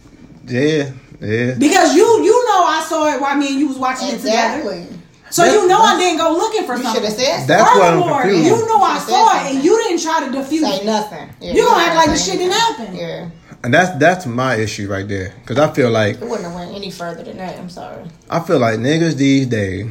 yeah, 0.46 0.90
yeah. 1.20 1.54
Because 1.58 1.94
you, 1.94 2.04
you 2.22 2.46
know, 2.48 2.64
I 2.64 2.84
saw 2.88 3.06
it 3.14 3.20
while 3.20 3.36
me 3.36 3.48
and 3.48 3.58
you 3.60 3.68
was 3.68 3.78
watching 3.78 4.08
it 4.08 4.18
together. 4.20 4.58
Exactly. 4.70 4.86
So 5.30 5.44
you 5.44 5.68
know 5.68 5.78
I 5.80 5.98
didn't 5.98 6.16
go 6.18 6.32
looking 6.32 6.64
for 6.64 6.76
You 6.76 6.82
something. 6.84 7.02
should 7.02 7.10
have 7.10 7.18
said 7.20 7.46
That's 7.46 7.62
why 7.78 7.88
I'm 7.88 7.98
Furthermore, 8.00 8.22
confused. 8.22 8.46
you 8.46 8.66
know 8.66 8.80
I 8.80 8.98
saw 8.98 9.32
said 9.32 9.50
it 9.50 9.54
and 9.56 9.64
you 9.64 9.76
didn't 9.84 10.00
try 10.02 10.20
to 10.24 10.30
defuse 10.34 10.60
Say 10.62 10.80
it. 10.80 10.86
nothing. 10.86 11.28
Yeah, 11.40 11.52
You 11.52 11.66
gonna 11.66 11.84
act 11.84 11.96
like 11.96 12.08
the 12.10 12.16
shit 12.16 12.38
didn't 12.38 12.54
happen. 12.54 12.96
Yeah. 12.96 13.28
And 13.62 13.74
that's 13.74 13.98
that's 13.98 14.24
my 14.24 14.54
issue 14.56 14.88
right 14.90 15.06
there. 15.06 15.34
Cause 15.44 15.58
I 15.58 15.70
feel 15.74 15.90
like 15.90 16.14
It 16.16 16.20
wouldn't 16.22 16.44
have 16.46 16.54
went 16.54 16.74
any 16.74 16.90
further 16.90 17.24
than 17.24 17.36
that. 17.36 17.58
I'm 17.58 17.68
sorry. 17.68 18.04
I 18.30 18.40
feel 18.40 18.58
like 18.58 18.78
niggas 18.78 19.16
these 19.16 19.46
days 19.48 19.90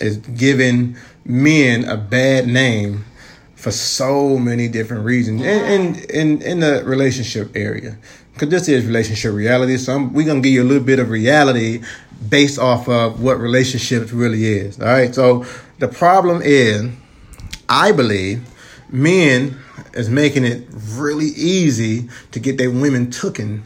is 0.00 0.18
giving 0.18 0.96
men 1.24 1.84
a 1.86 1.96
bad 1.96 2.46
name 2.46 3.06
for 3.54 3.70
so 3.70 4.36
many 4.38 4.68
different 4.68 5.02
reasons 5.04 5.40
in 5.42 5.64
in 5.64 5.94
in, 6.10 6.42
in 6.42 6.60
the 6.60 6.82
relationship 6.84 7.52
area. 7.56 7.96
Cause 8.38 8.48
this 8.48 8.68
is 8.68 8.86
relationship 8.86 9.34
reality. 9.34 9.76
So 9.76 9.94
I'm, 9.94 10.12
we 10.12 10.24
gonna 10.24 10.40
give 10.40 10.52
you 10.52 10.62
a 10.62 10.64
little 10.64 10.84
bit 10.84 10.98
of 10.98 11.10
reality 11.10 11.82
based 12.28 12.58
off 12.58 12.88
of 12.88 13.20
what 13.20 13.38
relationships 13.40 14.12
really 14.12 14.44
is. 14.44 14.80
All 14.80 14.86
right. 14.86 15.14
So 15.14 15.44
the 15.78 15.88
problem 15.88 16.40
is, 16.42 16.90
I 17.68 17.92
believe, 17.92 18.48
men 18.90 19.58
is 19.94 20.08
making 20.08 20.44
it 20.44 20.66
really 20.92 21.26
easy 21.26 22.08
to 22.32 22.40
get 22.40 22.58
their 22.58 22.70
women 22.70 23.08
tooken 23.08 23.62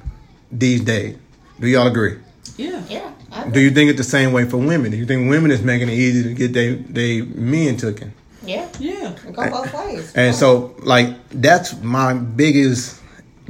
these 0.50 0.80
days. 0.80 1.16
Do 1.60 1.68
y'all 1.68 1.86
agree? 1.86 2.18
Yeah. 2.56 2.82
Yeah. 2.88 3.12
Do 3.50 3.60
you 3.60 3.70
think 3.70 3.90
it's 3.90 3.98
the 3.98 4.04
same 4.04 4.32
way 4.32 4.44
for 4.48 4.58
women? 4.58 4.90
Do 4.90 4.96
you 4.96 5.06
think 5.06 5.28
women 5.30 5.50
is 5.50 5.62
making 5.62 5.88
it 5.88 5.94
easy 5.94 6.22
to 6.22 6.34
get 6.34 6.52
they 6.52 6.74
they 6.74 7.22
men 7.22 7.76
taken? 7.76 8.12
yeah. 8.44 8.68
Yeah. 8.78 9.12
It 9.26 9.34
go 9.34 9.50
both 9.50 9.72
ways. 9.74 10.12
And 10.14 10.34
so 10.34 10.74
like 10.80 11.16
that's 11.30 11.80
my 11.82 12.14
biggest 12.14 13.01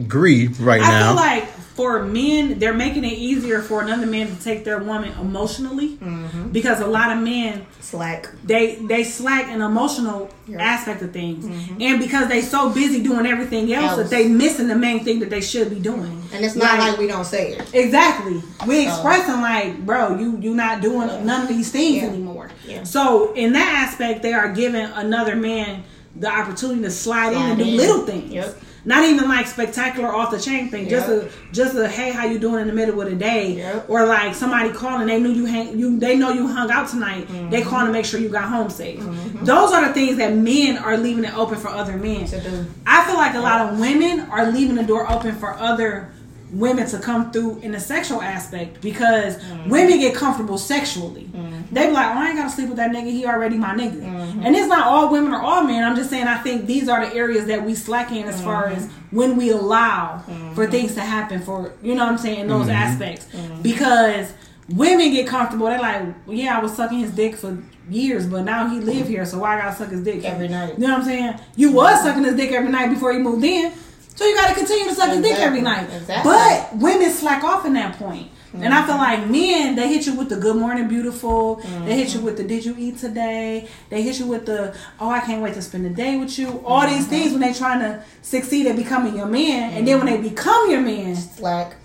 grief 0.09 0.57
right 0.61 0.81
I 0.83 0.89
now. 0.89 1.07
feel 1.09 1.17
like 1.17 1.49
for 1.75 2.03
men, 2.05 2.59
they're 2.59 2.75
making 2.75 3.03
it 3.05 3.15
easier 3.15 3.63
for 3.63 3.81
another 3.83 4.07
man 4.07 4.27
to 4.35 4.43
take 4.43 4.63
their 4.65 4.79
woman 4.79 5.11
emotionally 5.19 5.97
Mm-hmm. 5.97 6.49
because 6.51 6.81
a 6.81 6.87
lot 6.87 7.17
of 7.17 7.23
men 7.23 7.65
Slack. 7.81 8.29
they 8.45 8.75
they 8.77 9.05
slack 9.05 9.49
an 9.49 9.63
emotional 9.63 10.31
Yeah. 10.47 10.61
aspect 10.63 11.01
of 11.03 11.13
things, 11.13 11.45
and 11.81 11.99
because 11.99 12.29
they 12.29 12.43
so 12.43 12.69
busy 12.71 13.03
doing 13.03 13.27
everything 13.27 13.73
else, 13.73 13.93
that 13.97 14.01
Else. 14.03 14.11
they 14.11 14.29
missing 14.29 14.69
the 14.69 14.75
main 14.77 15.03
thing 15.05 15.21
that 15.21 15.31
they 15.31 15.41
should 15.41 15.71
be 15.71 15.81
doing. 15.81 16.23
And 16.35 16.45
it's 16.45 16.57
not 16.57 16.79
Like- 16.79 16.91
like 16.91 16.99
we 16.99 17.07
don't 17.07 17.25
say 17.27 17.53
it. 17.53 17.63
Exactly. 17.73 18.43
We 18.67 18.85
So- 18.85 18.91
expressing 18.91 19.41
like, 19.41 19.85
bro, 19.87 20.19
you 20.19 20.39
you 20.41 20.55
not 20.55 20.83
doing 20.83 21.09
none 21.25 21.43
of 21.43 21.49
these 21.49 21.71
things 21.71 22.03
Yeah. 22.03 22.09
anymore. 22.09 22.51
Yeah. 22.69 22.83
So 22.85 23.33
in 23.35 23.53
that 23.55 23.87
aspect, 23.89 24.23
they 24.23 24.33
are 24.35 24.49
giving 24.53 24.87
another 24.95 25.37
man 25.37 25.85
the 26.15 26.29
opportunity 26.29 26.83
to 26.83 26.91
slide, 26.91 27.33
in 27.33 27.39
and 27.43 27.59
do 27.59 27.65
in. 27.65 27.77
little 27.77 28.01
things. 28.05 28.31
Yep. 28.33 28.59
Not 28.85 29.05
even 29.05 29.29
like 29.29 29.47
spectacular 29.47 30.13
off 30.13 30.31
the 30.33 30.41
chain 30.41 30.69
thing. 30.69 30.89
Just 30.89 31.09
a 31.09 31.31
just 31.53 31.77
a 31.77 31.89
hey, 31.89 32.11
how 32.11 32.27
you 32.27 32.39
doing 32.39 32.63
in 32.63 32.67
the 32.67 32.73
middle 32.73 33.01
of 33.01 33.09
the 33.09 33.15
day? 33.15 33.53
Yep. 33.53 33.89
Or 33.89 34.07
like 34.07 34.35
somebody 34.35 34.73
calling, 34.73 35.07
they 35.07 35.21
knew 35.21 35.31
you 35.31 35.45
hang 35.45 35.79
you 35.79 35.99
they 35.99 36.17
know 36.17 36.31
you 36.31 36.49
hung 36.49 36.71
out 36.71 36.89
tonight. 36.89 37.29
Mm-hmm. 37.29 37.51
They 37.51 37.63
calling 37.63 37.87
to 37.87 37.93
make 37.93 38.05
sure 38.05 38.19
you 38.19 38.29
got 38.29 38.49
home 38.49 38.71
safe. 38.71 39.01
Those 39.43 39.73
are 39.73 39.87
the 39.87 39.95
things 39.95 40.17
that 40.17 40.35
men 40.35 40.79
are 40.79 40.97
leaving 40.97 41.25
it 41.25 41.35
open 41.37 41.59
for 41.59 41.69
other 41.69 41.97
men. 41.97 42.27
To 42.27 42.41
do. 42.41 42.67
I 42.87 43.05
feel 43.07 43.17
like 43.17 43.35
a 43.35 43.41
lot 43.41 43.61
of 43.73 43.79
women 43.79 44.21
are 44.31 44.51
leaving 44.51 44.75
the 44.75 44.85
door 44.85 45.11
open 45.11 45.35
for 45.37 45.53
other 45.53 46.11
women 46.53 46.87
to 46.87 46.99
come 46.99 47.33
through 47.33 47.59
in 47.61 47.73
the 47.73 47.81
sexual 47.81 48.21
aspect 48.23 48.81
because 48.81 49.37
Mm-hmm. 49.39 49.71
women 49.71 49.99
get 49.99 50.15
comfortable 50.15 50.59
sexually. 50.59 51.29
They 51.73 51.87
be 51.87 51.93
like, 51.93 52.15
oh, 52.15 52.19
I 52.19 52.29
ain't 52.29 52.37
gotta 52.37 52.51
sleep 52.51 52.69
with 52.69 52.77
that 52.77 52.91
nigga. 52.91 53.11
He 53.11 53.25
already 53.25 53.57
my 53.57 53.75
nigga. 53.75 54.01
Mm-hmm. 54.03 54.43
And 54.45 54.55
it's 54.55 54.67
not 54.69 54.87
all 54.87 55.11
women 55.11 55.33
or 55.33 55.41
all 55.41 55.63
men. 55.65 55.83
I'm 55.83 55.97
just 55.97 56.11
saying 56.11 56.27
I 56.27 56.39
think 56.39 56.67
these 56.67 56.89
are 56.89 57.05
the 57.07 57.15
areas 57.15 57.47
that 57.47 57.65
we 57.65 57.75
slack 57.75 58.13
in 58.13 58.27
as 58.29 58.43
far 58.43 58.67
Mm-hmm. 58.69 58.77
as 58.77 58.91
when 59.11 59.37
we 59.37 59.51
allow 59.51 60.23
for 60.55 60.67
things 60.67 60.95
to 60.95 61.01
happen 61.01 61.41
for 61.43 61.73
you 61.83 61.95
know 61.95 62.05
what 62.05 62.13
I'm 62.13 62.19
saying 62.19 62.41
in 62.41 62.49
those 62.49 62.69
aspects 62.69 63.27
Mm-hmm. 63.27 63.63
because 63.63 64.33
women 64.69 65.11
get 65.11 65.27
comfortable. 65.27 65.67
They're 65.67 65.79
like, 65.81 66.03
yeah, 66.27 66.59
I 66.59 66.63
was 66.63 66.75
sucking 66.77 66.99
his 66.99 67.11
dick 67.13 67.35
for 67.37 67.57
years, 67.91 68.27
but 68.27 68.43
now 68.43 68.69
he 68.69 68.79
live 68.81 69.09
here, 69.09 69.25
so 69.27 69.39
why 69.39 69.57
I 69.57 69.63
gotta 69.63 69.77
suck 69.77 69.89
his 69.91 70.03
dick 70.05 70.25
Every 70.25 70.49
night. 70.49 70.75
You 70.79 70.87
know 70.87 70.93
what 70.95 71.01
I'm 71.01 71.05
saying? 71.05 71.41
You 71.57 71.73
was 71.73 72.03
sucking 72.03 72.25
his 72.25 72.35
dick 72.37 72.53
every 72.53 72.71
night 72.71 72.89
before 72.91 73.13
he 73.13 73.19
moved 73.19 73.45
in, 73.45 73.73
so 74.15 74.27
you 74.27 74.35
gotta 74.35 74.55
continue 74.55 74.85
to 74.85 74.95
suck 74.95 75.11
his 75.11 75.23
dick 75.23 75.39
every 75.39 75.61
night. 75.61 75.89
Exactly. 75.93 76.31
But 76.31 76.77
women 76.77 77.11
slack 77.11 77.45
off 77.45 77.65
in 77.67 77.73
that 77.75 77.99
point. 77.99 78.31
And 78.55 78.75
I 78.75 78.85
feel 78.85 78.97
mm-hmm. 78.97 79.23
like 79.23 79.31
men, 79.31 79.77
they 79.77 79.89
hit 79.89 80.07
you 80.07 80.15
with 80.15 80.29
the 80.29 80.37
good 80.37 80.57
morning, 80.57 80.87
beautiful. 80.87 81.57
They 81.57 81.97
hit 81.97 82.09
you 82.09 82.17
mm-hmm. 82.17 82.25
with 82.27 82.37
the 82.37 82.45
did 82.45 82.65
you 82.65 82.77
eat 82.79 82.99
today? 82.99 83.69
They 83.89 84.03
hit 84.03 84.19
you 84.19 84.27
with 84.27 84.47
the 84.47 84.77
oh, 85.01 85.09
I 85.09 85.21
can't 85.21 85.43
wait 85.43 85.55
to 85.55 85.63
spend 85.63 85.87
the 85.87 85.91
day 85.91 86.19
with 86.19 86.39
you. 86.39 86.63
All 86.67 86.83
these 86.87 87.03
mm-hmm. 87.03 87.11
things 87.11 87.33
when 87.33 87.41
they 87.41 87.55
trying 87.55 87.81
to 87.81 88.05
succeed 88.21 88.67
at 88.67 88.77
becoming 88.77 89.17
your 89.17 89.27
man. 89.27 89.73
And 89.73 89.89
then 89.89 89.99
when 89.99 90.07
they 90.07 90.29
become 90.29 90.71
your 90.71 90.83
man, 90.83 91.17
Slack. 91.17 91.77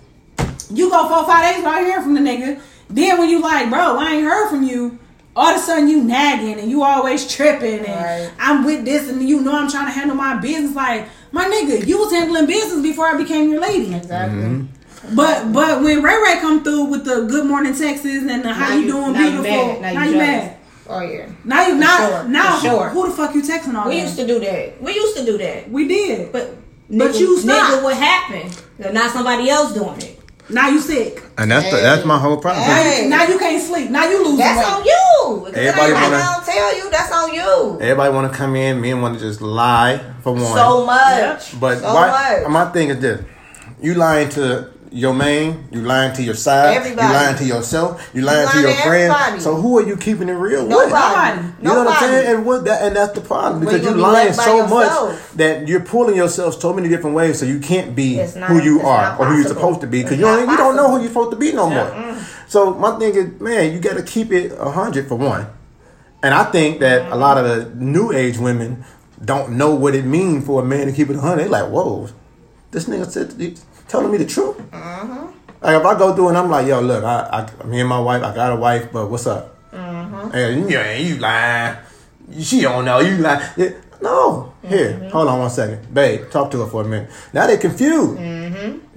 you 0.70 0.90
go 0.90 1.08
four 1.08 1.24
five 1.24 1.44
days 1.44 1.56
without 1.58 1.80
hearing 1.80 2.02
from 2.02 2.14
the 2.14 2.20
nigga. 2.20 2.60
Then 2.90 3.18
when 3.18 3.30
you 3.30 3.40
like, 3.40 3.70
bro, 3.70 3.98
I 3.98 4.12
ain't 4.14 4.24
heard 4.24 4.50
from 4.50 4.62
you. 4.62 4.98
All 5.36 5.50
of 5.50 5.56
a 5.56 5.60
sudden 5.60 5.88
you 5.88 6.02
nagging 6.02 6.58
and 6.58 6.68
you 6.68 6.82
always 6.82 7.32
tripping 7.32 7.84
and 7.84 7.88
Right. 7.88 8.30
I'm 8.40 8.64
with 8.64 8.84
this 8.84 9.08
and 9.08 9.26
you 9.26 9.40
know 9.40 9.52
I'm 9.52 9.70
trying 9.70 9.86
to 9.86 9.92
handle 9.92 10.16
my 10.16 10.36
business. 10.36 10.74
Like 10.74 11.08
my 11.32 11.44
nigga, 11.46 11.86
you 11.86 11.98
was 11.98 12.12
handling 12.12 12.46
business 12.46 12.82
before 12.82 13.06
I 13.06 13.16
became 13.16 13.50
your 13.50 13.60
lady. 13.60 13.94
Exactly. 13.94 14.38
Mm-hmm. 14.38 15.14
But 15.14 15.52
but 15.52 15.82
when 15.82 16.02
Ray 16.02 16.16
Ray 16.22 16.40
come 16.40 16.62
through 16.64 16.84
with 16.84 17.04
the 17.04 17.26
good 17.26 17.46
morning 17.46 17.72
Texas 17.74 18.24
and 18.28 18.42
the 18.44 18.52
how 18.52 18.70
Now 18.70 18.76
you, 18.76 18.86
doing 18.86 19.12
now 19.12 19.20
you 19.24 19.30
beautiful, 19.42 19.66
mad. 19.66 19.80
Now 19.82 19.92
now 19.92 20.04
you 20.04 20.10
you 20.12 20.16
mad. 20.18 20.56
Oh 20.88 21.00
yeah. 21.00 21.28
Now 21.44 21.66
you 21.66 21.74
For 21.74 21.80
now 21.80 22.08
sure. 22.08 22.28
now 22.28 22.58
sure. 22.58 22.88
who, 22.88 23.02
who 23.02 23.08
the 23.10 23.16
fuck 23.16 23.34
you 23.34 23.42
texting 23.42 23.74
all 23.74 23.88
We 23.88 23.96
that? 23.96 24.02
used 24.02 24.16
to 24.16 24.26
do 24.26 24.40
that. 24.40 24.82
We 24.82 24.94
used 24.94 25.16
to 25.18 25.24
do 25.24 25.38
that. 25.38 25.70
we 25.70 25.86
did. 25.86 26.32
But 26.32 26.56
But 26.90 27.12
nigga, 27.12 27.20
you 27.20 27.38
stopped. 27.38 27.72
nigga, 27.74 27.82
what 27.84 27.96
happened? 27.96 28.62
Now 28.92 29.08
somebody 29.08 29.48
else 29.48 29.72
doing 29.72 29.98
it. 30.02 30.17
Now 30.50 30.68
you 30.68 30.80
sick. 30.80 31.22
and 31.38 31.50
that's 31.50 31.70
the, 31.70 31.76
that's 31.76 32.04
my 32.04 32.18
whole 32.18 32.36
problem. 32.38 32.66
Now, 32.66 32.74
Hey. 32.82 33.04
you, 33.04 33.08
now 33.10 33.24
you 33.26 33.38
can't 33.38 33.62
sleep. 33.62 33.90
Now 33.90 34.08
you 34.08 34.24
lose. 34.24 34.38
That's 34.38 34.58
weight. 34.58 34.74
on 34.74 34.84
you. 34.84 35.46
Everybody 35.46 35.66
Everybody 35.66 35.92
wanna- 35.92 36.18
don't 36.18 36.44
tell 36.44 36.76
you. 36.76 36.90
That's 36.90 37.12
on 37.12 37.34
you. 37.34 37.78
Everybody 37.80 38.14
want 38.14 38.32
to 38.32 38.36
come 38.38 38.56
in. 38.56 38.80
Men 38.80 39.00
want 39.02 39.14
to 39.14 39.20
just 39.20 39.40
lie 39.40 40.00
for 40.22 40.32
one. 40.32 40.44
So 40.44 40.86
much. 40.86 41.60
But 41.60 41.78
so 41.78 41.94
why, 41.94 42.40
much. 42.42 42.50
my 42.50 42.64
thing 42.72 42.88
is 42.90 42.98
this: 43.00 43.20
you 43.80 43.94
lying 43.94 44.28
to 44.30 44.70
your 44.90 45.14
man, 45.14 45.68
you 45.70 45.82
lying 45.82 46.14
to 46.14 46.22
your 46.22 46.34
side, 46.34 46.76
Everybody. 46.76 47.06
you 47.06 47.12
lying 47.12 47.36
to 47.36 47.44
yourself, 47.44 48.10
you 48.14 48.22
lying 48.22 48.48
to 48.48 48.54
lying 48.54 48.66
your 48.66 48.76
to 48.76 48.82
friend. 48.82 49.42
So 49.42 49.54
who 49.56 49.78
are 49.78 49.86
you 49.86 49.96
keeping 49.96 50.28
it 50.28 50.32
real 50.32 50.62
with? 50.62 50.70
Nobody. 50.70 50.90
Nobody. 50.92 51.56
You 51.58 51.64
know 51.64 51.84
what 51.84 51.88
I'm 51.88 51.98
saying? 52.00 52.36
And 52.36 52.46
what 52.46 52.64
that 52.64 52.82
and 52.82 52.96
that's 52.96 53.12
the 53.12 53.20
problem 53.20 53.60
because 53.60 53.82
you 53.82 53.88
you're 53.90 53.98
lying 53.98 54.32
so 54.32 54.56
yourself. 54.58 54.70
much 54.70 55.36
that 55.36 55.68
you're 55.68 55.80
pulling 55.80 56.16
yourself 56.16 56.60
so 56.60 56.72
many 56.72 56.88
different 56.88 57.14
ways 57.16 57.38
so 57.38 57.46
you 57.46 57.60
can't 57.60 57.94
be 57.94 58.16
not- 58.16 58.50
who 58.50 58.62
you 58.62 58.80
are 58.80 59.18
or 59.18 59.26
who 59.26 59.38
you're 59.38 59.48
supposed 59.48 59.80
to 59.82 59.86
be 59.86 60.02
because 60.02 60.18
you 60.18 60.24
don't 60.24 60.48
you 60.48 60.56
don't 60.56 60.76
know 60.76 60.90
who 60.90 60.98
you're 60.98 61.08
supposed 61.08 61.30
to 61.32 61.36
be 61.36 61.52
no 61.52 61.68
more. 61.68 62.16
So 62.48 62.72
my 62.74 62.98
thing 62.98 63.14
is, 63.14 63.40
man, 63.40 63.72
you 63.72 63.80
got 63.80 63.96
to 63.96 64.02
keep 64.02 64.32
it 64.32 64.52
a 64.58 64.70
hundred 64.70 65.06
for 65.08 65.16
one. 65.16 65.46
And 66.22 66.34
I 66.34 66.44
think 66.44 66.80
that 66.80 67.12
a 67.12 67.14
lot 67.14 67.36
of 67.38 67.44
the 67.46 67.74
new 67.76 68.10
age 68.12 68.38
women 68.38 68.84
don't 69.24 69.52
know 69.52 69.74
what 69.74 69.94
it 69.94 70.04
means 70.04 70.46
for 70.46 70.62
a 70.62 70.64
man 70.64 70.86
to 70.86 70.92
keep 70.92 71.10
it 71.10 71.16
a 71.16 71.20
hundred. 71.20 71.42
They're 71.44 71.50
like, 71.50 71.70
whoa, 71.70 72.08
this 72.70 72.86
nigga 72.86 73.06
said 73.06 73.30
telling 73.88 74.10
me 74.12 74.18
the 74.18 74.26
truth. 74.26 74.56
Like 75.60 75.74
if 75.80 75.84
I 75.84 75.98
go 75.98 76.14
through 76.14 76.28
and 76.28 76.38
I'm 76.38 76.48
like, 76.50 76.66
yo, 76.66 76.80
look, 76.80 77.02
I, 77.02 77.48
I 77.60 77.66
me 77.66 77.80
and 77.80 77.88
my 77.88 77.98
wife, 78.00 78.22
I 78.22 78.34
got 78.34 78.52
a 78.52 78.56
wife, 78.56 78.92
but 78.92 79.10
what's 79.10 79.26
up? 79.26 79.56
And 79.72 80.70
you, 80.70 80.78
you 80.80 81.16
lying. 81.18 81.76
She 82.40 82.60
don't 82.60 82.84
know. 82.84 83.00
You 83.00 83.16
lying. 83.18 83.42
Yeah, 83.56 83.70
No. 84.00 84.52
Here, 84.62 85.08
hold 85.10 85.28
on 85.28 85.38
one 85.38 85.50
second. 85.50 85.92
Babe, 85.94 86.30
talk 86.30 86.50
to 86.50 86.58
her 86.60 86.66
for 86.66 86.82
a 86.82 86.84
minute. 86.84 87.10
Now 87.32 87.46
they 87.46 87.56
confused. 87.56 88.18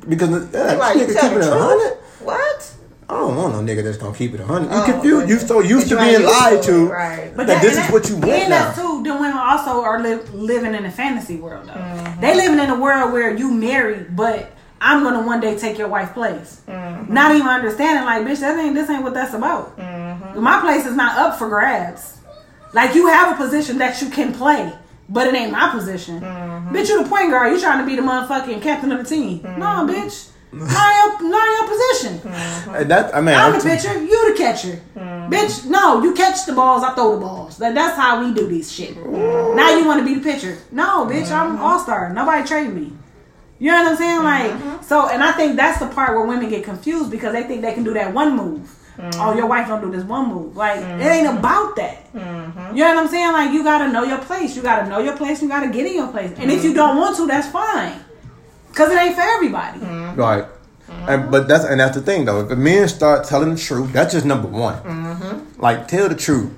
Because 0.08 0.30
uh, 0.54 0.76
Like, 0.80 0.98
you 0.98 1.06
nigga 1.06 1.14
tell 1.14 1.22
keeping 1.30 1.39
the 1.39 1.48
it 1.48 1.54
a 1.54 1.60
hundred. 1.60 1.98
What? 2.20 2.74
I 3.08 3.14
don't 3.16 3.36
want 3.36 3.54
no 3.54 3.60
nigga 3.62 3.84
that's 3.84 3.98
gonna 3.98 4.16
keep 4.16 4.34
it 4.34 4.39
a 4.39 4.46
hundred. 4.46 4.72
You 4.72 4.82
Oh, 4.82 4.86
confused. 4.86 5.30
You 5.30 5.38
so 5.39 5.60
used 5.62 5.89
to 5.89 5.98
being 5.98 6.24
lied 6.24 6.62
to 6.64 6.72
to 6.72 6.86
it, 6.86 6.89
right. 6.89 7.34
But 7.36 7.48
that, 7.48 7.62
this 7.62 7.78
and 7.78 7.86
is 7.86 7.92
what 7.92 8.10
you 8.10 8.16
want 8.16 8.30
and 8.30 8.50
now. 8.50 8.64
that's 8.66 8.78
too. 8.80 9.04
Then 9.04 9.20
women 9.20 9.38
also 9.38 9.82
are 9.82 10.02
li- 10.02 10.24
living 10.34 10.74
in 10.76 10.86
a 10.86 10.92
fantasy 10.92 11.36
world 11.38 11.68
though. 11.68 11.74
Mm-hmm. 11.74 12.22
They 12.22 12.36
living 12.36 12.60
in 12.60 12.70
a 12.70 12.80
world 12.80 13.12
where 13.14 13.36
you 13.36 13.52
married, 13.52 14.16
but 14.16 14.52
I'm 14.82 15.04
gonna 15.04 15.22
one 15.22 15.40
day 15.40 15.56
take 15.58 15.78
your 15.78 15.88
wife's 15.88 16.12
place. 16.12 16.62
Mm-hmm. 16.68 17.14
Not 17.14 17.36
even 17.36 17.48
understanding, 17.48 18.04
like, 18.04 18.26
bitch, 18.26 18.40
that 18.40 18.58
ain't 18.58 18.74
this 18.74 18.90
ain't 18.90 19.04
what 19.04 19.14
that's 19.14 19.36
about. 19.36 19.78
Mm-hmm. 19.78 20.42
My 20.42 20.60
place 20.60 20.88
is 20.88 20.96
not 20.96 21.18
up 21.20 21.38
for 21.38 21.48
grabs. 21.48 22.18
Like 22.74 22.96
you 22.96 23.08
have 23.08 23.34
a 23.34 23.44
position 23.44 23.78
that 23.78 24.02
you 24.02 24.10
can 24.10 24.34
play, 24.34 24.74
but 25.08 25.28
it 25.28 25.36
ain't 25.36 25.52
my 25.52 25.70
position. 25.70 26.20
Mm-hmm. 26.20 26.76
Bitch, 26.76 26.90
you 26.90 27.04
the 27.04 27.08
point 27.08 27.30
guard. 27.30 27.54
You 27.54 27.62
trying 27.62 27.80
to 27.80 27.86
be 27.86 27.96
the 27.96 28.02
motherfucking 28.02 28.62
captain 28.64 28.92
of 28.92 28.98
the 28.98 29.16
team? 29.16 29.40
Mm-hmm. 29.42 29.60
No, 29.60 29.86
bitch. 29.88 30.30
Not 30.54 31.22
your, 31.22 31.30
not 31.30 31.46
your 31.46 31.68
position. 31.70 32.20
Mm-hmm. 32.20 32.88
That 32.90 33.16
I 33.16 33.22
mean, 33.22 33.36
I'm 33.36 33.54
I'm 33.54 33.60
the 33.60 33.64
pitcher, 33.64 34.04
you 34.04 34.32
the 34.32 34.38
catcher. 34.38 34.82
Bitch, 34.96 35.66
no, 35.66 36.04
you 36.04 36.14
catch 36.14 36.46
the 36.46 36.54
balls, 36.54 36.84
I 36.84 36.94
throw 36.94 37.16
the 37.16 37.22
balls. 37.22 37.58
That, 37.58 37.74
that's 37.74 37.96
how 37.96 38.26
we 38.26 38.34
do 38.34 38.50
this 38.50 38.70
shit. 38.70 38.98
Now 38.98 39.78
you 39.78 39.86
want 39.86 40.00
to 40.00 40.06
be 40.06 40.16
the 40.16 40.22
pitcher. 40.22 40.58
No, 40.72 41.06
bitch, 41.06 41.32
I'm 41.32 41.58
all 41.58 41.80
star. 41.80 42.12
Nobody 42.12 42.46
trade 42.46 42.74
me. 42.74 42.92
You 43.62 43.70
know 43.70 43.84
what 43.84 43.91
I'm 43.91 43.97
saying? 43.97 44.24
Like, 44.24 44.51
mm-hmm. 44.53 44.84
so, 44.84 45.07
and 45.07 45.24
I 45.24 45.34
think 45.34 45.55
that's 45.55 45.78
the 45.78 45.86
part 45.86 46.18
where 46.18 46.26
women 46.26 46.49
get 46.49 46.64
confused 46.64 47.12
because 47.12 47.32
they 47.32 47.43
think 47.43 47.62
they 47.62 47.74
can 47.74 47.84
do 47.84 47.93
that 47.93 48.12
one 48.12 48.36
move. 48.36 48.76
Mm-hmm. 48.97 49.22
Oh, 49.22 49.36
your 49.36 49.45
wife 49.45 49.68
don't 49.68 49.82
do 49.82 49.91
this 49.91 50.03
one 50.03 50.30
move. 50.30 50.57
Like, 50.57 50.80
it 50.80 50.84
ain't 50.84 51.28
mm-hmm. 51.28 51.38
about 51.38 51.76
that. 51.76 52.07
You 52.12 52.20
know 52.20 52.95
what 52.95 52.97
I'm 52.97 53.07
saying? 53.07 53.32
Like, 53.34 53.51
you 53.51 53.64
gotta 53.64 53.91
know 53.93 54.01
your 54.01 54.18
place. 54.18 54.55
You 54.55 54.64
gotta 54.64 54.89
know 54.89 54.97
your 54.97 55.16
place. 55.16 55.43
You 55.43 55.47
gotta 55.47 55.70
get 55.70 55.86
in 55.86 55.93
your 55.93 56.07
place. 56.07 56.32
And 56.39 56.49
if 56.49 56.64
you 56.64 56.74
don't 56.74 56.97
want 56.97 57.16
to, 57.18 57.28
that's 57.28 57.49
fine. 57.49 58.03
Cause 58.74 58.89
it 58.91 58.97
ain't 58.97 59.14
for 59.14 59.22
everybody. 59.22 59.80
Right. 60.16 60.45
And, 61.07 61.30
but 61.30 61.47
that's 61.47 61.64
and 61.64 61.80
that's 61.80 61.95
the 61.95 62.01
thing 62.01 62.26
though. 62.26 62.41
If 62.41 62.49
the 62.49 62.55
men 62.55 62.88
start 62.88 63.26
telling 63.26 63.53
the 63.53 63.59
truth, 63.59 63.93
that's 63.93 64.14
just 64.14 64.26
number 64.26 64.47
one. 64.47 65.47
Like 65.57 65.88
tell 65.88 66.09
the 66.09 66.16
truth. 66.16 66.51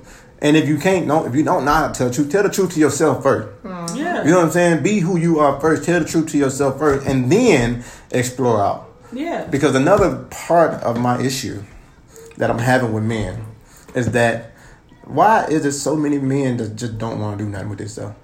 And 0.44 0.58
if 0.58 0.68
you 0.68 0.78
can't 0.78 1.08
know, 1.08 1.26
if 1.26 1.34
you 1.34 1.44
don't 1.44 1.64
know 1.64 1.72
how 1.72 1.88
to 1.88 1.94
tell 1.94 2.10
the 2.10 2.14
truth, 2.14 2.30
tell 2.30 2.44
the 2.44 2.50
truth 2.50 2.74
to 2.74 2.80
yourself 2.80 3.24
first. 3.24 3.64
Mm-hmm. 3.64 3.96
Yeah. 3.96 4.26
You 4.26 4.32
know 4.32 4.40
what 4.40 4.46
I'm 4.48 4.52
saying? 4.52 4.84
Be 4.84 5.00
who 5.00 5.18
you 5.18 5.40
are 5.40 5.60
first. 5.60 5.86
Tell 5.86 6.02
the 6.02 6.06
truth 6.06 6.32
to 6.32 6.38
yourself 6.38 6.78
first, 6.78 7.08
and 7.08 7.32
then 7.32 7.84
explore 8.12 8.62
out. 8.62 8.90
Yeah. 9.14 9.46
Because 9.46 9.74
another 9.74 10.26
part 10.26 10.74
of 10.84 11.00
my 11.00 11.22
issue 11.22 11.64
that 12.38 12.52
I'm 12.52 12.60
having 12.60 12.92
with 12.92 13.04
men 13.04 13.46
is 13.96 14.12
that 14.12 14.52
why 15.06 15.46
is 15.46 15.64
there 15.64 15.72
so 15.72 15.96
many 15.96 16.18
men 16.18 16.58
that 16.58 16.76
just 16.76 16.98
don't 16.98 17.20
want 17.20 17.38
to 17.38 17.46
do 17.46 17.50
nothing 17.50 17.70
with 17.70 17.80
themselves? 17.80 18.16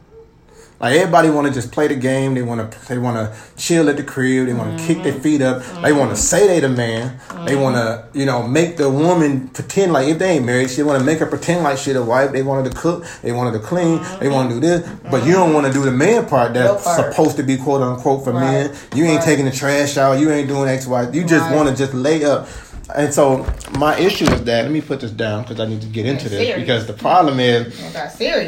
Like 0.80 0.96
everybody 0.96 1.30
want 1.30 1.46
to 1.48 1.54
just 1.54 1.74
play 1.74 1.88
the 1.90 1.96
game. 1.96 2.36
They 2.36 2.42
want 2.42 2.72
to 2.72 2.88
they 2.88 2.98
want 2.98 3.18
to 3.18 3.38
chill 3.58 3.90
at 3.90 3.98
the 3.98 4.04
crib. 4.04 4.48
They 4.48 4.54
want 4.54 4.78
to 4.78 4.86
kick 4.86 5.04
their 5.04 5.14
feet 5.14 5.42
up. 5.42 5.62
They 5.82 5.92
want 5.92 6.12
to 6.12 6.16
say 6.16 6.48
they 6.48 6.62
the 6.62 6.70
man. 6.70 7.20
They 7.46 7.58
want 7.58 7.76
to 7.76 8.06
you 8.18 8.26
know 8.26 8.48
make 8.48 8.78
the 8.78 8.90
woman 8.90 9.50
pretend 9.50 9.92
like 9.92 10.08
if 10.08 10.20
they 10.20 10.38
ain't 10.38 10.46
married, 10.46 10.70
she 10.70 10.82
want 10.84 11.00
to 11.00 11.06
make 11.06 11.20
her 11.20 11.26
pretend 11.26 11.64
like 11.64 11.78
she 11.78 11.92
the 11.92 12.04
wife. 12.04 12.32
They 12.32 12.44
wanted 12.44 12.72
to 12.72 12.78
cook. 12.78 13.06
They 13.22 13.34
wanted 13.34 13.60
to 13.60 13.66
clean. 13.66 14.02
They 14.22 14.30
want 14.30 14.50
to 14.50 14.56
do 14.56 14.62
this, 14.62 14.90
but 15.12 15.26
you 15.26 15.34
don't 15.34 15.54
want 15.54 15.68
to 15.68 15.74
do 15.74 15.84
the 15.84 15.92
man 15.92 16.26
part 16.28 16.54
that's 16.54 16.84
part. 16.86 17.12
supposed 17.14 17.36
to 17.38 17.44
be 17.44 17.58
quote 17.58 17.82
unquote 17.82 18.24
for 18.24 18.32
Right. 18.32 18.70
men. 18.70 18.76
You 18.96 19.04
ain't 19.04 19.18
Right. 19.18 19.26
taking 19.26 19.46
the 19.46 19.52
trash 19.52 19.98
out. 19.98 20.18
You 20.18 20.32
ain't 20.32 20.48
doing 20.48 20.70
X 20.70 20.88
Y. 20.88 21.10
You 21.12 21.26
just 21.26 21.48
Right. 21.48 21.56
want 21.56 21.68
to 21.70 21.76
just 21.76 21.94
lay 21.94 22.24
up. 22.24 22.48
And 22.96 23.14
so 23.14 23.46
my 23.78 23.98
issue 23.98 24.26
is 24.32 24.44
that 24.46 24.64
let 24.64 24.72
me 24.72 24.82
put 24.82 25.02
this 25.02 25.12
down 25.12 25.44
because 25.44 25.60
I 25.60 25.68
need 25.68 25.82
to 25.82 25.88
get 25.88 26.06
into 26.06 26.30
this 26.30 26.56
because 26.56 26.88
the 26.88 26.94
problem 26.94 27.40
is. 27.40 27.74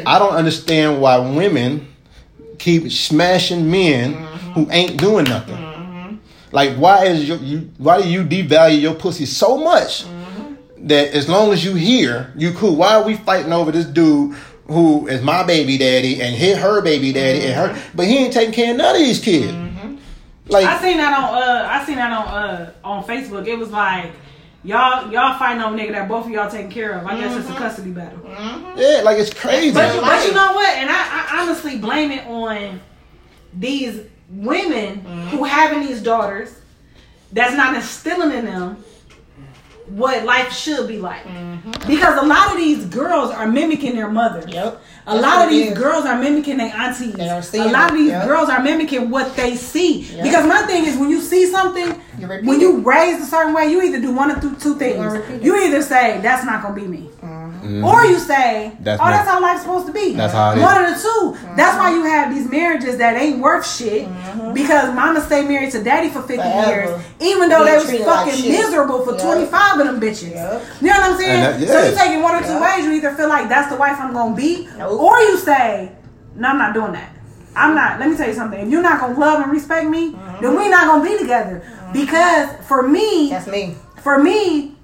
I 0.06 0.18
don't 0.18 0.32
understand 0.34 1.00
why 1.00 1.18
women 1.18 1.86
keep 2.62 2.92
smashing 2.92 3.68
men 3.68 4.12
who 4.12 4.62
mm-hmm. 4.62 4.70
ain't 4.70 4.96
doing 4.96 5.24
nothing. 5.24 5.56
Mm-hmm. 5.56 6.16
Like 6.52 6.76
why 6.76 7.06
is 7.06 7.26
your, 7.26 7.38
you 7.38 7.70
why 7.78 8.00
do 8.00 8.08
you 8.08 8.22
devalue 8.22 8.80
your 8.80 8.94
pussy 8.94 9.26
so 9.26 9.56
much 9.56 10.04
mm-hmm. 10.04 10.86
that 10.86 11.12
as 11.12 11.28
long 11.28 11.52
as 11.52 11.64
you 11.64 11.74
here, 11.74 12.32
you 12.36 12.52
cool. 12.52 12.76
Why 12.76 12.94
are 12.94 13.02
we 13.02 13.16
fighting 13.16 13.52
over 13.52 13.72
this 13.72 13.86
dude 13.86 14.36
who 14.66 15.08
is 15.08 15.22
my 15.22 15.42
baby 15.42 15.76
daddy 15.76 16.22
and 16.22 16.36
hit 16.36 16.56
her 16.56 16.80
baby 16.82 17.12
daddy 17.12 17.46
and 17.46 17.54
her 17.54 17.82
but 17.96 18.06
he 18.06 18.18
ain't 18.18 18.32
taking 18.32 18.54
care 18.54 18.70
of 18.70 18.76
none 18.76 18.94
of 18.94 19.02
these 19.02 19.18
kids. 19.18 19.52
Like 20.46 20.64
I 20.64 20.80
seen 20.80 20.98
that 20.98 21.18
on 21.18 21.24
uh 21.34 21.68
I 21.68 21.84
seen 21.84 21.96
that 21.96 22.12
on 22.12 22.28
uh 22.28 22.72
on 22.84 23.02
Facebook. 23.02 23.44
It 23.48 23.58
was 23.58 23.70
like 23.70 24.12
y'all 24.64 25.10
y'all 25.12 25.38
fighting 25.38 25.62
over 25.62 25.76
nigga 25.76 25.92
that 25.92 26.08
both 26.08 26.26
of 26.26 26.30
y'all 26.30 26.50
taking 26.50 26.70
care 26.70 26.92
of. 26.98 27.06
I 27.06 27.18
guess 27.18 27.36
it's 27.36 27.46
a 27.46 27.50
mm-hmm. 27.50 27.58
custody 27.58 27.90
battle. 27.90 28.18
Mm-hmm. 28.18 28.78
yeah, 28.78 29.02
like 29.02 29.18
it's 29.18 29.32
crazy. 29.32 29.72
But, 29.72 30.00
but 30.00 30.26
you 30.26 30.32
know 30.32 30.52
what? 30.52 30.76
And 30.76 30.90
I, 30.90 30.94
I 30.94 31.42
honestly 31.42 31.78
blame 31.78 32.10
it 32.10 32.26
on 32.26 32.80
these 33.52 34.00
women 34.28 35.00
mm-hmm. 35.00 35.28
who 35.28 35.44
having 35.44 35.86
these 35.86 36.02
daughters 36.02 36.54
that's 37.32 37.56
not 37.56 37.74
instilling 37.74 38.36
in 38.36 38.44
them 38.44 38.82
what 39.88 40.24
life 40.24 40.52
should 40.52 40.86
be 40.88 40.98
like. 40.98 41.24
Because 41.86 42.18
a 42.22 42.26
lot 42.26 42.50
of 42.52 42.56
these 42.56 42.84
girls 42.86 43.30
are 43.30 43.46
mimicking 43.46 43.94
their 43.94 44.10
mothers. 44.10 44.52
Yep. 44.52 44.80
A 45.06 45.14
That's 45.14 45.22
lot 45.26 45.44
of 45.44 45.50
these 45.50 45.72
is. 45.72 45.78
girls 45.78 46.04
are 46.06 46.16
mimicking 46.18 46.58
their 46.58 46.72
aunties. 46.74 47.14
A 47.16 47.68
lot 47.70 47.90
of 47.90 47.96
these 47.96 48.10
Yep. 48.10 48.26
girls 48.26 48.48
are 48.48 48.62
mimicking 48.62 49.10
what 49.10 49.34
they 49.36 49.56
see. 49.56 50.02
Yep. 50.02 50.22
Because 50.24 50.46
my 50.46 50.62
thing 50.62 50.84
is 50.84 50.96
when 50.96 51.10
you 51.10 51.20
see 51.20 51.46
something, 51.50 52.00
You 52.18 52.28
when 52.44 52.60
you 52.60 52.78
raise 52.78 53.20
a 53.20 53.26
certain 53.26 53.52
way, 53.52 53.66
you 53.70 53.82
either 53.82 54.00
do 54.00 54.12
one 54.12 54.30
of 54.30 54.40
two, 54.40 54.54
two 54.56 54.76
things. 54.76 55.14
it. 55.14 55.42
You 55.42 55.56
either 55.56 55.82
say 55.82 56.20
that's 56.22 56.44
not 56.44 56.62
gonna 56.62 56.74
be 56.74 56.82
me, 56.86 57.10
Mm-hmm. 57.62 57.84
or 57.84 58.04
you 58.04 58.18
say, 58.18 58.72
That's 58.80 59.00
oh, 59.00 59.04
me. 59.06 59.10
that's 59.12 59.28
how 59.28 59.40
life's 59.40 59.62
supposed 59.62 59.86
to 59.86 59.92
be. 59.92 60.14
That's 60.14 60.32
how 60.34 60.50
it 60.52 60.58
is. 60.58 60.62
One 60.62 60.84
of 60.84 60.90
the 60.90 61.00
2 61.00 61.08
mm-hmm. 61.08 61.56
That's 61.56 61.78
why 61.78 61.94
you 61.94 62.02
have 62.04 62.34
these 62.34 62.50
marriages 62.50 62.98
that 62.98 63.16
ain't 63.16 63.38
worth 63.38 63.66
shit 63.66 64.06
mm-hmm. 64.08 64.52
because 64.52 64.92
mama 64.94 65.20
stay 65.20 65.46
married 65.46 65.70
to 65.72 65.82
daddy 65.82 66.08
for 66.08 66.22
50 66.22 66.36
Forever. 66.36 66.68
years, 66.70 67.04
even 67.20 67.48
though 67.48 67.64
they 67.64 67.70
Being 67.70 67.78
was 67.78 67.88
treated 67.88 68.06
like 68.06 68.30
fucking 68.34 68.50
miserable 68.50 69.04
for 69.04 69.12
Yep. 69.12 69.22
25 69.22 69.78
of 69.80 69.86
them 69.86 70.00
bitches. 70.00 70.30
Yep. 70.34 70.62
You 70.80 70.88
know 70.88 70.94
what 70.94 71.10
I'm 71.12 71.16
saying? 71.18 71.30
And 71.30 71.62
that- 71.62 71.68
So 71.68 71.88
you 71.90 71.96
take 71.96 72.18
it 72.18 72.22
one 72.22 72.34
or 72.34 72.42
two 72.42 72.58
Yep. 72.58 72.62
ways. 72.62 72.84
You 72.84 72.92
either 72.92 73.12
feel 73.14 73.28
like 73.28 73.48
that's 73.48 73.70
the 73.70 73.76
wife 73.76 73.96
I'm 74.00 74.12
gonna 74.12 74.34
be, 74.34 74.68
Nope. 74.76 75.00
or 75.00 75.18
you 75.20 75.36
say, 75.38 75.92
no, 76.34 76.48
I'm 76.48 76.58
not 76.58 76.74
doing 76.74 76.92
that. 76.92 77.10
I'm 77.54 77.74
not. 77.74 78.00
Let 78.00 78.08
me 78.08 78.16
tell 78.16 78.26
you 78.26 78.34
something. 78.34 78.58
If 78.58 78.68
you're 78.68 78.82
not 78.82 78.98
gonna 79.00 79.18
love 79.18 79.42
and 79.42 79.52
respect 79.52 79.86
me, 79.88 80.16
then 80.40 80.56
we're 80.56 80.70
not 80.70 80.86
gonna 80.86 81.04
be 81.04 81.18
together. 81.18 81.62
Because 81.92 82.48
for 82.66 82.82
me, 82.82 83.28
That's 83.30 83.46
me. 83.46 83.76
for 84.02 84.18
me, 84.18 84.74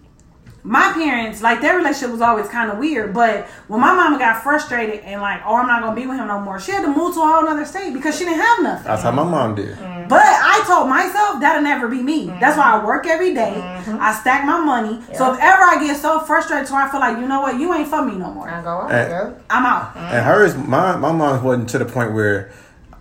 my 0.64 0.92
parents, 0.92 1.40
like 1.40 1.60
their 1.60 1.76
relationship 1.76 2.10
was 2.10 2.20
always 2.20 2.48
kind 2.48 2.70
of 2.70 2.78
weird. 2.78 3.14
But 3.14 3.46
when 3.68 3.80
my 3.80 3.94
mama 3.94 4.18
got 4.18 4.42
frustrated 4.42 5.00
and 5.00 5.20
like, 5.22 5.40
oh, 5.46 5.56
I'm 5.56 5.66
not 5.66 5.82
gonna 5.82 5.94
be 5.94 6.06
with 6.06 6.18
him 6.18 6.26
no 6.26 6.40
more, 6.40 6.58
she 6.58 6.72
had 6.72 6.82
to 6.82 6.88
move 6.88 7.14
to 7.14 7.20
a 7.20 7.26
whole 7.26 7.46
other 7.48 7.64
state 7.64 7.92
because 7.92 8.18
she 8.18 8.24
didn't 8.24 8.40
have 8.40 8.62
nothing. 8.62 8.84
That's 8.84 9.02
how 9.02 9.12
my 9.12 9.24
mom 9.24 9.54
did. 9.54 9.76
Mm-hmm. 9.76 10.08
But 10.08 10.24
I 10.24 10.64
told 10.66 10.88
myself 10.88 11.40
that'll 11.40 11.62
never 11.62 11.88
be 11.88 12.02
me. 12.02 12.26
That's 12.26 12.56
mm-hmm. 12.56 12.60
why 12.60 12.80
I 12.80 12.84
work 12.84 13.06
every 13.06 13.34
day. 13.34 13.54
Mm-hmm. 13.54 13.98
I 14.00 14.12
stack 14.12 14.44
my 14.44 14.58
money. 14.58 15.00
So 15.14 15.32
if 15.32 15.40
ever 15.40 15.62
I 15.62 15.84
get 15.86 15.96
so 15.96 16.20
frustrated 16.20 16.66
to 16.68 16.72
where 16.72 16.82
I 16.82 16.90
feel 16.90 17.00
like, 17.00 17.18
you 17.18 17.28
know 17.28 17.40
what, 17.40 17.58
you 17.58 17.72
ain't 17.72 17.88
for 17.88 18.04
me 18.04 18.16
no 18.16 18.32
more. 18.32 18.48
I 18.48 18.62
go 18.62 18.70
out. 18.70 19.40
I'm 19.50 19.64
out. 19.66 19.96
And 19.96 20.24
hers, 20.24 20.56
my 20.56 20.96
my 20.96 21.12
mom 21.12 21.42
wasn't 21.42 21.68
to 21.70 21.78
the 21.78 21.84
point 21.84 22.12
where 22.12 22.52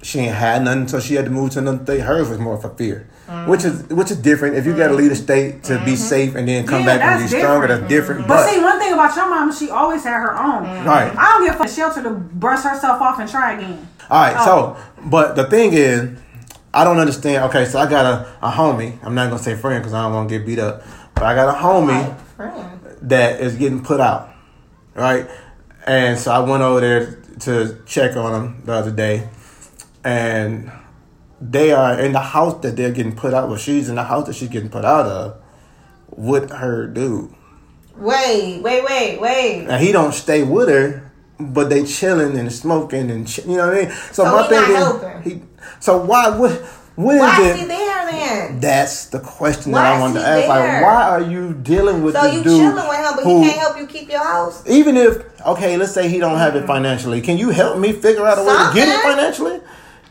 she 0.01 0.19
ain't 0.19 0.35
had 0.35 0.63
nothing 0.63 0.81
until 0.83 0.99
she 0.99 1.15
had 1.15 1.25
to 1.25 1.31
move 1.31 1.51
to 1.51 1.59
another 1.59 1.83
state. 1.83 2.01
Hers 2.01 2.29
was 2.29 2.39
more 2.39 2.57
for 2.57 2.69
fear, 2.69 3.09
which 3.45 3.63
is 3.65 3.83
which 3.89 4.09
is 4.11 4.17
different. 4.17 4.55
If 4.55 4.65
you 4.65 4.75
got 4.75 4.87
to 4.87 4.93
leave 4.93 5.09
the 5.09 5.15
state 5.15 5.63
to 5.65 5.75
be 5.79 5.91
mm-hmm. 5.91 5.95
safe 5.95 6.35
and 6.35 6.47
then 6.47 6.65
come 6.65 6.81
Yeah, 6.81 6.97
back 6.97 7.01
and 7.01 7.23
be 7.23 7.27
stronger, 7.37 7.67
different. 7.67 7.81
that's 7.81 7.89
different. 7.89 8.27
But, 8.27 8.35
But, 8.37 8.49
see, 8.49 8.61
one 8.61 8.79
thing 8.79 8.93
about 8.93 9.15
your 9.15 9.29
mom, 9.29 9.53
she 9.53 9.69
always 9.69 10.03
had 10.03 10.13
her 10.21 10.37
own. 10.37 10.63
Mm-hmm. 10.63 10.87
Right. 10.87 11.15
I 11.15 11.33
don't 11.33 11.45
give 11.45 11.55
a 11.55 11.57
fuck. 11.57 11.69
Shelter 11.69 12.03
to 12.03 12.11
brush 12.11 12.63
herself 12.63 13.01
off 13.01 13.19
and 13.19 13.29
try 13.29 13.53
again. 13.53 13.87
all 14.09 14.21
right, 14.21 14.35
Oh. 14.39 14.77
so 14.95 15.01
but 15.09 15.35
the 15.35 15.43
thing 15.49 15.73
is, 15.73 16.17
I 16.73 16.83
don't 16.83 16.97
understand. 16.99 17.43
Okay, 17.45 17.65
so 17.65 17.79
I 17.79 17.89
got 17.89 18.05
a, 18.05 18.47
a 18.47 18.51
homie. 18.51 18.97
I'm 19.03 19.15
not 19.15 19.29
gonna 19.29 19.41
say 19.41 19.55
friend 19.55 19.81
because 19.81 19.93
I 19.93 20.03
don't 20.03 20.13
want 20.13 20.29
to 20.29 20.37
get 20.37 20.45
beat 20.45 20.59
up. 20.59 20.83
But 21.15 21.23
I 21.23 21.35
got 21.35 21.49
a 21.49 21.57
homie 21.57 22.15
Friend. 22.35 22.79
that 23.03 23.41
is 23.41 23.55
getting 23.55 23.83
put 23.83 23.99
out, 23.99 24.29
right? 24.93 25.27
And 25.87 26.19
so 26.19 26.31
I 26.31 26.39
went 26.39 26.61
over 26.61 26.79
there 26.79 27.21
to 27.41 27.81
check 27.85 28.15
on 28.15 28.33
him 28.33 28.61
the 28.65 28.73
other 28.73 28.91
day, 28.91 29.27
and 30.03 30.71
they 31.39 31.71
are 31.71 31.99
in 31.99 32.13
the 32.13 32.19
house 32.19 32.61
that 32.61 32.75
they're 32.75 32.91
getting 32.91 33.15
put 33.15 33.33
out. 33.33 33.47
Well, 33.49 33.57
she's 33.57 33.89
in 33.89 33.95
the 33.95 34.03
house 34.03 34.27
that 34.27 34.35
she's 34.35 34.49
getting 34.49 34.69
put 34.69 34.85
out 34.85 35.05
of 35.05 35.37
with 36.09 36.51
her 36.51 36.87
dude, 36.87 37.33
Wait, 37.95 38.61
wait, 38.61 38.83
wait, 38.83 39.19
wait. 39.19 39.65
and 39.69 39.83
he 39.83 39.91
don't 39.91 40.13
stay 40.13 40.43
with 40.43 40.69
her, 40.69 41.11
but 41.39 41.69
they 41.69 41.83
chilling 41.83 42.37
and 42.37 42.51
smoking 42.51 43.09
and 43.11 43.27
ch- 43.27 43.39
you 43.45 43.57
know 43.57 43.67
what 43.67 43.77
I 43.77 43.81
mean. 43.85 43.91
So, 44.11 44.23
So 44.23 44.35
my 44.35 44.47
thing 44.47 44.75
is, 44.75 45.23
he. 45.33 45.41
So 45.79 45.97
why? 46.03 46.29
What 46.37 46.51
is 47.15 47.21
Why 47.21 47.41
it? 47.41 47.55
is 47.55 47.61
he 47.61 47.67
there 47.67 48.11
then? 48.11 48.59
That's 48.59 49.05
the 49.07 49.19
question 49.19 49.71
Why 49.71 49.83
that 49.83 49.93
I 49.93 49.95
is 49.97 50.01
wanted 50.01 50.19
to 50.21 50.27
ask. 50.27 50.47
Like, 50.47 50.81
why 50.83 51.03
are 51.09 51.21
you 51.21 51.53
dealing 51.53 52.01
with 52.03 52.15
So 52.15 52.21
this 52.23 52.33
you 52.33 52.43
dude 52.43 52.59
chilling 52.59 52.87
with 52.87 52.97
him, 52.97 53.15
but 53.15 53.23
who- 53.23 53.41
he 53.43 53.49
can't 53.49 53.59
help 53.59 53.77
you 53.77 53.85
keep 53.85 54.09
your 54.09 54.23
house. 54.23 54.63
even 54.67 54.97
if 54.97 55.23
okay, 55.45 55.77
let's 55.77 55.91
say 55.93 56.09
he 56.09 56.17
don't 56.17 56.37
have 56.39 56.55
it 56.55 56.65
financially, 56.65 57.21
can 57.21 57.37
you 57.37 57.49
help 57.51 57.77
me 57.77 57.91
figure 57.93 58.25
out 58.25 58.39
a 58.39 58.41
way 58.43 58.47
to 58.49 58.71
get 58.73 58.87
it 58.87 58.99
financially? 59.03 59.59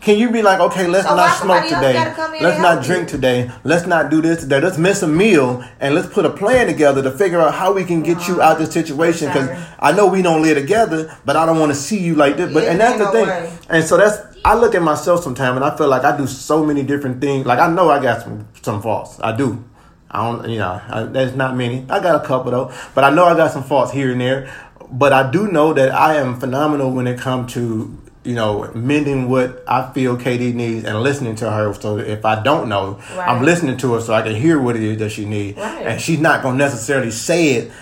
Can 0.01 0.19
you 0.19 0.31
be 0.31 0.43
like, 0.43 0.61
okay, 0.61 0.87
let's 0.87 1.07
So 1.07 1.17
not 1.17 1.37
smoke 1.41 1.65
today. 1.65 1.93
gotta 1.95 2.11
come 2.13 2.35
in 2.35 2.43
Let's 2.43 2.61
not 2.61 2.85
drink 2.85 3.03
you? 3.05 3.17
today. 3.17 3.51
Let's 3.65 3.87
not 3.87 4.11
do 4.11 4.21
this 4.21 4.41
today. 4.43 4.61
Let's 4.61 4.79
miss 4.79 5.03
a 5.03 5.09
meal 5.09 5.65
and 5.81 5.95
let's 5.95 6.07
put 6.13 6.25
a 6.25 6.31
plan 6.31 6.67
together 6.67 7.03
to 7.03 7.11
figure 7.11 7.41
out 7.41 7.55
how 7.55 7.73
we 7.73 7.85
can 7.85 8.03
get 8.03 8.29
you 8.29 8.41
out 8.41 8.53
of 8.53 8.59
this 8.59 8.69
oh, 8.69 8.81
situation. 8.81 9.29
Because 9.29 9.49
I 9.81 9.93
know 9.93 10.07
we 10.07 10.23
don't 10.23 10.43
live 10.43 10.57
together, 10.57 11.17
but 11.25 11.37
I 11.37 11.45
don't 11.47 11.59
want 11.59 11.73
to 11.73 11.77
see 11.79 11.99
you 11.99 12.15
like 12.15 12.37
this. 12.37 12.53
But 12.53 12.65
Yeah, 12.65 12.71
and 12.73 12.81
that's 12.81 12.99
the 12.99 13.11
thing. 13.11 13.27
way. 13.27 13.59
And 13.69 13.85
so 13.85 13.97
that's 13.97 14.19
I 14.45 14.55
look 14.55 14.75
at 14.77 14.83
myself 14.83 15.25
sometimes 15.25 15.57
and 15.57 15.65
I 15.65 15.77
feel 15.77 15.89
like 15.89 16.05
I 16.05 16.17
do 16.17 16.27
so 16.27 16.65
many 16.65 16.85
different 16.85 17.21
things. 17.21 17.47
Like 17.47 17.59
I 17.59 17.69
know 17.69 17.91
I 17.91 18.01
got 18.01 18.23
some 18.23 18.47
some 18.63 18.81
faults. 18.81 19.19
I 19.21 19.37
do. 19.37 19.65
I 20.09 20.23
don't, 20.31 20.49
you 20.49 20.59
know, 20.59 20.81
I, 20.89 21.03
there's 21.03 21.35
not 21.35 21.57
many. 21.57 21.85
I 21.91 21.99
got 22.01 22.25
a 22.25 22.27
couple 22.27 22.53
though, 22.53 22.73
but 22.95 23.03
I 23.03 23.11
know 23.11 23.25
I 23.25 23.37
got 23.37 23.51
some 23.51 23.65
faults 23.65 23.91
here 23.93 24.13
and 24.13 24.21
there. 24.21 24.49
But 24.89 25.13
I 25.13 25.29
do 25.29 25.49
know 25.49 25.73
that 25.75 25.91
I 25.91 26.15
am 26.15 26.39
phenomenal 26.39 26.93
when 26.93 27.09
it 27.09 27.19
comes 27.19 27.53
to 27.55 27.99
you 28.27 28.35
know 28.35 28.71
mending 28.75 29.29
what 29.31 29.63
I 29.69 29.91
feel 29.93 30.17
Katie 30.17 30.53
needs 30.53 30.85
and 30.85 31.01
listening 31.03 31.37
to 31.37 31.51
her. 31.51 31.73
So 31.75 31.99
if 31.99 32.25
I 32.25 32.43
don't 32.43 32.69
know, 32.69 32.99
I'm 33.17 33.43
listening 33.45 33.77
to 33.79 33.95
her 33.95 34.01
so 34.01 34.13
I 34.13 34.23
can 34.23 34.35
hear 34.35 34.61
what 34.61 34.77
it 34.77 34.83
is 34.83 34.99
that 34.99 35.11
she 35.11 35.25
needs. 35.25 35.57
Right. 35.59 35.87
And 35.87 36.01
she's 36.01 36.19
not 36.21 36.43
gonna 36.43 36.59
necessarily 36.59 37.11
say 37.11 37.51
it 37.55 37.73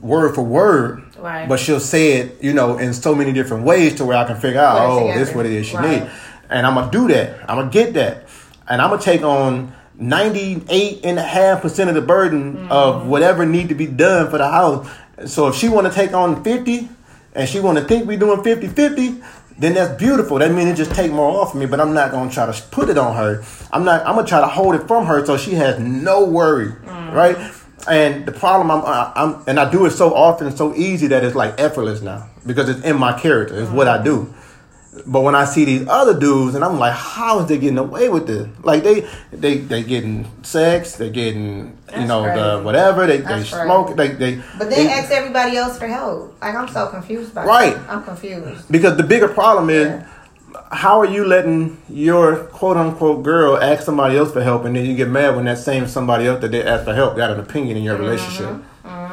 word 0.00 0.34
for 0.34 0.42
word, 0.42 1.02
Right. 1.18 1.48
but 1.48 1.58
she'll 1.60 1.80
say 1.80 2.14
it, 2.14 2.42
you 2.42 2.52
know, 2.52 2.78
in 2.78 2.92
so 2.92 3.14
many 3.14 3.32
different 3.32 3.64
ways 3.64 3.94
to 3.96 4.04
where 4.04 4.18
I 4.18 4.24
can 4.24 4.36
figure 4.36 4.60
out, 4.60 4.78
oh, 4.80 5.00
together. 5.00 5.24
this 5.24 5.34
what 5.34 5.46
it 5.46 5.52
is 5.52 5.66
she 5.66 5.76
Right. 5.76 6.00
needs. 6.02 6.10
And 6.50 6.66
I'm 6.66 6.74
gonna 6.74 6.90
do 6.90 7.08
that. 7.08 7.36
I'm 7.48 7.56
gonna 7.58 7.70
get 7.70 7.94
that. 7.94 8.24
And 8.68 8.82
I'm 8.82 8.90
gonna 8.90 9.00
take 9.02 9.22
on 9.22 9.72
98 9.98 11.00
and 11.04 11.18
a 11.18 11.22
half 11.22 11.62
percent 11.62 11.88
of 11.88 11.94
the 11.94 12.00
burden 12.02 12.66
Mm. 12.68 12.70
of 12.70 13.06
whatever 13.06 13.46
need 13.46 13.68
to 13.68 13.74
be 13.74 13.86
done 13.86 14.30
for 14.30 14.38
the 14.38 14.48
house. 14.48 14.86
So 15.26 15.48
if 15.48 15.54
she 15.54 15.68
wanna 15.68 15.90
take 15.90 16.12
on 16.14 16.42
50 16.42 16.88
and 17.34 17.48
she 17.48 17.60
wanna 17.60 17.82
think 17.82 18.06
we 18.06 18.16
doing 18.16 18.42
50-50, 18.42 19.22
then 19.58 19.74
that's 19.74 19.98
beautiful. 19.98 20.38
That 20.38 20.52
means 20.52 20.70
it 20.70 20.76
just 20.76 20.94
take 20.94 21.12
more 21.12 21.40
off 21.40 21.54
of 21.54 21.60
me, 21.60 21.66
but 21.66 21.80
I'm 21.80 21.94
not 21.94 22.10
gonna 22.10 22.30
try 22.30 22.50
to 22.50 22.62
put 22.70 22.88
it 22.88 22.98
on 22.98 23.16
her. 23.16 23.44
I'm 23.72 23.84
not. 23.84 24.06
I'm 24.06 24.14
gonna 24.14 24.26
try 24.26 24.40
to 24.40 24.46
hold 24.46 24.74
it 24.74 24.86
from 24.86 25.06
her 25.06 25.24
so 25.24 25.36
she 25.36 25.54
has 25.54 25.78
no 25.78 26.24
worry, 26.24 26.68
mm. 26.68 27.12
right? 27.12 27.36
And 27.88 28.26
the 28.26 28.32
problem, 28.32 28.70
I'm, 28.70 28.84
I'm, 29.16 29.44
and 29.48 29.58
I 29.58 29.68
do 29.70 29.86
it 29.86 29.90
so 29.90 30.14
often, 30.14 30.54
so 30.56 30.72
easy 30.74 31.08
that 31.08 31.24
it's 31.24 31.34
like 31.34 31.58
effortless 31.58 32.00
now 32.00 32.28
because 32.46 32.68
it's 32.68 32.80
in 32.82 32.96
my 32.96 33.18
character. 33.18 33.60
It's 33.60 33.70
what 33.70 33.88
I 33.88 34.02
do. 34.02 34.32
But 35.06 35.22
when 35.22 35.34
I 35.34 35.44
see 35.44 35.64
these 35.64 35.86
other 35.88 36.18
dudes, 36.18 36.54
and 36.54 36.64
I'm 36.64 36.78
like, 36.78 36.92
how 36.94 37.40
is 37.40 37.46
they 37.46 37.58
getting 37.58 37.78
away 37.78 38.08
with 38.08 38.26
this? 38.26 38.48
Like 38.62 38.82
they, 38.84 39.06
they, 39.32 39.58
they 39.58 39.82
getting 39.82 40.26
sex, 40.42 40.96
they 40.96 41.10
getting, 41.10 41.58
you 41.66 41.72
That's 41.88 42.08
know, 42.08 42.22
the 42.58 42.62
whatever, 42.62 43.06
they, 43.06 43.18
they 43.18 43.24
crazy. 43.24 43.48
smoke, 43.48 43.96
they, 43.96 44.08
they. 44.08 44.36
But 44.58 44.70
then 44.70 44.86
they- 44.86 44.92
ask 44.92 45.10
everybody 45.10 45.56
else 45.56 45.78
for 45.78 45.86
help. 45.88 46.36
Like 46.40 46.54
I'm 46.54 46.68
so 46.68 46.86
confused 46.86 47.34
by 47.34 47.44
Right. 47.44 47.74
that. 47.74 47.90
I'm 47.90 48.04
confused. 48.04 48.70
Because 48.70 48.96
the 48.96 49.02
bigger 49.02 49.28
problem 49.28 49.70
is, 49.70 49.86
Yeah. 49.88 50.06
how 50.70 51.00
are 51.00 51.06
you 51.06 51.24
letting 51.24 51.78
your 51.88 52.36
quote 52.36 52.76
unquote 52.76 53.22
girl 53.24 53.56
ask 53.56 53.82
somebody 53.84 54.16
else 54.16 54.32
for 54.32 54.42
help, 54.42 54.64
and 54.64 54.76
then 54.76 54.84
you 54.86 54.94
get 54.94 55.08
mad 55.08 55.34
when 55.34 55.46
that 55.46 55.58
same 55.58 55.86
somebody 55.88 56.26
else 56.26 56.40
that 56.42 56.50
they 56.52 56.62
asked 56.62 56.84
for 56.84 56.94
help 56.94 57.16
got 57.16 57.30
an 57.30 57.40
opinion 57.40 57.76
in 57.76 57.82
your 57.82 57.94
Mm-hmm. 57.96 58.04
relationship? 58.04 58.56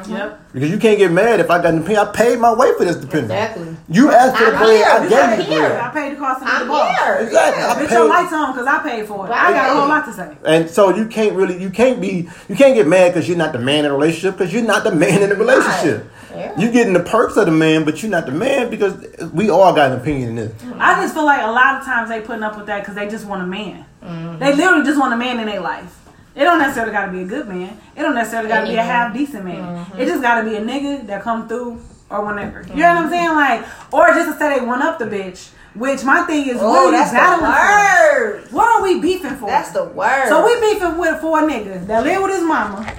Uh-huh. 0.10 0.18
Yep. 0.18 0.54
Because 0.54 0.70
you 0.72 0.78
can't 0.80 0.98
get 0.98 1.12
mad 1.12 1.40
if 1.40 1.50
I 1.50 1.62
got 1.62 1.74
an 1.74 1.82
opinion. 1.82 2.08
I 2.08 2.12
paid 2.12 2.40
my 2.40 2.54
way 2.54 2.72
for 2.78 2.86
this 2.86 2.96
dependent. 2.96 3.32
Exactly. 3.32 3.78
You 3.90 4.12
asked 4.12 4.38
for 4.38 4.46
the 4.46 4.58
I'm 4.58 4.64
bread. 4.64 4.84
I 4.84 5.10
gave 5.10 5.40
you 5.40 5.46
the 5.46 5.52
hear. 5.52 5.70
bread. 5.70 5.80
I 5.80 5.90
paid 5.90 6.12
the 6.14 6.16
cost 6.18 6.42
of 6.42 6.48
I'm 6.48 6.62
the 6.62 6.68
boss. 6.68 6.98
here. 6.98 7.16
Exactly. 7.16 7.62
Yeah. 7.62 7.68
I 7.68 7.74
Bitch, 7.74 7.88
paid- 7.88 7.96
your 7.96 8.10
lights 8.10 8.34
on 8.34 8.54
because 8.54 8.68
I 8.68 8.80
paid 8.84 9.08
for 9.08 9.28
it. 9.28 9.32
I 9.32 9.52
got 9.52 9.70
a 9.70 9.80
whole 9.80 9.88
lot 9.88 10.06
to 10.06 10.14
say. 10.14 10.38
And 10.46 10.70
so 10.70 10.96
you 10.96 11.08
can't 11.08 11.36
really, 11.36 11.62
you 11.62 11.70
can't 11.70 12.02
be, 12.02 12.30
you 12.48 12.56
can't 12.56 12.76
get 12.76 12.88
mad 12.88 13.14
because 13.14 13.28
you're 13.28 13.38
not 13.38 13.54
the 13.54 13.60
man 13.60 13.86
in 13.86 13.92
the 13.92 13.92
relationship 13.92 14.38
because 14.38 14.54
you're 14.54 14.64
not 14.64 14.84
the 14.84 14.92
man 14.96 15.22
in 15.22 15.30
the 15.30 15.36
relationship. 15.36 16.10
Yeah. 16.32 16.60
You 16.60 16.72
getting 16.72 16.94
the 16.94 17.00
perks 17.00 17.38
of 17.38 17.46
the 17.46 17.52
man, 17.52 17.86
but 17.86 18.02
you're 18.02 18.12
not 18.12 18.26
the 18.26 18.32
man 18.32 18.70
because 18.70 18.94
we 19.34 19.50
all 19.50 19.74
got 19.74 19.92
an 19.92 20.00
opinion 20.00 20.30
in 20.30 20.36
this. 20.36 20.64
I 20.78 21.02
just 21.02 21.14
feel 21.14 21.26
like 21.26 21.42
a 21.44 21.52
lot 21.52 21.80
of 21.80 21.86
times 21.86 22.10
they 22.10 22.22
putting 22.22 22.44
up 22.44 22.56
with 22.56 22.68
that 22.68 22.82
because 22.82 22.96
they 22.96 23.10
just 23.10 23.26
want 23.26 23.42
a 23.42 23.48
man. 23.48 23.86
They 24.02 24.08
mm-hmm. 24.08 24.40
literally 24.58 24.86
just 24.86 25.00
want 25.00 25.14
a 25.14 25.18
man 25.18 25.40
in 25.40 25.48
their 25.48 25.60
life. 25.60 25.99
It 26.40 26.46
don't 26.46 26.60
necessarily 26.60 26.94
got 26.94 27.08
to 27.08 27.12
be 27.12 27.22
a 27.24 27.26
good 27.26 27.50
man. 27.50 27.78
It 27.98 28.02
don't 28.02 28.16
necessarily 28.16 28.48
got 28.48 28.62
to 28.62 28.68
be 28.68 28.76
a 28.76 28.82
half 28.82 29.14
decent 29.14 29.44
man. 29.44 29.58
Mm-hmm. 29.58 30.00
It 30.00 30.06
just 30.06 30.22
got 30.22 30.42
to 30.42 30.50
be 30.50 30.56
a 30.56 30.62
nigga 30.62 31.06
that 31.08 31.22
come 31.22 31.50
through 31.50 31.82
or 32.10 32.26
whenever. 32.26 32.62
You 32.62 32.76
know 32.78 32.88
what 32.88 32.98
I'm 32.98 33.04
mm-hmm. 33.04 33.12
saying? 33.12 33.30
Like, 33.30 33.94
or 33.94 34.08
just 34.14 34.32
to 34.32 34.40
say 34.40 34.58
they 34.58 34.66
one 34.66 34.82
up 34.82 35.00
the 35.00 35.06
bitch. 35.06 35.50
Which 35.76 36.06
my 36.06 36.24
thing 36.24 36.48
is, 36.48 36.56
what 36.56 36.64
Oh, 36.64 36.88
are 36.88 36.92
that's 36.92 37.12
the 37.12 37.20
for? 37.20 37.44
word. 37.44 38.52
What 38.52 38.76
are 38.76 38.84
we 38.84 39.02
beefing 39.02 39.36
for? 39.36 39.48
That's 39.48 39.72
the 39.72 39.84
word. 39.84 40.30
So 40.30 40.46
we 40.46 40.60
beefing 40.62 40.98
with 40.98 41.20
for 41.20 41.40
a 41.40 41.42
nigga 41.44 41.86
that 41.88 42.04
live 42.04 42.24
with 42.24 42.32
his 42.32 42.44
mama, 42.44 42.90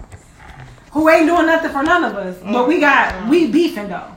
who 0.92 1.08
ain't 1.08 1.26
doing 1.26 1.46
nothing 1.46 1.70
for 1.70 1.82
none 1.82 2.04
of 2.04 2.14
us. 2.16 2.38
But 2.42 2.68
we 2.68 2.78
got 2.78 3.28
we 3.28 3.44
mm-hmm. 3.44 3.52
beefing 3.52 3.88
though. 3.88 4.16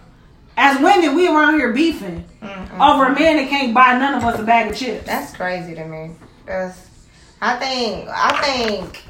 As 0.57 0.80
women, 0.82 1.15
we 1.15 1.28
around 1.30 1.55
here 1.55 1.71
beefing 1.74 2.26
over 2.74 3.05
a 3.05 3.15
man 3.17 3.38
that 3.38 3.47
can't 3.49 3.74
buy 3.74 3.97
none 3.97 4.15
of 4.15 4.24
us 4.24 4.39
a 4.39 4.43
bag 4.43 4.69
of 4.69 4.78
chips. 4.78 5.05
That's 5.05 5.34
crazy 5.34 5.74
to 5.76 5.86
me. 5.86 6.11
That's, 6.45 6.89
I 7.41 7.55
think 7.55 8.07
I 8.09 8.41
think 8.43 9.01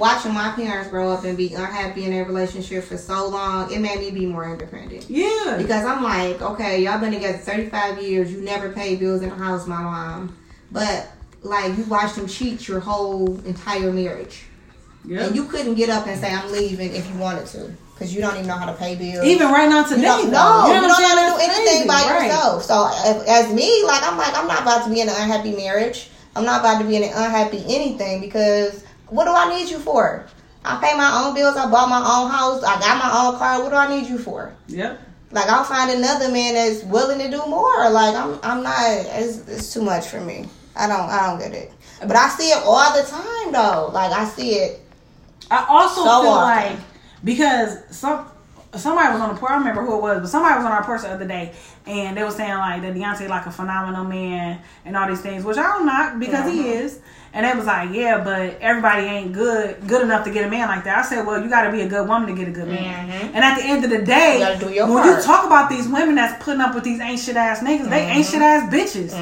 watching 0.00 0.34
my 0.34 0.50
parents 0.50 0.90
grow 0.90 1.10
up 1.10 1.24
and 1.24 1.36
be 1.36 1.54
unhappy 1.54 2.04
in 2.04 2.10
their 2.10 2.24
relationship 2.24 2.84
for 2.84 2.96
so 2.96 3.28
long, 3.28 3.70
it 3.72 3.78
made 3.78 4.00
me 4.00 4.10
be 4.10 4.26
more 4.26 4.50
independent. 4.50 5.08
yeah. 5.08 5.56
Because 5.58 5.84
I'm 5.84 6.02
like, 6.02 6.40
okay, 6.42 6.82
y'all 6.82 6.98
been 6.98 7.12
together 7.12 7.38
35 7.38 8.02
years. 8.02 8.32
You 8.32 8.40
never 8.40 8.70
paid 8.72 8.98
bills 8.98 9.22
in 9.22 9.28
the 9.28 9.36
house, 9.36 9.66
my 9.66 9.80
mom. 9.80 10.36
But 10.72 11.08
like, 11.42 11.76
you 11.76 11.84
watched 11.84 12.16
him 12.16 12.26
cheat 12.26 12.66
your 12.66 12.80
whole 12.80 13.38
entire 13.44 13.92
marriage, 13.92 14.44
yeah. 15.04 15.26
and 15.26 15.36
you 15.36 15.44
couldn't 15.44 15.74
get 15.74 15.90
up 15.90 16.06
and 16.06 16.20
say 16.20 16.32
I'm 16.32 16.50
leaving 16.50 16.94
if 16.94 17.08
you 17.10 17.18
wanted 17.18 17.46
to, 17.48 17.70
because 17.94 18.14
you 18.14 18.20
don't 18.20 18.34
even 18.34 18.46
know 18.46 18.56
how 18.56 18.66
to 18.66 18.76
pay 18.78 18.94
bills. 18.96 19.24
Even 19.24 19.48
right 19.48 19.68
now 19.68 19.82
today, 19.82 20.00
You 20.00 20.06
don't, 20.06 20.30
no, 20.30 20.66
you, 20.66 20.74
know 20.74 20.80
don't 20.80 20.88
know 20.88 20.94
how 20.94 21.38
to 21.38 21.44
do 21.44 21.50
anything 21.52 21.86
by 21.86 21.94
right. 21.94 22.26
yourself. 22.26 22.62
So 22.64 22.90
if, 22.92 23.28
as 23.28 23.52
me, 23.52 23.84
like 23.84 24.02
I'm 24.02 24.16
like 24.16 24.36
I'm 24.36 24.46
not 24.46 24.62
about 24.62 24.84
to 24.84 24.90
be 24.90 25.00
in 25.00 25.08
an 25.08 25.14
unhappy 25.18 25.54
marriage. 25.56 26.08
I'm 26.36 26.44
not 26.44 26.60
about 26.60 26.80
to 26.80 26.86
be 26.86 26.96
in 26.96 27.02
an 27.02 27.10
unhappy 27.12 27.64
anything 27.66 28.20
because 28.20 28.84
what 29.10 29.24
do 29.24 29.32
I 29.32 29.56
need 29.58 29.70
you 29.70 29.78
for? 29.78 30.26
I 30.64 30.76
pay 30.80 30.96
my 30.96 31.22
own 31.24 31.34
bills. 31.34 31.56
I 31.56 31.70
bought 31.70 31.88
my 31.88 31.98
own 31.98 32.30
house. 32.30 32.62
I 32.62 32.78
got 32.80 32.98
my 32.98 33.10
own 33.26 33.38
car. 33.38 33.62
What 33.62 33.70
do 33.70 33.76
I 33.76 33.88
need 33.94 34.08
you 34.08 34.18
for? 34.18 34.54
Yeah. 34.68 34.96
Like 35.32 35.48
I'll 35.48 35.64
find 35.64 35.90
another 35.90 36.30
man 36.30 36.54
that's 36.54 36.82
willing 36.84 37.18
to 37.20 37.30
do 37.30 37.44
more. 37.46 37.88
Like 37.90 38.14
I'm 38.14 38.38
I'm 38.42 38.62
not. 38.62 38.76
It's, 38.82 39.48
it's 39.48 39.72
too 39.72 39.82
much 39.82 40.08
for 40.08 40.20
me. 40.20 40.48
I 40.76 40.86
don't 40.86 41.08
I 41.08 41.26
don't 41.26 41.38
get 41.38 41.52
it. 41.54 41.72
But 42.00 42.16
I 42.16 42.28
see 42.28 42.48
it 42.50 42.62
all 42.64 42.94
the 42.96 43.08
time 43.08 43.52
though. 43.52 43.90
Like 43.92 44.12
I 44.12 44.24
see 44.26 44.52
it. 44.56 44.80
I 45.50 45.66
also 45.68 46.04
So 46.04 46.22
feel 46.22 46.30
often. 46.32 46.72
like 46.76 46.78
because 47.24 47.78
some 47.96 48.26
somebody 48.74 49.12
was 49.12 49.20
on 49.20 49.34
the 49.34 49.40
porch. 49.40 49.50
I 49.50 49.54
don't 49.54 49.62
remember 49.66 49.84
who 49.84 49.96
it 49.96 50.02
was, 50.02 50.20
but 50.20 50.28
somebody 50.28 50.56
was 50.56 50.64
on 50.64 50.72
our 50.72 50.84
porch 50.84 51.02
the 51.02 51.08
other 51.10 51.26
day, 51.26 51.52
and 51.86 52.16
they 52.16 52.22
were 52.22 52.30
saying 52.30 52.54
like 52.58 52.82
that 52.82 52.94
Deontay 52.94 53.28
like 53.28 53.46
a 53.46 53.50
phenomenal 53.50 54.04
man 54.04 54.60
and 54.84 54.96
all 54.96 55.08
these 55.08 55.20
things, 55.22 55.44
which 55.44 55.56
I 55.56 55.62
don't 55.62 55.86
knock 55.86 56.18
because 56.18 56.50
he 56.52 56.58
Mm-hmm. 56.60 56.68
is. 56.84 57.00
And 57.32 57.46
they 57.46 57.54
was 57.54 57.64
like, 57.64 57.90
yeah, 57.94 58.24
but 58.24 58.58
everybody 58.60 59.02
ain't 59.06 59.32
good 59.32 59.76
good 59.86 60.02
enough 60.02 60.24
to 60.24 60.32
get 60.32 60.44
a 60.44 60.50
man 60.50 60.66
like 60.66 60.82
that. 60.82 60.98
I 60.98 61.02
said, 61.02 61.24
well, 61.24 61.40
you 61.40 61.48
got 61.48 61.62
to 61.62 61.70
be 61.70 61.82
a 61.82 61.88
good 61.88 62.08
woman 62.08 62.28
to 62.28 62.34
get 62.34 62.48
a 62.48 62.50
good 62.50 62.66
man. 62.66 63.08
And 63.32 63.44
at 63.44 63.54
the 63.56 63.62
end 63.64 63.84
of 63.84 63.90
the 63.90 64.02
day, 64.02 64.40
Mm-hmm. 64.40 64.40
You 64.40 64.46
gotta 64.46 64.58
do 64.66 64.70
your 64.74 64.86
when 64.92 65.02
part. 65.04 65.18
you 65.18 65.22
talk 65.22 65.46
about 65.46 65.70
these 65.70 65.86
women 65.86 66.16
that's 66.16 66.42
putting 66.42 66.60
up 66.60 66.74
with 66.74 66.82
these 66.82 66.98
ancient 66.98 67.36
ass 67.36 67.60
niggas, 67.60 67.88
they 67.88 68.02
ain't 68.06 68.26
Mm-hmm. 68.26 68.32
shit 68.32 68.42
ass 68.42 68.66
bitches. 68.74 69.12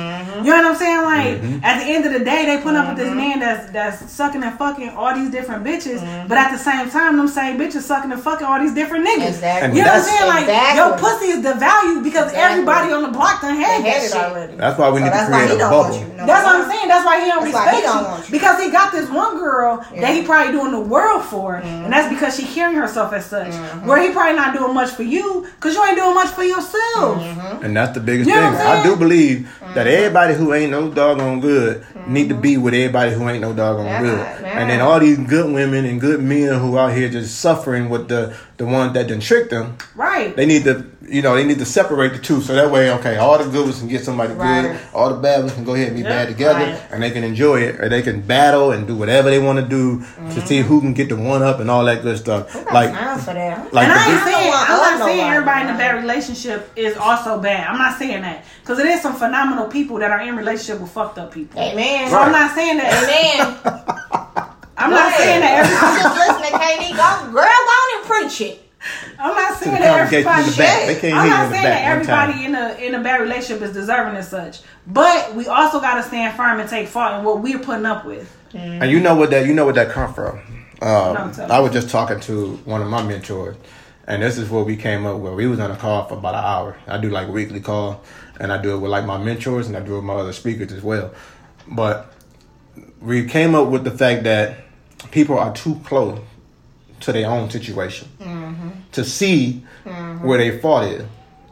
You 0.44 0.50
know 0.52 0.56
what 0.62 0.72
I'm 0.72 0.76
saying? 0.76 1.02
Like 1.04 1.62
at 1.64 1.80
the 1.80 1.86
end 1.92 2.06
of 2.06 2.12
the 2.14 2.24
day, 2.24 2.46
they 2.46 2.62
put 2.62 2.74
up 2.74 2.88
with 2.88 2.96
Mm-hmm. 3.04 3.14
this 3.14 3.14
man 3.14 3.40
that's 3.40 3.70
that's 3.72 4.10
sucking 4.10 4.42
and 4.42 4.56
fucking 4.56 4.88
all 4.90 5.14
these 5.14 5.30
different 5.30 5.62
bitches, 5.64 6.00
Mm-hmm. 6.00 6.28
but 6.28 6.38
at 6.38 6.50
the 6.50 6.56
same 6.58 6.88
time, 6.88 7.16
them 7.18 7.28
same 7.28 7.58
bitches 7.60 7.82
sucking 7.82 8.10
and 8.10 8.22
fucking 8.22 8.46
all 8.46 8.58
these 8.58 8.72
different 8.72 9.06
niggas. 9.06 9.36
Exactly. 9.36 9.78
You 9.78 9.84
know 9.84 9.92
what 9.92 10.00
I'm 10.00 10.08
saying? 10.08 10.28
Like 10.32 10.46
your 10.48 10.96
Exactly. 10.96 11.00
pussy 11.04 11.26
is 11.36 11.40
devalued 11.44 12.02
because 12.04 12.32
Exactly. 12.32 12.40
everybody 12.56 12.88
on 12.96 13.02
the 13.02 13.12
block 13.12 13.42
done 13.42 13.54
had 13.56 13.84
They 13.84 13.90
that 13.90 13.92
had 13.92 14.02
it 14.02 14.12
shit. 14.12 14.16
already. 14.16 14.54
That's 14.56 14.78
why 14.78 14.88
we 14.88 14.98
So 15.00 15.04
need 15.04 15.12
to 15.12 15.26
create 15.28 15.50
a 15.52 15.58
don't 15.60 15.70
bubble. 15.70 15.92
you. 16.00 16.06
no 16.16 16.24
That's 16.26 16.44
what. 16.48 16.56
I'm 16.56 16.64
saying. 16.72 16.88
That's 16.88 17.04
why 17.04 17.20
he 17.20 17.26
don't 17.28 17.44
That's 17.44 17.54
why 17.54 17.64
respect 17.68 17.86
he 17.98 18.04
don't 18.04 18.04
you 18.04 18.10
want 18.12 18.28
you. 18.28 18.32
because 18.32 18.62
he 18.62 18.70
got 18.70 18.92
this 18.92 19.08
one 19.10 19.38
girl 19.38 19.84
that 19.96 20.14
he 20.14 20.22
probably 20.24 20.52
doing 20.52 20.72
the 20.72 20.80
world 20.80 21.24
for, 21.24 21.56
and 21.56 21.64
mm-hmm. 21.64 21.90
that's 21.90 22.12
because 22.12 22.36
she 22.36 22.44
carrying 22.46 22.78
herself 22.78 23.12
as 23.12 23.26
such. 23.26 23.48
Mm-hmm. 23.52 23.86
Where 23.86 24.02
he 24.02 24.12
probably 24.12 24.36
not 24.36 24.54
doing 24.56 24.74
much 24.74 24.90
for 24.90 25.02
you 25.02 25.46
because 25.56 25.74
you 25.74 25.84
ain't 25.84 25.96
doing 25.96 26.14
much 26.14 26.28
for 26.30 26.42
yourself. 26.44 27.20
Mm-hmm. 27.22 27.64
And 27.64 27.76
that's 27.76 27.92
the 27.94 28.00
biggest 28.00 28.28
You 28.28 28.36
know 28.36 28.50
thing. 28.52 28.60
I'm 28.60 28.78
I 28.78 28.82
do 28.82 28.88
saying? 28.90 28.98
believe 28.98 29.58
that 29.74 29.86
everybody 29.86 30.34
who 30.34 30.52
ain't 30.54 30.70
no 30.70 30.90
doggone 30.90 31.40
good 31.40 31.84
need 32.06 32.28
to 32.30 32.34
be 32.34 32.56
with 32.56 32.74
everybody 32.74 33.12
who 33.12 33.28
ain't 33.28 33.40
no 33.42 33.52
doggone 33.52 33.86
Yeah, 33.86 34.00
good. 34.02 34.42
man. 34.42 34.58
And 34.58 34.70
then 34.70 34.80
all 34.80 34.98
these 35.00 35.18
good 35.18 35.52
women 35.52 35.84
and 35.84 36.00
good 36.00 36.22
men 36.22 36.58
who 36.58 36.78
out 36.78 36.92
here 36.94 37.08
just 37.08 37.38
suffering 37.40 37.88
with 37.88 38.08
the 38.08 38.34
the 38.56 38.66
ones 38.66 38.92
that 38.94 39.06
done 39.06 39.20
tricked 39.20 39.50
them, 39.50 39.76
Right. 39.94 40.34
they 40.34 40.44
need 40.46 40.64
to 40.64 40.84
you 41.10 41.22
know 41.22 41.34
they 41.34 41.44
need 41.44 41.58
to 41.58 41.64
separate 41.64 42.12
the 42.12 42.18
two 42.18 42.40
so 42.40 42.54
that 42.54 42.70
way 42.70 42.90
okay 42.92 43.16
all 43.16 43.38
the 43.38 43.44
good 43.50 43.64
ones 43.64 43.78
can 43.78 43.88
get 43.88 44.04
somebody 44.04 44.32
Right. 44.34 44.62
good, 44.62 44.80
all 44.94 45.08
the 45.08 45.20
bad 45.20 45.40
ones 45.40 45.52
can 45.54 45.64
go 45.64 45.74
ahead 45.74 45.88
and 45.88 45.96
be 45.96 46.02
Yeah, 46.02 46.08
bad 46.08 46.28
together, 46.28 46.58
right. 46.58 46.80
and 46.90 47.02
they 47.02 47.10
can 47.10 47.24
enjoy 47.24 47.60
it 47.62 47.80
or 47.80 47.88
they 47.88 48.02
can 48.02 48.20
battle 48.20 48.72
and 48.72 48.86
do 48.86 48.94
whatever 48.94 49.30
they 49.30 49.38
want 49.38 49.58
to 49.58 49.64
do 49.64 50.00
to 50.00 50.04
mm-hmm. 50.04 50.40
see 50.46 50.58
who 50.60 50.80
can 50.80 50.92
get 50.92 51.08
the 51.08 51.16
one 51.16 51.42
up 51.42 51.60
and 51.60 51.70
all 51.70 51.84
that 51.86 52.02
good 52.02 52.18
stuff. 52.18 52.54
Like 52.72 52.92
Time 52.92 53.18
for 53.18 53.34
that. 53.34 53.72
like 53.72 53.88
and 53.88 53.98
I 53.98 54.12
ain't 54.12 54.24
saying, 54.24 54.52
I'm 54.54 54.98
not 54.98 55.06
saying 55.06 55.20
everybody 55.20 55.68
in 55.68 55.74
a 55.74 55.78
bad 55.78 55.96
relationship 55.96 56.70
is 56.76 56.96
also 56.96 57.40
bad. 57.40 57.68
I'm 57.68 57.78
not 57.78 57.98
saying 57.98 58.22
that 58.22 58.44
because 58.60 58.78
it 58.78 58.86
is 58.86 59.00
some 59.00 59.14
phenomenal 59.14 59.66
people 59.68 59.98
that 59.98 60.10
are 60.10 60.20
in 60.20 60.36
relationship 60.36 60.80
with 60.80 60.90
fucked 60.90 61.18
up 61.18 61.32
people. 61.32 61.60
Amen. 61.60 62.10
So 62.10 62.18
I'm 62.18 62.32
not 62.32 62.54
saying 62.54 62.76
that. 62.78 62.92
Amen. 63.02 64.54
I'm 64.76 64.90
not 64.90 65.12
saying 65.14 65.40
that. 65.40 65.66
I'm 65.66 65.96
just 65.98 66.18
listening, 66.22 66.60
KD. 66.60 66.90
Go, 66.94 67.32
girl, 67.32 67.42
go 67.42 67.48
on 67.48 67.98
and 67.98 68.06
preach 68.06 68.40
it. 68.42 68.67
I'm 69.18 69.34
not 69.34 69.58
saying 69.58 69.80
that 69.80 69.98
congregation 69.98 70.32
in 70.32 70.38
everybody. 70.38 70.50
the 70.50 70.56
back. 70.56 70.86
They 70.86 71.00
can't 71.00 71.14
I'm 71.14 71.26
hear 71.26 71.32
you 71.32 71.36
not 71.36 71.44
in 71.44 71.50
the 71.50 71.56
saying 71.56 71.64
back 71.64 71.82
that 71.82 71.90
everybody 71.90 72.44
in 72.44 72.54
a 72.54 72.86
in 72.86 72.94
a 72.94 73.02
bad 73.02 73.20
relationship 73.20 73.62
is 73.62 73.72
deserving 73.72 74.16
as 74.16 74.28
such. 74.28 74.60
But 74.86 75.34
we 75.34 75.46
also 75.46 75.80
got 75.80 75.96
to 75.96 76.02
stand 76.02 76.36
firm 76.36 76.60
and 76.60 76.68
take 76.68 76.88
fault 76.88 77.18
in 77.18 77.24
what 77.24 77.40
we're 77.40 77.58
putting 77.58 77.86
up 77.86 78.04
with. 78.04 78.34
And 78.54 78.90
you 78.90 79.00
know 79.00 79.14
what 79.14 79.30
that 79.30 79.46
you 79.46 79.54
know 79.54 79.66
what 79.66 79.74
that 79.74 79.90
come 79.90 80.14
from. 80.14 80.40
Uh, 80.80 81.32
No, 81.36 81.44
I 81.46 81.58
was 81.58 81.72
just 81.72 81.90
talking 81.90 82.20
to 82.20 82.52
one 82.64 82.80
of 82.80 82.88
my 82.88 83.02
mentors, 83.02 83.56
and 84.06 84.22
this 84.22 84.38
is 84.38 84.48
what 84.48 84.64
we 84.64 84.76
came 84.76 85.06
up 85.06 85.18
with. 85.18 85.34
We 85.34 85.46
was 85.48 85.58
on 85.58 85.72
a 85.72 85.76
call 85.76 86.06
for 86.06 86.14
about 86.14 86.34
an 86.34 86.44
hour. 86.44 86.76
I 86.86 86.98
do 86.98 87.10
like 87.10 87.28
weekly 87.28 87.60
call, 87.60 88.02
and 88.38 88.52
I 88.52 88.62
do 88.62 88.74
it 88.74 88.78
with 88.78 88.90
like 88.90 89.04
my 89.04 89.18
mentors, 89.18 89.66
and 89.66 89.76
I 89.76 89.80
do 89.80 89.94
it 89.94 89.96
with 89.96 90.04
my 90.04 90.14
other 90.14 90.32
speakers 90.32 90.72
as 90.72 90.82
well. 90.82 91.12
But 91.66 92.12
we 93.00 93.24
came 93.26 93.54
up 93.56 93.68
with 93.68 93.82
the 93.84 93.90
fact 93.90 94.22
that 94.24 94.58
people 95.10 95.38
are 95.38 95.52
too 95.52 95.80
close 95.84 96.20
to 97.00 97.12
their 97.12 97.28
own 97.30 97.50
situation 97.50 98.08
to 98.92 99.04
see 99.04 99.64
where 100.22 100.38
their 100.38 100.58
fault 100.58 100.84
is. 100.84 101.04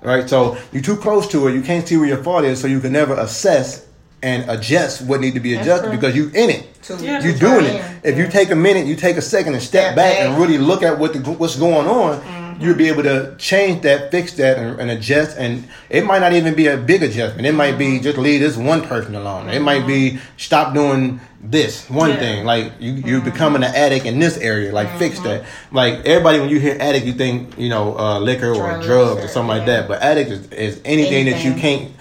Right? 0.03 0.29
So 0.29 0.57
you're 0.73 0.83
too 0.83 0.97
close 0.97 1.27
to 1.29 1.49
it, 1.49 1.55
you 1.55 1.63
can't 1.63 1.87
see 1.87 1.97
where 1.97 2.07
your 2.09 2.23
fault 2.23 2.45
is, 2.45 2.61
so 2.61 2.67
you 2.69 2.81
can 2.81 2.93
never 2.93 3.15
assess 3.15 3.87
and 4.23 4.49
adjust 4.51 5.03
what 5.03 5.21
need 5.21 5.35
to 5.35 5.41
be 5.41 5.55
adjusted 5.55 5.91
because 5.91 6.15
you're 6.17 6.31
in 6.35 6.51
it. 6.51 6.69
Yeah. 7.01 7.21
You're 7.23 7.37
doing 7.37 7.41
far 7.41 7.61
it. 7.61 7.75
in. 8.05 8.13
If 8.13 8.19
you 8.19 8.29
take 8.29 8.51
a 8.51 8.55
minute, 8.57 8.87
you 8.87 8.95
take 8.97 9.17
a 9.17 9.23
second 9.23 9.55
and 9.55 9.63
step 9.63 9.93
Step 9.93 9.97
back 9.97 10.17
back. 10.19 10.27
and 10.27 10.39
really 10.41 10.59
look 10.59 10.83
at 10.85 10.99
what 10.99 11.13
the, 11.13 11.19
what's 11.33 11.57
going 11.57 11.87
on, 11.89 12.21
Mm-hmm. 12.21 12.36
You'll 12.61 12.77
be 12.77 12.89
able 12.89 13.03
to 13.05 13.35
change 13.39 13.83
that, 13.83 14.11
fix 14.11 14.33
that, 14.35 14.59
and, 14.59 14.81
and 14.81 14.91
adjust. 14.91 15.37
And 15.39 15.67
it 15.91 16.05
might 16.05 16.21
not 16.21 16.33
even 16.33 16.55
be 16.55 16.67
a 16.67 16.77
big 16.77 17.03
adjustment. 17.03 17.47
It 17.47 17.53
might 17.53 17.75
Mm-hmm. 17.75 17.97
be 17.97 18.01
just 18.01 18.19
leave 18.19 18.41
this 18.41 18.57
one 18.57 18.83
person 18.83 19.15
alone. 19.15 19.49
It 19.49 19.61
might 19.61 19.87
be 19.87 20.19
stop 20.37 20.75
doing 20.75 21.21
this 21.43 21.89
one 21.91 22.11
Yeah. 22.11 22.17
thing. 22.17 22.45
Like 22.45 22.73
you, 22.81 22.93
you're 22.93 23.21
Mm-hmm. 23.21 23.31
becoming 23.31 23.63
an 23.63 23.75
addict 23.75 24.07
in 24.07 24.19
this 24.19 24.37
area. 24.39 24.73
Like 24.73 24.99
fix 24.99 25.19
that. 25.21 25.45
Like 25.73 26.05
everybody, 26.07 26.41
when 26.41 26.49
you 26.49 26.59
hear 26.61 26.77
addict, 26.81 27.07
you 27.07 27.13
think 27.13 27.59
you 27.59 27.69
know 27.69 27.97
uh, 27.99 28.19
liquor 28.19 28.51
or 28.51 28.55
Drugs 28.55 28.87
drugs 28.87 29.25
or 29.25 29.29
something 29.29 29.57
like 29.57 29.67
that. 29.67 29.89
But 29.89 30.03
addict 30.03 30.31
is, 30.31 30.47
is 30.51 30.81
anything, 30.85 31.27
that 31.27 31.45
you 31.45 31.55
can't 31.55 31.93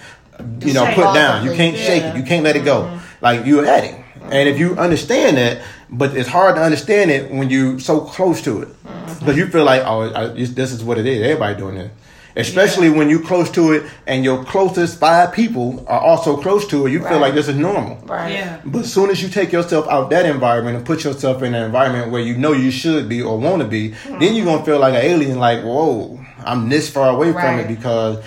you 0.64 0.72
know 0.74 0.86
put 0.94 1.14
down. 1.14 1.44
You 1.44 1.52
can't 1.54 1.76
shake 1.76 2.02
it. 2.02 2.16
You 2.16 2.22
can't 2.22 2.44
let 2.44 2.56
it 2.56 2.64
go. 2.64 2.98
Like 3.20 3.46
you're 3.46 3.62
an 3.62 3.68
addict. 3.68 4.00
And 4.30 4.48
if 4.48 4.58
you 4.58 4.76
understand 4.76 5.36
that, 5.36 5.62
but 5.90 6.16
it's 6.16 6.28
hard 6.28 6.56
to 6.56 6.62
understand 6.62 7.10
it 7.10 7.30
when 7.30 7.50
you're 7.50 7.78
so 7.78 8.00
close 8.00 8.42
to 8.42 8.62
it, 8.62 8.68
mm-hmm. 8.68 9.18
because 9.18 9.36
you 9.36 9.46
feel 9.46 9.64
like, 9.64 9.82
oh, 9.84 10.12
I, 10.12 10.28
this 10.28 10.72
is 10.72 10.82
what 10.82 10.98
it 10.98 11.06
is. 11.06 11.22
Everybody 11.22 11.58
doing 11.58 11.74
this. 11.76 11.90
Especially 12.38 12.90
when 12.90 13.08
you're 13.08 13.22
close 13.22 13.50
to 13.52 13.72
it, 13.72 13.90
and 14.06 14.22
your 14.22 14.44
closest 14.44 15.00
five 15.00 15.32
people 15.32 15.82
are 15.88 16.00
also 16.00 16.36
close 16.36 16.66
to 16.66 16.86
it. 16.86 16.92
You 16.92 17.02
feel 17.02 17.18
like 17.18 17.32
this 17.32 17.48
is 17.48 17.56
normal. 17.56 17.96
Right. 18.04 18.30
Yeah. 18.30 18.60
But 18.62 18.80
as 18.80 18.92
soon 18.92 19.08
as 19.08 19.22
you 19.22 19.30
take 19.30 19.52
yourself 19.52 19.88
out 19.88 20.10
that 20.10 20.26
environment 20.26 20.76
and 20.76 20.84
put 20.84 21.02
yourself 21.02 21.42
in 21.42 21.54
an 21.54 21.64
environment 21.64 22.12
where 22.12 22.20
you 22.20 22.36
know 22.36 22.52
you 22.52 22.70
should 22.70 23.08
be 23.08 23.22
or 23.22 23.38
want 23.38 23.62
to 23.62 23.68
be, 23.68 23.88
then 23.88 23.96
mm-hmm. 23.96 24.34
you're 24.34 24.44
gonna 24.44 24.64
feel 24.66 24.78
like 24.78 24.92
an 24.92 25.00
alien. 25.00 25.38
Like, 25.38 25.62
whoa, 25.64 26.20
I'm 26.44 26.68
this 26.68 26.90
far 26.90 27.08
away 27.08 27.32
from 27.32 27.58
it 27.58 27.68
because 27.68 28.22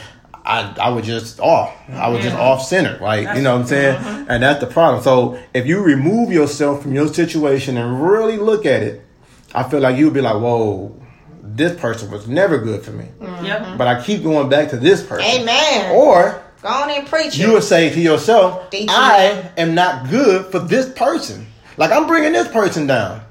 I 0.50 0.76
I 0.88 0.90
was 0.90 1.06
just 1.06 1.40
off. 1.40 1.72
I 1.90 2.10
was 2.10 2.24
just 2.24 2.36
off 2.36 2.66
center. 2.66 2.98
Like, 3.00 3.36
you 3.38 3.44
know 3.44 3.54
what 3.54 3.62
I'm 3.62 3.68
saying? 3.68 3.96
uh-huh. 3.98 4.26
And 4.30 4.44
that's 4.44 4.60
the 4.60 4.68
problem. 4.68 5.04
So 5.04 5.40
if 5.54 5.68
you 5.68 5.82
remove 5.82 6.32
yourself 6.32 6.82
from 6.82 6.94
your 6.94 7.08
situation 7.08 7.78
and 7.78 8.04
really 8.04 8.38
look 8.38 8.66
at 8.66 8.82
it, 8.84 9.06
I 9.54 9.64
feel 9.70 9.80
like 9.80 9.98
you'll 9.98 10.12
be 10.12 10.22
like, 10.22 10.36
whoa, 10.36 10.96
this 11.44 11.80
person 11.80 12.10
was 12.12 12.28
never 12.28 12.58
good 12.58 12.82
for 12.84 12.92
me. 12.92 13.06
Yep. 13.22 13.78
But 13.78 13.88
I 13.88 14.02
keep 14.04 14.24
going 14.24 14.50
back 14.50 14.70
to 14.72 14.78
this 14.78 15.04
person. 15.04 15.42
Amen. 15.42 15.96
Or 15.96 16.42
Go 16.62 16.68
on 16.68 16.90
and 16.90 17.08
preach 17.08 17.28
it. 17.28 17.38
you 17.40 17.54
would 17.54 17.64
say 17.64 17.90
to 17.90 18.00
yourself, 18.02 18.70
Teach 18.70 18.90
I 18.92 19.52
am 19.58 19.76
not 19.76 20.10
good 20.10 20.52
for 20.52 20.60
this 20.60 20.92
person. 20.92 21.48
Like 21.78 21.92
I'm 21.92 22.06
bringing 22.08 22.34
this 22.34 22.48
person 22.50 22.86
down. 22.88 23.22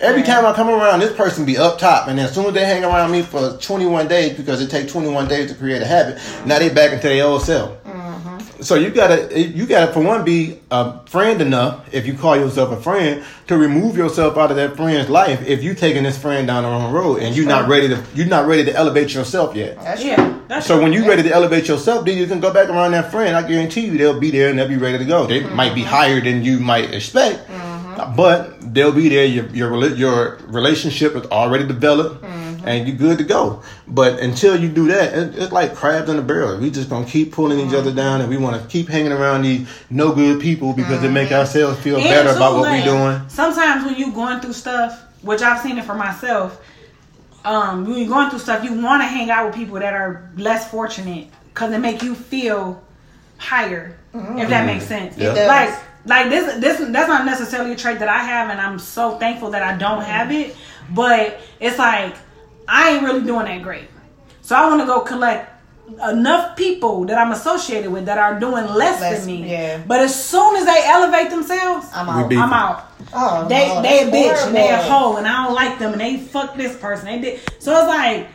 Every 0.00 0.22
time 0.22 0.46
I 0.46 0.52
come 0.52 0.68
around, 0.68 1.00
this 1.00 1.12
person 1.12 1.44
be 1.44 1.58
up 1.58 1.78
top, 1.78 2.06
and 2.06 2.18
then 2.18 2.26
as 2.26 2.34
soon 2.34 2.46
as 2.46 2.54
they 2.54 2.64
hang 2.64 2.84
around 2.84 3.10
me 3.10 3.22
for 3.22 3.56
21 3.58 4.06
days, 4.06 4.36
because 4.36 4.60
it 4.60 4.70
takes 4.70 4.92
21 4.92 5.26
days 5.26 5.50
to 5.50 5.56
create 5.56 5.82
a 5.82 5.86
habit, 5.86 6.20
now 6.46 6.60
they 6.60 6.68
back 6.68 6.92
into 6.92 7.08
their 7.08 7.24
old 7.24 7.42
self. 7.42 7.82
Mm-hmm. 7.82 8.62
So 8.62 8.76
you 8.76 8.90
gotta, 8.90 9.36
you 9.36 9.66
gotta, 9.66 9.92
for 9.92 10.00
one, 10.00 10.24
be 10.24 10.60
a 10.70 11.04
friend 11.06 11.40
enough, 11.40 11.92
if 11.92 12.06
you 12.06 12.14
call 12.14 12.36
yourself 12.36 12.70
a 12.70 12.80
friend, 12.80 13.24
to 13.48 13.56
remove 13.56 13.96
yourself 13.96 14.36
out 14.36 14.50
of 14.50 14.56
that 14.56 14.76
friend's 14.76 15.10
life. 15.10 15.44
If 15.44 15.64
you 15.64 15.74
taking 15.74 16.04
this 16.04 16.16
friend 16.16 16.46
down 16.46 16.62
the 16.62 16.68
wrong 16.68 16.92
road, 16.92 17.20
and 17.20 17.34
you're 17.36 17.46
not 17.46 17.68
ready 17.68 17.88
to, 17.88 18.00
you're 18.14 18.26
not 18.28 18.46
ready 18.46 18.64
to 18.66 18.74
elevate 18.74 19.14
yourself 19.14 19.56
yet. 19.56 19.76
That's 19.82 20.00
true. 20.00 20.10
Yeah. 20.10 20.38
That's 20.48 20.66
So 20.66 20.74
true. 20.74 20.84
when 20.84 20.92
you're 20.92 21.06
ready 21.06 21.22
to 21.24 21.32
elevate 21.32 21.68
yourself, 21.68 22.04
then 22.04 22.16
you 22.16 22.26
can 22.26 22.40
go 22.40 22.52
back 22.52 22.68
around 22.68 22.92
that 22.92 23.10
friend. 23.10 23.36
I 23.36 23.46
guarantee 23.46 23.86
you, 23.86 23.98
they'll 23.98 24.18
be 24.18 24.30
there 24.30 24.48
and 24.48 24.58
they'll 24.58 24.68
be 24.68 24.76
ready 24.76 24.98
to 24.98 25.04
go. 25.04 25.26
They 25.26 25.40
mm-hmm. 25.40 25.54
might 25.54 25.74
be 25.74 25.82
higher 25.82 26.20
than 26.20 26.42
you 26.42 26.58
might 26.58 26.94
expect, 26.94 27.47
but 28.16 28.74
they'll 28.74 28.92
be 28.92 29.08
there. 29.08 29.24
Your 29.24 29.46
your 29.48 29.94
your 29.94 30.36
relationship 30.46 31.14
is 31.16 31.26
already 31.26 31.66
developed, 31.66 32.22
mm-hmm. 32.22 32.66
and 32.66 32.86
you're 32.86 32.96
good 32.96 33.18
to 33.18 33.24
go. 33.24 33.62
But 33.86 34.20
until 34.20 34.58
you 34.58 34.68
do 34.68 34.88
that, 34.88 35.14
it, 35.14 35.38
it's 35.38 35.52
like 35.52 35.74
crabs 35.74 36.08
in 36.08 36.18
a 36.18 36.22
barrel. 36.22 36.58
We 36.58 36.70
just 36.70 36.88
gonna 36.88 37.06
keep 37.06 37.32
pulling 37.32 37.58
each 37.60 37.74
other 37.74 37.90
mm-hmm. 37.90 37.96
down, 37.96 38.20
and 38.20 38.30
we 38.30 38.36
want 38.36 38.60
to 38.60 38.68
keep 38.68 38.88
hanging 38.88 39.12
around 39.12 39.42
these 39.42 39.68
no 39.90 40.14
good 40.14 40.40
people 40.40 40.72
because 40.72 41.02
it 41.02 41.10
make 41.10 41.28
mm-hmm. 41.28 41.40
ourselves 41.40 41.78
feel 41.80 41.96
And 41.96 42.04
better 42.04 42.30
too, 42.30 42.36
about 42.36 42.54
what 42.54 42.62
like, 42.62 42.84
we're 42.84 42.92
doing. 42.92 43.28
Sometimes 43.28 43.84
when 43.84 43.96
you 43.96 44.12
going 44.12 44.40
through 44.40 44.54
stuff, 44.54 45.02
which 45.22 45.42
I've 45.42 45.60
seen 45.60 45.78
it 45.78 45.84
for 45.84 45.94
myself, 45.94 46.60
um, 47.44 47.86
when 47.86 47.98
you're 47.98 48.08
going 48.08 48.30
through 48.30 48.40
stuff, 48.40 48.64
you 48.64 48.80
want 48.80 49.02
to 49.02 49.06
hang 49.06 49.30
out 49.30 49.46
with 49.46 49.54
people 49.54 49.78
that 49.78 49.94
are 49.94 50.30
less 50.36 50.70
fortunate 50.70 51.28
because 51.48 51.72
it 51.72 51.78
make 51.78 52.02
you 52.02 52.14
feel 52.14 52.82
higher. 53.38 53.96
If 54.14 54.48
that 54.48 54.66
makes 54.66 54.84
sense. 54.86 55.16
Yeah. 55.16 55.32
It 55.32 55.34
does. 55.34 55.48
Like 55.48 55.87
like 56.08 56.30
this 56.30 56.54
this 56.60 56.78
that's 56.78 57.08
not 57.08 57.24
necessarily 57.24 57.72
a 57.72 57.76
trait 57.76 57.98
that 58.00 58.08
I 58.08 58.18
have, 58.18 58.50
and 58.50 58.60
I'm 58.60 58.78
so 58.78 59.18
thankful 59.18 59.50
that 59.50 59.62
I 59.62 59.76
don't 59.76 60.00
mm-hmm. 60.00 60.10
have 60.10 60.32
it. 60.32 60.56
But 60.90 61.40
it's 61.60 61.78
like 61.78 62.16
I 62.66 62.90
ain't 62.94 63.02
really 63.04 63.24
doing 63.24 63.44
that 63.46 63.62
great, 63.62 63.88
so 64.42 64.56
I 64.56 64.66
want 64.68 64.80
to 64.80 64.86
go 64.86 65.00
collect 65.00 65.52
enough 66.10 66.56
people 66.56 67.04
that 67.06 67.18
I'm 67.18 67.32
associated 67.32 67.90
with 67.90 68.06
that 68.06 68.18
are 68.18 68.38
doing 68.38 68.66
less, 68.66 69.00
Less, 69.00 69.20
than 69.20 69.26
me. 69.26 69.50
yeah. 69.50 69.82
But 69.86 70.00
as 70.00 70.14
soon 70.22 70.56
as 70.56 70.66
they 70.66 70.82
elevate 70.84 71.30
themselves, 71.30 71.88
I'm 71.94 72.08
out. 72.08 72.32
I'm 72.32 72.52
out. 72.52 72.84
Oh, 73.14 73.48
They 73.48 73.68
no, 73.68 73.82
they 73.82 74.02
a 74.02 74.10
that's 74.10 74.16
bitch 74.16 74.46
and 74.48 74.56
they 74.56 74.68
a 74.68 74.76
horrible. 74.76 75.12
hoe 75.12 75.16
and 75.16 75.26
I 75.26 75.44
don't 75.46 75.54
like 75.54 75.78
them 75.78 75.92
and 75.92 76.00
they 76.00 76.18
fuck 76.18 76.56
this 76.56 76.76
person. 76.76 77.06
They 77.06 77.18
did 77.20 77.40
so 77.58 77.72
it's 77.78 77.88
like, 77.88 78.28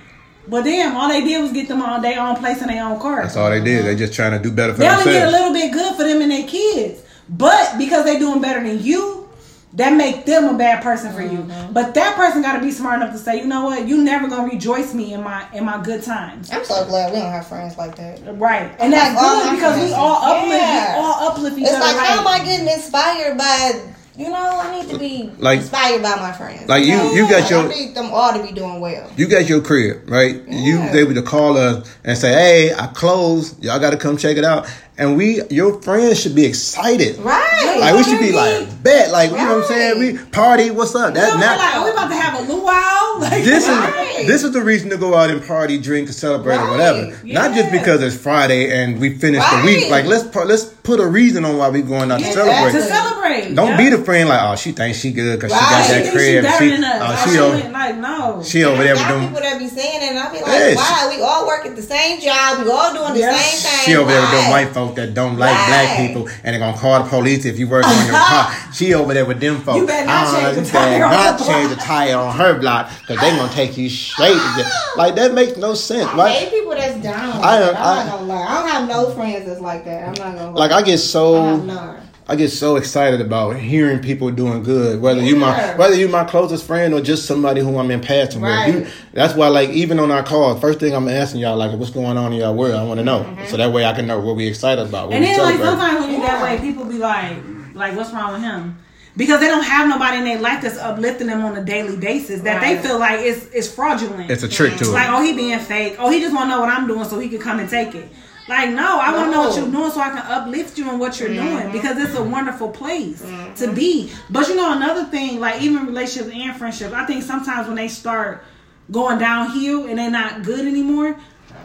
but 0.48 0.64
then 0.64 0.96
all 0.96 1.08
they 1.10 1.22
did 1.24 1.42
was 1.42 1.52
get 1.52 1.68
them 1.68 1.82
on 1.82 2.02
their 2.02 2.20
own 2.20 2.36
place 2.38 2.62
in 2.62 2.68
their 2.70 2.84
own 2.84 3.00
car. 3.00 3.22
That's 3.22 3.38
all 3.38 3.50
they 3.50 3.64
did. 3.64 3.86
They 3.86 3.96
just 3.96 4.14
trying 4.14 4.32
to 4.32 4.40
do 4.40 4.52
better 4.52 4.74
for 4.74 4.80
themselves. 4.80 5.06
They 5.06 5.12
only 5.12 5.20
did 5.20 5.28
a 5.28 5.32
little 5.32 5.54
bit 5.54 5.74
good 5.74 5.96
for 5.96 6.04
them 6.04 6.22
and 6.22 6.32
their 6.32 6.48
kids, 6.48 7.03
but 7.30 7.78
because 7.78 8.06
they 8.06 8.20
doing 8.20 8.42
better 8.42 8.64
than 8.66 8.82
you, 8.84 9.30
that 9.76 9.92
make 9.96 10.26
them 10.28 10.54
a 10.54 10.58
bad 10.58 10.84
person 10.84 11.12
for 11.14 11.24
you. 11.24 11.40
Mm-hmm. 11.40 11.74
But 11.74 11.96
that 11.96 12.16
person 12.16 12.44
got 12.44 12.54
to 12.54 12.62
be 12.62 12.70
smart 12.70 13.02
enough 13.02 13.12
to 13.14 13.18
say, 13.18 13.38
you 13.40 13.48
know 13.48 13.64
what, 13.66 13.88
you 13.88 14.04
never 14.04 14.28
gonna 14.28 14.48
rejoice 14.48 14.94
me 14.94 15.14
in 15.14 15.24
my 15.24 15.48
in 15.52 15.66
my 15.66 15.82
good 15.82 16.04
times. 16.04 16.52
I'm 16.52 16.64
so 16.64 16.86
glad 16.86 17.12
we 17.12 17.20
don't 17.20 17.32
have 17.32 17.48
friends 17.48 17.76
like 17.76 17.96
that. 17.96 18.22
Right, 18.38 18.72
and 18.80 18.94
that's 18.94 19.16
Like 19.16 19.24
all 19.26 19.44
good 19.46 19.56
because 19.56 19.84
we 19.90 19.94
all 19.94 20.24
uplift, 20.24 20.62
Yeah. 20.62 21.00
we 21.00 21.04
all 21.04 21.28
uplift 21.30 21.58
each 21.58 21.64
It's 21.64 21.74
other. 21.74 21.80
like, 21.86 21.96
how 22.06 22.20
am 22.20 22.28
I 22.28 22.46
getting 22.46 22.68
inspired 22.68 23.36
by? 23.38 23.82
You 24.16 24.30
know, 24.30 24.60
I 24.62 24.80
need 24.80 24.90
to 24.92 25.00
be 25.00 25.30
Like- 25.40 25.60
inspired 25.62 26.04
by 26.04 26.16
my 26.18 26.32
friends. 26.32 26.70
like 26.70 26.86
you- 26.86 26.96
Okay? 27.00 27.16
you 27.16 27.28
got 27.28 27.50
your- 27.50 27.64
I 27.64 27.68
need 27.68 27.96
them 27.96 28.12
all 28.14 28.32
to 28.32 28.40
be 28.44 28.52
doing 28.52 28.80
well. 28.80 29.06
You 29.18 29.26
got 29.28 29.50
your 29.50 29.60
crib, 29.62 30.02
right? 30.08 30.40
You 30.48 30.78
they 30.92 31.00
able 31.00 31.16
to 31.16 31.24
call 31.24 31.58
us 31.58 31.88
and 32.06 32.16
say, 32.16 32.32
"Hey, 32.32 32.74
I 32.78 32.86
closed. 32.88 33.64
Y'all 33.64 33.80
got 33.80 33.90
to 33.90 33.98
come 33.98 34.18
check 34.18 34.38
it 34.38 34.46
out." 34.46 34.68
And 35.00 35.18
we, 35.18 35.42
your 35.50 35.82
friends, 35.82 36.20
should 36.20 36.36
be 36.36 36.46
excited. 36.46 37.18
Right. 37.18 37.78
Like 37.80 37.96
we 37.96 38.04
should 38.04 38.20
be 38.20 38.32
Right. 38.36 38.60
like, 38.60 38.84
bet, 38.84 39.12
like 39.12 39.32
you 39.32 39.38
know 39.38 39.56
what 39.58 39.64
I'm 39.64 39.68
saying? 39.68 40.00
We 40.00 40.14
party. 40.32 40.70
What's 40.70 40.94
up? 40.94 41.16
That's 41.16 41.34
know, 41.34 41.40
now. 41.40 41.58
like, 41.58 41.76
are 41.78 41.84
we 41.86 41.90
about 41.92 42.10
to 42.10 42.16
have 42.16 42.40
a 42.48 42.54
luau? 42.54 43.03
Like, 43.24 43.44
this 43.44 43.68
Right. 43.68 44.16
is 44.22 44.28
this 44.28 44.44
is 44.44 44.52
the 44.52 44.62
reason 44.62 44.90
to 44.90 44.98
go 44.98 45.16
out 45.16 45.30
and 45.30 45.46
party, 45.46 45.78
drink, 45.78 46.08
and 46.08 46.16
celebrate 46.16 46.56
or 46.56 46.60
Right. 46.60 46.72
whatever. 46.72 47.18
Not 47.24 47.54
just 47.54 47.72
because 47.72 48.02
it's 48.02 48.16
Friday 48.18 48.72
and 48.84 49.00
we 49.00 49.16
finished 49.18 49.46
the 49.52 49.62
week. 49.66 49.90
Like 49.90 50.06
let's 50.06 50.26
let's 50.36 50.64
put 50.66 51.00
a 51.00 51.06
reason 51.08 51.46
on 51.46 51.58
why 51.58 51.70
we 51.70 51.82
going 51.82 52.12
out 52.12 52.20
to 52.20 52.26
celebrate. 52.32 52.72
to 52.74 52.82
celebrate. 52.86 53.56
Don't 53.56 53.70
yeah. 53.70 53.78
be 53.78 53.90
the 53.90 54.00
friend 54.04 54.30
like, 54.30 54.42
oh, 54.44 54.56
she 54.56 54.72
thinks 54.72 55.00
she 55.00 55.12
good 55.12 55.40
because 55.40 55.52
she 55.52 55.60
got 55.60 55.88
that 55.88 56.06
she 56.06 56.12
crib. 56.12 56.44
She, 56.60 56.74
us. 56.74 56.84
oh, 56.84 57.00
Like, 57.00 57.20
she, 57.24 57.30
she 57.32 57.40
over, 57.40 57.70
like 57.70 57.98
no. 57.98 58.44
she 58.44 58.64
over 58.64 58.84
there 58.84 58.94
with 58.96 59.04
got 59.04 59.22
people 59.28 59.42
that 59.42 59.60
be 59.60 59.68
saying 59.68 60.02
it, 60.04 60.10
and 60.10 60.20
I 60.20 60.32
be 60.32 60.38
like, 60.40 60.48
Yes. 60.48 60.76
why? 60.78 61.16
We 61.16 61.22
all 61.24 61.48
work 61.48 61.66
at 61.66 61.76
the 61.76 61.82
same 61.82 62.20
job. 62.22 62.64
We 62.66 62.72
all 62.72 62.94
doing 62.94 63.14
the 63.14 63.20
Yeah. 63.20 63.38
same 63.38 63.60
thing. 63.60 63.86
She 63.86 63.96
over 63.96 64.12
there 64.12 64.22
with 64.22 64.32
them 64.32 64.50
white 64.52 64.70
folk 64.74 64.96
that 64.96 65.14
don't 65.14 65.38
like 65.38 65.52
Right. 65.56 65.68
black 65.68 65.98
people 65.98 66.28
and 66.44 66.54
they're 66.54 66.60
gonna 66.60 66.78
call 66.78 67.04
the 67.04 67.10
police 67.10 67.46
if 67.46 67.58
you 67.60 67.68
work 67.68 67.86
on 67.88 68.06
your 68.06 68.16
car. 68.32 68.52
She 68.74 68.94
over 68.94 69.14
there 69.14 69.26
with 69.26 69.40
them 69.40 69.62
folks. 69.62 69.78
You 69.80 69.88
better 69.88 70.06
not 70.08 70.28
I 70.28 70.42
don't 70.42 70.56
change 70.56 70.68
the 70.68 70.72
tire 70.74 71.00
not 71.00 71.40
change 71.40 71.70
the 71.70 71.76
tire 71.78 72.18
on 72.18 72.36
her 72.38 72.60
block 72.60 72.90
because 73.08 73.22
they 73.22 73.36
gonna 73.36 73.52
take 73.54 73.78
you 73.78 73.90
straight. 73.90 74.34
to. 74.34 74.72
Like 74.98 75.16
that 75.16 75.34
makes 75.34 75.58
no 75.58 75.74
sense. 75.74 76.08
I 76.10 76.16
Like, 76.16 76.36
hate 76.38 76.52
people 76.52 76.72
that's 76.72 77.02
down. 77.04 77.42
I- 77.42 77.42
I, 77.42 77.56
am 77.70 77.76
I- 77.76 78.04
not 78.06 78.12
gonna 78.12 78.26
lie. 78.26 78.46
I 78.48 78.60
don't 78.62 78.70
have 78.70 78.88
no 78.90 79.10
friends 79.12 79.46
that's 79.46 79.60
like 79.62 79.86
that. 79.86 80.04
I'm 80.08 80.14
not 80.14 80.36
gonna 80.40 80.52
lie. 80.52 80.68
like 80.68 80.72
I 80.72 80.82
get 80.82 80.98
so 81.00 81.58
none. 81.58 82.00
I 82.26 82.38
get 82.38 82.52
so 82.52 82.78
excited 82.78 83.20
about 83.20 83.58
hearing 83.58 84.00
people 84.00 84.32
doing 84.32 84.64
good. 84.64 85.02
Whether 85.02 85.22
you 85.22 85.36
my 85.36 85.76
whether 85.76 85.94
you 85.94 86.08
my 86.08 86.24
closest 86.24 86.66
friend 86.66 86.94
or 86.94 87.02
just 87.02 87.26
somebody 87.26 87.60
who 87.60 87.78
I'm 87.78 87.92
in 87.92 88.00
passing 88.00 88.42
Right. 88.42 88.74
with. 88.74 88.86
You, 88.88 88.94
that's 89.12 89.34
why 89.36 89.50
like 89.50 89.70
even 89.72 90.00
on 90.00 90.10
our 90.10 90.24
calls, 90.24 90.62
first 90.62 90.80
thing 90.80 90.96
I'm 90.96 91.10
asking 91.10 91.42
y'all 91.42 91.58
like 91.58 91.78
what's 91.78 91.92
going 91.92 92.16
on 92.18 92.32
in 92.32 92.40
y'all 92.40 92.56
world. 92.56 92.76
I 92.76 92.84
want 92.86 93.00
to 93.00 93.04
know 93.04 93.24
Mm-hmm. 93.26 93.46
so 93.48 93.58
that 93.58 93.74
way 93.74 93.84
I 93.86 93.92
can 93.94 94.08
know 94.08 94.22
what 94.22 94.38
we 94.38 94.48
excited 94.48 94.88
about. 94.88 95.08
What 95.10 95.16
And 95.18 95.26
then 95.26 95.38
like 95.38 95.58
sometimes 95.60 96.00
when 96.00 96.12
you 96.14 96.22
that 96.22 96.42
way, 96.42 96.58
people 96.66 96.86
be 96.86 96.98
like, 96.98 97.36
like, 97.74 97.94
what's 97.98 98.14
wrong 98.14 98.32
with 98.34 98.42
him? 98.42 98.78
Because 99.16 99.40
they 99.40 99.48
don't 99.48 99.64
have 99.64 99.88
nobody 99.88 100.18
in 100.18 100.26
their 100.26 100.40
life 100.40 100.62
that's 100.62 100.78
uplifting 100.78 101.28
them 101.28 101.44
on 101.44 101.56
a 101.56 101.64
daily 101.64 101.96
basis 101.98 102.42
that 102.42 102.62
Right. 102.62 102.82
they 102.82 102.88
feel 102.88 103.00
like 103.00 103.20
it's 103.20 103.46
it's 103.54 103.68
fraudulent. 103.68 104.30
It's 104.32 104.44
a 104.44 104.48
trick 104.48 104.76
to 104.78 104.90
like 104.90 105.10
oh 105.10 105.22
he 105.22 105.34
being 105.34 105.60
fake. 105.60 105.96
Oh 106.00 106.10
he 106.10 106.20
just 106.20 106.34
want 106.34 106.46
to 106.46 106.56
know 106.56 106.62
what 106.62 106.70
I'm 106.70 106.88
doing 106.88 107.06
so 107.06 107.20
he 107.20 107.30
can 107.30 107.40
come 107.40 107.60
and 107.60 107.70
take 107.70 107.96
it. 107.96 108.10
Like 108.48 108.72
no, 108.72 109.00
I 109.00 109.16
want 109.16 109.28
to 109.28 109.32
know 109.32 109.48
what 109.48 109.56
you're 109.56 109.72
doing 109.72 109.92
so 109.92 110.02
I 110.02 110.10
can 110.10 110.18
uplift 110.18 110.78
you 110.78 110.92
in 110.92 111.00
what 111.00 111.20
you're 111.20 111.30
mm-hmm. 111.30 111.58
doing 111.58 111.72
because 111.72 111.98
it's 111.98 112.14
a 112.14 112.18
mm-hmm. 112.18 112.32
wonderful 112.32 112.70
place 112.70 113.22
mm-hmm. 113.22 113.54
to 113.56 113.72
be. 113.72 114.12
But 114.30 114.48
you 114.50 114.56
know 114.56 114.76
another 114.76 115.06
thing, 115.06 115.40
like 115.40 115.62
even 115.62 115.86
relationships 115.86 116.34
and 116.34 116.58
friendships, 116.58 116.94
I 116.94 117.06
think 117.06 117.24
sometimes 117.24 117.68
when 117.68 117.78
they 117.78 117.88
start 117.88 118.44
going 118.92 119.18
downhill 119.18 119.88
and 119.88 119.98
they're 119.98 120.12
not 120.12 120.44
good 120.44 120.68
anymore, 120.68 121.18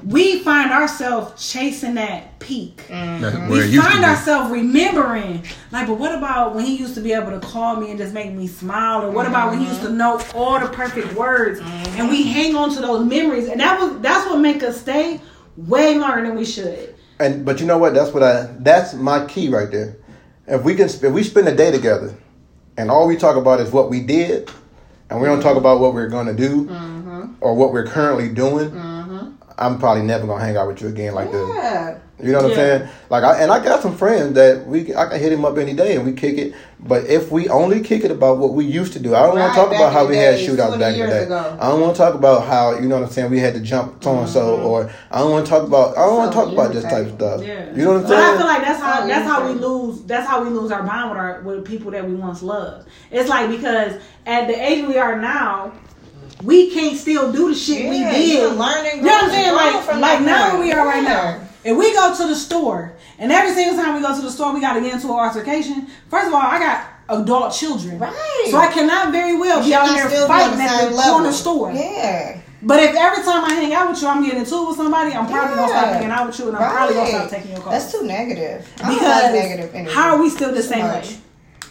we 0.05 0.41
find 0.41 0.71
ourselves 0.71 1.51
chasing 1.51 1.95
that 1.95 2.39
peak. 2.39 2.85
Mm-hmm. 2.89 3.23
That's 3.23 3.37
where 3.37 3.49
We 3.49 3.59
it 3.61 3.71
used 3.71 3.85
to 3.85 3.91
find 3.91 4.05
ourselves 4.05 4.51
remembering, 4.51 5.45
like, 5.73 5.87
but 5.87 5.99
what 5.99 6.15
about 6.15 6.55
when 6.55 6.65
he 6.65 6.77
used 6.77 6.95
to 6.95 7.01
be 7.01 7.13
able 7.13 7.31
to 7.31 7.41
call 7.41 7.77
me 7.77 7.91
and 7.91 7.99
just 7.99 8.15
make 8.15 8.33
me 8.33 8.47
smile, 8.47 9.05
or 9.05 9.11
what 9.11 9.27
about 9.27 9.51
when 9.51 9.61
he 9.61 9.67
used 9.67 9.81
to 9.83 9.89
mm-hmm. 9.89 9.99
know 9.99 10.21
all 10.35 10.61
the 10.61 10.69
perfect 10.69 11.15
words, 11.15 11.61
and 11.61 12.09
we 12.09 12.23
mm-hmm. 12.23 12.33
hang 12.33 12.55
on 12.57 12.73
to 12.75 12.81
those 12.81 13.05
memories, 13.05 13.49
and 13.49 13.61
that 13.61 13.79
was 13.81 14.01
that's 14.01 14.29
what 14.29 14.39
make 14.39 14.63
us 14.63 14.81
stay 14.81 15.21
way 15.57 15.99
longer 15.99 16.23
than 16.23 16.37
we 16.37 16.45
should. 16.45 16.95
And 17.21 17.45
but 17.45 17.61
you 17.61 17.67
know 17.67 17.79
what? 17.79 17.95
That's 17.95 18.13
what 18.13 18.23
I. 18.23 18.49
That's 18.59 18.95
my 18.95 19.27
key 19.27 19.49
right 19.49 19.71
there. 19.71 19.97
If 20.47 20.63
we 20.63 20.75
can, 20.75 20.87
if 20.87 21.03
we 21.03 21.23
spend 21.23 21.49
a 21.49 21.55
day 21.55 21.71
together, 21.71 22.15
and 22.77 22.91
all 22.91 23.07
we 23.07 23.17
talk 23.17 23.37
about 23.37 23.61
is 23.61 23.73
what 23.73 23.91
we 23.91 24.01
did, 24.01 24.51
and 25.11 25.21
we 25.21 25.27
don't 25.27 25.43
talk 25.43 25.57
about 25.57 25.81
what 25.81 25.95
we're 25.95 26.09
going 26.09 26.27
to 26.27 26.35
do 26.35 26.69
or 27.41 27.55
what 27.55 27.73
we're 27.73 27.87
currently 27.87 28.29
doing, 28.29 28.71
I'm 29.59 29.79
probably 29.79 30.05
never 30.05 30.27
gonna 30.27 30.43
hang 30.45 30.57
out 30.57 30.69
with 30.69 30.81
you 30.81 30.89
again 30.89 31.15
like 31.15 31.33
this. 31.33 31.49
Yeah. 31.55 31.99
You 32.21 32.33
know 32.33 32.43
what 32.43 32.47
Yeah. 32.47 32.51
I'm 32.51 32.81
saying? 32.81 32.89
Like, 33.11 33.23
I, 33.23 33.43
and 33.43 33.53
I 33.53 33.63
got 33.65 33.81
some 33.81 33.97
friends 33.97 34.33
that 34.35 34.67
we 34.67 34.93
I 34.95 35.07
can 35.07 35.21
hit 35.21 35.33
him 35.33 35.45
up 35.45 35.57
any 35.57 35.73
day 35.73 35.95
and 35.95 36.05
we 36.05 36.13
kick 36.13 36.37
it. 36.37 36.53
But 36.81 37.07
if 37.07 37.31
we 37.31 37.49
only 37.49 37.81
kick 37.81 38.05
it 38.05 38.11
about 38.11 38.39
what 38.39 38.55
we 38.55 38.65
used 38.65 38.93
to 38.95 38.99
do, 39.01 39.15
I 39.15 39.23
don't 39.27 39.39
want 39.39 39.53
to 39.53 39.57
talk 39.59 39.69
about 39.69 39.93
how 39.93 40.05
we 40.07 40.15
the 40.17 40.21
had 40.21 40.39
shootouts 40.41 40.79
back 40.81 40.95
in 40.95 41.01
the 41.01 41.07
day. 41.07 41.23
ago. 41.25 41.57
I 41.61 41.69
don't 41.69 41.81
want 41.81 41.95
to 41.95 41.99
talk 42.03 42.15
about 42.15 42.47
how 42.47 42.75
you 42.79 42.89
know 42.89 42.97
what 42.97 43.05
I'm 43.07 43.11
saying. 43.11 43.31
We 43.31 43.39
had 43.39 43.55
to 43.55 43.61
jump 43.61 44.03
so 44.03 44.19
and 44.19 44.29
so, 44.29 44.61
or 44.63 44.91
I 45.13 45.19
don't 45.21 45.31
want 45.31 45.47
to 45.47 45.51
talk 45.51 45.63
about. 45.65 45.97
I 45.97 46.07
don't 46.07 46.17
want 46.17 46.33
to 46.33 46.37
talk 46.39 46.53
about 46.53 46.73
this 46.73 46.83
type 46.85 47.07
of 47.07 47.13
stuff. 47.15 47.43
Yeah, 47.45 47.73
You 47.75 47.85
know 47.85 47.95
what 47.95 48.03
I'm 48.03 48.09
saying? 48.09 48.21
But 48.21 48.35
I 48.35 48.37
feel 48.39 48.47
like 48.47 48.63
that's 48.63 48.81
how 48.83 49.07
that's 49.07 49.29
how 49.29 49.47
we 49.47 49.55
lose 49.61 50.03
that's 50.05 50.27
how 50.29 50.43
we 50.43 50.51
lose 50.51 50.71
our 50.73 50.83
bond 50.83 51.11
with 51.11 51.19
our 51.19 51.41
with 51.43 51.65
people 51.65 51.91
that 51.93 52.05
we 52.09 52.15
once 52.15 52.43
loved. 52.43 52.89
It's 53.13 53.29
like 53.29 53.49
because 53.51 53.95
at 54.27 54.47
the 54.49 54.55
age 54.61 54.87
we 54.89 54.99
are 54.99 55.21
now, 55.21 55.73
we 56.43 56.71
can't 56.71 56.97
still 56.97 57.33
do 57.33 57.49
the 57.51 57.55
shit 57.55 57.89
we 57.89 57.99
did. 57.99 58.55
learning, 58.57 58.97
You 58.99 59.03
know 59.03 59.13
what 59.13 59.25
I'm 59.25 59.31
saying? 59.31 59.55
Like, 59.55 60.01
like 60.01 60.21
now 60.23 60.53
where 60.53 60.61
we 60.63 60.73
are 60.73 60.87
right 60.87 61.03
Yeah. 61.03 61.09
now. 61.09 61.41
If 61.65 61.77
we 61.77 61.93
go 61.93 62.15
to 62.17 62.27
the 62.27 62.37
store 62.37 62.93
and 63.19 63.33
every 63.33 63.53
single 63.55 63.77
time 63.83 63.95
we 63.97 64.01
go 64.01 64.15
to 64.15 64.23
the 64.23 64.31
store 64.31 64.55
we 64.55 64.61
gotta 64.61 64.81
get 64.81 64.95
into 64.95 65.09
an 65.09 65.19
altercation, 65.19 65.87
first 66.09 66.29
of 66.29 66.35
all, 66.35 66.41
I 66.41 66.59
got 66.59 66.85
adult 67.09 67.53
children. 67.53 67.99
Right. 67.99 68.47
So 68.51 68.57
I 68.59 68.69
cannot 68.69 69.11
very 69.13 69.37
well 69.37 69.63
be 69.65 69.75
out 69.75 69.87
not 69.87 69.97
here 69.97 70.09
still 70.09 70.27
be 70.29 70.33
on 70.33 70.39
fighting 70.41 70.61
at 70.61 70.89
the 70.91 70.95
level. 70.95 71.13
corner 71.15 71.33
store. 71.33 71.73
Yeah. 71.73 72.39
But 72.61 72.83
if 72.83 72.95
every 72.97 73.23
time 73.23 73.45
I 73.45 73.55
hang 73.55 73.73
out 73.73 73.89
with 73.91 74.03
you, 74.03 74.09
I'm 74.09 74.23
getting 74.23 74.41
into 74.41 74.55
it 74.55 74.69
with 74.69 74.77
somebody, 74.77 75.13
I'm 75.13 75.27
probably 75.29 75.55
gonna 75.57 75.69
stop 75.69 75.87
hanging 75.93 76.11
out 76.11 76.27
with 76.27 76.39
you, 76.41 76.49
and 76.49 76.57
I'm 76.57 76.73
probably 76.73 76.95
gonna 76.97 77.09
stop 77.11 77.31
taking 77.31 77.51
your 77.53 77.61
calls. 77.61 77.73
That's 77.73 77.93
too 77.93 78.05
negative. 78.07 78.69
Because 78.77 79.33
negative 79.33 79.75
energy. 79.75 79.95
how 79.95 80.15
are 80.15 80.21
we 80.21 80.29
still 80.29 80.53
the 80.53 80.63
same 80.63 80.85
way? 80.85 81.05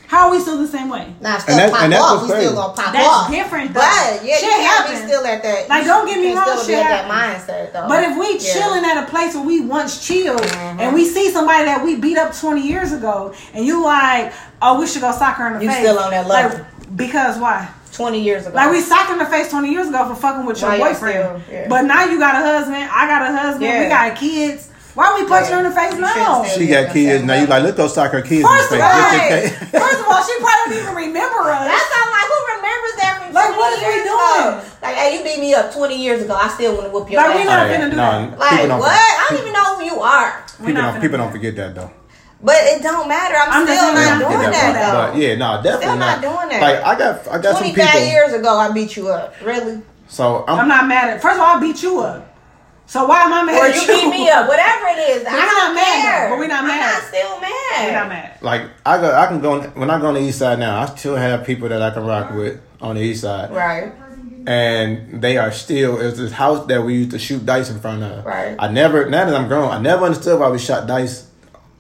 How 0.07 0.27
are 0.27 0.31
we 0.31 0.39
still 0.39 0.57
the 0.57 0.67
same 0.67 0.87
way? 0.87 1.13
Now, 1.19 1.37
stuff 1.37 1.49
And 1.49 1.59
that- 1.59 1.71
pop 1.71 1.81
and 1.83 1.91
that's 1.93 2.01
off, 2.03 2.11
what's 2.15 2.23
we 2.23 2.29
crazy. 2.31 2.45
still 2.47 2.55
gonna 2.55 2.73
pop 2.73 2.93
That's 2.93 3.07
off. 3.07 3.29
different, 3.29 3.73
though. 3.73 3.79
But 3.81 4.23
yeah, 4.25 4.35
Shit 4.35 4.43
you 4.43 4.49
can't 4.49 4.61
be 4.61 4.93
happens. 4.93 4.99
still 5.11 5.25
at 5.27 5.43
that. 5.43 5.69
Like, 5.69 5.85
don't 5.85 6.07
get 6.07 6.17
me 6.19 6.29
you 6.29 6.35
wrong, 6.37 6.45
Still 6.45 6.57
be 6.67 6.73
shit 6.73 6.85
at 6.85 7.07
that 7.07 7.11
mindset 7.11 7.73
though. 7.73 7.87
But 7.89 8.03
if 8.05 8.17
we 8.17 8.37
Yeah. 8.39 8.53
chilling 8.53 8.85
at 8.85 9.03
a 9.03 9.05
place 9.07 9.35
where 9.35 9.43
we 9.43 9.59
once 9.61 9.99
chilled 10.05 10.41
Mm-hmm. 10.41 10.79
and 10.79 10.93
we 10.93 11.03
see 11.05 11.29
somebody 11.31 11.65
that 11.65 11.83
we 11.83 11.95
beat 11.97 12.17
up 12.17 12.33
20 12.33 12.61
years 12.61 12.93
ago, 12.93 13.33
and 13.53 13.65
you 13.65 13.83
like, 13.83 14.31
oh, 14.61 14.79
we 14.79 14.87
should 14.87 15.01
go 15.01 15.11
sock 15.11 15.35
her 15.35 15.47
in 15.47 15.53
the 15.59 15.63
You 15.65 15.69
face. 15.71 15.79
You 15.81 15.85
still 15.87 15.99
on 15.99 16.11
that 16.11 16.25
level. 16.27 16.57
Like, 16.59 16.95
because 16.95 17.37
why? 17.37 17.67
twenty 17.93 18.21
years 18.21 18.45
ago, 18.45 18.55
Like 18.55 18.69
we 18.69 18.79
socked 18.79 19.07
her 19.07 19.13
in 19.13 19.19
the 19.19 19.25
face 19.25 19.49
20 19.49 19.71
years 19.71 19.87
ago 19.87 20.07
for 20.07 20.13
fucking 20.15 20.45
with 20.45 20.61
your 20.61 20.69
Why 20.69 20.75
y'all 20.77 20.87
boyfriend. 20.89 21.43
still- 21.43 21.55
yeah. 21.55 21.65
But 21.67 21.81
now 21.85 22.05
you 22.05 22.19
got 22.19 22.35
a 22.35 22.45
husband, 22.45 22.75
I 22.93 23.07
got 23.07 23.23
a 23.23 23.35
husband, 23.35 23.79
we 23.83 23.89
got 23.89 24.15
kids. 24.15 24.67
Why 24.97 25.13
are 25.13 25.21
we 25.21 25.29
punch 25.29 25.45
her 25.53 25.61
in 25.61 25.69
the 25.69 25.75
face 25.77 25.93
You 25.93 26.01
now? 26.01 26.41
She 26.41 26.65
got 26.65 26.89
kids 26.89 27.21
same 27.21 27.27
now. 27.29 27.37
You 27.37 27.45
like 27.45 27.61
let 27.61 27.77
those 27.77 27.93
sock 27.93 28.09
her 28.17 28.21
kids 28.25 28.41
First 28.41 28.73
in 28.73 28.81
the 28.81 28.83
face. 28.83 28.97
Just 28.97 29.13
in 29.13 29.21
case. 29.29 29.53
first 29.77 29.99
of 30.01 30.07
all, 30.09 30.21
she 30.25 30.33
probably 30.41 30.57
don't 30.65 30.73
even 30.81 30.95
remember 31.05 31.41
us. 31.53 31.69
That's 31.69 31.89
how 31.93 32.03
like 32.09 32.25
who 32.33 32.37
remembers 32.57 32.93
that 32.97 33.13
from 33.21 33.29
Like, 33.37 33.53
what 33.53 33.69
are 33.77 33.85
we 33.85 33.97
doing? 34.01 34.57
ago? 34.57 34.65
Like, 34.81 34.95
hey, 34.97 35.09
you 35.13 35.21
beat 35.21 35.37
me 35.39 35.53
up 35.53 35.69
twenty 35.69 36.01
years 36.01 36.23
ago. 36.25 36.33
I 36.33 36.49
still 36.49 36.73
want 36.73 36.87
to 36.87 36.91
whoop 36.91 37.11
your 37.13 37.21
Like, 37.21 37.35
we 37.37 37.41
ass. 37.41 37.45
not 37.45 37.59
Oh, 37.61 37.69
yeah. 37.69 37.77
finna 37.77 37.89
do 37.93 37.95
No, 37.95 38.09
that. 38.09 38.39
Like 38.41 38.69
what? 38.81 38.89
I 38.89 39.25
don't 39.29 39.39
even 39.45 39.53
know 39.53 39.69
who 39.77 39.83
you 39.85 39.97
are. 40.01 40.29
We're 40.59 40.65
People 40.73 40.81
don't 40.81 40.93
people 40.97 41.09
do 41.09 41.17
don't 41.21 41.31
forget 41.31 41.55
that 41.61 41.75
though. 41.77 41.91
But 42.41 42.55
it 42.65 42.81
don't 42.81 43.07
matter. 43.07 43.35
I'm, 43.37 43.49
I'm 43.53 43.65
still 43.69 43.93
not 43.93 44.17
doing 44.17 44.41
that, 44.41 44.51
that 44.51 44.73
though. 44.81 45.11
But 45.13 45.17
yeah, 45.21 45.35
no, 45.37 45.61
definitely 45.61 45.85
Still 45.93 45.97
not 45.97 46.21
doing 46.25 46.49
that. 46.57 46.61
Like 46.65 46.77
I 46.81 46.97
got 46.97 47.27
I 47.29 47.37
got 47.37 47.53
some 47.61 47.69
people. 47.69 48.01
years 48.01 48.33
ago, 48.33 48.57
I 48.57 48.71
beat 48.73 48.97
you 48.97 49.09
up. 49.09 49.33
Really? 49.45 49.81
So 50.07 50.43
I'm, 50.47 50.61
I'm 50.61 50.67
not 50.67 50.87
mad 50.87 51.09
at. 51.13 51.21
First 51.21 51.35
of 51.35 51.41
all, 51.41 51.57
I 51.57 51.59
beat 51.59 51.83
you 51.83 51.99
up. 52.01 52.26
So 52.87 53.05
why 53.05 53.21
am 53.23 53.33
I 53.33 53.43
mad 53.43 53.61
Or 53.61 53.65
at 53.67 53.75
you 53.75 53.81
you? 53.81 53.87
beat 53.87 54.09
me 54.09 54.29
up. 54.29 54.47
Whatever 54.47 54.87
it 54.87 55.09
is, 55.09 55.25
I 55.27 55.33
we're 55.33 55.41
don't 55.41 55.55
not 55.55 55.75
mad, 55.75 56.01
care. 56.01 56.29
though, 56.29 56.35
but 56.35 56.39
we're 56.39 56.47
not 56.47 56.63
mad. 56.65 56.81
I'm 56.81 56.93
not 56.93 57.03
still 57.09 57.41
mad. 57.41 57.85
We're 57.85 57.99
not 57.99 58.07
mad. 58.09 58.37
like 58.41 58.61
I 58.85 58.97
go 59.01 59.13
I 59.13 59.25
can 59.27 59.41
go 59.41 59.61
when 59.61 59.89
I 59.89 59.99
go 59.99 60.07
on 60.07 60.13
the 60.15 60.21
east 60.21 60.39
side 60.39 60.57
now. 60.59 60.81
I 60.81 60.85
still 60.95 61.15
have 61.17 61.45
people 61.45 61.67
that 61.69 61.81
I 61.81 61.89
can 61.91 62.05
rock 62.05 62.33
with 62.33 62.59
on 62.81 62.95
the 62.95 63.01
east 63.01 63.21
side, 63.21 63.51
Right. 63.51 63.91
and 64.47 65.21
they 65.21 65.37
are 65.37 65.51
still. 65.51 65.99
It's 65.99 66.17
this 66.17 66.31
house 66.31 66.65
that 66.67 66.83
we 66.83 66.93
used 66.95 67.11
to 67.11 67.19
shoot 67.19 67.45
dice 67.45 67.69
in 67.69 67.79
front 67.79 68.03
of. 68.03 68.25
Right. 68.25 68.55
I 68.57 68.69
never 68.71 69.09
now 69.09 69.25
that 69.25 69.35
I'm 69.35 69.47
grown, 69.47 69.69
I 69.69 69.79
never 69.79 70.05
understood 70.05 70.39
why 70.39 70.49
we 70.49 70.57
shot 70.59 70.87
dice 70.87 71.27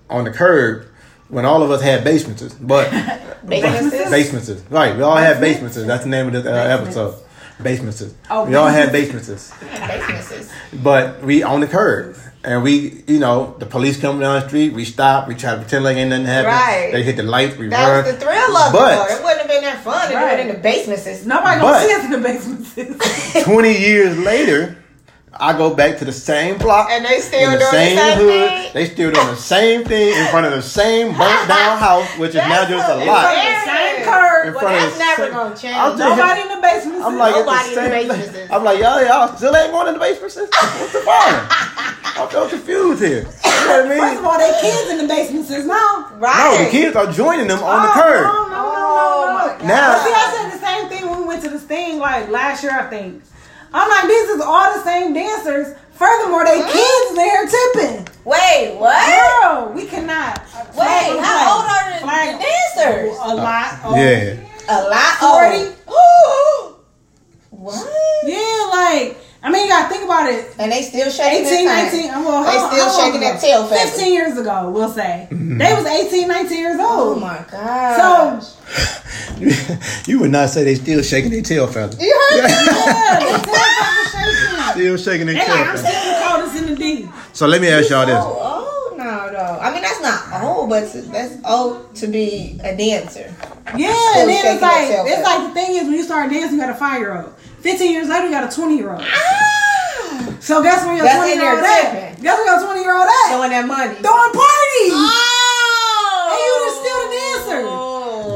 on 0.09 0.25
the 0.25 0.31
curb 0.31 0.85
when 1.29 1.45
all 1.45 1.63
of 1.63 1.71
us 1.71 1.81
had 1.81 2.03
basements. 2.03 2.41
But 2.55 2.91
Basements? 3.47 4.09
basements, 4.11 4.49
right? 4.69 4.95
We 4.95 5.03
all 5.03 5.15
had 5.15 5.39
basements. 5.39 5.77
That's 5.77 6.03
the 6.03 6.09
name 6.09 6.27
of 6.27 6.33
this 6.33 6.45
uh, 6.45 6.49
episode. 6.49 7.15
Basements. 7.61 8.03
Oh, 8.29 8.45
we 8.45 8.55
all 8.55 8.67
had 8.67 8.91
basements. 8.91 9.51
Basements. 9.61 10.51
But 10.73 11.23
we 11.23 11.43
on 11.43 11.61
the 11.61 11.67
curb. 11.67 12.15
And 12.43 12.63
we, 12.63 13.03
you 13.07 13.19
know, 13.19 13.55
the 13.59 13.65
police 13.65 13.99
come 13.99 14.19
down 14.19 14.39
the 14.39 14.47
street, 14.47 14.71
we 14.71 14.85
stop, 14.85 15.27
we 15.27 15.35
try 15.35 15.51
to 15.51 15.57
pretend 15.57 15.83
like 15.83 15.97
ain't 15.97 16.11
nothing 16.11 16.25
happened. 16.27 16.53
Right. 16.53 16.89
They 16.93 17.03
hit 17.03 17.17
the 17.17 17.23
lights, 17.23 17.57
we 17.57 17.67
That 17.67 17.87
run. 17.89 18.05
was 18.05 18.13
the 18.13 18.19
thrill 18.21 18.55
of 18.57 18.71
But- 18.71 18.93
it. 18.93 18.95
Though. 19.09 19.15
It 19.17 19.23
wouldn't 19.23 19.39
have 19.41 19.47
been 19.49 19.63
that 19.63 19.83
fun 19.83 20.09
to 20.09 20.15
Right. 20.15 20.35
do 20.35 20.41
it 20.43 20.47
in 20.47 20.47
the 20.55 20.61
basements. 20.61 21.25
Nobody 21.25 21.59
gonna 21.59 21.85
see 21.85 21.93
us 21.93 22.05
in 22.05 22.11
the 22.11 22.17
basement. 22.19 23.43
20 23.43 23.77
years 23.77 24.17
later, 24.19 24.77
I 25.33 25.55
go 25.57 25.75
back 25.75 25.97
to 25.99 26.05
the 26.05 26.11
same 26.13 26.57
block. 26.57 26.89
And 26.89 27.05
they 27.05 27.19
still 27.19 27.51
in 27.51 27.59
doing 27.59 27.59
the 27.59 27.65
same 27.71 27.97
hood. 28.17 28.49
thing? 28.49 28.71
They 28.73 28.85
still 28.85 29.11
doing 29.11 29.27
the 29.27 29.35
same 29.35 29.83
thing 29.83 30.13
in 30.17 30.25
front 30.31 30.45
of 30.47 30.53
the 30.53 30.61
same 30.61 31.07
burnt 31.17 31.47
down 31.47 31.77
house, 31.77 32.07
which 32.17 32.29
is 32.29 32.35
now 32.47 32.65
just 32.67 32.89
a 32.89 32.95
what- 32.97 33.07
lot. 33.07 33.35
in 33.35 33.53
the 33.53 33.65
same 33.65 33.95
In 33.97 34.03
curb. 34.03 34.55
Well, 34.55 34.59
front 34.63 34.75
of 34.77 34.81
that's 34.81 34.93
the 34.93 34.99
never 34.99 35.23
same- 35.23 35.33
gonna 35.33 35.55
change. 35.57 35.75
I'm 35.77 35.97
just- 35.97 36.17
Nobody 36.17 36.41
in 36.41 36.47
the 36.47 36.61
basement. 36.61 37.03
I'm 37.03 37.17
like, 37.17 37.35
Nobody 37.35 37.65
it's 37.67 37.75
the 37.75 37.83
in 37.85 37.91
the 37.91 37.99
same- 37.99 38.07
basements. 38.31 38.51
I'm 38.53 38.63
like, 38.63 38.79
y'all, 38.79 39.03
y'all 39.03 39.35
still 39.37 39.55
ain't 39.55 39.71
going 39.71 39.87
in 39.89 39.93
the 39.93 39.99
basement? 39.99 40.31
sis? 40.31 40.49
What's 40.49 40.93
the 40.93 40.99
problem? 41.05 41.47
I'm 42.17 42.31
so 42.31 42.49
confused 42.49 43.03
here. 43.03 43.19
You 43.19 43.21
know 43.21 43.27
what 43.27 43.85
I 43.85 43.89
mean? 43.89 43.99
First 43.99 44.19
of 44.19 44.25
all, 44.25 44.37
they 44.39 44.53
kids 44.61 44.89
in 44.89 44.97
the 44.97 45.07
basements 45.07 45.49
now. 45.51 46.07
right. 46.17 46.57
No, 46.57 46.63
the 46.65 46.71
kids 46.71 46.95
are 46.95 47.11
joining 47.11 47.47
them 47.47 47.61
on 47.61 47.83
the 47.83 47.89
Oh, 47.89 47.93
curb. 47.93 48.23
No, 48.25 48.33
no, 48.33 48.49
no, 48.49 48.57
Oh, 48.57 49.25
no, 49.27 49.47
no. 49.53 49.59
God. 49.59 49.67
Now- 49.67 49.91
But 49.91 50.03
see, 50.07 50.13
I 50.15 50.49
said 50.49 50.57
the 50.57 50.65
same 50.65 50.89
thing 50.89 51.09
when 51.11 51.19
we 51.19 51.25
went 51.27 51.43
to 51.43 51.49
this 51.49 51.61
thing 51.63 51.99
like 51.99 52.29
last 52.29 52.63
year, 52.63 52.71
I 52.73 52.89
think. 52.89 53.21
I'm 53.73 53.89
like, 53.89 54.07
this 54.07 54.29
is 54.29 54.41
all 54.41 54.73
the 54.73 54.83
same 54.83 55.13
dancers. 55.13 55.75
Furthermore, 55.93 56.45
they 56.45 56.61
kids 56.61 57.15
there 57.15 57.47
tipping. 57.47 58.07
Wait, 58.23 58.75
what? 58.77 59.41
Girl, 59.41 59.73
we 59.73 59.85
cannot. 59.87 60.39
Wait, 60.75 61.09
on 61.09 61.23
how 61.23 61.37
flag. 61.37 61.47
old 61.53 61.65
are 61.65 61.93
the, 61.93 62.05
Flag- 62.05 62.39
the 62.39 62.45
dancers? 62.45 63.17
A 63.21 63.35
lot. 63.35 63.79
Oh. 63.83 63.95
Yeah. 63.95 64.35
A 64.69 64.77
lot. 64.89 65.17
40. 65.65 65.75
Oh. 65.87 66.79
what? 67.49 67.87
Yeah, 68.25 68.69
like, 68.71 69.17
I 69.43 69.51
mean, 69.51 69.63
you 69.65 69.69
gotta 69.69 69.87
think 69.93 70.03
about 70.03 70.29
it. 70.29 70.53
And 70.59 70.71
they 70.71 70.81
still 70.81 71.09
shaking 71.11 71.45
18, 71.45 71.65
their 71.65 71.65
19, 71.85 71.89
thing. 72.01 72.09
well, 72.25 72.43
They 72.43 72.51
how- 72.57 72.69
still 72.71 72.85
how 72.89 72.97
long 72.97 73.05
shaking 73.05 73.21
ago? 73.23 73.31
that 73.33 73.41
tail 73.41 73.67
feather. 73.67 73.91
15 73.91 74.13
years 74.13 74.37
ago, 74.37 74.71
we'll 74.71 74.89
say. 74.89 75.27
Mm-hmm. 75.31 75.57
They 75.59 75.73
was 75.73 75.85
18, 75.85 76.27
19 76.27 76.57
years 76.57 76.79
old. 76.79 77.17
Oh 77.17 77.19
my 77.19 77.45
god. 77.51 78.41
So, 78.43 78.53
you 80.07 80.19
would 80.19 80.31
not 80.31 80.49
say 80.49 80.63
they 80.63 80.75
still 80.75 81.01
shaking 81.03 81.31
their 81.31 81.41
tail 81.41 81.67
feather. 81.67 81.95
you 82.03 82.11
heard 82.31 82.43
me? 82.43 82.49
yeah, 82.49 83.19
the 83.19 83.45
tail 83.45 83.55
feather 83.75 84.09
shaking. 84.11 84.71
Still 84.73 84.97
shaking 84.97 85.27
their 85.27 85.35
They 85.35 85.45
tail 85.45 85.55
like, 85.55 85.67
I'm 85.67 85.77
still 85.77 85.91
the 85.91 86.25
coldest 86.27 86.55
in 86.63 86.65
the 86.69 86.75
D. 86.75 87.09
So 87.33 87.47
let 87.47 87.61
me 87.61 87.67
ask 87.69 87.89
y'all 87.89 88.05
this. 88.05 88.15
Oh, 88.17 88.87
old 88.89 88.97
now 88.97 89.27
though. 89.29 89.59
I 89.61 89.71
mean 89.71 89.81
that's 89.83 90.01
not 90.01 90.43
old, 90.43 90.69
but 90.69 90.91
that's 91.11 91.35
old 91.45 91.95
to 91.95 92.07
be 92.07 92.59
a 92.63 92.75
dancer. 92.75 93.33
Yeah, 93.77 93.93
Still 93.93 94.21
and 94.21 94.29
then 94.29 94.55
it's 94.55 94.61
like 94.61 94.87
it's 94.89 95.23
like 95.23 95.47
the 95.47 95.53
thing 95.53 95.75
is 95.75 95.83
when 95.83 95.93
you 95.93 96.03
start 96.03 96.29
dancing, 96.31 96.57
you 96.57 96.63
got 96.65 96.69
a 96.71 96.75
five 96.75 96.99
year 96.99 97.21
old. 97.21 97.33
Fifteen 97.61 97.91
years 97.91 98.07
later, 98.07 98.25
you 98.25 98.31
got 98.31 98.51
a 98.51 98.55
twenty 98.55 98.77
year 98.77 98.91
old. 98.91 99.01
Ah, 99.03 100.37
So 100.39 100.61
guess 100.63 100.85
where 100.85 100.95
your 100.95 101.05
That's 101.05 101.17
twenty 101.17 101.33
in 101.33 101.39
year 101.41 101.51
old 101.55 101.63
at? 101.63 102.21
Guess 102.21 102.37
where 102.37 102.45
your 102.47 102.59
twenty 102.65 102.81
year 102.81 102.93
old 102.95 103.07
at? 103.07 103.29
showing 103.29 103.49
that 103.51 103.65
money. 103.67 103.95
Throwing 103.99 104.33
parties. 104.33 104.93
Oh, 104.93 106.31
And 106.31 106.39
you 106.43 106.53
just 106.65 106.77
still 106.81 106.99
the 107.03 107.09
dancer. 107.17 107.61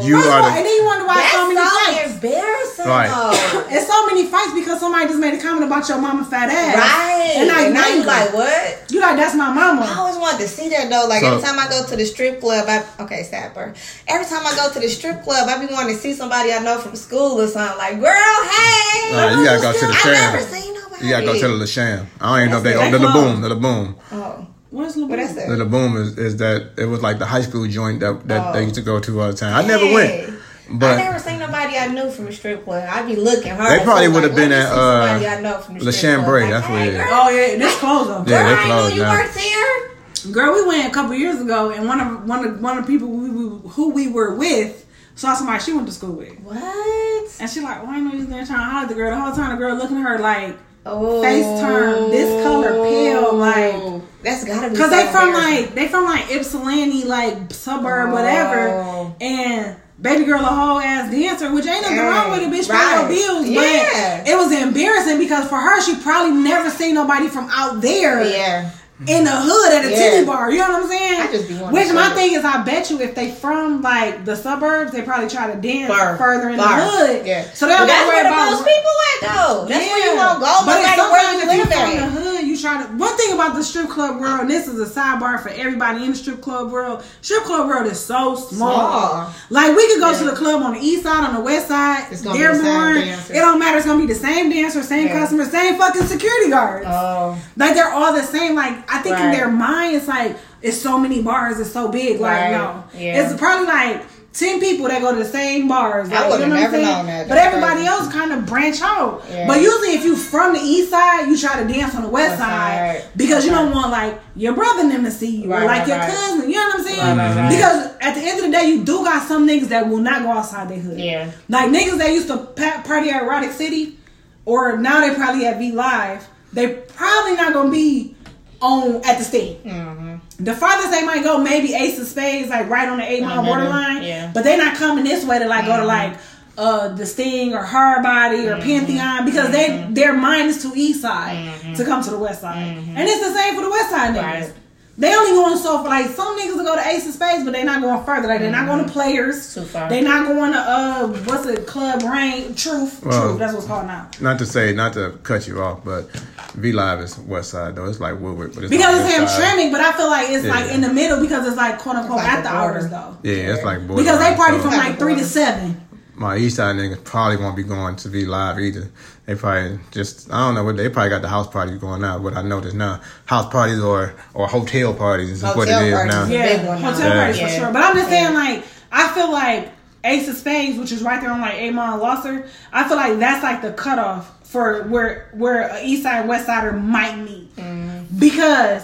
You 0.03 0.15
First 0.17 0.27
of 0.27 0.33
are 0.33 0.39
all, 0.41 0.49
the- 0.51 0.57
and 0.57 0.65
then 0.65 0.75
you 0.75 0.85
wonder 0.85 1.05
why 1.05 1.15
That's 1.15 1.31
so 1.31 1.47
many 1.47 1.59
so 1.61 1.69
fights. 1.69 2.13
embarrassing. 2.13 2.85
Right. 2.85 3.07
though. 3.09 3.67
It's 3.75 3.87
so 3.87 4.05
many 4.07 4.25
fights 4.27 4.53
because 4.53 4.79
somebody 4.79 5.05
just 5.07 5.19
made 5.19 5.33
a 5.33 5.41
comment 5.41 5.63
about 5.65 5.87
your 5.87 5.99
mama 6.01 6.25
fat 6.25 6.49
ass. 6.49 6.75
Right. 6.75 7.33
And 7.37 7.47
now 7.47 7.59
And 7.65 7.73
now 7.73 7.87
you 7.87 8.01
you 8.01 8.03
like 8.05 8.33
what? 8.33 8.91
you 8.91 8.99
like, 8.99 9.15
that's 9.15 9.35
my 9.35 9.51
mama. 9.53 9.81
I 9.87 9.95
always 9.99 10.17
wanted 10.17 10.39
to 10.41 10.47
see 10.47 10.69
that 10.69 10.89
though. 10.89 11.05
Like 11.07 11.21
So- 11.21 11.27
every 11.37 11.41
time 11.43 11.57
I 11.59 11.67
go 11.69 11.85
to 11.85 11.95
the 11.95 12.05
strip 12.05 12.39
club, 12.41 12.65
I 12.67 12.83
okay, 13.03 13.23
Sapper. 13.23 13.73
Every 14.07 14.25
time 14.27 14.45
I 14.45 14.55
go 14.55 14.71
to 14.73 14.79
the 14.79 14.89
strip 14.89 15.23
club, 15.23 15.47
I 15.47 15.65
be 15.65 15.71
wanting 15.71 15.95
to 15.95 16.01
see 16.01 16.13
somebody 16.13 16.51
I 16.53 16.59
know 16.59 16.77
from 16.79 16.95
school 16.95 17.39
or 17.41 17.47
something. 17.47 17.77
Like, 17.77 17.99
girl, 17.99 18.11
hey, 18.11 19.11
Nah, 19.13 19.29
you 19.39 19.45
gotta 19.45 19.61
go 19.61 19.71
to 19.73 19.87
the 19.87 19.93
sham. 19.93 20.11
I 20.11 20.15
sham. 20.15 20.33
never 20.33 20.45
seen 20.55 20.73
nobody. 20.73 21.05
You 21.05 21.09
gotta 21.11 21.25
go 21.25 21.39
to 21.39 21.57
the 21.57 21.67
Sham. 21.67 22.07
I 22.19 22.25
don't 22.29 22.39
even 22.39 22.51
know 22.51 22.57
if 22.57 22.63
they 22.63 22.73
That's 22.73 22.93
oh, 22.95 22.97
the 22.97 23.03
it. 23.03 23.07
La 23.07 23.13
Boom. 23.13 23.41
The 23.41 23.49
La 23.49 23.55
Boom. 23.55 23.95
Oh, 24.11 24.17
What's 24.17 24.50
what 24.71 24.87
is 24.87 24.95
LeBron? 24.97 25.27
The 25.35 25.41
that? 25.47 25.57
La 25.59 25.65
Boom 25.65 25.95
is, 25.97 26.17
is 26.17 26.37
that 26.37 26.71
it 26.77 26.85
was 26.85 27.01
like 27.01 27.19
the 27.19 27.25
high 27.25 27.41
school 27.43 27.67
joint 27.67 27.99
that 27.99 28.27
that 28.27 28.53
they 28.53 28.59
Oh. 28.59 28.63
used 28.63 28.75
to 28.75 28.81
go 28.81 28.99
to 28.99 29.21
all 29.21 29.27
the 29.31 29.37
time. 29.37 29.53
I 29.53 29.61
never 29.67 29.85
Hey. 29.85 29.93
went, 29.93 30.83
I 30.83 30.95
never 30.95 31.19
seen 31.19 31.39
nobody 31.39 31.77
I 31.77 31.87
knew 31.87 32.09
from 32.09 32.25
the 32.25 32.31
strip 32.31 32.63
club. 32.63 32.87
I'd 32.89 33.05
be 33.05 33.15
looking 33.17 33.51
hard. 33.51 33.79
They 33.79 33.83
probably 33.83 34.07
would 34.07 34.23
have 34.23 34.31
like, 34.31 34.41
been 34.41 34.51
at, 34.53 34.67
see 34.69 34.73
uh, 34.73 35.07
somebody 35.07 35.27
I 35.27 35.41
know 35.41 35.57
from 35.59 35.77
the 35.79 35.83
Le 35.85 35.91
strip 35.91 36.13
club. 36.15 36.23
Chambray, 36.25 36.41
Like, 36.43 36.51
that's 36.51 36.69
where 36.69 36.79
hey, 36.79 36.87
it 36.87 36.93
is. 36.95 37.07
Oh 37.11 37.29
yeah, 37.29 37.57
this 37.57 37.75
closed 37.77 38.09
though. 38.09 38.31
Yeah, 38.31 38.43
girl, 38.43 38.55
they 38.55 38.61
I 38.61 38.65
closed 38.65 38.89
knew 38.93 38.95
you 38.97 39.03
now. 39.03 39.13
worked 39.13 39.37
here. 39.37 40.31
Girl, 40.31 40.53
we 40.53 40.65
went 40.67 40.87
a 40.87 40.93
couple 40.93 41.13
years 41.15 41.41
ago, 41.41 41.71
and 41.71 41.87
one 41.87 41.99
of 41.99 42.27
one 42.27 42.45
of 42.45 42.61
one 42.61 42.77
of 42.77 42.85
the 42.85 42.91
people 42.91 43.07
we, 43.09 43.29
we, 43.29 43.69
who 43.71 43.89
we 43.89 44.07
were 44.07 44.35
with 44.35 44.85
saw 45.15 45.33
somebody 45.33 45.61
she 45.63 45.73
went 45.73 45.87
to 45.87 45.93
school 45.93 46.13
with, 46.13 46.39
What? 46.41 47.27
and 47.41 47.49
she 47.49 47.59
like, 47.59 47.79
"Oh, 47.81 47.87
I 47.87 47.99
know 47.99 48.13
you 48.13 48.25
there 48.25 48.45
trying 48.45 48.59
to 48.59 48.63
hide 48.63 48.87
the 48.89 48.93
girl." 48.93 49.09
The 49.11 49.19
whole 49.21 49.35
time, 49.35 49.49
the 49.51 49.57
girl 49.57 49.75
looking 49.75 49.97
at 49.97 50.03
her 50.03 50.19
like, 50.19 50.57
Oh, 50.85 51.21
Face 51.21 51.45
turn, 51.59 52.09
this 52.11 52.43
color 52.43 52.71
pale, 52.85 53.33
like- 53.35 54.01
that's 54.23 54.43
gotta 54.43 54.69
be 54.69 54.75
Cause 54.75 54.89
so 54.89 54.95
they 54.95 55.11
from 55.11 55.33
like 55.33 55.73
they 55.75 55.87
from 55.87 56.05
like 56.05 56.29
Ypsilanti, 56.31 57.03
like 57.05 57.51
suburb, 57.53 58.09
Oh. 58.09 58.13
whatever. 58.13 59.13
And 59.21 59.75
baby 60.01 60.25
girl 60.25 60.41
a 60.41 60.45
whole 60.45 60.79
ass 60.79 61.11
dancer, 61.11 61.53
which 61.53 61.65
ain't 61.67 61.81
nothing 61.83 61.97
wrong 61.99 62.31
with 62.31 62.41
a 62.41 62.45
bitch. 62.45 62.69
Right. 62.69 62.99
your 62.99 63.09
bills, 63.09 63.47
Yeah. 63.47 64.21
but 64.23 64.29
it 64.29 64.35
was 64.35 64.51
embarrassing 64.51 65.17
because 65.19 65.47
for 65.47 65.57
her, 65.57 65.81
she 65.81 65.95
probably 65.95 66.33
never 66.41 66.69
seen 66.69 66.95
nobody 66.95 67.27
from 67.27 67.49
out 67.51 67.81
there 67.81 68.23
yeah. 68.23 68.69
Mm-hmm. 69.01 69.09
in 69.17 69.23
the 69.23 69.31
hood 69.31 69.73
at 69.73 69.85
a 69.85 69.89
Yeah. 69.89 69.95
titty 69.97 70.25
bar. 70.25 70.51
You 70.51 70.59
know 70.59 70.71
what 70.73 70.83
I'm 70.83 70.89
saying? 70.89 71.21
I 71.21 71.31
just 71.31 71.47
be 71.47 71.55
Which 71.55 71.91
my 71.91 72.09
thing 72.13 72.33
is, 72.33 72.45
I 72.45 72.61
bet 72.63 72.89
you 72.91 72.99
if 73.01 73.15
they 73.15 73.31
from 73.31 73.81
like 73.81 74.25
the 74.25 74.35
suburbs, 74.35 74.91
they 74.91 75.01
probably 75.01 75.27
try 75.29 75.51
to 75.51 75.59
dance 75.59 75.91
Far. 75.91 76.17
further 76.17 76.49
in 76.49 76.59
Far. 76.59 76.77
the 76.77 76.85
hood. 76.85 77.25
Yeah. 77.25 77.43
So 77.53 77.65
they 77.65 77.73
But 77.73 77.77
don't 77.79 77.87
that's 77.87 78.07
where 78.07 78.23
the 78.23 78.29
most 78.29 78.63
people 78.65 78.91
at 79.09 79.21
though. 79.33 79.65
That's 79.65 79.87
where 79.87 79.97
you 80.05 80.13
Yeah. 80.13 80.27
won't 80.27 80.39
go, 80.39 80.45
no 80.45 80.65
But 80.65 80.81
matter 80.83 81.01
sometimes 81.01 81.11
where 81.11 81.33
you 81.33 81.47
live 81.47 81.57
you 81.57 81.65
from 81.65 81.73
at. 81.73 82.13
the 82.13 82.21
hood, 82.21 82.41
you 82.47 82.57
try 82.57 82.83
to. 82.83 82.87
One 82.93 83.17
thing 83.17 83.33
about 83.33 83.55
the 83.55 83.63
strip 83.63 83.89
club 83.89 84.19
world, 84.19 84.41
and 84.41 84.49
this 84.49 84.67
is 84.67 84.79
a 84.79 84.85
sidebar 84.85 85.41
for 85.41 85.49
everybody 85.49 86.05
in 86.05 86.11
the 86.11 86.17
strip 86.17 86.39
club 86.41 86.71
world. 86.71 87.03
Strip 87.21 87.43
club 87.43 87.67
world 87.67 87.87
is 87.87 87.99
so 87.99 88.35
small. 88.35 88.71
Small. 88.71 89.33
Like 89.49 89.75
we 89.75 89.87
could 89.87 89.99
go 89.99 90.15
to 90.15 90.23
the 90.25 90.35
club 90.35 90.61
on 90.61 90.73
the 90.73 90.79
east 90.79 91.03
side, 91.03 91.23
on 91.27 91.33
the 91.33 91.41
west 91.41 91.67
side. 91.69 92.05
It's 92.11 92.21
gonna 92.21 92.37
be 92.37 92.43
the 92.45 92.53
same 92.53 92.63
Dearborn. 92.63 92.97
It 92.97 93.33
don't 93.39 93.57
matter. 93.59 93.77
It's 93.77 93.85
gonna 93.87 93.99
be 93.99 94.05
the 94.13 94.19
same 94.19 94.49
dancer, 94.51 94.83
same 94.83 95.07
Yeah. 95.07 95.19
customer, 95.19 95.45
same 95.45 95.75
fucking 95.77 96.05
security 96.05 96.49
guards. 96.51 96.85
Oh, 96.87 97.35
Like 97.57 97.73
they're 97.73 97.91
all 97.91 98.13
the 98.13 98.23
same. 98.23 98.53
Like 98.55 98.90
I 98.91 98.99
think 98.99 99.17
in 99.17 99.31
their 99.31 99.49
mind, 99.49 99.95
it's 99.95 100.07
like 100.07 100.37
it's 100.61 100.79
so 100.79 100.97
many 100.99 101.21
bars, 101.21 101.59
it's 101.59 101.71
so 101.71 101.87
big. 101.89 102.19
Like 102.19 102.41
Right. 102.41 102.51
no, 102.51 102.83
Yeah. 102.97 103.23
it's 103.23 103.39
probably 103.39 103.67
like 103.67 104.03
ten 104.33 104.59
people 104.61 104.87
that 104.87 105.01
go 105.01 105.11
to 105.11 105.17
the 105.23 105.25
same 105.29 105.67
bars. 105.67 106.09
I 106.11 106.27
would've 106.29 106.39
what 106.39 106.41
I'm 106.43 106.49
never 106.49 106.77
known 106.77 107.05
that. 107.07 107.27
But 107.27 107.37
everybody 107.37 107.73
crazy. 107.81 107.87
else 107.87 108.07
kind 108.13 108.31
of 108.31 108.45
branch 108.45 108.81
out. 108.81 109.23
Yeah. 109.29 109.47
But 109.47 109.61
usually, 109.61 109.93
if 109.95 110.03
you 110.05 110.15
from 110.15 110.53
the 110.53 110.59
east 110.59 110.89
side, 110.91 111.27
you 111.27 111.37
try 111.37 111.61
to 111.61 111.67
dance 111.73 111.95
on 111.95 112.03
the 112.03 112.07
west 112.09 112.29
West 112.31 112.39
side 112.41 113.01
side. 113.01 113.09
because 113.17 113.43
you 113.45 113.51
don't 113.51 113.71
want 113.73 113.91
like 113.91 114.19
your 114.35 114.53
brother 114.53 114.81
and 114.81 114.91
them 114.91 115.03
to 115.03 115.11
see 115.11 115.41
you 115.43 115.51
or 115.51 115.59
like 115.65 115.67
right, 115.79 115.87
your 115.87 115.97
right. 115.97 116.09
cousin. 116.11 116.49
You 116.49 116.55
know 116.55 116.65
what 116.67 116.75
I'm 116.79 116.83
saying? 116.85 116.99
Right, 116.99 117.17
right, 117.17 117.35
right. 117.37 117.49
Because 117.49 117.87
at 118.01 118.13
the 118.15 118.21
end 118.21 118.39
of 118.39 118.45
the 118.45 118.51
day, 118.51 118.65
you 118.69 118.83
do 118.85 119.03
got 119.03 119.27
some 119.27 119.47
niggas 119.47 119.67
that 119.69 119.89
will 119.89 119.97
not 119.97 120.21
go 120.23 120.29
outside 120.31 120.69
their 120.69 120.79
hood. 120.79 120.99
Yeah. 120.99 121.31
Like 121.49 121.69
niggas 121.71 121.97
that 121.97 122.11
used 122.11 122.27
to 122.27 122.37
party 122.85 123.09
at 123.09 123.23
Erotic 123.23 123.51
City, 123.51 123.97
or 124.45 124.77
now 124.77 125.01
they 125.01 125.13
probably 125.15 125.45
at 125.45 125.57
V 125.59 125.71
Live. 125.71 126.27
They 126.53 126.67
probably 126.73 127.35
not 127.35 127.53
gonna 127.53 127.71
be 127.71 128.15
on 128.61 129.03
at 129.05 129.17
the 129.17 129.23
state. 129.23 129.63
Mm-hmm. 129.65 130.43
The 130.43 130.53
farthest 130.53 130.91
they 130.91 131.05
might 131.05 131.23
go, 131.23 131.37
maybe 131.37 131.73
Ace 131.73 131.99
of 131.99 132.07
Spades, 132.07 132.49
like 132.49 132.69
right 132.69 132.87
on 132.89 132.97
the 132.97 133.09
eight 133.09 133.21
mile 133.23 133.41
Mhm, 133.41 133.45
borderline. 133.45 134.03
yeah. 134.03 134.31
But 134.33 134.43
they're 134.43 134.57
not 134.57 134.75
coming 134.75 135.03
this 135.03 135.25
way 135.25 135.39
to 135.39 135.47
like 135.47 135.65
go 135.65 135.77
to 135.77 135.83
Mhm. 135.83 135.87
like 135.87 136.13
uh 136.57 136.89
the 136.89 137.05
Sting 137.05 137.53
or 137.53 137.63
Hard 137.63 138.03
Body 138.03 138.47
or 138.47 138.57
Pantheon 138.57 139.25
because 139.25 139.51
they 139.51 139.85
their 139.91 140.13
mind 140.13 140.49
is 140.49 140.61
too 140.61 140.73
east 140.75 141.01
side 141.01 141.37
to 141.75 141.83
come 141.85 142.03
to 142.03 142.09
the 142.09 142.17
west 142.19 142.41
side. 142.41 142.57
And 142.95 142.99
it's 143.07 143.25
the 143.25 143.33
same 143.33 143.55
for 143.55 143.61
the 143.61 143.69
west 143.69 143.89
side 143.89 144.13
niggas. 144.15 144.21
Right. 144.23 144.53
They 144.97 145.15
only 145.15 145.31
going 145.31 145.57
so 145.57 145.81
for 145.81 145.89
like 145.89 146.07
some 146.11 146.37
niggas 146.37 146.55
will 146.57 146.65
go 146.65 146.75
to 146.75 146.85
Ace 146.87 147.07
of 147.07 147.13
Spades, 147.13 147.43
but 147.43 147.53
they 147.53 147.63
not 147.63 147.81
going 147.81 148.03
further. 148.03 148.27
Like 148.27 148.39
they're 148.41 148.51
not 148.51 148.67
going 148.67 148.85
to 148.85 148.91
Players. 148.91 149.55
Too 149.55 149.63
far. 149.63 149.89
They 149.89 150.01
not 150.01 150.27
going 150.27 150.51
to 150.51 150.57
uh 150.59 151.07
what's 151.25 151.45
it 151.47 151.65
Club 151.65 152.03
Rain 152.03 152.53
Truth 152.55 153.03
Well, 153.03 153.27
Truth. 153.29 153.39
That's 153.39 153.53
what's 153.53 153.65
called 153.67 153.87
now. 153.87 154.09
not 154.19 154.37
to 154.39 154.45
say, 154.45 154.73
not 154.73 154.93
to 154.93 155.17
cut 155.23 155.47
you 155.47 155.61
off, 155.61 155.83
but 155.85 156.09
V 156.55 156.73
Live 156.73 156.99
is 156.99 157.17
West 157.19 157.51
Side 157.51 157.75
though. 157.75 157.85
It's 157.85 157.99
like 158.01 158.19
Woodward, 158.19 158.53
but 158.53 158.63
it's 158.65 158.69
Because 158.69 158.99
on 158.99 159.05
it's 159.05 159.17
this 159.17 159.31
side. 159.37 159.57
Hamtramck, 159.57 159.71
but 159.71 159.81
I 159.81 159.91
feel 159.93 160.07
like 160.07 160.29
it's 160.29 160.45
Yeah. 160.45 160.51
like 160.51 160.71
in 160.71 160.81
the 160.81 160.93
middle 160.93 161.21
because 161.21 161.47
it's 161.47 161.57
like 161.57 161.79
quote 161.79 161.95
unquote 161.95 162.19
It's 162.19 162.27
like 162.27 162.37
at 162.37 162.43
the 162.43 162.49
the 162.49 162.55
hours 162.55 162.89
though. 162.89 163.17
Yeah, 163.23 163.53
it's 163.55 163.63
like 163.63 163.87
Because 163.87 164.19
they 164.19 164.35
party 164.35 164.57
so 164.57 164.63
from 164.63 164.71
Like 164.71 164.89
like 164.89 164.99
three 164.99 165.15
to 165.15 165.23
seven. 165.23 165.81
My 166.21 166.37
East 166.37 166.55
Side 166.57 166.75
niggas 166.75 167.03
probably 167.03 167.37
won't 167.37 167.55
be 167.55 167.63
going 167.63 167.95
to 167.97 168.07
V 168.09 168.25
Live 168.25 168.59
either. 168.59 168.89
They 169.25 169.35
probably 169.35 169.79
just 169.91 170.31
I 170.31 170.45
don't 170.45 170.55
know 170.55 170.63
what 170.63 170.77
they 170.77 170.87
probably 170.89 171.09
got 171.09 171.21
the 171.21 171.27
house 171.27 171.47
parties 171.47 171.77
going 171.79 172.03
out. 172.03 172.21
What 172.21 172.35
I 172.37 172.41
noticed 172.43 172.75
now, 172.75 173.01
house 173.25 173.51
parties 173.51 173.79
or 173.79 174.13
or 174.33 174.47
hotel 174.47 174.93
parties 174.93 175.29
is 175.31 175.43
what 175.43 175.67
it 175.67 175.71
Hotel 175.73 175.81
is 175.85 175.93
parties. 175.93 176.13
now. 176.13 176.25
Yeah. 176.27 176.45
Yeah, 176.45 176.57
big 176.57 176.67
one 176.67 176.77
hotel 176.81 177.09
now. 177.09 177.23
parties 177.25 177.41
for 177.41 177.47
sure. 177.49 177.73
But 177.73 177.83
I'm 177.83 177.95
just 177.95 178.09
saying, 178.09 178.33
like, 178.33 178.63
I 178.91 179.07
feel 179.13 179.31
like 179.31 179.71
Ace 180.03 180.27
of 180.27 180.35
Spades, 180.35 180.77
which 180.79 180.91
is 180.91 181.01
right 181.01 181.19
there 181.21 181.31
on 181.31 181.41
like 181.41 181.55
Amon 181.55 181.93
and 181.93 182.01
Losser, 182.01 182.47
I 182.71 182.87
feel 182.87 182.97
like 182.97 183.19
that's 183.19 183.43
like 183.43 183.61
the 183.61 183.73
cutoff 183.73 184.47
for 184.47 184.83
where 184.83 185.29
where 185.33 185.75
East 185.83 186.03
Side 186.03 186.19
and 186.21 186.29
West 186.29 186.45
Sider 186.45 186.71
might 186.73 187.17
meet 187.17 187.55
Mm-hmm. 187.55 188.19
because 188.19 188.83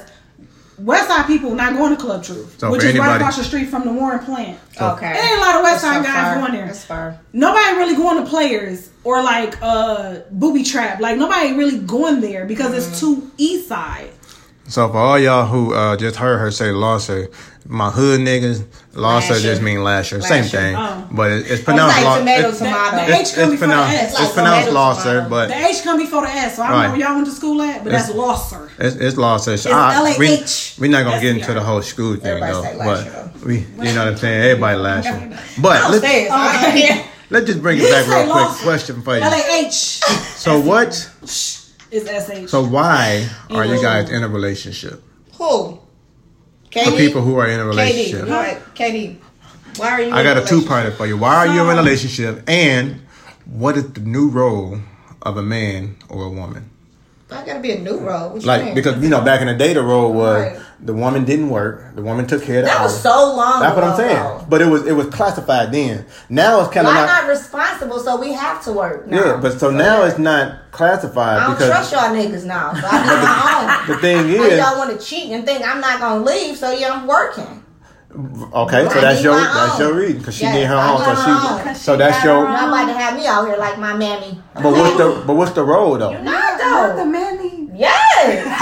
West 0.80 1.08
Side 1.08 1.26
people 1.28 1.56
not 1.56 1.74
going 1.74 1.96
to 1.96 2.02
Club 2.02 2.24
Truth, 2.24 2.60
So 2.60 2.72
which 2.72 2.82
for 2.82 2.88
is 2.88 2.98
right 3.00 3.16
across 3.18 3.38
the 3.38 3.44
street 3.44 3.66
from 3.66 3.84
the 3.86 3.92
Warren 3.94 4.20
plant. 4.20 4.60
Okay. 4.80 5.12
It 5.12 5.24
ain't 5.24 5.38
a 5.40 5.42
lot 5.42 5.56
of 5.56 5.64
West 5.64 5.82
That's 5.82 5.96
Side 5.96 6.06
so 6.06 6.12
guys 6.12 6.34
far. 6.34 6.40
going 6.40 6.52
there. 6.54 6.66
That's 6.68 6.86
far. 6.86 7.20
Nobody 7.34 7.78
really 7.78 7.96
going 7.96 8.24
to 8.24 8.30
players 8.30 8.90
or 9.04 9.24
like 9.24 9.58
uh 9.62 10.20
booby 10.32 10.64
trap. 10.64 11.00
Like 11.00 11.18
nobody 11.18 11.54
really 11.54 11.80
going 11.80 12.22
there 12.22 12.46
because 12.46 12.68
Mm-hmm. 12.72 12.92
it's 12.92 13.00
too 13.00 13.32
East 13.38 13.68
Side. 13.68 14.12
So 14.68 14.90
for 14.90 14.98
all 14.98 15.18
y'all 15.20 15.46
who 15.46 15.74
uh, 15.74 15.96
just 15.96 16.18
heard 16.18 16.40
her 16.40 16.52
say 16.52 16.72
Losser, 16.72 17.30
my 17.68 17.90
hood 17.90 18.20
niggas, 18.22 18.66
Losser 18.94 19.34
Lasher. 19.34 19.44
just 19.44 19.62
mean 19.62 19.84
lasher, 19.84 20.22
same 20.22 20.44
thing, 20.46 20.76
Oh. 20.78 21.08
but 21.12 21.32
it, 21.32 21.50
it's 21.52 21.64
pronounced 21.64 21.96
like 21.98 22.06
Lo- 22.06 22.20
tomato, 22.20 22.50
it's, 22.50 22.58
tomato. 22.60 22.98
The- 22.98 23.06
the 23.12 23.20
it's, 23.20 23.32
H 23.32 23.36
come 23.36 23.52
it's 23.54 23.62
before 23.62 23.68
the 23.68 23.74
pronounced 23.74 23.96
S. 23.96 24.20
it's 24.22 24.34
pronounced 24.34 24.72
Losser, 24.72 25.28
but 25.30 25.48
The 25.50 25.56
H 25.56 25.84
come 25.84 25.98
before 25.98 26.22
the 26.22 26.30
S, 26.30 26.56
so 26.58 26.64
I 26.64 26.70
don't 26.70 26.84
know 26.84 26.90
where 26.92 27.00
y'all 27.00 27.16
went 27.16 27.28
to 27.28 27.34
school 27.34 27.62
at, 27.62 27.84
but 27.84 27.88
It's- 27.94 28.08
that's 28.08 28.18
Losser. 28.18 28.72
It's, 28.80 28.96
it's 28.96 29.18
lost. 29.18 29.48
It's, 29.48 29.66
LAH. 29.66 30.16
we, 30.20 30.28
we're 30.80 30.92
not 30.92 31.00
gonna 31.04 31.12
That's 31.12 31.22
get 31.24 31.36
into 31.38 31.54
the 31.54 31.62
whole 31.62 31.82
school 31.82 32.16
thing 32.16 32.40
though. 32.42 32.64
But 32.78 33.44
we, 33.46 33.60
you 33.60 33.66
know 33.94 34.06
what 34.06 34.08
I'm 34.14 34.18
saying. 34.18 34.42
Everybody 34.52 34.78
lashing. 34.80 35.38
But 35.62 35.92
let's, 35.92 36.04
let's 37.30 37.46
just 37.48 37.62
bring 37.62 37.80
it 37.82 37.90
back 37.90 38.08
real 38.08 38.32
quick. 38.34 38.48
Question 38.64 39.02
for 39.02 39.16
you. 39.16 39.22
LAH 39.22 39.70
So 39.72 40.60
what? 40.60 41.10
Is 41.92 42.08
SH. 42.08 42.50
So 42.50 42.66
why 42.66 43.30
are 43.50 43.66
you 43.66 43.82
guys 43.82 44.10
in 44.10 44.24
a 44.24 44.28
relationship? 44.28 45.04
Who? 45.34 45.80
For 46.72 46.80
KD? 46.80 46.98
people 46.98 47.22
who 47.22 47.38
are 47.38 47.48
in 47.48 47.60
a 47.60 47.64
KD. 47.64 47.70
relationship? 47.70 48.28
KD. 48.76 49.18
Why 49.78 49.90
are 49.92 50.02
you? 50.02 50.12
I 50.12 50.24
got 50.24 50.38
a 50.38 50.42
two 50.42 50.62
relationship? 50.62 50.70
parter 50.70 50.94
for 50.98 51.06
you. 51.06 51.18
Why 51.18 51.36
are 51.36 51.48
you 51.48 51.62
in 51.70 51.78
a 51.78 51.82
relationship? 51.82 52.44
And 52.48 53.02
what 53.46 53.78
is 53.78 53.92
the 53.94 54.02
new 54.02 54.30
role 54.30 54.80
of 55.22 55.38
a 55.38 55.44
man 55.44 55.98
or 56.10 56.26
a 56.26 56.30
woman? 56.30 56.70
I 57.30 57.46
gotta 57.46 57.60
be 57.60 57.72
a 57.72 57.80
new 57.80 58.00
role. 58.00 58.40
Like 58.40 58.66
mean? 58.66 58.76
because 58.76 59.02
you 59.04 59.10
know 59.10 59.22
back 59.22 59.42
in 59.42 59.48
the 59.48 59.56
day 59.56 59.74
the 59.74 59.84
role 59.84 60.14
was 60.14 60.54
Right. 60.54 60.62
The 60.80 60.94
woman 60.94 61.26
didn't 61.26 61.50
work, 61.50 61.96
the 61.96 62.02
woman 62.04 62.28
took 62.28 62.44
care 62.44 62.60
of 62.60 62.66
the 62.66 62.70
that 62.70 62.78
house. 62.78 62.94
was 62.94 63.02
so 63.02 63.36
long. 63.36 63.62
That's 63.62 63.76
what 63.76 63.84
I'm 63.84 63.96
saying. 63.98 64.16
though. 64.16 64.46
But 64.48 64.62
it 64.62 64.68
was 64.68 64.86
it 64.86 64.92
was 64.94 65.08
classified 65.08 65.72
then. 65.72 66.06
Now 66.30 66.60
it's 66.62 66.72
kind 66.74 66.86
of 66.88 66.94
Well, 66.94 67.06
not. 67.08 67.24
Not 67.24 67.30
responsible, 67.30 68.00
so 68.00 68.18
we 68.20 68.34
have 68.34 68.64
to 68.66 68.72
work. 68.74 69.08
Now. 69.08 69.18
yeah, 69.26 69.38
but 69.42 69.60
so 69.60 69.72
now 69.72 70.02
yeah. 70.04 70.10
it's 70.10 70.20
not 70.20 70.72
classified 70.72 71.40
I 71.40 71.48
don't 71.48 71.56
because 71.56 71.70
trust 71.70 71.92
y'all 71.94 72.14
niggas 72.16 72.46
now. 72.46 72.74
So 72.74 72.86
I 72.86 73.04
do 73.04 73.10
my 73.10 73.88
own. 73.90 73.96
the 73.96 73.98
thing 74.02 74.28
Now 74.38 74.44
is 74.44 74.60
y'all 74.60 74.78
want 74.78 75.00
to 75.00 75.04
cheat 75.06 75.32
and 75.32 75.46
think 75.46 75.68
I'm 75.68 75.82
not 75.82 76.00
gonna 76.00 76.24
leave, 76.24 76.56
so 76.58 76.72
yeah, 76.72 76.92
I'm 76.94 77.08
working. 77.08 77.64
okay. 78.14 78.84
So 78.88 78.98
I 78.98 79.02
that's 79.02 79.24
your 79.24 79.36
that's 79.36 79.80
own. 79.80 79.88
your 79.88 79.94
reason 79.98 80.20
because 80.20 80.36
she 80.36 80.44
Yes, 80.44 80.56
need 80.56 80.66
her 80.66 80.76
I 80.76 80.92
own. 80.92 81.00
So 81.00 81.14
my 81.14 81.16
she 81.64 81.70
own. 81.70 81.76
so 81.76 81.98
that's 81.98 82.18
She 82.22 82.24
got 82.28 82.34
your. 82.36 82.46
her 82.46 82.54
Not 82.54 82.68
about 82.70 82.86
to 82.94 83.00
have 83.00 83.16
me 83.18 83.26
out 83.28 83.48
here 83.48 83.58
like 83.58 83.78
my 83.80 83.94
mammy. 83.96 84.40
But 84.54 84.72
what's 84.74 84.96
the 84.98 85.24
but 85.26 85.34
what's 85.36 85.52
the 85.54 85.64
role 85.64 85.98
though? 85.98 86.12
Not 86.22 86.24
Not 86.24 86.96
the 86.96 87.04
though. 87.04 87.06
manly. 87.06 87.70
Yes. 87.76 88.54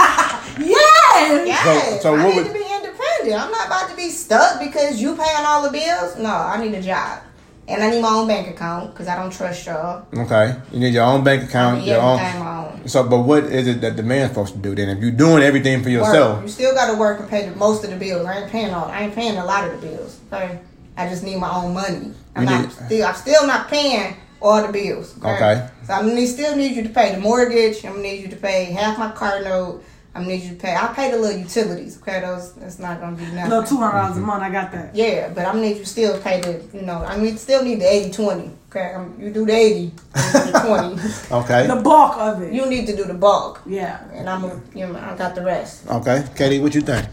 Yes. 1.96 2.02
So 2.02 2.14
I 2.16 2.26
need 2.28 2.36
would- 2.36 2.46
to 2.46 2.52
be 2.52 2.58
independent. 2.60 3.42
I'm 3.42 3.50
not 3.50 3.66
about 3.66 3.90
to 3.90 3.96
be 3.96 4.10
stuck 4.10 4.60
because 4.60 5.00
you 5.00 5.16
paying 5.16 5.44
all 5.46 5.62
the 5.62 5.70
bills. 5.70 6.16
No, 6.18 6.28
I 6.30 6.62
need 6.62 6.74
a 6.74 6.82
job. 6.82 7.20
And 7.68 7.82
I 7.82 7.90
need 7.90 8.00
my 8.00 8.10
own 8.10 8.28
bank 8.28 8.46
account 8.48 8.92
because 8.92 9.08
I 9.08 9.16
don't 9.16 9.32
trust 9.32 9.66
y'all. 9.66 10.06
Okay, 10.16 10.54
you 10.70 10.78
need 10.78 10.94
your 10.94 11.02
own 11.02 11.24
bank 11.24 11.42
I 11.42 11.46
account, 11.46 11.82
your 11.82 12.00
own. 12.00 12.20
own. 12.20 12.86
So, 12.88 13.02
but 13.02 13.22
what 13.22 13.42
is 13.44 13.66
it 13.66 13.80
that 13.80 13.96
the 13.96 14.04
man's 14.04 14.28
supposed 14.30 14.52
to 14.52 14.58
do 14.60 14.72
then? 14.76 14.88
If 14.88 15.00
you're 15.02 15.10
doing 15.10 15.42
everything 15.42 15.82
for 15.82 15.88
yourself, 15.90 16.36
Work. 16.36 16.42
You 16.44 16.48
still 16.48 16.74
got 16.74 16.92
to 16.92 16.96
work 16.96 17.18
and 17.18 17.28
pay 17.28 17.48
the, 17.48 17.56
most 17.56 17.82
of 17.82 17.90
the 17.90 17.96
bills. 17.96 18.24
I 18.24 18.42
ain't 18.42 18.52
paying 18.52 18.72
all. 18.72 18.84
I 18.84 19.00
ain't 19.00 19.14
paying 19.16 19.36
a 19.36 19.44
lot 19.44 19.66
of 19.68 19.80
the 19.80 19.84
bills. 19.88 20.20
Okay. 20.32 20.60
I 20.96 21.08
just 21.08 21.24
need 21.24 21.38
my 21.38 21.50
own 21.52 21.74
money. 21.74 22.12
I'm 22.36 22.44
You 22.44 22.50
not 22.50 22.60
need- 22.62 22.72
still. 22.72 23.06
I'm 23.08 23.14
still 23.16 23.46
not 23.48 23.66
paying 23.68 24.14
all 24.40 24.64
the 24.64 24.72
bills. 24.72 25.16
Okay. 25.18 25.68
So 25.88 25.92
I'm 25.94 26.02
gonna 26.06 26.14
need, 26.14 26.26
still 26.28 26.54
need 26.54 26.76
you 26.76 26.84
to 26.84 26.88
pay 26.90 27.16
the 27.16 27.20
mortgage. 27.20 27.84
I'm 27.84 27.94
gonna 27.94 28.02
need 28.04 28.22
you 28.22 28.28
to 28.28 28.36
pay 28.36 28.66
half 28.66 28.96
my 28.96 29.10
car 29.10 29.42
note. 29.42 29.82
I'm 30.16 30.22
gonna 30.22 30.34
need 30.36 30.44
you 30.44 30.50
to 30.50 30.56
pay. 30.56 30.74
I 30.74 30.86
pay 30.94 31.10
the 31.10 31.18
little 31.18 31.38
utilities. 31.38 32.00
Okay, 32.00 32.20
those 32.20 32.54
that's 32.54 32.78
not 32.78 33.00
gonna 33.00 33.16
be 33.16 33.24
nothing. 33.26 33.50
little 33.50 33.64
two 33.64 33.76
hundred 33.76 33.98
dollars 34.00 34.16
a 34.16 34.20
month. 34.20 34.42
I 34.42 34.50
got 34.50 34.72
that. 34.72 34.94
Yeah, 34.96 35.28
but 35.28 35.44
I'm 35.44 35.56
gonna 35.56 35.68
need 35.68 35.76
you 35.76 35.84
still 35.84 36.18
pay 36.20 36.40
the. 36.40 36.64
You 36.72 36.82
know, 36.82 36.98
I 37.04 37.18
mean, 37.18 37.36
still 37.36 37.62
need 37.62 37.80
the 37.80 37.84
80-20. 37.84 38.50
Okay, 38.70 38.94
um, 38.94 39.14
you 39.20 39.30
do 39.30 39.44
the 39.44 39.52
eighty, 39.52 39.92
the 40.12 40.62
twenty. 40.66 41.42
Okay. 41.44 41.66
The 41.66 41.76
bulk 41.82 42.16
of 42.16 42.42
it. 42.42 42.52
You 42.52 42.66
need 42.66 42.86
to 42.86 42.96
do 42.96 43.04
the 43.04 43.14
bulk, 43.14 43.60
yeah. 43.66 44.08
and 44.12 44.28
I'm 44.28 44.40
gonna. 44.40 44.60
You 44.74 44.86
know, 44.86 44.98
I 44.98 45.14
got 45.16 45.34
the 45.34 45.42
rest. 45.42 45.86
Okay. 45.88 46.24
Katie, 46.34 46.58
what 46.60 46.74
you 46.74 46.80
think? 46.80 47.06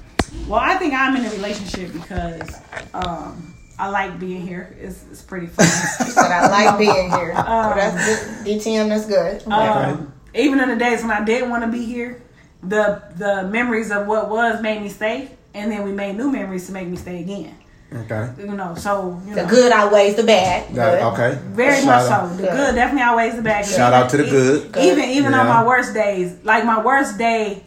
Well, 0.47 0.59
I 0.59 0.75
think 0.75 0.93
I'm 0.93 1.15
in 1.15 1.25
a 1.25 1.29
relationship 1.31 1.93
because 1.93 2.55
um, 2.93 3.53
I 3.77 3.89
like 3.89 4.19
being 4.19 4.45
here. 4.45 4.75
It's, 4.79 5.05
it's 5.11 5.21
pretty 5.21 5.47
fun. 5.47 5.65
She 5.65 6.11
said 6.11 6.31
I 6.31 6.47
like 6.47 6.77
being 6.79 7.09
here. 7.11 7.33
well, 7.33 7.75
that's 7.75 8.43
good. 8.43 8.47
DTM. 8.47 8.89
That's 8.89 9.05
good. 9.05 9.45
um, 9.51 10.13
even 10.35 10.59
in 10.59 10.69
the 10.69 10.75
days 10.75 11.01
when 11.01 11.11
I 11.11 11.23
didn't 11.23 11.49
want 11.49 11.63
to 11.63 11.71
be 11.71 11.85
here, 11.85 12.21
the 12.67 13.01
the 13.17 13.43
memories 13.49 13.91
of 13.91 14.07
what 14.07 14.29
was 14.29 14.61
made 14.61 14.81
me 14.81 14.89
stay, 14.89 15.29
and 15.53 15.71
then 15.71 15.83
we 15.83 15.91
made 15.91 16.15
new 16.17 16.31
memories 16.31 16.65
to 16.67 16.71
make 16.71 16.87
me 16.87 16.95
stay 16.97 17.21
again. 17.21 17.55
Okay. 17.93 18.27
You 18.39 18.55
know, 18.55 18.73
so 18.73 19.21
you 19.27 19.35
The 19.35 19.43
know, 19.43 19.49
good 19.49 19.71
outweighs 19.71 20.15
the 20.15 20.23
bad. 20.23 20.73
That- 20.73 21.01
okay. 21.13 21.37
Very 21.51 21.75
Shout 21.75 21.85
much 21.85 22.11
out- 22.11 22.29
so. 22.29 22.35
The 22.37 22.43
Good. 22.43 22.51
good 22.55 22.75
definitely 22.75 23.01
outweighs 23.03 23.35
the 23.35 23.41
bad. 23.43 23.65
Shout 23.65 23.93
out 23.93 24.09
to 24.09 24.17
the 24.17 24.23
good. 24.23 24.75
Even 24.77 25.03
even 25.09 25.33
on 25.35 25.47
my 25.47 25.63
worst 25.63 25.93
days, 25.93 26.35
like 26.43 26.65
my 26.65 26.81
worst 26.81 27.17
day 27.19 27.63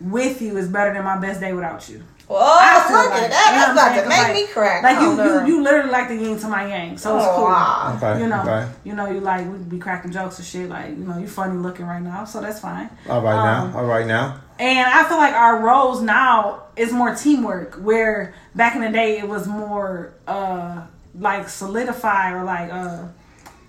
with 0.00 0.42
you 0.42 0.56
is 0.56 0.66
better 0.66 0.92
than 0.92 1.04
my 1.04 1.18
best 1.18 1.38
day 1.40 1.52
without 1.52 1.88
you. 1.88 2.02
Oh, 2.32 2.58
I 2.60 2.86
feel 2.88 2.96
look 2.96 3.10
like- 3.10 3.22
at 3.22 3.30
that. 3.30 3.50
That's 3.52 3.68
what 3.68 3.68
I'm 3.68 3.72
about 3.72 3.88
to 3.88 3.94
saying? 3.94 4.08
make 4.08 4.46
'Cause, 4.46 4.48
me 4.48 4.54
crack. 4.54 4.82
Like 4.84 5.00
you, 5.00 5.22
you, 5.24 5.46
you 5.56 5.62
literally 5.64 5.90
like 5.90 6.08
the 6.08 6.14
yin 6.16 6.38
to 6.38 6.48
my 6.48 6.66
yang, 6.66 6.96
so 6.96 7.16
it's 7.16 7.26
Oh, 7.28 7.34
cool. 7.36 7.44
wow. 7.46 7.94
Okay. 7.96 8.20
You 8.20 8.28
know, 8.28 8.40
Okay. 8.42 8.68
you 8.84 8.94
know, 8.94 9.10
you 9.10 9.20
like 9.20 9.50
we 9.50 9.58
be 9.58 9.78
cracking 9.78 10.12
jokes 10.12 10.38
and 10.38 10.46
shit. 10.46 10.68
Like 10.68 10.88
you 10.90 11.04
know, 11.04 11.18
you 11.18 11.26
funny 11.26 11.56
looking 11.58 11.86
right 11.86 12.02
now, 12.02 12.24
so 12.24 12.40
that's 12.40 12.60
fine. 12.60 12.88
All 13.08 13.20
right 13.20 13.34
Um, 13.34 13.72
now. 13.72 13.78
All 13.78 13.84
right 13.86 14.06
now. 14.06 14.36
And 14.60 14.86
I 14.86 15.04
feel 15.04 15.16
like 15.16 15.34
our 15.34 15.58
roles 15.60 16.02
now 16.02 16.64
is 16.76 16.92
more 16.92 17.14
teamwork. 17.14 17.74
Where 17.76 18.34
back 18.54 18.76
in 18.76 18.82
the 18.82 18.90
day 18.90 19.18
it 19.18 19.26
was 19.28 19.46
more 19.48 20.12
uh 20.28 20.82
like 21.18 21.48
solidify 21.48 22.32
or 22.32 22.44
like 22.44 22.72
uh 22.72 22.98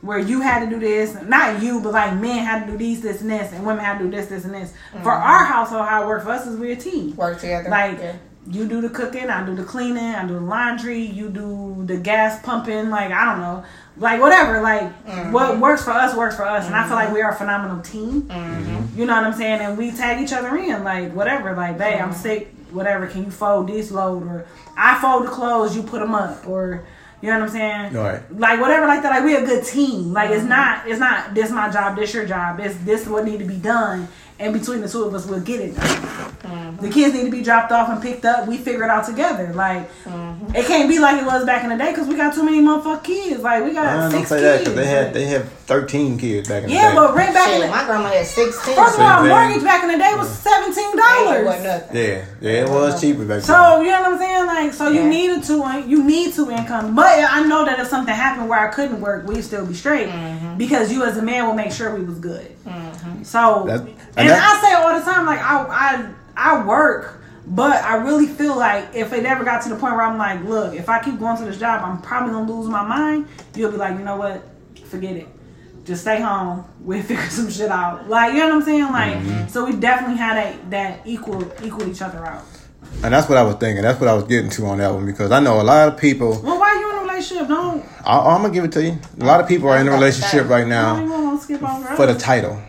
where 0.02 0.20
you 0.20 0.42
had 0.42 0.60
to 0.62 0.68
do 0.68 0.80
this, 0.80 1.16
not 1.28 1.62
you, 1.62 1.80
but 1.80 1.94
like 1.94 2.16
men 2.16 2.44
had 2.44 2.66
to 2.66 2.72
do 2.72 2.78
these, 2.78 3.02
this, 3.02 3.22
and 3.22 3.30
this, 3.30 3.52
and 3.54 3.64
women 3.66 3.84
had 3.86 4.00
to 4.00 4.06
do 4.06 4.10
this, 4.12 4.28
this, 4.28 4.46
and 4.46 4.54
this. 4.54 4.74
For 5.04 5.12
our 5.12 5.46
household, 5.46 5.88
how 5.88 6.04
it 6.04 6.08
worked 6.08 6.26
for 6.26 6.32
us 6.32 6.46
is 6.48 6.58
we're 6.58 6.74
a 6.74 6.76
team. 6.76 7.16
Work 7.16 7.40
together. 7.40 7.70
Like 7.70 8.00
Yeah. 8.00 8.14
You 8.50 8.68
do 8.68 8.82
the 8.82 8.90
cooking, 8.90 9.30
I 9.30 9.46
do 9.46 9.56
the 9.56 9.64
cleaning, 9.64 10.04
I 10.04 10.26
do 10.28 10.34
the 10.34 10.42
laundry, 10.42 11.02
you 11.02 11.30
do 11.30 11.84
the 11.86 11.98
gas 11.98 12.44
pumping, 12.44 12.90
like 12.90 13.12
I 13.12 13.26
don't 13.26 13.40
know. 13.40 13.64
Like 13.98 14.22
whatever, 14.22 14.62
like 14.62 14.84
mm-hmm. 15.06 15.32
what 15.32 15.60
works 15.60 15.84
for 15.84 15.92
us 15.92 16.16
works 16.16 16.36
for 16.36 16.46
us. 16.46 16.66
And 16.66 16.76
I 16.76 16.88
feel 16.88 16.96
like 16.96 17.08
mm-hmm. 17.08 17.16
we 17.16 17.22
are 17.22 17.32
a 17.32 17.36
phenomenal 17.36 17.82
team. 17.82 18.24
Mm-hmm. 18.24 19.00
You 19.00 19.06
know 19.06 19.16
what 19.16 19.26
I'm 19.26 19.34
saying? 19.34 19.62
And 19.62 19.78
we 19.78 19.92
tag 19.92 20.22
each 20.22 20.34
other 20.34 20.56
in, 20.58 20.84
like 20.84 21.14
whatever, 21.14 21.54
like, 21.56 21.78
babe, 21.78 22.02
I'm 22.02 22.14
sick, 22.14 22.54
whatever, 22.72 23.06
can 23.08 23.26
you 23.26 23.32
fold 23.32 23.68
this 23.68 23.92
load? 23.92 24.24
Or 24.24 24.48
I 24.76 25.00
fold 25.00 25.26
the 25.26 25.30
clothes, 25.30 25.76
you 25.76 25.84
put 25.84 26.00
them 26.00 26.16
up 26.16 26.48
or 26.48 26.84
you 27.22 27.30
know 27.30 27.40
what 27.40 27.50
I'm 27.50 27.50
saying? 27.50 27.94
Right. 27.94 28.40
Like 28.40 28.60
whatever, 28.60 28.88
like 28.88 29.04
that. 29.04 29.12
Like 29.12 29.24
we 29.24 29.36
a 29.36 29.46
good 29.46 29.64
team. 29.64 30.12
Like 30.12 30.32
it's 30.32 30.44
not, 30.44 30.88
it's 30.88 31.00
not. 31.00 31.36
This 31.36 31.52
my 31.52 31.70
job. 31.70 31.96
This 31.96 32.16
your 32.16 32.26
job. 32.26 32.60
It's 32.60 32.76
this 32.78 33.06
what 33.06 33.26
need 33.26 33.38
to 33.40 33.46
be 33.46 33.58
done. 33.58 34.08
And 34.42 34.54
between 34.54 34.82
the 34.82 34.90
two 34.90 35.04
of 35.04 35.14
us, 35.14 35.28
we'll 35.28 35.40
get 35.40 35.60
it 35.62 35.76
done. 35.76 35.86
Mm-hmm. 35.86 36.84
The 36.84 36.90
kids 36.90 37.14
need 37.14 37.26
to 37.26 37.32
be 37.32 37.44
dropped 37.44 37.72
off 37.72 37.90
and 37.90 38.02
picked 38.02 38.26
up. 38.26 38.48
We 38.48 38.58
figure 38.58 38.84
it 38.84 38.90
out 38.90 39.06
together. 39.06 39.54
Like 39.54 39.88
mm-hmm. 40.04 40.56
it 40.56 40.66
can't 40.66 40.90
be 40.90 40.98
like 40.98 41.22
it 41.22 41.26
was 41.26 41.46
back 41.46 41.64
in 41.64 41.70
the 41.70 41.78
day 41.78 41.92
because 41.92 42.08
we 42.08 42.16
got 42.16 42.34
too 42.34 42.44
many 42.44 42.60
motherfucking 42.60 43.04
kids. 43.04 43.42
Like 43.44 43.64
we 43.64 43.74
got 43.74 43.86
I 43.86 43.98
don't 44.02 44.12
six 44.12 44.30
say 44.30 44.42
that 44.42 44.58
kids. 44.64 44.70
because 44.72 44.76
they 44.76 44.88
had 44.90 45.14
they 45.14 45.26
had 45.26 45.48
thirteen 45.70 46.18
kids 46.18 46.50
back 46.50 46.64
in 46.64 46.70
the 46.70 46.76
day. 46.76 46.82
yeah, 46.82 46.96
but 46.96 47.14
rent 47.16 47.34
back 47.36 47.50
in 47.50 47.62
Shit, 47.62 47.70
the 47.70 47.76
my 47.76 47.86
grandma 47.86 48.10
had 48.10 48.26
16. 48.26 48.76
first 48.76 48.96
of 48.96 49.02
all, 49.02 49.26
mortgage 49.28 49.64
back 49.64 49.84
in 49.84 49.92
the 49.92 49.98
day 49.98 50.14
was 50.16 50.30
seventeen 50.30 50.98
dollars. 50.98 51.46
yeah, 51.94 52.26
yeah, 52.42 52.64
it 52.66 52.70
was 52.70 53.00
cheaper 53.00 53.20
back 53.20 53.28
then. 53.28 53.42
So 53.44 53.82
you 53.82 53.92
know 53.92 54.02
what 54.02 54.14
I'm 54.14 54.18
saying? 54.18 54.46
Like, 54.48 54.74
so 54.74 54.90
you 54.90 55.08
needed 55.08 55.44
to, 55.44 55.84
you 55.88 56.04
need 56.04 56.34
two 56.34 56.50
income. 56.50 56.96
But 56.96 57.24
I 57.30 57.44
know 57.44 57.64
that 57.66 57.80
if 57.80 57.88
something 57.88 58.14
happened 58.14 58.50
where 58.50 58.60
I 58.60 58.72
couldn't 58.74 59.00
work, 59.00 59.28
we'd 59.28 59.44
still 59.44 59.66
be 59.68 59.76
straight 59.76 60.10
Mm-hmm. 60.10 60.58
because 60.58 60.92
you 60.92 61.04
as 61.04 61.18
a 61.18 61.22
man 61.22 61.46
will 61.46 61.54
make 61.54 61.72
sure 61.72 61.94
we 61.96 62.04
was 62.04 62.18
good. 62.18 62.52
Mm-hmm. 62.66 63.24
So, 63.24 63.66
That's- 63.68 63.82
and, 63.82 63.98
and 64.18 64.30
that- 64.30 64.31
I 64.40 64.62
say 64.62 64.74
all 64.74 64.98
the 65.00 65.04
time, 65.06 65.26
like 65.26 65.40
I, 65.40 66.14
I, 66.36 66.56
I 66.58 66.66
work, 66.66 67.24
but 67.48 67.84
I 67.84 67.96
really 67.98 68.28
feel 68.28 68.56
like 68.58 68.94
if 68.94 69.12
it 69.14 69.26
ever 69.26 69.44
got 69.44 69.62
to 69.64 69.70
the 69.70 69.76
point 69.76 69.94
where 69.96 70.04
I'm 70.04 70.18
like, 70.18 70.44
look, 70.44 70.74
if 70.76 70.88
I 70.90 71.02
keep 71.04 71.20
going 71.20 71.38
to 71.38 71.46
this 71.46 71.60
job, 71.60 71.84
I'm 71.84 72.02
probably 72.02 72.34
gonna 72.34 72.52
lose 72.52 72.68
my 72.70 72.84
mind. 72.84 73.28
You'll 73.56 73.72
be 73.72 73.78
like, 73.78 73.98
you 73.98 74.04
know 74.06 74.18
what? 74.18 74.44
Forget 74.86 75.16
it. 75.16 75.28
Just 75.86 76.02
stay 76.04 76.22
home. 76.22 76.66
We'll 76.82 77.04
figure 77.04 77.30
some 77.30 77.50
shit 77.52 77.70
out. 77.70 78.10
Like, 78.10 78.34
you 78.34 78.40
know 78.40 78.48
what 78.48 78.56
I'm 78.56 78.62
saying? 78.64 78.84
Like, 78.92 79.18
Mm-hmm. 79.18 79.48
so 79.50 79.66
we 79.66 79.74
definitely 79.76 80.18
had 80.18 80.36
a, 80.56 80.70
that 80.72 81.02
equal, 81.06 81.44
equal 81.64 81.88
each 81.88 82.02
other 82.02 82.26
out. 82.26 82.44
And 83.04 83.14
that's 83.14 83.30
what 83.30 83.38
I 83.38 83.44
was 83.44 83.56
thinking. 83.56 83.84
That's 83.84 84.00
what 84.00 84.10
I 84.10 84.14
was 84.16 84.24
getting 84.26 84.50
to 84.52 84.66
on 84.66 84.80
that 84.80 84.92
one 84.92 85.06
because 85.06 85.32
I 85.32 85.40
know 85.40 85.62
a 85.62 85.64
lot 85.64 85.88
of 85.90 85.98
people. 86.00 86.42
Well, 86.42 86.60
why 86.60 86.70
are 86.70 86.76
you 86.76 86.90
in 86.92 86.96
a 86.98 87.02
relationship? 87.12 87.48
Don't. 87.48 87.86
I, 88.04 88.18
I'm 88.18 88.42
gonna 88.42 88.52
give 88.54 88.64
it 88.64 88.72
to 88.74 88.84
you. 88.84 88.98
A 89.20 89.26
lot 89.26 89.40
of 89.42 89.48
people 89.48 89.70
are 89.70 89.78
in 89.78 89.88
a 89.88 89.92
relationship 89.92 90.48
right 90.50 90.66
I 90.66 90.70
don't 90.70 90.70
now 90.70 90.98
even 91.04 91.10
want 91.24 91.40
to 91.40 91.44
skip 91.46 91.62
over. 91.64 91.96
for 91.96 92.06
the 92.08 92.16
title, 92.16 92.60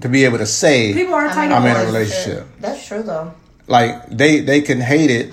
to 0.00 0.08
be 0.08 0.24
able 0.24 0.38
to 0.38 0.46
say 0.46 0.92
people 0.92 1.14
are 1.14 1.26
I'm 1.28 1.34
taking. 1.34 1.52
I'm 1.52 1.64
in 1.66 1.76
a 1.76 1.80
away. 1.80 1.86
relationship. 1.86 2.46
That's 2.60 2.86
true 2.86 3.02
though. 3.02 3.32
like 3.68 4.08
they 4.10 4.40
they 4.40 4.60
can 4.60 4.80
hate 4.80 5.10
it 5.10 5.32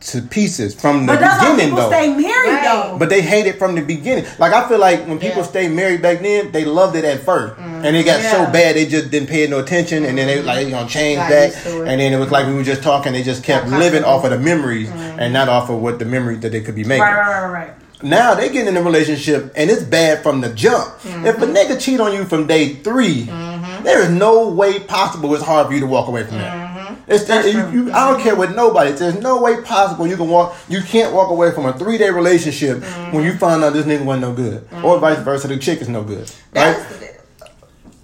to 0.00 0.22
pieces 0.22 0.80
from 0.80 1.06
the 1.06 1.12
But 1.14 1.20
that's 1.20 1.40
how 1.42 1.50
beginning 1.56 1.74
people 1.74 1.90
though. 1.90 1.96
stay 1.96 2.08
married 2.14 2.48
Right. 2.52 2.62
though. 2.64 2.96
But 2.98 3.08
they 3.08 3.20
hate 3.20 3.46
it 3.46 3.58
from 3.58 3.74
the 3.74 3.80
beginning. 3.82 4.26
Like 4.38 4.52
I 4.52 4.68
feel 4.68 4.78
like 4.78 5.08
when 5.08 5.18
people 5.18 5.42
Yeah. 5.42 5.48
stay 5.48 5.68
married 5.68 6.02
back 6.02 6.20
then, 6.20 6.52
they 6.52 6.64
loved 6.64 6.94
it 6.94 7.04
at 7.04 7.18
1st 7.26 7.56
mm. 7.56 7.84
and 7.84 7.96
it 7.96 8.04
got 8.04 8.20
so 8.22 8.46
bad 8.46 8.76
they 8.76 8.86
just 8.86 9.10
didn't 9.10 9.28
pay 9.28 9.44
no 9.48 9.58
attention, 9.58 10.04
and 10.04 10.16
then 10.16 10.28
they 10.28 10.40
like 10.40 10.66
you 10.66 10.72
know 10.72 10.86
change 10.86 11.18
Got 11.18 11.30
that, 11.30 11.46
used 11.50 11.62
to 11.64 11.82
it. 11.82 11.88
and 11.88 12.00
then 12.00 12.12
it 12.12 12.18
was 12.18 12.30
like 12.30 12.46
we 12.46 12.54
were 12.54 12.62
just 12.62 12.82
talking. 12.84 13.12
They 13.12 13.24
just 13.24 13.42
kept 13.42 13.68
Got 13.70 13.80
living 13.80 14.04
off 14.04 14.22
of 14.24 14.30
the 14.30 14.38
memories 14.38 14.88
mm. 14.88 15.16
and 15.18 15.32
not 15.32 15.48
off 15.48 15.68
of 15.68 15.80
what 15.80 15.98
the 15.98 16.04
memories 16.04 16.40
that 16.40 16.52
they 16.52 16.60
could 16.60 16.76
be 16.76 16.84
making. 16.84 17.02
right, 17.02 17.16
right, 17.16 17.42
right, 17.42 17.52
right. 17.66 17.70
Now 18.00 18.34
they 18.36 18.48
get 18.50 18.68
in 18.68 18.76
a 18.76 18.82
relationship 18.82 19.52
and 19.56 19.68
it's 19.68 19.82
bad 19.82 20.22
from 20.22 20.40
the 20.40 20.50
jump. 20.54 20.86
Mm-hmm. 21.00 21.26
If 21.26 21.42
a 21.42 21.46
nigga 21.46 21.80
cheat 21.80 21.98
on 21.98 22.12
you 22.12 22.24
from 22.26 22.46
day 22.46 22.74
3 22.76 23.26
mm. 23.26 23.47
Mm-hmm. 23.78 23.84
there 23.84 24.02
is 24.02 24.10
no 24.10 24.48
way 24.48 24.80
possible 24.80 25.34
it's 25.34 25.44
hard 25.44 25.68
for 25.68 25.72
you 25.72 25.80
to 25.80 25.86
walk 25.86 26.08
away 26.08 26.24
from 26.24 26.38
that. 26.38 26.52
Mm-hmm. 26.52 27.10
It's 27.10 27.28
you, 27.28 27.70
you, 27.70 27.92
I 27.92 28.10
don't 28.10 28.20
care 28.20 28.36
with 28.36 28.54
nobody. 28.54 28.92
There's 28.92 29.18
no 29.20 29.40
way 29.40 29.62
possible 29.62 30.06
you 30.06 30.16
can 30.16 30.28
walk. 30.28 30.54
You 30.68 30.82
can't 30.82 31.14
walk 31.14 31.30
away 31.30 31.52
from 31.52 31.64
a 31.66 31.72
three 31.72 31.96
day 31.96 32.10
relationship 32.10 32.78
mm-hmm. 32.78 33.16
when 33.16 33.24
you 33.24 33.36
find 33.38 33.64
out 33.64 33.72
this 33.72 33.86
nigga 33.86 34.04
wasn't 34.04 34.22
no 34.22 34.34
good, 34.34 34.68
or 34.84 34.98
vice 34.98 35.18
versa. 35.20 35.48
The 35.48 35.58
chick 35.58 35.80
is 35.80 35.88
no 35.88 36.02
good, 36.04 36.30
right? 36.54 36.76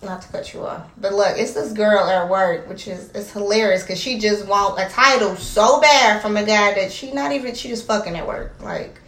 Not 0.02 0.20
to 0.22 0.28
cut 0.28 0.52
you 0.52 0.66
off, 0.66 0.86
but 0.98 1.14
look, 1.14 1.38
it's 1.38 1.52
this 1.52 1.72
girl 1.72 2.04
at 2.04 2.28
work, 2.28 2.68
which 2.68 2.88
is 2.88 3.10
it's 3.10 3.30
hilarious 3.30 3.82
because 3.82 3.98
she 3.98 4.18
just 4.18 4.46
want 4.46 4.78
a 4.78 4.86
title 4.90 5.34
so 5.36 5.80
bad 5.80 6.20
from 6.20 6.36
a 6.36 6.44
guy 6.44 6.74
that 6.74 6.92
she 6.92 7.12
not 7.12 7.32
even 7.32 7.54
she 7.54 7.68
just 7.68 7.86
fucking 7.86 8.14
at 8.14 8.26
work. 8.26 8.54
Like 8.60 9.00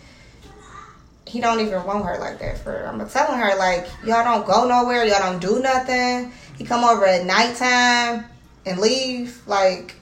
he 1.26 1.40
don't 1.40 1.60
even 1.60 1.84
want 1.84 2.04
her 2.04 2.18
like 2.18 2.38
that. 2.38 2.58
For 2.58 2.86
I'm 2.86 3.06
telling 3.08 3.38
her 3.38 3.56
like 3.56 3.86
y'all 4.04 4.24
don't 4.24 4.46
go 4.46 4.66
nowhere, 4.66 5.04
y'all 5.04 5.20
don't 5.20 5.40
do 5.40 5.60
nothing. 5.60 6.32
He 6.56 6.64
come 6.64 6.84
over 6.84 7.04
at 7.06 7.24
nighttime 7.26 8.24
and 8.64 8.78
leave 8.78 9.40
like. 9.46 9.94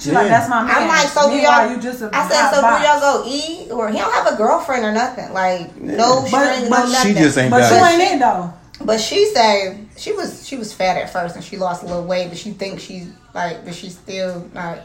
She's 0.00 0.12
like, 0.12 0.28
that's 0.28 0.48
my 0.48 0.62
man. 0.62 0.76
I'm 0.76 0.86
like, 0.88 1.08
so 1.08 1.28
do 1.28 1.36
y'all? 1.36 1.68
You 1.74 1.80
just 1.82 2.02
a 2.02 2.10
I 2.12 2.28
said, 2.28 2.50
so 2.54 2.60
box. 2.62 2.80
do 2.82 2.86
y'all 2.88 3.00
go 3.00 3.24
eat, 3.26 3.70
or 3.72 3.88
he 3.90 3.98
don't 3.98 4.12
have 4.12 4.32
a 4.32 4.36
girlfriend 4.36 4.84
or 4.84 4.92
nothing? 4.92 5.32
Like 5.32 5.74
no 5.76 6.20
But- 6.20 6.28
string, 6.54 6.70
but 6.70 6.84
no 6.84 6.86
she 6.86 6.92
nothing. 6.92 7.14
just 7.16 7.36
ain't 7.38 7.50
But 7.50 7.68
got 7.68 7.96
you 7.98 8.02
ain't 8.04 8.12
it 8.14 8.18
though. 8.20 8.52
But 8.84 9.00
she 9.00 9.26
say 9.26 9.80
she 9.96 10.12
was 10.12 10.46
she 10.46 10.56
was 10.56 10.72
fat 10.72 10.96
at 10.98 11.12
first 11.12 11.34
and 11.34 11.44
she 11.44 11.56
lost 11.56 11.82
a 11.82 11.86
little 11.86 12.04
weight, 12.04 12.28
but 12.28 12.38
she 12.38 12.52
thinks 12.52 12.84
she's 12.84 13.08
like, 13.34 13.64
but 13.64 13.74
she's 13.74 13.96
still 13.98 14.48
not 14.54 14.78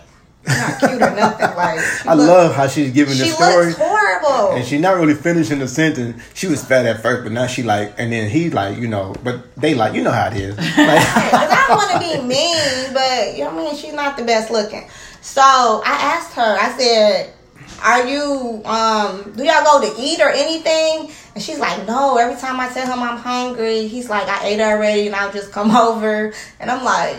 not 0.48 0.80
cute 0.80 0.92
or 1.02 1.16
nothing. 1.16 1.56
Like 1.56 1.80
I 2.08 2.14
look- 2.14 2.28
love 2.28 2.56
how 2.56 2.68
she's 2.68 2.92
giving 2.92 3.18
the 3.18 3.26
she 3.26 3.32
story. 3.32 3.68
looks 3.68 3.78
horrible. 3.78 4.56
And 4.56 4.66
she's 4.66 4.82
not 4.82 4.98
really 4.98 5.14
finishing 5.14 5.60
the 5.60 5.68
sentence. 5.68 6.22
She 6.34 6.48
was 6.48 6.64
fat 6.64 6.86
at 6.86 7.02
first, 7.02 7.24
but 7.24 7.32
now 7.32 7.48
she 7.48 7.64
like, 7.64 7.94
and 7.98 8.12
then 8.12 8.30
he 8.30 8.50
like, 8.50 8.78
you 8.78 8.88
know, 8.88 9.16
but 9.24 9.56
they 9.56 9.74
like, 9.76 9.94
you 9.94 10.04
know 10.04 10.12
how 10.12 10.28
it 10.28 10.34
is. 10.34 10.56
Like, 10.78 10.78
Like, 10.78 11.50
I 11.50 11.66
don't 11.68 11.78
want 11.78 11.92
to 11.92 12.00
be 12.00 12.28
mean, 12.28 12.94
but 12.94 13.34
you 13.38 13.44
know 13.46 13.54
what 13.56 13.68
I 13.68 13.72
mean. 13.72 13.76
She's 13.78 13.94
not 13.94 14.18
the 14.18 14.24
best 14.24 14.52
looking. 14.52 14.88
So 15.22 15.42
I 15.42 15.92
asked 16.18 16.34
her. 16.34 16.58
I 16.60 16.78
said, 16.78 17.34
"Are 17.82 18.06
you? 18.06 18.62
Um, 18.66 19.34
do 19.38 19.44
y'all 19.46 19.64
go 19.64 19.80
to 19.82 20.02
eat 20.02 20.20
or 20.20 20.30
anything?" 20.30 21.10
And 21.34 21.42
she's 21.44 21.60
like, 21.60 21.88
"No." 21.88 22.18
Every 22.18 22.36
time 22.40 22.60
I 22.60 22.68
tell 22.70 22.86
him 22.86 23.02
I'm 23.02 23.18
hungry, 23.18 23.88
he's 23.88 24.10
like, 24.10 24.28
"I 24.28 24.46
ate 24.48 24.60
already," 24.60 25.08
and 25.08 25.16
I'll 25.16 25.32
just 25.32 25.52
come 25.54 25.72
over. 25.76 26.34
And 26.60 26.70
I'm 26.70 26.84
like, 26.84 27.16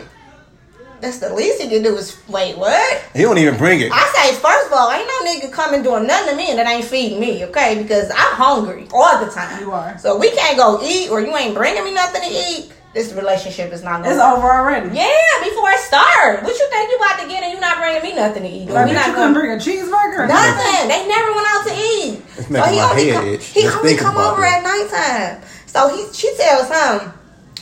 "That's 1.04 1.18
the 1.18 1.32
least 1.34 1.60
he 1.60 1.68
can 1.68 1.82
do 1.82 1.96
is 1.96 2.16
wait. 2.28 2.56
What?" 2.56 3.02
he 3.14 3.22
don't 3.22 3.38
even 3.38 3.56
bring 3.56 3.80
it. 3.80 3.90
I 3.92 4.04
say, 4.16 4.34
first 4.40 4.66
of 4.68 4.72
all, 4.72 4.90
ain't 4.90 5.06
no 5.06 5.30
nigga 5.30 5.52
coming 5.52 5.82
doing 5.82 6.06
nothing 6.06 6.30
to 6.30 6.36
me 6.36 6.50
and 6.50 6.58
that 6.58 6.66
ain't 6.66 6.84
feeding 6.84 7.20
me, 7.20 7.44
okay? 7.46 7.80
Because 7.80 8.10
I'm 8.10 8.34
hungry 8.34 8.88
all 8.92 9.24
the 9.24 9.30
time. 9.30 9.60
You 9.60 9.72
are. 9.72 9.98
So 9.98 10.16
we 10.18 10.30
can't 10.30 10.56
go 10.56 10.80
eat 10.82 11.10
or 11.10 11.20
you 11.20 11.36
ain't 11.36 11.54
bringing 11.54 11.84
me 11.84 11.92
nothing 11.92 12.22
to 12.22 12.28
eat. 12.28 12.72
This 12.94 13.12
relationship 13.12 13.72
is 13.72 13.82
not 13.82 14.02
going 14.04 14.14
It's 14.14 14.22
over 14.22 14.46
already. 14.46 14.86
Yeah, 14.94 15.10
before 15.42 15.68
it 15.70 15.80
starts. 15.80 16.42
What 16.46 16.56
you 16.56 16.66
think 16.70 16.90
you 16.92 16.96
about 16.96 17.18
to 17.22 17.26
get 17.28 17.42
and 17.42 17.52
you 17.52 17.58
not 17.58 17.78
bringing 17.78 18.02
me 18.02 18.14
nothing 18.14 18.44
to 18.44 18.48
eat? 18.48 18.68
Like, 18.70 18.86
we 18.86 18.92
not 18.92 19.08
you 19.08 19.12
couldn't 19.14 19.34
gonna, 19.34 19.40
bring 19.40 19.50
a 19.50 19.56
cheeseburger. 19.56 20.18
or 20.22 20.26
nothing. 20.28 20.88
They 20.88 21.02
never 21.08 21.32
went 21.34 21.46
out 21.50 21.66
to 21.66 21.74
eat. 21.74 22.22
It's 22.38 22.48
making 22.48 22.76
my 22.78 22.90
only 22.90 23.06
head 23.08 23.14
come, 23.14 23.26
itch. 23.34 23.46
he 23.46 23.62
Just 23.62 23.76
only 23.78 23.96
come 23.96 24.16
over 24.16 24.44
it. 24.44 24.46
at 24.46 24.62
nighttime. 24.62 25.42
So 25.66 25.88
he 25.90 26.06
she 26.12 26.36
tells 26.36 26.68
him, 26.70 27.12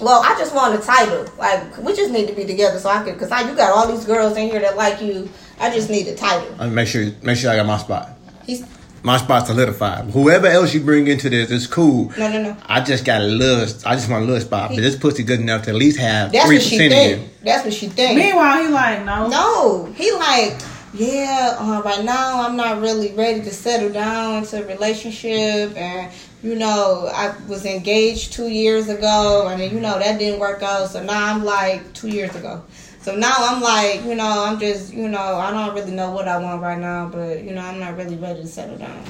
Well, 0.03 0.21
I 0.25 0.37
just 0.39 0.55
want 0.55 0.75
a 0.75 0.85
title. 0.85 1.27
Like 1.39 1.79
we 1.79 1.95
just 1.95 2.11
need 2.11 2.27
to 2.29 2.35
be 2.35 2.45
together 2.45 2.79
so 2.79 2.89
I 2.91 3.03
could, 3.05 3.19
cause 3.19 3.31
I, 3.31 3.49
you 3.49 3.57
got 3.57 3.73
all 3.73 3.91
these 3.95 4.05
girls 4.05 4.37
in 4.37 4.49
here 4.51 4.61
that 4.61 4.77
like 4.77 5.01
you. 5.01 5.29
I 5.61 5.71
just 5.73 5.89
need 5.91 6.09
a 6.09 6.15
title. 6.17 6.55
I 6.59 6.67
make 6.69 6.89
sure 6.89 7.07
make 7.23 7.37
sure 7.39 7.51
I 7.51 7.57
got 7.57 7.67
my 7.67 7.79
spot. 7.79 8.11
He's 8.47 8.65
My 9.05 9.17
spot 9.17 9.47
solidified. 9.47 10.11
Whoever 10.11 10.47
else 10.49 10.75
you 10.75 10.81
bring 10.81 11.07
into 11.07 11.29
this 11.31 11.51
is 11.51 11.67
cool. 11.69 12.11
no, 12.19 12.29
no, 12.33 12.43
no. 12.43 12.57
I 12.67 12.81
just 12.81 13.05
got 13.05 13.21
a 13.21 13.25
little. 13.25 13.63
I 13.87 13.95
just 13.95 14.11
want 14.11 14.25
a 14.25 14.27
little 14.27 14.41
spot, 14.41 14.71
but 14.71 14.77
this 14.79 14.97
pussy 14.97 15.23
good 15.23 15.41
enough 15.41 15.63
to 15.65 15.71
at 15.71 15.77
least 15.77 15.99
have 15.99 16.33
That's 16.33 16.47
three 16.47 16.57
what 16.57 16.63
she 16.65 16.77
percent 16.79 16.93
of 16.95 16.99
you. 16.99 17.17
think. 17.27 17.43
That's 17.45 17.65
what 17.65 17.75
she 17.75 17.87
think. 17.89 18.17
Meanwhile, 18.19 18.63
he 18.65 18.69
like, 18.69 19.05
no. 19.05 19.29
No, 19.29 19.85
he 19.93 20.11
like, 20.13 20.61
yeah. 20.95 21.57
Uh, 21.59 21.83
right 21.85 22.05
now, 22.05 22.43
I'm 22.47 22.57
not 22.57 22.81
really 22.81 23.13
ready 23.15 23.41
to 23.43 23.51
settle 23.51 23.91
down 23.93 24.39
into 24.43 24.63
a 24.65 24.67
relationship, 24.67 25.77
and 25.77 26.13
you 26.43 26.57
know, 26.57 27.09
I 27.13 27.35
was 27.47 27.65
engaged 27.65 28.33
two 28.33 28.49
years 28.49 28.89
ago, 28.89 29.49
and 29.49 29.73
you 29.73 29.79
know 29.81 29.99
that 29.99 30.19
didn't 30.19 30.41
work 30.41 30.63
out. 30.63 30.89
So 30.89 31.03
now 31.03 31.33
I'm 31.33 31.45
like 31.45 31.93
two 31.95 32.09
years 32.09 32.35
ago. 32.35 32.65
So 33.01 33.17
now 33.17 33.35
I'm 33.37 33.61
like, 33.61 34.05
you 34.05 34.15
know, 34.15 34.45
I'm 34.45 34.61
just, 34.61 34.93
you 34.93 35.09
know, 35.09 35.19
I 35.19 35.51
don't 35.51 35.75
really 35.75 35.91
know 35.91 36.13
what 36.13 36.29
I 36.29 36.39
want 36.39 36.63
right 36.63 36.79
now, 36.79 37.09
but 37.09 37.43
you 37.43 37.53
know, 37.53 37.61
I'm 37.61 37.81
not 37.81 37.97
really 37.97 38.17
ready 38.17 38.43
to 38.43 38.47
settle 38.47 38.79
down. 38.79 39.05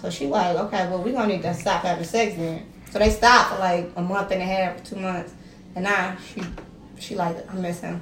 So 0.00 0.10
she 0.10 0.26
like, 0.26 0.56
okay, 0.56 0.88
well, 0.88 1.02
we 1.02 1.12
gonna 1.12 1.28
need 1.28 1.42
to 1.42 1.54
stop 1.54 1.82
having 1.82 2.04
sex 2.04 2.36
then. 2.36 2.66
So 2.90 2.98
they 2.98 3.10
stopped 3.10 3.50
for 3.54 3.58
like 3.58 3.90
a 3.96 4.02
month 4.02 4.30
and 4.30 4.42
a 4.42 4.44
half, 4.44 4.82
two 4.82 4.96
months, 4.96 5.34
and 5.74 5.84
now 5.84 6.16
she, 6.32 6.42
she 6.98 7.14
like, 7.16 7.48
I 7.52 7.54
miss 7.54 7.80
him. 7.80 8.00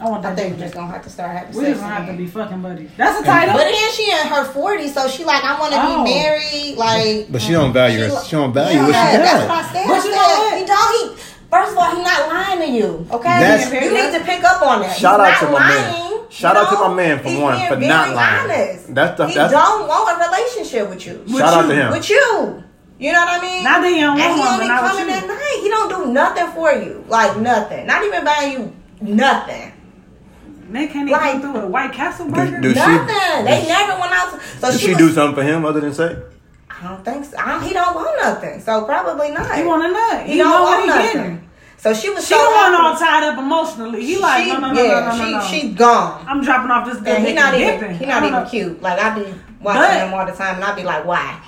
I 0.00 0.08
want 0.08 0.24
I 0.24 0.34
think 0.34 0.36
baby. 0.36 0.54
we're 0.54 0.60
just 0.62 0.74
gonna 0.74 0.92
have 0.92 1.02
to 1.02 1.10
start 1.10 1.30
having 1.36 1.48
We 1.56 1.64
sex. 1.64 1.68
just 1.70 1.80
gonna 1.82 1.94
have 1.94 2.06
to 2.06 2.12
be 2.16 2.26
fucking 2.26 2.62
buddies. 2.62 2.90
That's 2.96 3.20
a 3.20 3.24
title. 3.24 3.54
But 3.54 3.64
then 3.64 3.92
she 3.92 4.10
in 4.10 4.26
her 4.28 4.44
40s, 4.52 4.94
so 4.94 5.08
she 5.08 5.24
like, 5.24 5.42
I 5.42 5.58
want 5.58 5.72
to 5.72 5.80
Oh. 5.82 6.04
be 6.04 6.14
married. 6.14 6.76
Like, 6.76 7.32
But 7.32 7.42
she 7.42 7.52
don't 7.52 7.72
value. 7.72 7.98
She 7.98 8.04
her, 8.04 8.12
li- 8.14 8.24
she 8.26 8.36
don't 8.36 8.52
value 8.52 8.76
yeah, 8.78 8.86
what 8.86 8.94
she 8.94 9.16
that's 9.18 9.48
what. 9.48 9.50
I 9.50 9.72
said. 9.72 9.86
But 9.88 9.98
I 10.00 10.04
you 10.04 10.10
know 10.10 10.28
what? 10.38 10.58
He 10.58 10.64
don't. 10.66 11.16
He 11.16 11.22
first 11.50 11.72
of 11.72 11.78
all, 11.78 11.90
he 11.96 12.02
not 12.02 12.28
lying 12.28 12.60
to 12.60 12.68
you. 12.70 13.06
Okay, 13.10 13.40
That's- 13.40 13.72
you 13.72 13.90
need 13.92 14.12
to 14.18 14.24
pick 14.24 14.44
up 14.44 14.62
on 14.62 14.82
that. 14.82 14.96
Shout 14.96 15.18
He's 15.18 15.34
out 15.34 15.40
to 15.40 15.52
my 15.52 15.58
lying, 15.58 15.82
man. 15.82 16.10
you 16.12 16.26
Shout 16.30 16.56
out 16.56 16.68
to 16.70 16.76
my 16.88 16.94
man 16.94 17.18
for 17.18 17.28
He's 17.30 17.38
one, 17.40 17.56
being 17.58 17.68
for 17.72 17.76
not 17.80 18.14
lying. 18.14 18.50
Honest. 18.50 18.94
That's 18.94 19.16
the- 19.18 19.26
he 19.28 19.34
that's- 19.34 19.50
don't 19.50 19.88
want 19.88 20.14
a 20.22 20.24
relationship 20.28 20.88
with 20.90 21.04
you. 21.06 21.24
Shout 21.38 21.54
out 21.54 21.68
to 21.68 21.74
him. 21.74 21.90
With 21.90 22.08
you. 22.08 22.62
You 23.00 23.12
know 23.12 23.20
what 23.20 23.38
I 23.38 23.40
mean? 23.42 23.64
Not 23.64 23.80
that 23.82 23.88
he 23.92 24.00
don't 24.00 24.20
and 24.20 24.20
want 24.20 24.34
he 24.34 24.40
one, 24.40 24.48
only 24.54 24.66
but 24.66 24.74
not 24.74 24.82
with 24.82 24.92
coming 24.92 25.08
you. 25.08 25.14
at 25.20 25.26
night. 25.26 25.58
He 25.62 25.68
don't 25.68 25.88
do 25.88 26.12
nothing 26.12 26.46
for 26.48 26.72
you. 26.72 27.04
Like 27.08 27.36
nothing. 27.38 27.86
Not 27.86 28.04
even 28.04 28.24
buying 28.24 28.52
you 28.52 28.72
nothing. 29.00 29.72
They 30.70 30.86
can't 30.86 31.08
even 31.08 31.12
Like- 31.12 31.32
come 31.42 31.52
through 31.52 31.60
a 31.62 31.66
White 31.66 31.92
Castle 31.92 32.26
burger. 32.28 32.60
do- 32.60 32.70
she- 32.72 32.78
Nothing. 32.78 33.44
they 33.44 33.58
does- 33.60 33.68
never 33.68 34.00
went 34.00 34.12
out. 34.12 34.32
To, 34.32 34.40
so 34.60 34.70
Did 34.70 34.80
she, 34.80 34.86
she 34.86 34.92
was, 34.94 34.98
do 34.98 35.12
something 35.12 35.34
for 35.36 35.42
him 35.42 35.64
other 35.64 35.80
than 35.80 35.92
say? 35.94 36.16
I 36.70 36.86
don't 36.88 37.04
think 37.04 37.24
so. 37.24 37.36
I, 37.38 37.64
he 37.64 37.72
don't 37.72 37.94
want 37.94 38.10
nothing. 38.20 38.60
So 38.60 38.84
probably 38.84 39.30
not. 39.30 39.54
he 39.56 39.64
want 39.64 39.84
a 39.84 39.88
nut. 39.92 40.26
He 40.26 40.32
He, 40.32 40.38
don't 40.38 40.48
know 40.50 40.62
want 40.62 40.64
what 40.64 40.80
he 40.82 40.86
nothing. 40.86 41.12
getting. 41.22 41.48
So 41.78 41.94
she 41.94 42.10
was 42.10 42.26
She 42.26 42.34
so 42.34 42.38
the 42.44 42.50
one 42.56 42.74
all 42.74 42.96
tied 42.96 43.22
up 43.24 43.38
emotionally. 43.38 44.04
He 44.04 44.18
like, 44.18 44.44
she, 44.44 44.52
no, 44.52 44.58
no, 44.58 44.72
no, 44.72 44.82
yeah, 44.82 45.00
no, 45.00 45.00
no, 45.00 45.16
no, 45.16 45.24
she 45.24 45.32
no. 45.32 45.42
she 45.68 45.68
gone. 45.74 46.24
I'm 46.28 46.42
dropping 46.42 46.70
off 46.70 46.86
this 46.86 46.98
good 46.98 47.08
And 47.08 47.26
he 47.26 47.32
not 47.32 47.54
even 47.54 47.80
dipping. 47.80 47.98
he 47.98 48.06
not 48.06 48.22
even 48.24 48.32
know. 48.42 48.48
cute. 48.48 48.82
Like 48.82 48.98
I 49.00 49.14
be 49.14 49.22
watching 49.60 49.80
But- 49.82 49.92
him 49.92 50.14
all 50.14 50.26
the 50.26 50.32
time, 50.32 50.56
and 50.56 50.64
I 50.64 50.74
be 50.74 50.82
like, 50.82 51.04
why? 51.06 51.38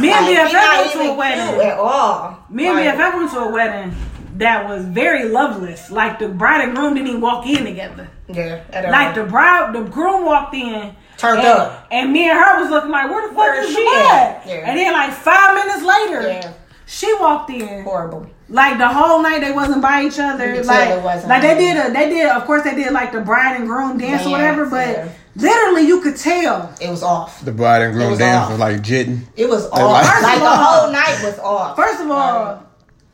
Me 0.00 0.10
and 0.12 0.26
Like, 0.26 0.36
BFF 0.50 0.52
went 0.52 0.92
to 0.92 1.00
a 1.00 1.14
wedding. 1.14 1.60
at 1.66 1.78
all. 1.78 2.38
Me 2.50 2.66
and 2.66 2.76
Like, 2.76 2.94
BFF 2.94 3.16
went 3.16 3.30
to 3.32 3.38
a 3.40 3.50
wedding 3.50 3.94
that 4.36 4.68
was 4.68 4.84
very 4.84 5.24
loveless. 5.28 5.90
Like 5.90 6.18
the 6.18 6.28
bride 6.28 6.62
and 6.62 6.76
groom 6.76 6.94
didn't 6.94 7.08
even 7.08 7.20
walk 7.20 7.46
in 7.46 7.64
together. 7.64 8.08
Yeah. 8.34 8.90
Like 8.90 9.14
the 9.14 9.24
bride, 9.24 9.72
the 9.74 9.82
groom 9.82 10.24
walked 10.24 10.54
in. 10.54 10.94
Turned 11.16 11.40
and, 11.40 11.46
up. 11.48 11.86
And 11.90 12.12
me 12.12 12.28
and 12.30 12.38
her 12.38 12.60
was 12.62 12.70
looking 12.70 12.90
like, 12.90 13.10
where 13.10 13.22
the 13.22 13.34
fuck 13.34 13.38
Where 13.38 13.60
is 13.62 13.68
is 13.68 13.74
the 13.74 13.80
she 13.80 13.86
at? 13.88 14.42
Yeah. 14.46 14.54
And 14.70 14.78
then 14.78 14.92
like 14.92 15.12
five 15.12 15.54
minutes 15.54 15.84
later, 15.84 16.22
Yeah. 16.28 16.52
she 16.86 17.12
walked 17.20 17.50
in. 17.50 17.82
horrible. 17.84 18.26
Like 18.48 18.78
the 18.78 18.88
whole 18.88 19.22
night 19.22 19.40
they 19.42 19.52
wasn't 19.52 19.82
by 19.82 20.02
each 20.04 20.18
other. 20.18 20.46
You 20.48 20.54
could 20.60 20.64
tell 20.66 20.74
Like, 20.88 20.98
it 20.98 21.02
wasn't 21.04 21.28
like 21.28 21.42
they 21.42 21.54
did 21.58 21.76
a, 21.76 21.92
they 21.92 22.08
did 22.08 22.28
of 22.30 22.44
course 22.46 22.64
they 22.64 22.74
did 22.74 22.92
like 22.92 23.12
the 23.12 23.20
bride 23.20 23.56
and 23.56 23.66
groom 23.68 23.96
dance 23.98 24.26
or 24.26 24.30
whatever, 24.30 24.66
but 24.68 24.88
yeah. 24.88 25.08
literally 25.36 25.86
you 25.86 26.00
could 26.00 26.16
tell. 26.16 26.74
It 26.80 26.88
was 26.90 27.02
off. 27.04 27.44
The 27.44 27.52
bride 27.52 27.82
and 27.82 27.92
groom 27.94 28.10
was 28.10 28.18
dance 28.18 28.44
off. 28.46 28.50
was 28.50 28.58
like 28.58 28.82
jitting. 28.82 29.20
It 29.36 29.48
was 29.48 29.68
off. 29.70 29.78
like- 29.78 30.22
Like, 30.22 30.38
the 30.40 30.46
of 30.46 30.52
all- 30.52 30.56
whole 30.80 30.92
night 30.92 31.20
was 31.22 31.38
off. 31.38 31.76
First 31.76 32.00
of 32.00 32.10
all, 32.10 32.46
um, 32.54 32.66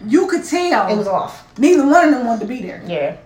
you 0.07 0.27
could 0.27 0.45
tell 0.45 0.89
it 0.89 0.97
was 0.97 1.09
off. 1.09 1.47
neither 1.59 1.87
one 1.87 2.05
of 2.07 2.11
them 2.15 2.27
wanted 2.27 2.41
to 2.41 2.47
be 2.47 2.63
there. 2.63 2.83
Yeah. 2.87 3.17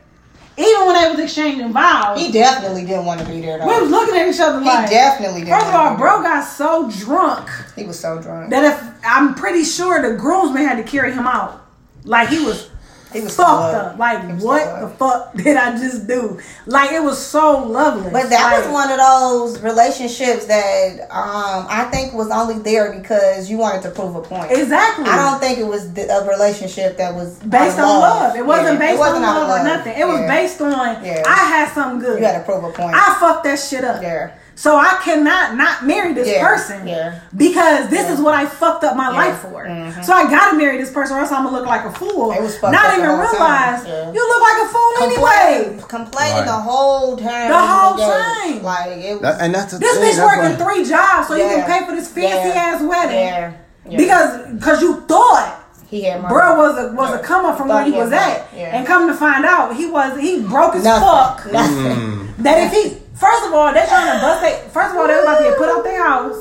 Even 0.61 0.87
when 0.87 0.95
they 1.03 1.11
was 1.11 1.19
exchanging 1.20 1.73
vows, 1.73 2.20
He 2.20 2.31
definitely 2.31 2.85
didn't 2.85 3.07
want 3.07 3.20
to 3.20 3.27
be 3.27 3.41
there 3.41 3.59
though. 3.59 3.66
we 3.66 3.81
was 3.81 3.91
looking 3.91 4.16
at 4.16 4.28
each 4.28 4.41
other 4.41 4.59
like 4.61 4.65
He 4.65 4.69
like. 4.69 4.91
definitely 4.91 5.41
didn't. 5.41 5.55
First 5.59 5.66
of 5.69 5.74
all, 5.74 5.97
bro 5.97 6.23
got 6.23 6.43
so 6.43 6.91
drunk 6.91 7.49
he 7.77 7.85
was 7.85 7.99
so 7.99 8.20
drunk. 8.20 8.51
that 8.51 8.65
if 8.65 8.95
I'm 9.05 9.35
pretty 9.35 9.65
sure 9.65 10.01
the 10.03 10.16
groomsman 10.16 10.65
had 10.65 10.77
to 10.77 10.82
carry 10.85 11.12
him 11.12 11.27
out, 11.27 11.66
like 12.05 12.28
he 12.28 12.45
was 12.45 12.69
He 13.12 13.20
was 13.20 13.35
fucked 13.37 13.73
so 13.73 13.78
up. 13.78 13.99
Like 13.99 14.41
what 14.41 14.65
so 14.65 14.81
the 14.89 14.95
fuck 14.95 15.35
did 15.37 15.57
I 15.57 15.77
just 15.77 16.07
do? 16.07 16.39
Like 16.66 16.93
it 16.93 17.03
was 17.03 17.19
so 17.24 17.65
lovely. 17.66 18.11
But 18.11 18.31
that 18.31 18.53
like, 18.53 18.65
was 18.65 18.73
one 18.73 18.91
of 18.91 18.99
those 18.99 19.61
relationships 19.62 20.47
that 20.47 21.01
um, 21.11 21.66
I 21.69 21.89
think 21.93 22.15
was 22.15 22.31
only 22.31 22.59
there 22.62 22.93
because 22.99 23.51
you 23.51 23.59
wanted 23.59 23.82
to 23.82 23.91
prove 23.91 24.15
a 24.15 24.23
point. 24.23 24.53
exactly. 24.53 25.07
I 25.07 25.16
don't 25.16 25.41
think 25.41 25.59
it 25.59 25.66
was 25.66 25.87
a 25.87 26.27
relationship 26.28 26.97
that 26.99 27.15
was 27.15 27.39
based 27.41 27.78
on 27.78 27.85
of 27.85 28.01
love. 28.03 28.37
It 28.37 28.47
wasn't 28.47 28.78
Yeah, 28.81 28.91
based 28.91 29.03
on 29.03 29.23
out 29.24 29.43
of 29.43 29.49
love, 29.49 29.61
or 29.61 29.65
nothing. 29.65 29.99
It 29.99 30.07
was 30.07 30.20
based 30.28 30.61
on 30.61 31.05
Yeah. 31.05 31.23
I 31.27 31.37
had 31.47 31.73
something 31.74 32.01
good. 32.01 32.19
You 32.20 32.24
had 32.27 32.39
to 32.39 32.45
prove 32.45 32.62
a 32.65 32.70
point. 32.73 32.95
I 32.95 33.16
fucked 33.19 33.45
that 33.45 33.57
shit 33.59 33.85
up. 33.85 34.03
yeah. 34.03 34.32
So 34.61 34.77
I 34.77 35.01
cannot 35.03 35.57
not 35.57 35.87
marry 35.87 36.12
this 36.12 36.28
Yeah, 36.28 36.47
person 36.47 36.87
yeah. 36.87 37.15
because 37.35 37.89
this 37.89 38.05
Yeah. 38.07 38.12
is 38.12 38.20
what 38.20 38.35
I 38.35 38.45
fucked 38.45 38.85
up 38.85 38.95
my 38.95 39.09
Yeah, 39.11 39.16
life 39.16 39.39
for. 39.39 39.65
mhm. 39.65 40.05
So 40.05 40.12
I 40.12 40.28
gotta 40.28 40.55
marry 40.55 40.77
this 40.77 40.91
person 40.91 41.16
or 41.16 41.20
else 41.20 41.32
I'm 41.32 41.45
gonna 41.45 41.57
look 41.57 41.65
like 41.66 41.87
a 41.87 41.91
fool. 41.91 42.31
It 42.32 42.43
was 42.43 42.59
fucked 42.59 42.74
not 42.74 42.85
up 42.93 42.99
even 42.99 43.09
realize 43.09 43.81
Yeah. 43.87 44.12
you 44.12 44.20
look 44.32 44.43
like 44.49 44.59
a 44.66 44.69
fool 44.69 44.93
Complaining, 44.99 45.65
anyway. 45.65 45.82
complaining 45.89 46.37
Right. 46.37 46.45
the 46.45 46.61
whole 46.69 47.16
time. 47.16 47.49
The 47.49 47.57
whole 47.73 47.97
time. 47.97 48.62
Like 48.62 48.91
it 48.99 49.12
was. 49.15 49.23
That, 49.23 49.41
and 49.41 49.55
that's 49.55 49.73
the 49.73 49.78
This 49.78 49.95
thing. 49.97 50.03
bitch 50.12 50.16
that's 50.16 50.37
working 50.37 50.59
why- 50.59 50.65
three 50.74 50.85
jobs 50.85 51.28
so 51.28 51.35
you 51.37 51.45
Yeah. 51.45 51.62
can 51.62 51.65
pay 51.81 51.87
for 51.87 51.93
this 51.97 52.09
fancy 52.09 52.49
Yeah. 52.51 52.62
ass 52.66 52.82
wedding. 52.82 53.19
yeah. 53.19 53.51
yeah. 53.89 53.97
Because 53.97 54.31
because 54.59 54.82
you 54.82 55.03
thought 55.09 55.55
he 55.89 56.03
had 56.03 56.20
money. 56.20 56.35
bro 56.35 56.57
was 56.59 56.77
a 56.77 56.93
was 56.93 57.09
a 57.09 57.16
Yeah. 57.16 57.23
come 57.23 57.47
up 57.47 57.57
from 57.57 57.69
where 57.69 57.82
he 57.85 57.93
he 57.93 57.99
was 57.99 58.11
money. 58.11 58.23
at, 58.23 58.47
Yeah. 58.55 58.77
and 58.77 58.87
come 58.87 59.09
to 59.09 59.15
find 59.15 59.47
out 59.47 59.73
he 59.73 59.87
was 59.87 60.19
he 60.19 60.41
broke 60.43 60.77
as 60.77 60.85
Nothing. 60.85 61.09
fuck. 61.09 61.51
Nothing. 61.51 62.35
That 62.41 62.59
if 62.59 62.73
he 62.73 62.99
first 63.20 63.47
of 63.47 63.52
all 63.52 63.72
they 63.72 63.84
trying 63.86 64.10
to 64.16 64.18
bust 64.24 64.40
they 64.42 64.68
first 64.72 64.90
of 64.92 64.97
all 64.97 65.06
they 65.06 65.20
about 65.20 65.38
to 65.38 65.44
get 65.44 65.59
put 65.59 65.68
out 65.68 65.84
their 65.84 66.02
house. 66.02 66.38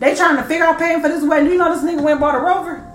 They 0.00 0.16
trying 0.16 0.36
to 0.36 0.42
figure 0.42 0.64
out 0.64 0.78
paying 0.78 1.00
for 1.00 1.08
this 1.08 1.22
wedding. 1.22 1.48
You 1.52 1.58
know 1.58 1.72
this 1.74 1.84
nigga 1.84 2.02
went 2.02 2.18
and 2.18 2.20
bought 2.20 2.34
a 2.34 2.38
rover. 2.40 2.88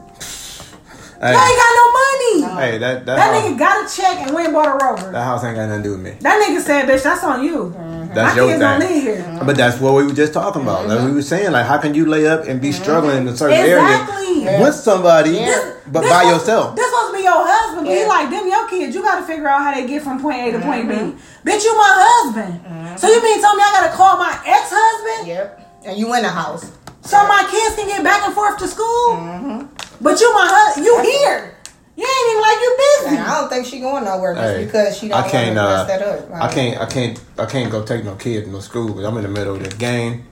Hey, 1.19 1.31
They 1.33 1.39
ain't 1.49 1.57
got 1.57 1.73
no 1.81 1.85
money. 1.97 2.61
hey, 2.61 2.77
that 2.77 3.05
that, 3.07 3.15
That 3.15 3.33
house, 3.33 3.43
nigga 3.43 3.57
got 3.57 3.75
a 3.91 3.95
check 3.95 4.17
and 4.27 4.35
went 4.35 4.47
and 4.47 4.53
bought 4.53 4.67
a 4.67 4.85
rover. 4.85 5.11
that 5.11 5.23
house 5.23 5.43
ain't 5.43 5.55
got 5.55 5.65
nothing 5.67 5.81
to 5.83 5.89
do 5.89 5.95
with 5.95 6.01
me. 6.05 6.11
That 6.21 6.37
nigga 6.45 6.61
said, 6.61 6.85
"Bitch, 6.87 7.01
that's 7.01 7.23
on 7.23 7.43
you. 7.43 7.73
Mm-hmm. 7.75 8.13
That's 8.13 8.35
My 8.35 8.41
your 8.41 8.47
kids 8.49 8.59
don't 8.59 8.79
live 8.79 9.01
here." 9.01 9.39
But 9.43 9.57
that's 9.57 9.79
what 9.81 9.95
we 9.95 10.03
were 10.05 10.13
just 10.13 10.33
talking 10.33 10.61
about. 10.61 10.87
Like 10.87 11.03
we 11.05 11.11
were 11.13 11.23
saying, 11.23 11.51
like 11.53 11.65
how 11.65 11.79
can 11.79 11.95
you 11.95 12.05
lay 12.05 12.27
up 12.27 12.45
and 12.45 12.61
be 12.61 12.69
mm-hmm. 12.69 12.83
struggling 12.83 13.17
in 13.17 13.27
a 13.29 13.35
certain 13.35 13.57
Exactly. 13.57 14.45
area 14.47 14.61
with 14.61 14.75
somebody, 14.75 15.31
Yeah. 15.31 15.73
but 15.87 16.01
This 16.01 16.11
by 16.11 16.23
was- 16.25 16.33
yourself? 16.33 16.75
This 16.75 16.85
supposed 16.85 17.11
to 17.13 17.17
be 17.17 17.23
your 17.23 17.33
husband, 17.47 17.87
but 17.87 17.95
he 17.97 18.05
like 18.05 18.29
them 18.29 18.47
your 18.47 18.67
kids. 18.67 18.93
You 18.93 19.01
got 19.01 19.19
to 19.19 19.25
figure 19.25 19.47
out 19.49 19.61
how 19.63 19.73
they 19.73 19.87
get 19.87 20.03
from 20.03 20.21
point 20.21 20.37
A 20.37 20.51
to 20.51 20.59
point 20.59 20.87
B. 20.87 20.93
Mm-hmm. 20.95 21.49
Bitch, 21.49 21.63
you 21.63 21.73
my 21.77 21.93
husband. 21.97 22.53
Mm-hmm. 22.61 22.86
So 22.97 23.07
you 23.07 23.21
mean 23.23 23.39
tell 23.41 23.55
me 23.55 23.63
I 23.63 23.71
gotta 23.81 23.95
call 23.95 24.17
my 24.17 24.33
ex 24.45 24.69
husband 24.71 25.27
Yep. 25.27 25.83
And 25.85 25.97
you 25.97 26.13
in 26.15 26.23
the 26.23 26.29
house. 26.29 26.71
so 27.01 27.17
my 27.27 27.47
kids 27.49 27.75
can 27.75 27.87
get 27.87 28.03
back 28.03 28.23
and 28.25 28.33
forth 28.33 28.57
to 28.59 28.67
school? 28.67 29.07
Mm-hmm. 29.15 30.03
But 30.03 30.19
you 30.19 30.33
my 30.33 30.47
husband. 30.49 30.85
You 30.85 30.99
here? 31.01 31.53
You 31.95 32.05
ain't 32.05 32.29
even 32.29 32.41
like 32.41 32.59
you 32.61 32.77
busy. 32.77 33.17
And 33.17 33.25
I 33.27 33.41
don't 33.41 33.49
think 33.49 33.65
she 33.65 33.79
going 33.79 34.03
nowhere 34.03 34.35
just 34.35 34.55
Hey, 34.55 34.65
because 34.65 34.97
she 34.97 35.07
don't 35.07 35.17
I 35.17 35.21
want 35.21 35.31
can't. 35.31 35.47
to 35.49 35.53
mess 35.55 35.79
Uh, 35.79 35.85
that 35.85 36.01
up. 36.01 36.31
I 36.33 36.53
can't. 36.53 36.81
I 36.81 36.85
can't. 36.85 37.19
I 37.39 37.45
can't 37.45 37.71
go 37.71 37.83
take 37.83 38.03
no 38.03 38.15
kid 38.15 38.45
to 38.45 38.51
no 38.51 38.59
school 38.59 38.87
because 38.89 39.03
I'm 39.05 39.17
in 39.17 39.23
the 39.23 39.29
middle 39.29 39.55
of 39.55 39.63
this 39.63 39.73
game. 39.73 40.25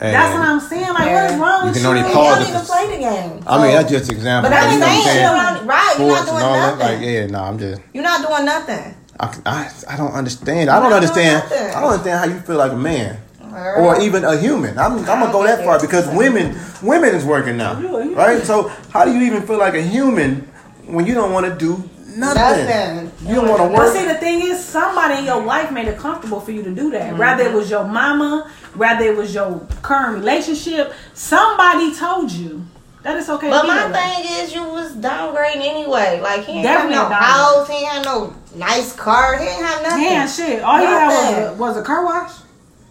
And 0.00 0.14
That's 0.14 0.34
what 0.34 0.46
I'm 0.46 0.60
saying. 0.60 0.82
Like, 0.92 1.10
what 1.10 1.24
is 1.24 1.32
Yeah. 1.32 1.38
wrong 1.40 1.60
You 1.62 1.66
with 1.70 1.74
can 1.74 1.82
you? 1.82 1.88
only 1.88 2.02
pause 2.02 2.14
you 2.14 2.44
it 2.44 2.52
don't 2.52 2.54
even 2.54 2.66
play 2.66 2.86
the 2.92 2.98
game. 2.98 3.44
I 3.46 3.62
mean, 3.62 3.72
that's 3.74 3.90
just 3.90 4.10
an 4.10 4.16
example. 4.16 4.50
But 4.50 4.56
that's 4.60 4.72
you 4.72 4.78
the 4.78 4.84
know 4.84 4.92
what 4.92 4.96
I'm 4.98 5.02
thing. 5.02 5.12
saying? 5.12 5.24
You're 5.24 5.36
not, 5.36 5.66
right. 5.66 5.94
You're 5.98 6.08
not 6.08 6.26
doing 6.26 6.36
and 6.36 6.54
that. 6.54 6.78
nothing. 6.78 6.98
Like, 6.98 7.06
yeah, 7.08 7.26
no, 7.26 7.40
I'm 7.42 7.58
just. 7.58 7.80
You're 7.94 8.04
not 8.04 8.28
doing 8.28 8.44
nothing. 8.44 8.94
I, 9.20 9.36
I, 9.46 9.72
I 9.88 9.96
don't 9.96 10.12
understand. 10.12 10.70
I 10.70 10.80
don't 10.80 10.92
understand. 10.92 11.42
I 11.52 11.80
don't 11.80 11.90
understand 11.90 12.18
how 12.18 12.26
you 12.26 12.40
feel 12.40 12.56
like 12.56 12.72
a 12.72 12.76
man. 12.76 13.20
Or 13.52 13.96
or 13.96 14.00
even 14.00 14.24
a 14.24 14.38
human. 14.38 14.78
I'm, 14.78 14.98
I'm 14.98 15.04
gonna 15.04 15.32
go 15.32 15.42
that 15.42 15.64
far 15.64 15.80
because 15.80 16.06
women 16.14 16.56
women 16.82 17.14
is 17.14 17.24
working 17.24 17.56
now, 17.56 17.80
right? 18.14 18.42
So 18.42 18.68
how 18.92 19.04
do 19.04 19.12
you 19.12 19.24
even 19.24 19.46
feel 19.46 19.58
like 19.58 19.74
a 19.74 19.82
human 19.82 20.42
when 20.86 21.06
you 21.06 21.14
don't 21.14 21.32
want 21.32 21.46
to 21.46 21.54
do 21.56 21.82
nothing? 22.14 22.66
Nothing. 22.66 23.12
You 23.26 23.36
don't 23.36 23.48
want 23.48 23.62
to 23.62 23.68
work. 23.68 23.76
But 23.76 23.92
see, 23.94 24.06
work. 24.06 24.14
the 24.14 24.20
thing 24.20 24.42
is, 24.42 24.62
somebody 24.64 25.20
in 25.20 25.24
your 25.24 25.42
life 25.42 25.72
made 25.72 25.88
it 25.88 25.98
comfortable 25.98 26.40
for 26.40 26.52
you 26.52 26.62
to 26.62 26.74
do 26.74 26.90
that. 26.90 27.12
Mm-hmm. 27.12 27.20
Rather 27.20 27.44
it 27.44 27.52
was 27.52 27.70
your 27.70 27.84
mama, 27.84 28.50
rather 28.74 29.04
it 29.06 29.16
was 29.16 29.34
your 29.34 29.66
current 29.82 30.18
relationship. 30.18 30.92
Somebody 31.14 31.94
told 31.94 32.30
you 32.30 32.64
that 33.02 33.16
it's 33.16 33.28
okay. 33.28 33.50
But 33.50 33.66
my 33.66 33.86
way. 33.86 33.92
thing 33.92 34.44
is, 34.44 34.54
you 34.54 34.64
was 34.64 34.94
downgrading 34.96 35.62
anyway. 35.62 36.20
Like 36.20 36.44
he 36.44 36.52
ain't 36.52 36.62
Definitely 36.64 36.96
have 36.96 37.10
no 37.10 37.16
house, 37.16 37.68
he 37.68 37.74
ain't 37.76 37.88
have 37.88 38.04
no 38.04 38.34
nice 38.56 38.94
car, 38.96 39.38
he 39.38 39.44
ain't 39.46 39.64
have 39.64 39.82
nothing. 39.82 40.02
Man, 40.02 40.28
shit. 40.28 40.62
All 40.62 40.80
you 40.80 40.86
had 40.86 41.06
was 41.08 41.38
a, 41.38 41.54
was 41.58 41.76
a 41.76 41.82
car 41.82 42.04
wash. 42.04 42.32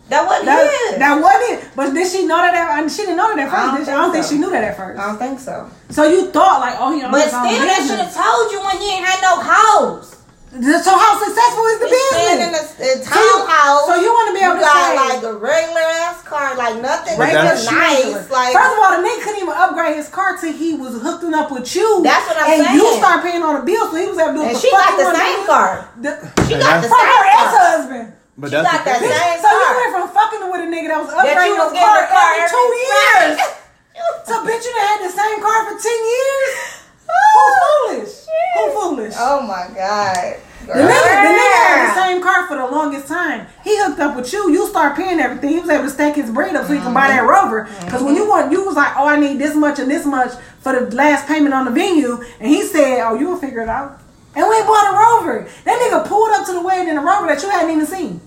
That 0.09 0.25
wasn't 0.25 0.45
That, 0.45 0.89
his. 0.91 0.99
that 0.99 1.21
wasn't 1.21 1.63
it. 1.67 1.69
But 1.75 1.93
did 1.93 2.09
she 2.09 2.25
know 2.25 2.38
that? 2.38 2.55
At, 2.55 2.89
she 2.89 3.03
didn't 3.03 3.17
know 3.17 3.35
that 3.35 3.39
at 3.43 3.51
I 3.51 3.51
first. 3.51 3.67
don't 3.67 3.75
did 3.79 3.85
she? 3.85 3.91
I 3.91 3.95
don't 3.97 4.11
think 4.13 4.25
she 4.25 4.38
knew 4.38 4.49
that 4.51 4.63
at 4.63 4.77
first. 4.77 4.99
I 4.99 5.05
don't 5.07 5.17
think 5.19 5.39
so. 5.39 5.69
So 5.89 6.07
you 6.07 6.31
thought 6.31 6.61
like, 6.61 6.75
oh, 6.79 6.95
he 6.95 7.01
But 7.03 7.27
still, 7.27 7.43
they 7.43 7.84
should 7.84 7.99
have 7.99 8.15
told 8.15 8.51
you 8.51 8.63
when 8.63 8.77
he 8.79 8.88
ain't 8.95 9.03
had 9.05 9.19
no 9.21 9.41
house. 9.43 10.16
So 10.57 10.91
how 10.97 11.13
successful 11.21 11.65
is 11.69 11.79
the 11.79 11.88
He's 11.88 12.09
staying 12.09 12.41
in 12.41 12.51
business? 12.51 12.73
a, 12.79 12.84
a 12.84 13.05
So 13.05 13.13
you- 13.19 13.38
townhouse. 13.45 13.85
so 13.85 13.93
you 14.01 14.09
wanna 14.13 14.34
be 14.34 14.41
able 14.41 14.57
to 14.57 14.65
you 14.65 14.65
got 14.65 14.89
say- 14.89 14.97
like 14.97 15.23
a 15.23 15.34
regular 15.38 15.85
ass 16.01 16.21
car, 16.23 16.55
like 16.57 16.81
nothing 16.81 17.13
Regular 17.19 17.43
that's- 17.53 17.65
nice. 17.69 18.29
Like 18.31 18.53
First 18.57 18.73
of 18.73 18.79
all, 18.81 18.91
the 18.97 19.03
nigga 19.05 19.21
couldn't 19.21 19.41
even 19.45 19.53
upgrade 19.53 19.95
his 19.95 20.09
car 20.09 20.38
till 20.38 20.53
he 20.53 20.73
was 20.73 20.97
hooking 21.01 21.34
up 21.34 21.51
with 21.51 21.69
you. 21.75 22.01
That's 22.01 22.25
what 22.27 22.38
I'm 22.41 22.49
and 22.57 22.65
saying. 22.65 22.75
you 22.79 22.85
start 22.97 23.21
paying 23.21 23.43
on 23.43 23.53
the 23.61 23.65
bills, 23.69 23.91
so 23.91 23.97
he 24.01 24.07
was 24.09 24.17
able 24.17 24.34
to 24.34 24.34
do 24.34 24.39
what 24.41 24.47
and 24.49 24.55
the 24.57 24.59
she 24.59 24.71
fuck 24.71 24.81
got 24.81 24.89
he 24.89 24.97
the 24.97 25.03
wanted 25.03 25.17
to 25.19 25.25
same 25.25 25.41
do. 25.41 25.45
car. 25.47 25.71
The- 26.01 26.17
She 26.47 26.53
got 26.57 26.81
the 26.81 26.88
from 26.89 26.99
her 27.05 27.23
same 27.27 27.38
ex-husband. 27.38 28.05
But 28.38 28.47
She 28.49 28.55
that's 28.57 28.65
got 28.69 28.77
the 28.85 28.89
that 28.91 28.99
thing. 29.01 29.09
same 29.13 29.38
So 29.41 29.47
you 29.49 29.65
car. 29.65 29.75
went 29.77 29.91
from 29.93 30.05
fucking 30.13 30.41
with 30.49 30.61
a 30.61 30.69
nigga 30.73 30.88
that 30.93 30.99
was 31.01 31.09
That 31.09 31.25
you 31.25 31.34
upgrading 31.38 31.57
was 31.57 31.71
his 31.73 31.81
car 31.85 31.95
the 32.01 32.07
car 32.13 32.29
every 32.38 32.49
two 32.49 32.67
years. 32.81 33.34
Right. 33.38 34.25
So 34.29 34.34
bitch, 34.45 34.63
you 34.65 34.73
done 34.77 34.88
had 34.89 34.99
the 35.05 35.13
same 35.13 35.38
car 35.41 35.59
for 35.69 35.75
ten 35.81 35.99
years. 36.01 36.49
Who's 37.07 37.55
foolish? 37.61 38.15
Who 38.25 38.61
oh, 38.61 38.69
foolish? 38.77 39.15
Oh 39.17 39.41
my 39.41 39.65
god. 39.73 40.38
The 40.65 40.73
nigga, 40.73 40.84
the 40.84 41.31
nigga 41.38 41.57
had 41.67 41.88
the 41.88 42.01
same 42.01 42.21
car 42.21 42.47
for 42.47 42.57
the 42.57 42.65
longest 42.65 43.07
time. 43.07 43.47
He 43.63 43.77
hooked 43.77 43.99
up 43.99 44.15
with 44.15 44.31
you. 44.34 44.51
You 44.51 44.67
start 44.67 44.95
paying 44.95 45.19
everything. 45.19 45.51
He 45.51 45.59
was 45.59 45.69
able 45.69 45.85
to 45.85 45.89
stack 45.89 46.15
his 46.15 46.29
bread 46.29 46.55
up 46.55 46.67
so 46.67 46.73
he 46.73 46.79
can 46.79 46.93
buy 46.93 47.07
that 47.07 47.21
mm-hmm. 47.21 47.29
Rover. 47.29 47.69
Because 47.85 48.03
when 48.03 48.15
you 48.15 48.23
mm-hmm. 48.23 48.29
want, 48.29 48.51
you 48.51 48.65
was 48.65 48.75
like, 48.75 48.95
oh, 48.97 49.07
I 49.07 49.19
need 49.19 49.39
this 49.39 49.55
much 49.55 49.79
and 49.79 49.89
this 49.89 50.05
much 50.05 50.34
for 50.59 50.77
the 50.77 50.95
last 50.95 51.27
payment 51.27 51.53
on 51.53 51.65
the 51.65 51.71
venue, 51.71 52.21
and 52.39 52.49
he 52.49 52.63
said, 52.63 53.01
oh, 53.07 53.15
you 53.15 53.29
will 53.29 53.38
figure 53.38 53.61
it 53.61 53.69
out. 53.69 54.01
And 54.35 54.47
we 54.47 54.61
bought 54.63 54.93
a 54.93 54.97
Rover. 54.97 55.49
That 55.63 55.79
nigga 55.79 56.07
pulled 56.07 56.31
up 56.31 56.45
to 56.47 56.53
the 56.53 56.61
wedding 56.61 56.89
in 56.89 56.97
a 56.97 57.01
Rover 57.01 57.27
that 57.27 57.41
you 57.41 57.49
hadn't 57.49 57.71
even 57.71 57.85
seen. 57.85 58.21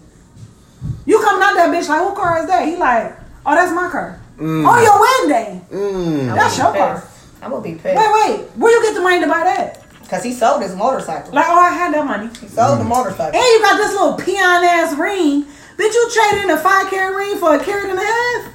You 1.04 1.20
coming 1.20 1.42
out 1.42 1.54
that 1.54 1.68
bitch 1.68 1.88
like, 1.88 2.00
who 2.00 2.14
car 2.14 2.40
is 2.40 2.46
that? 2.46 2.66
He 2.66 2.76
like, 2.76 3.16
oh, 3.44 3.54
that's 3.54 3.72
my 3.72 3.88
car. 3.90 4.20
Mm. 4.38 4.66
On 4.66 4.82
your 4.82 5.00
wedding 5.00 5.28
day. 5.28 5.60
Mm. 5.70 6.34
That's 6.34 6.56
your 6.56 6.72
car. 6.72 7.06
I'm 7.42 7.50
gonna 7.50 7.62
be 7.62 7.74
paid. 7.74 7.96
Wait, 7.96 8.10
wait. 8.12 8.46
Where 8.56 8.72
you 8.72 8.82
get 8.82 8.94
the 8.94 9.00
money 9.00 9.20
to 9.20 9.26
buy 9.26 9.44
that? 9.44 9.84
Cause 10.10 10.24
he 10.24 10.32
sold 10.32 10.60
his 10.60 10.74
motorcycle. 10.74 11.32
Like, 11.32 11.46
oh, 11.48 11.56
I 11.56 11.70
had 11.70 11.94
that 11.94 12.04
money. 12.04 12.26
He 12.40 12.48
sold 12.48 12.80
the 12.80 12.84
mm. 12.84 12.88
motorcycle. 12.88 13.38
And 13.38 13.44
you 13.44 13.60
got 13.60 13.76
this 13.76 13.92
little 13.92 14.14
peon 14.14 14.64
ass 14.64 14.98
ring. 14.98 15.44
Bitch, 15.76 15.94
you 15.94 16.10
traded 16.12 16.44
in 16.44 16.50
a 16.50 16.58
five 16.58 16.90
carat 16.90 17.14
ring 17.14 17.38
for 17.38 17.54
a 17.54 17.62
carat 17.62 17.90
and 17.90 17.98
a 17.98 18.02
half? 18.02 18.52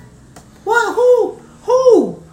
What? 0.66 0.96
Who? 0.96 1.40
Who? 1.64 2.24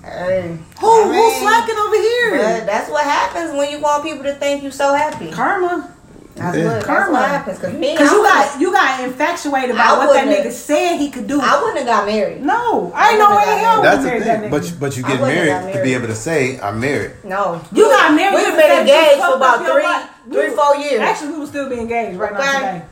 Hey, 0.00 0.56
Who? 0.78 0.86
I 0.86 1.12
Who's 1.12 1.42
slacking 1.42 1.76
over 1.76 1.96
here? 1.96 2.38
But 2.38 2.66
that's 2.66 2.88
what 2.88 3.02
happens 3.02 3.52
when 3.52 3.68
you 3.68 3.80
want 3.80 4.04
people 4.04 4.22
to 4.22 4.34
think 4.36 4.62
you're 4.62 4.70
so 4.70 4.94
happy. 4.94 5.32
Karma. 5.32 5.95
That's, 6.36 6.56
Yeah. 6.56 6.64
what, 6.64 6.74
that's 6.74 6.86
Karma. 6.86 7.12
what 7.12 7.28
happens. 7.28 7.58
Cause 7.58 7.72
me, 7.72 7.96
Cause 7.96 8.08
I 8.08 8.12
you 8.12 8.22
got 8.22 8.60
you 8.60 8.72
got 8.72 9.00
infatuated 9.04 9.70
I 9.70 9.74
about 9.74 9.98
what 9.98 10.12
that 10.14 10.28
nigga 10.28 10.52
said 10.52 10.98
he 10.98 11.10
could 11.10 11.26
do. 11.26 11.40
I 11.40 11.58
wouldn't 11.60 11.78
have 11.78 11.86
got 11.86 12.06
married. 12.06 12.42
no, 12.42 12.92
I 12.94 13.10
ain't 13.10 13.18
no 13.18 13.34
way 13.34 13.42
in 13.52 13.58
hell 13.58 13.82
That's 13.82 13.96
would 13.98 14.04
the 14.04 14.08
marry 14.10 14.20
that 14.24 14.40
nigga. 14.44 14.50
But 14.50 14.70
you, 14.70 14.76
but 14.78 14.96
you 14.96 15.02
get 15.02 15.20
wouldn't 15.20 15.28
married, 15.46 15.72
to 15.74 15.82
be 15.82 15.94
able 15.94 16.06
to 16.08 16.14
say 16.14 16.60
I'm 16.60 16.78
married. 16.78 17.12
No. 17.24 17.60
you 17.72 17.84
got 17.84 18.14
married. 18.14 18.36
We've 18.36 18.54
been 18.56 18.80
engaged 18.80 19.22
for 19.22 19.36
about 19.36 19.60
up 19.60 19.66
your 19.66 19.74
three- 19.74 19.82
life. 19.82 20.10
three, 20.30 20.50
four 20.50 20.76
years. 20.76 21.00
Actually, 21.00 21.32
we 21.32 21.38
would 21.40 21.48
still 21.48 21.68
be 21.70 21.78
engaged 21.80 22.18
right 22.18 22.32
now 22.34 22.52
today. 22.52 22.82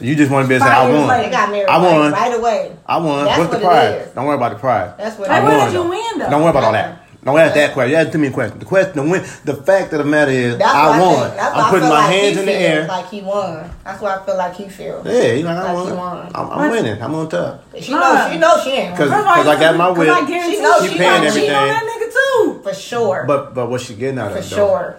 You 0.00 0.14
just 0.14 0.30
want 0.30 0.44
to 0.44 0.48
be 0.48 0.54
able 0.54 0.64
to 0.66 0.70
say 0.70 0.74
Five 0.76 0.86
I 0.86 0.90
years 0.90 0.98
won. 1.00 1.08
later. 1.08 1.22
They 1.24 1.30
got 1.30 1.50
married 1.50 1.68
I 1.68 1.76
right- 1.78 1.98
won. 1.98 2.12
right 2.12 2.34
away. 2.38 2.76
I 2.86 2.96
won. 2.98 3.24
That's 3.24 3.38
What's 3.38 3.50
the 3.52 3.58
what 3.58 3.62
it 3.84 3.98
prize? 4.04 4.14
Don't 4.14 4.26
worry 4.26 4.36
about 4.36 4.52
the 4.52 4.58
prize. 4.58 4.90
That's 4.98 5.18
what 5.18 5.28
I 5.30 5.38
Like, 5.38 5.42
it 5.42 5.44
what 5.46 5.56
won. 5.58 5.66
did 5.66 5.74
you 5.74 5.88
win 5.88 6.18
though? 6.18 6.30
Don't 6.30 6.40
worry 6.42 6.50
about 6.50 6.64
all 6.64 6.72
that. 6.72 7.01
Don't 7.24 7.38
ask 7.38 7.54
that 7.54 7.72
question. 7.72 7.92
You 7.92 7.96
ask 7.98 8.10
too 8.10 8.18
many 8.18 8.32
questions. 8.34 8.58
The 8.58 8.66
question, 8.66 8.96
the 8.96 9.02
win, 9.12 9.22
the 9.44 9.54
fact 9.54 9.92
of 9.92 9.98
the 9.98 10.04
matter 10.04 10.32
is, 10.32 10.58
That's 10.58 10.74
I 10.74 10.98
won. 11.00 11.14
think- 11.22 11.36
that's 11.36 11.54
why 11.54 11.62
I'm 11.62 11.70
putting 11.70 11.80
feel 11.86 11.88
my 11.94 12.00
like 12.02 12.10
hands 12.12 12.34
he 12.34 12.40
in 12.40 12.46
the 12.46 12.52
air. 12.52 12.86
Like 12.88 13.08
he 13.10 13.20
won. 13.22 13.70
That's 13.84 14.00
what 14.02 14.18
I 14.20 14.24
feel 14.26 14.36
like 14.36 14.54
he 14.56 14.68
feels. 14.68 15.06
Yeah, 15.06 15.22
you 15.32 15.44
like 15.44 15.56
I 15.56 15.62
Like 15.62 15.74
won. 15.74 15.86
he 15.86 15.92
won. 15.92 16.30
I'm, 16.34 16.50
I'm 16.50 16.58
What? 16.58 16.70
winning. 16.72 17.00
I'm 17.00 17.14
on 17.14 17.28
top. 17.28 17.62
She 17.80 17.92
Nah. 17.92 18.00
knows. 18.00 18.32
She 18.32 18.38
knows 18.38 18.62
she 18.64 18.70
ain't 18.72 18.96
Cause- 18.96 19.08
won. 19.08 19.18
First 19.18 19.20
of 19.20 19.26
all, 19.28 19.34
'cause 19.36 19.46
I 19.46 19.52
you- 19.54 19.60
got 19.60 19.76
my 19.76 19.86
'cause 19.86 19.98
whip. 19.98 20.08
I 20.10 20.24
guarantee 20.26 20.56
She 20.56 20.62
knows 20.62 20.82
you 20.82 20.88
she 20.90 20.98
gonna 20.98 21.10
paying 21.20 21.32
cheat 21.32 21.50
on 21.50 21.68
everything. 21.68 21.68
that 21.68 21.82
nigga 21.84 22.12
too. 22.12 22.60
for 22.64 22.74
sure. 22.74 23.24
But 23.28 23.54
but 23.54 23.70
what's 23.70 23.84
she 23.84 23.94
getting 23.94 24.18
out 24.18 24.32
of 24.32 24.36
it? 24.38 24.50
though? 24.50 24.56
sure. 24.56 24.96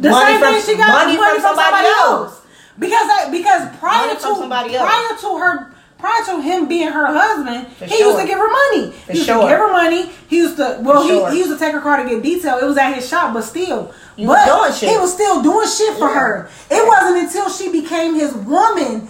The 0.00 0.10
Money 0.10 0.24
same 0.32 0.40
from- 0.40 0.52
thing 0.54 0.62
she 0.62 0.76
got 0.76 0.88
money 0.88 1.16
money, 1.16 1.16
from 1.16 1.40
from 1.40 1.56
somebody, 1.56 1.64
somebody 1.70 1.86
else. 1.86 2.30
else. 2.32 2.40
Because 2.78 3.30
because 3.30 3.62
prior 3.78 4.06
Money 4.06 4.14
to 4.14 4.20
from 4.20 4.34
somebody 4.36 4.74
else. 4.76 4.90
prior 4.90 5.18
to 5.20 5.38
her 5.38 5.70
prior 6.04 6.24
to 6.26 6.42
him 6.42 6.68
being 6.68 6.88
her 6.88 7.06
husband, 7.06 7.66
For 7.78 7.86
he 7.86 7.96
sure. 7.96 8.06
used 8.08 8.20
to 8.20 8.26
give 8.26 8.38
her 8.38 8.50
money. 8.50 8.90
For 8.92 9.12
he 9.12 9.18
used 9.18 9.26
sure. 9.30 9.42
to 9.42 9.48
give 9.48 9.58
her 9.58 9.72
money. 9.72 10.10
He 10.28 10.36
used 10.36 10.56
to 10.58 10.78
well 10.82 11.02
he, 11.02 11.08
sure. 11.08 11.30
he 11.30 11.38
used 11.38 11.50
to 11.50 11.58
take 11.58 11.72
her 11.72 11.80
car 11.80 12.02
to 12.02 12.08
get 12.08 12.22
detailed. 12.22 12.62
It 12.62 12.66
was 12.66 12.76
at 12.76 12.92
his 12.94 13.08
shop, 13.08 13.32
but 13.32 13.42
still. 13.42 13.94
You 14.16 14.26
but 14.26 14.46
was 14.46 14.78
he 14.80 14.96
was 14.98 15.12
still 15.14 15.42
doing 15.42 15.66
shit 15.66 15.96
for 15.96 16.08
Yeah. 16.08 16.14
her. 16.20 16.50
It 16.70 16.86
wasn't 16.86 17.24
until 17.24 17.48
she 17.48 17.72
became 17.72 18.14
his 18.14 18.34
woman. 18.34 19.08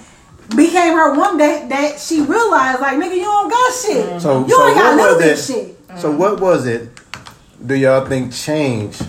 Became 0.54 0.92
her 0.94 1.14
woman 1.14 1.38
that, 1.38 1.68
that 1.70 1.98
she 1.98 2.20
realized 2.20 2.80
like 2.80 2.96
nigga 2.98 3.16
you 3.16 3.22
don't 3.22 3.50
got 3.50 3.72
shit. 3.74 4.20
So 4.22 4.44
you 4.46 4.54
so 4.54 4.66
ain't 4.68 4.76
got 4.76 4.96
what 4.96 5.18
little 5.18 5.28
was 5.30 5.50
it? 5.50 5.52
shit. 5.52 6.00
So 6.00 6.10
what 6.12 6.38
was 6.40 6.66
it? 6.66 6.90
Do 7.66 7.74
y'all 7.74 8.06
think 8.06 8.32
changed 8.32 9.02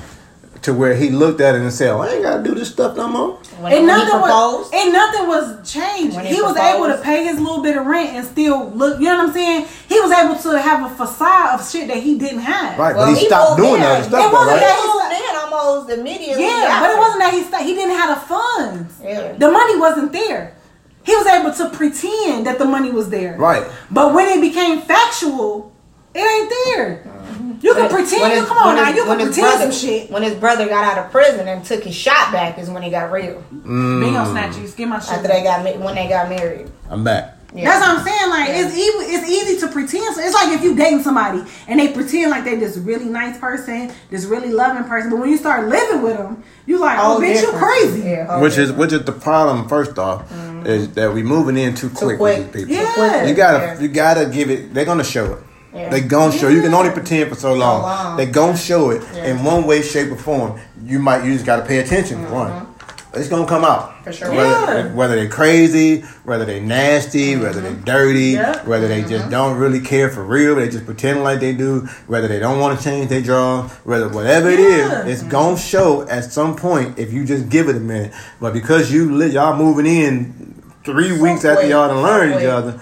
to 0.65 0.73
where 0.73 0.95
he 0.95 1.09
looked 1.09 1.41
at 1.41 1.55
it 1.55 1.61
and 1.61 1.71
said, 1.71 1.91
well, 1.93 2.03
"I 2.03 2.13
ain't 2.13 2.23
got 2.23 2.37
to 2.37 2.43
do 2.43 2.53
this 2.55 2.69
stuff 2.71 2.95
no 2.97 3.07
more"? 3.07 3.31
When, 3.61 3.71
and 3.73 3.73
when 3.73 3.81
he 3.81 3.85
nothing 3.85 4.19
was 4.19 4.29
proposed, 4.29 4.73
and 4.73 4.93
nothing 4.93 5.27
was 5.27 5.71
changed. 5.71 6.15
When 6.15 6.25
He, 6.25 6.35
he 6.35 6.41
was 6.41 6.57
able 6.57 6.87
to 6.87 6.97
pay 7.01 7.23
his 7.23 7.39
little 7.39 7.61
bit 7.63 7.77
of 7.77 7.85
rent 7.85 8.09
and 8.17 8.25
still 8.27 8.69
look. 8.71 8.99
You 8.99 9.05
know 9.05 9.17
what 9.17 9.27
I'm 9.29 9.33
saying? 9.33 9.67
He 9.87 9.99
was 9.99 10.11
able 10.11 10.35
to 10.51 10.59
have 10.59 10.91
a 10.91 10.95
facade 10.95 11.59
of 11.59 11.69
shit 11.69 11.87
that 11.87 11.97
he 11.97 12.17
didn't 12.17 12.39
have. 12.39 12.77
Right, 12.77 12.95
Well, 12.95 13.07
but 13.07 13.13
he, 13.15 13.21
he 13.21 13.27
stopped 13.27 13.59
moved 13.59 13.69
doing 13.69 13.81
in. 13.81 13.87
other 13.87 14.01
It 14.01 14.05
stuff, 14.05 14.31
though, 14.31 14.37
wasn't 14.37 14.51
right? 14.51 14.59
that- 14.61 14.81
he 14.81 14.87
moved 14.91 15.29
in 15.29 15.35
almost 15.43 15.89
immediately. 15.97 16.43
Yeah, 16.43 16.79
but 16.81 16.89
it 16.91 16.97
wasn't 16.97 17.19
that 17.21 17.33
he 17.33 17.41
stopped. 17.43 17.63
he 17.63 17.73
didn't 17.75 17.95
have 17.95 18.19
the 18.19 18.21
funds. 18.27 18.93
Yeah. 19.03 19.33
The 19.33 19.49
money 19.51 19.79
wasn't 19.79 20.11
there. 20.11 20.55
He 21.03 21.15
was 21.15 21.27
able 21.27 21.53
to 21.53 21.69
pretend 21.77 22.47
that 22.47 22.57
the 22.57 22.65
money 22.65 22.91
was 22.91 23.09
there. 23.11 23.37
Right. 23.37 23.63
But 23.91 24.13
when 24.15 24.27
it 24.27 24.41
became 24.41 24.81
factual, 24.81 25.71
it 26.15 26.19
ain't 26.19 26.53
there. 26.75 27.03
Uh-huh. 27.05 27.43
You 27.61 27.73
can 27.73 27.83
When- 27.83 27.91
pretend. 27.91 28.21
when 28.21 28.31
you 28.37 28.45
come 28.45 28.57
on 28.57 28.75
now. 28.75 28.85
his- 28.85 28.95
You 28.95 29.03
can 29.05 29.15
pretend 29.17 29.35
brother- 29.35 29.71
some 29.71 29.71
shit. 29.71 30.11
When 30.11 30.23
his 30.23 30.33
brother 30.35 30.67
got 30.67 30.83
out 30.97 31.05
of 31.05 31.11
prison 31.11 31.47
and 31.47 31.63
took 31.63 31.83
his 31.83 31.95
shot 31.95 32.31
back 32.31 32.57
is 32.59 32.69
when 32.69 32.83
he 32.83 32.89
got 32.89 33.11
real. 33.11 33.43
Mm. 33.65 34.01
Bingo 34.01 34.25
snatches. 34.31 34.73
Get 34.73 34.87
my 34.87 34.99
shit. 34.99 35.11
After 35.13 35.27
they 35.27 35.43
got 35.43 35.63
when 35.63 35.95
they 35.95 36.07
got 36.07 36.29
married. 36.29 36.69
I'm 36.89 37.03
back. 37.03 37.33
Yeah. 37.53 37.69
That's 37.69 37.87
what 37.87 37.97
I'm 37.99 38.05
saying. 38.05 38.29
Like 38.29 38.49
Yeah. 38.49 38.65
it's 38.67 38.75
easy. 38.75 39.15
It's 39.15 39.29
easy 39.29 39.59
to 39.61 39.67
pretend. 39.71 40.13
So 40.13 40.21
it's 40.21 40.33
like 40.33 40.49
if 40.53 40.61
you 40.61 40.75
dating 40.75 41.03
somebody 41.03 41.41
and 41.69 41.79
they 41.79 41.87
pretend 41.87 42.29
like 42.29 42.43
they 42.43 42.55
this 42.55 42.75
really 42.77 43.05
nice 43.05 43.37
person, 43.37 43.91
this 44.11 44.25
really 44.25 44.51
loving 44.51 44.83
person, 44.83 45.09
but 45.09 45.19
when 45.19 45.29
you 45.29 45.37
start 45.37 45.67
living 45.69 46.01
with 46.01 46.17
them, 46.17 46.43
you 46.65 46.79
like, 46.79 46.99
oh, 46.99 47.13
Whole 47.13 47.21
bitch, 47.21 47.41
you 47.41 47.51
crazy. 47.53 48.09
Yeah, 48.09 48.25
whole 48.27 48.41
Which 48.41 48.57
is 48.57 48.73
which 48.73 48.91
is 48.91 49.03
the 49.05 49.13
problem. 49.13 49.69
First 49.69 49.97
off, 49.97 50.29
mm-hmm. 50.29 50.65
is 50.67 50.89
that 50.95 51.13
we 51.13 51.23
moving 51.23 51.57
in 51.57 51.75
too 51.75 51.89
quick, 51.89 52.17
quick. 52.17 52.37
with 52.39 52.51
these 52.53 52.65
people. 52.65 52.83
Yeah. 52.83 52.93
quick. 52.93 53.27
You 53.29 53.33
gotta 53.35 53.57
Yeah. 53.65 53.79
you 53.79 53.87
gotta 53.87 54.25
give 54.25 54.49
it. 54.51 54.73
They're 54.73 54.85
gonna 54.85 55.03
show 55.05 55.25
it. 55.33 55.39
Yeah. 55.75 55.89
They 55.89 56.01
gonna 56.01 56.31
show. 56.31 56.47
You 56.47 56.61
can 56.61 56.73
only 56.73 56.91
pretend 56.91 57.29
for 57.29 57.35
so 57.35 57.53
long. 57.53 57.81
long. 57.81 58.17
They 58.17 58.25
gonna 58.27 58.55
show 58.57 58.91
it 58.91 59.01
Yeah. 59.13 59.25
in 59.25 59.43
one 59.43 59.65
way, 59.67 59.81
shape, 59.81 60.09
or 60.11 60.15
form. 60.15 60.57
You 60.85 60.99
might 60.99 61.25
you 61.25 61.33
just 61.33 61.45
gotta 61.45 61.63
pay 61.63 61.79
attention. 61.79 62.31
One, 62.31 62.49
mm-hmm. 62.51 63.19
it's 63.19 63.27
gonna 63.27 63.45
come 63.45 63.65
out. 63.65 63.91
For 64.05 64.13
sure. 64.13 64.29
Whether, 64.31 64.49
Yeah. 64.49 64.93
whether 64.93 65.15
they're 65.15 65.27
crazy, 65.27 66.01
whether 66.23 66.45
they're 66.45 66.61
nasty, 66.61 67.33
mm-hmm. 67.33 67.43
whether 67.43 67.59
they're 67.59 67.71
dirty, 67.73 68.31
Yeah. 68.39 68.63
whether 68.65 68.87
they 68.87 69.01
just 69.01 69.23
mm-hmm. 69.23 69.31
don't 69.31 69.57
really 69.57 69.81
care 69.81 70.09
for 70.09 70.23
real, 70.23 70.55
they 70.55 70.69
just 70.69 70.85
pretend 70.85 71.23
like 71.25 71.41
they 71.41 71.51
do, 71.51 71.87
whether 72.07 72.27
they 72.29 72.39
don't 72.39 72.59
want 72.61 72.77
to 72.79 72.83
change 72.83 73.09
their 73.09 73.21
draw, 73.21 73.63
whether 73.83 74.07
whatever 74.07 74.49
it 74.49 74.59
Yeah. 74.59 75.01
is, 75.05 75.21
it's 75.21 75.23
gonna 75.29 75.57
show 75.57 76.07
at 76.07 76.31
some 76.31 76.55
point 76.55 76.97
if 76.97 77.11
you 77.11 77.25
just 77.25 77.49
give 77.49 77.67
it 77.67 77.75
a 77.75 77.79
minute. 77.81 78.13
But 78.39 78.53
because 78.53 78.93
you 78.93 79.13
li- 79.13 79.31
y'all 79.31 79.57
moving 79.57 79.87
in 79.87 80.53
three 80.85 81.11
weeks 81.19 81.43
after 81.43 81.67
y'all 81.67 81.89
done 81.89 82.01
learned 82.01 82.33
So 82.33 82.39
each 82.39 82.43
quick. 82.45 82.53
other, 82.53 82.79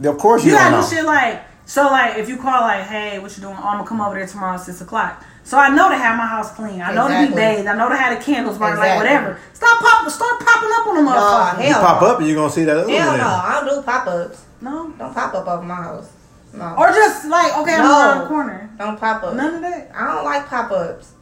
Yeah. 0.00 0.10
of 0.10 0.16
course 0.18 0.44
you, 0.44 0.52
You 0.52 0.56
don't 0.56 0.70
gotta 0.70 0.82
know. 0.82 0.88
do 0.88 0.96
shit 0.96 1.04
like 1.04 1.40
so. 1.72 1.86
Like 1.86 2.18
if 2.18 2.28
you 2.28 2.36
call 2.36 2.60
like, 2.60 2.84
hey, 2.86 3.18
what 3.18 3.36
you 3.36 3.42
doing? 3.42 3.56
Oh, 3.56 3.68
I'm 3.68 3.78
gonna 3.78 3.88
come 3.88 4.00
over 4.00 4.14
there 4.14 4.26
tomorrow 4.26 4.54
at 4.54 4.60
six 4.60 4.80
o'clock. 4.80 5.24
So 5.44 5.58
I 5.58 5.74
know 5.74 5.88
to 5.88 5.96
have 5.96 6.16
my 6.16 6.26
house 6.26 6.52
clean. 6.54 6.80
I 6.80 6.94
know 6.94 7.08
to 7.08 7.28
be 7.28 7.34
bathed. 7.34 7.66
I 7.66 7.76
know 7.76 7.88
to 7.88 7.96
have 7.96 8.18
the 8.18 8.24
candles 8.24 8.58
burning. 8.58 8.78
Like 8.78 8.96
whatever. 8.96 9.38
Stop 9.54 9.80
popping. 9.80 10.10
Start 10.10 10.40
popping 10.40 10.70
up 10.72 10.86
on 10.86 10.94
the 11.04 11.10
motherfucker. 11.10 11.66
You 11.66 11.72
hell 11.72 11.80
pop 11.80 12.02
up 12.02 12.18
and 12.18 12.26
you're 12.28 12.36
gonna 12.36 12.52
see 12.52 12.64
that 12.64 12.76
other 12.76 12.90
Hell 12.90 13.08
one 13.08 13.18
no, 13.18 13.24
there. 13.24 13.34
I 13.34 13.60
don't 13.64 13.76
do 13.76 13.82
pop 13.82 14.06
ups. 14.06 14.44
No. 14.60 14.94
Don't 14.98 15.14
pop 15.14 15.34
up 15.34 15.48
over 15.48 15.62
my 15.62 15.74
house. 15.74 16.12
No. 16.54 16.74
Or 16.78 16.88
just 16.88 17.26
like 17.26 17.56
okay, 17.58 17.74
I'm 17.74 17.84
No. 17.84 17.90
around 17.90 18.18
the 18.20 18.26
corner. 18.26 18.70
don't 18.78 19.00
pop 19.00 19.22
up. 19.24 19.34
None 19.34 19.54
of 19.56 19.60
that. 19.62 19.90
I 19.94 20.14
don't 20.14 20.24
like 20.24 20.46
pop 20.46 20.70
ups. 20.70 21.12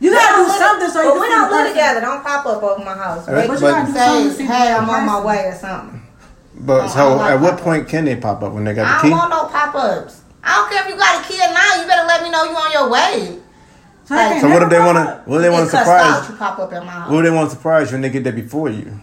You 0.00 0.10
gotta 0.10 0.44
do 0.44 0.58
something 0.58 0.90
so 0.90 1.02
you 1.02 1.08
but 1.08 1.12
can 1.14 1.20
we 1.22 1.28
don't 1.28 1.50
the 1.50 1.56
live 1.56 1.68
together. 1.68 2.00
Don't 2.00 2.22
pop 2.22 2.46
up 2.46 2.62
over 2.62 2.84
my 2.84 2.94
house. 2.94 3.26
Alright, 3.26 3.48
Wait, 3.48 3.60
But 3.60 3.60
you 3.60 3.72
gotta 3.72 3.86
do 3.86 3.98
something 3.98 4.24
to 4.24 4.30
say, 4.32 4.38
see 4.38 4.46
hey, 4.46 4.72
I'm 4.72 4.90
on 4.90 5.06
my 5.06 5.24
way 5.24 5.46
or 5.46 5.54
something. 5.54 6.03
But 6.56 6.84
oh, 6.84 6.88
so, 6.88 7.16
like 7.16 7.32
at 7.32 7.40
what 7.40 7.58
point 7.58 7.88
can 7.88 8.04
they 8.04 8.16
pop 8.16 8.42
up 8.42 8.52
when 8.52 8.64
they 8.64 8.74
got 8.74 9.02
the 9.02 9.08
key? 9.08 9.14
I 9.14 9.18
don't 9.18 9.30
key? 9.30 9.34
want 9.34 9.52
no 9.52 9.58
pop 9.58 9.74
ups. 9.74 10.22
I 10.42 10.56
don't 10.56 10.70
care 10.70 10.84
if 10.84 10.88
you 10.90 10.96
got 10.96 11.24
a 11.24 11.28
key 11.28 11.40
or 11.40 11.52
not. 11.52 11.80
You 11.80 11.86
better 11.86 12.06
let 12.06 12.22
me 12.22 12.30
know 12.30 12.44
you 12.44 12.56
on 12.56 12.72
your 12.72 12.90
way. 12.90 13.40
So, 14.04 14.14
I 14.14 14.38
So 14.38 14.48
what 14.48 14.60
never 14.60 14.64
if 14.64 14.70
they 14.70 14.78
want 14.78 14.98
to? 14.98 15.22
What 15.24 15.36
if 15.36 15.42
they 15.42 15.50
want 15.50 15.66
to 15.66 15.72
Get 15.72 15.84
cussed 15.84 15.90
out, 15.90 16.24
surprise? 16.24 16.30
You 16.30 16.36
pop 16.36 16.58
up 16.58 16.72
in 16.72 16.84
my 16.84 16.92
house. 16.92 17.08
Who 17.08 17.22
they 17.22 17.30
want 17.30 17.50
to 17.50 17.56
surprise 17.56 17.90
you 17.90 17.94
when 17.94 18.02
they 18.02 18.10
get 18.10 18.24
there 18.24 18.32
before 18.32 18.68
you? 18.68 19.00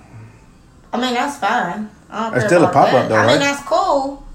I 0.94 0.99
mean, 0.99 1.14
that's 1.14 1.38
fine. 1.38 1.90
I 2.10 2.30
don't 2.30 2.38
It's 2.38 2.45
still 2.45 2.64
a 2.65 2.72
pop-up 2.72 3.07
though, 3.07 3.15
I 3.15 3.26
right? 3.26 3.28
mean, 3.32 3.40
that's 3.40 3.64
cool. 3.68 4.26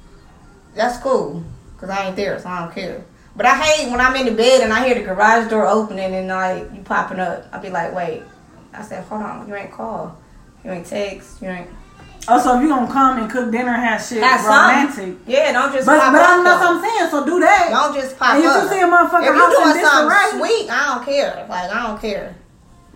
That's 0.75 0.99
cool. 0.99 1.45
Because 1.75 1.91
I 1.91 2.07
ain't 2.07 2.17
there, 2.17 2.39
so 2.39 2.49
I 2.49 2.65
don't 2.65 2.75
care. 2.75 3.05
But 3.37 3.45
I 3.45 3.55
hate 3.55 3.91
when 3.91 4.01
I'm 4.01 4.17
in 4.17 4.27
the 4.27 4.33
bed 4.33 4.63
and 4.63 4.73
I 4.73 4.87
hear 4.87 4.95
the 4.95 5.03
garage 5.03 5.51
door 5.51 5.67
opening 5.67 6.15
and 6.15 6.29
like 6.29 6.73
you 6.75 6.81
popping 6.83 7.21
up. 7.21 7.47
i 7.53 7.59
be 7.59 7.69
like, 7.69 7.95
wait. 7.95 8.23
I 8.73 8.83
said, 8.83 9.05
hold 9.05 9.23
on. 9.23 9.47
You 9.47 9.55
ain't 9.55 9.71
call. 9.71 10.19
You 10.65 10.71
ain't 10.71 10.87
text. 10.87 11.43
You 11.43 11.49
ain't. 11.49 11.69
Oh, 12.28 12.32
also, 12.35 12.57
if 12.57 12.62
you 12.62 12.69
gonna 12.69 12.90
come 12.93 13.19
and 13.19 13.31
cook 13.31 13.51
dinner 13.53 13.73
and 13.73 13.82
have 13.82 14.03
shit 14.03 14.23
Have 14.23 14.44
romantic. 14.44 14.94
some. 14.94 15.20
Yeah, 15.27 15.53
don't 15.53 15.73
just 15.73 15.86
But, 15.86 16.01
pop 16.01 16.12
but 16.12 16.20
up. 16.23 16.31
I'm, 16.31 16.44
that's 16.44 16.61
though. 16.61 16.74
what 16.74 16.85
I'm 16.85 16.98
saying. 16.98 17.11
So 17.11 17.24
do 17.27 17.40
that. 17.40 17.69
Don't 17.70 17.94
just 17.94 18.19
pop 18.19 18.35
And 18.35 18.44
if 18.44 18.51
up. 18.51 18.55
you 18.62 18.69
can 18.69 18.69
see 18.77 18.81
a 18.82 18.86
motherfucker 18.89 19.31
if 19.31 19.35
house 19.35 19.53
you 19.53 19.59
in 19.59 19.73
doing 19.73 19.85
something 19.85 20.09
disarray- 20.11 20.39
sweet, 20.39 20.70
I 20.70 20.94
don't 20.94 21.05
care. 21.05 21.47
Like 21.48 21.70
I 21.70 21.82
don't 21.86 22.01
care. 22.01 22.35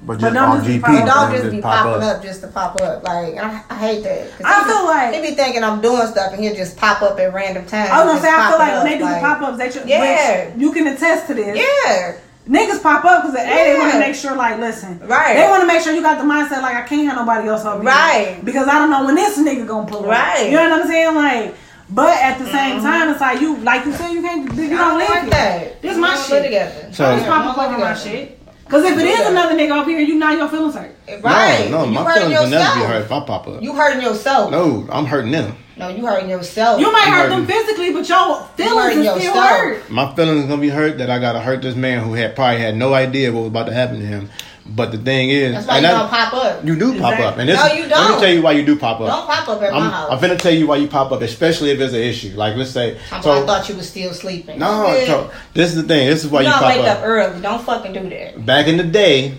But 0.02 0.14
But 0.14 0.20
just 0.20 0.34
don't 0.34 0.48
on 0.48 0.56
just 0.56 0.66
be 0.66 0.78
GP, 0.78 0.80
popping- 0.80 1.06
don't 1.06 1.30
then 1.32 1.40
just 1.42 1.50
be 1.52 1.60
pop 1.60 1.84
popping 1.84 2.02
up. 2.08 2.22
just 2.22 2.40
to 2.40 2.48
pop 2.48 2.80
up. 2.80 3.02
Like 3.04 3.36
I, 3.36 3.62
I 3.68 3.74
hate 3.76 4.02
that. 4.02 4.32
I 4.42 4.58
he 4.58 4.64
be- 4.64 4.70
feel 4.72 4.84
like- 4.86 5.14
he 5.14 5.20
be 5.20 5.34
thinking 5.36 5.62
I'm 5.62 5.80
doing 5.82 6.06
stuff 6.08 6.32
and 6.32 6.42
he'll 6.42 6.54
just 6.56 6.76
pop 6.78 7.02
up 7.02 7.20
at 7.20 7.32
random 7.34 7.66
times. 7.66 7.90
I 7.90 8.02
was 8.04 8.06
gonna 8.06 8.20
just 8.20 8.22
say, 8.24 8.30
I 8.30 8.48
feel 8.48 8.58
popping 8.58 8.74
like 8.74 8.82
when 8.82 8.92
they 8.92 8.98
do 8.98 9.04
the 9.04 9.10
like- 9.12 9.20
pop 9.22 9.42
ups, 9.42 9.58
they 9.58 9.70
should. 9.70 9.86
Yeah. 9.88 10.46
which 10.48 10.56
You 10.60 10.72
can 10.72 10.86
attest 10.86 11.26
to 11.28 11.34
this. 11.34 11.56
Yeah, 11.56 12.12
Niggas 12.48 12.82
pop 12.82 13.04
up 13.04 13.22
because 13.22 13.34
a 13.34 13.46
they 13.46 13.76
want 13.78 13.92
to 13.92 13.98
make 13.98 14.14
sure, 14.14 14.34
like, 14.34 14.58
listen, 14.58 14.98
Right. 15.06 15.34
They 15.34 15.48
want 15.48 15.60
to 15.60 15.66
make 15.66 15.82
sure 15.82 15.92
you 15.92 16.02
got 16.02 16.18
the 16.18 16.24
mindset, 16.24 16.62
like, 16.62 16.74
I 16.74 16.82
can't 16.82 17.06
have 17.06 17.16
nobody 17.16 17.48
else 17.48 17.64
over 17.64 17.82
here. 17.82 17.90
Right. 17.90 18.40
Because 18.44 18.66
I 18.66 18.78
don't 18.78 18.90
know 18.90 19.04
when 19.04 19.14
this 19.14 19.38
nigga 19.38 19.66
gonna 19.66 19.86
pull 19.86 20.04
up. 20.04 20.06
Right. 20.06 20.46
You 20.46 20.56
know 20.56 20.70
what 20.70 20.82
I'm 20.82 20.86
saying? 20.88 21.14
Like, 21.14 21.54
but 21.90 22.18
at 22.18 22.38
the 22.38 22.46
same 22.46 22.76
mm-hmm. 22.76 22.82
time, 22.86 23.10
it's 23.10 23.20
like 23.20 23.40
you, 23.40 23.56
like 23.58 23.84
you 23.84 23.92
said, 23.92 24.10
you 24.12 24.22
can't, 24.22 24.52
you 24.54 24.68
don't 24.70 24.78
don't 24.78 24.98
live 24.98 25.08
like 25.08 25.20
here. 25.22 25.30
that. 25.30 25.82
This 25.82 25.94
We 25.96 26.00
my 26.00 26.16
shit. 26.16 26.30
live 26.30 26.44
together. 26.44 26.92
So- 26.92 27.06
I 27.06 27.16
just 27.16 27.26
pop 27.26 27.44
We 27.44 27.50
up 27.50 27.56
don't 27.56 27.74
over 27.74 27.78
my 27.78 27.94
shit. 27.94 28.39
Because 28.70 28.84
if 28.84 28.96
it 28.98 29.04
is 29.04 29.26
another 29.26 29.56
nigga 29.56 29.72
up 29.80 29.86
here, 29.88 29.98
you 29.98 30.14
know 30.14 30.30
your 30.30 30.48
feelings 30.48 30.76
hurt. 30.76 30.94
Right. 31.24 31.68
No, 31.68 31.78
no, 31.80 31.84
you 31.86 31.90
my 31.90 32.04
hurting 32.04 32.28
feelings 32.28 32.40
will 32.40 32.50
never 32.50 32.74
be 32.74 32.80
yourself. 32.82 32.86
hurt 32.92 33.02
if 33.02 33.10
I 33.12 33.20
pop 33.24 33.48
up. 33.48 33.62
You 33.62 33.72
hurting 33.74 34.00
yourself. 34.00 34.50
No, 34.52 34.86
I'm 34.92 35.06
hurting 35.06 35.32
them. 35.32 35.56
No, 35.76 35.88
you 35.88 36.06
hurting 36.06 36.30
yourself. 36.30 36.80
You 36.80 36.92
might 36.92 37.06
You 37.06 37.12
hurt 37.12 37.30
hurting. 37.32 37.38
them 37.38 37.46
physically, 37.48 37.92
but 37.92 38.08
your 38.08 38.44
feelings 38.56 38.76
hurting 38.82 38.98
is 39.00 39.04
still 39.06 39.18
yourself. 39.18 39.48
hurt. 39.48 39.90
My 39.90 40.14
feelings 40.14 40.44
gonna 40.46 40.60
be 40.60 40.68
hurt 40.68 40.98
that 40.98 41.10
I 41.10 41.18
gotta 41.18 41.40
hurt 41.40 41.62
this 41.62 41.74
man 41.74 42.04
who 42.04 42.12
had 42.14 42.36
probably 42.36 42.60
had 42.60 42.76
no 42.76 42.94
idea 42.94 43.32
what 43.32 43.40
was 43.40 43.48
about 43.48 43.66
to 43.66 43.74
happen 43.74 43.98
to 43.98 44.06
him. 44.06 44.30
But 44.72 44.92
the 44.92 44.98
thing 44.98 45.30
is, 45.30 45.52
That's 45.52 45.66
why 45.66 45.76
and 45.78 45.82
you 45.82 45.90
that- 45.90 45.98
don't 45.98 46.08
pop 46.10 46.32
up. 46.34 46.64
you 46.64 46.76
do 46.78 46.92
pop 47.00 47.12
Exactly. 47.12 47.26
up, 47.26 47.38
and 47.38 47.48
this, 47.48 47.56
No, 47.58 47.66
you 47.66 47.82
let 47.82 47.82
me 47.82 47.88
don't. 47.88 48.20
tell 48.20 48.32
you 48.32 48.42
why 48.42 48.52
you 48.52 48.64
do 48.64 48.76
pop 48.76 49.00
up. 49.00 49.08
Don't 49.08 49.26
pop 49.26 49.48
up 49.48 49.62
at 49.62 49.72
my 49.72 49.78
I'm, 49.78 49.90
house. 49.90 50.08
I'm 50.12 50.18
finna 50.18 50.38
tell 50.38 50.54
you 50.54 50.66
why 50.68 50.76
you 50.76 50.86
pop 50.86 51.10
up, 51.10 51.22
especially 51.22 51.70
if 51.72 51.78
there's 51.80 51.92
an 51.92 52.00
issue. 52.02 52.32
Like 52.36 52.56
let's 52.56 52.70
say, 52.70 52.96
I'm- 53.10 53.20
so 53.22 53.32
I 53.32 53.44
thought 53.46 53.68
you 53.68 53.74
was 53.74 53.88
still 53.88 54.14
sleeping. 54.14 54.60
no, 54.60 54.86
Yeah. 54.96 55.06
so, 55.06 55.30
this 55.54 55.70
is 55.70 55.76
the 55.76 55.82
thing. 55.82 56.06
This 56.08 56.24
is 56.24 56.30
why 56.30 56.42
you 56.42 56.46
you, 56.46 56.52
don't 56.52 56.62
pop 56.62 56.68
wake 56.76 56.86
up. 56.86 56.98
up 56.98 57.04
early. 57.04 57.40
Don't 57.40 57.62
fucking 57.64 57.92
do 57.92 58.08
that. 58.10 58.46
Back 58.46 58.68
in 58.68 58.76
the 58.76 58.84
day, 58.84 59.34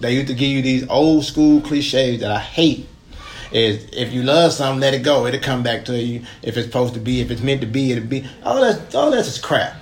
they 0.00 0.12
used 0.12 0.26
to 0.28 0.34
give 0.34 0.48
you 0.50 0.60
these 0.60 0.86
old 0.90 1.24
school 1.24 1.62
cliches 1.62 2.20
that 2.20 2.30
I 2.30 2.38
hate. 2.38 2.86
Is 3.52 3.86
if 3.92 4.12
you 4.12 4.24
love 4.24 4.52
something, 4.52 4.80
let 4.80 4.92
it 4.92 5.02
go. 5.04 5.24
It'll 5.26 5.40
come 5.40 5.62
back 5.62 5.86
to 5.86 5.96
you. 5.96 6.20
If 6.42 6.56
it's 6.58 6.66
supposed 6.66 6.92
to 6.94 7.00
be, 7.00 7.20
if 7.22 7.30
it's 7.30 7.40
meant 7.40 7.62
to 7.62 7.66
be, 7.66 7.92
it'll 7.92 8.04
be. 8.04 8.26
All 8.44 8.60
that's 8.60 8.94
all 8.94 9.10
that's 9.10 9.38
crap. 9.38 9.74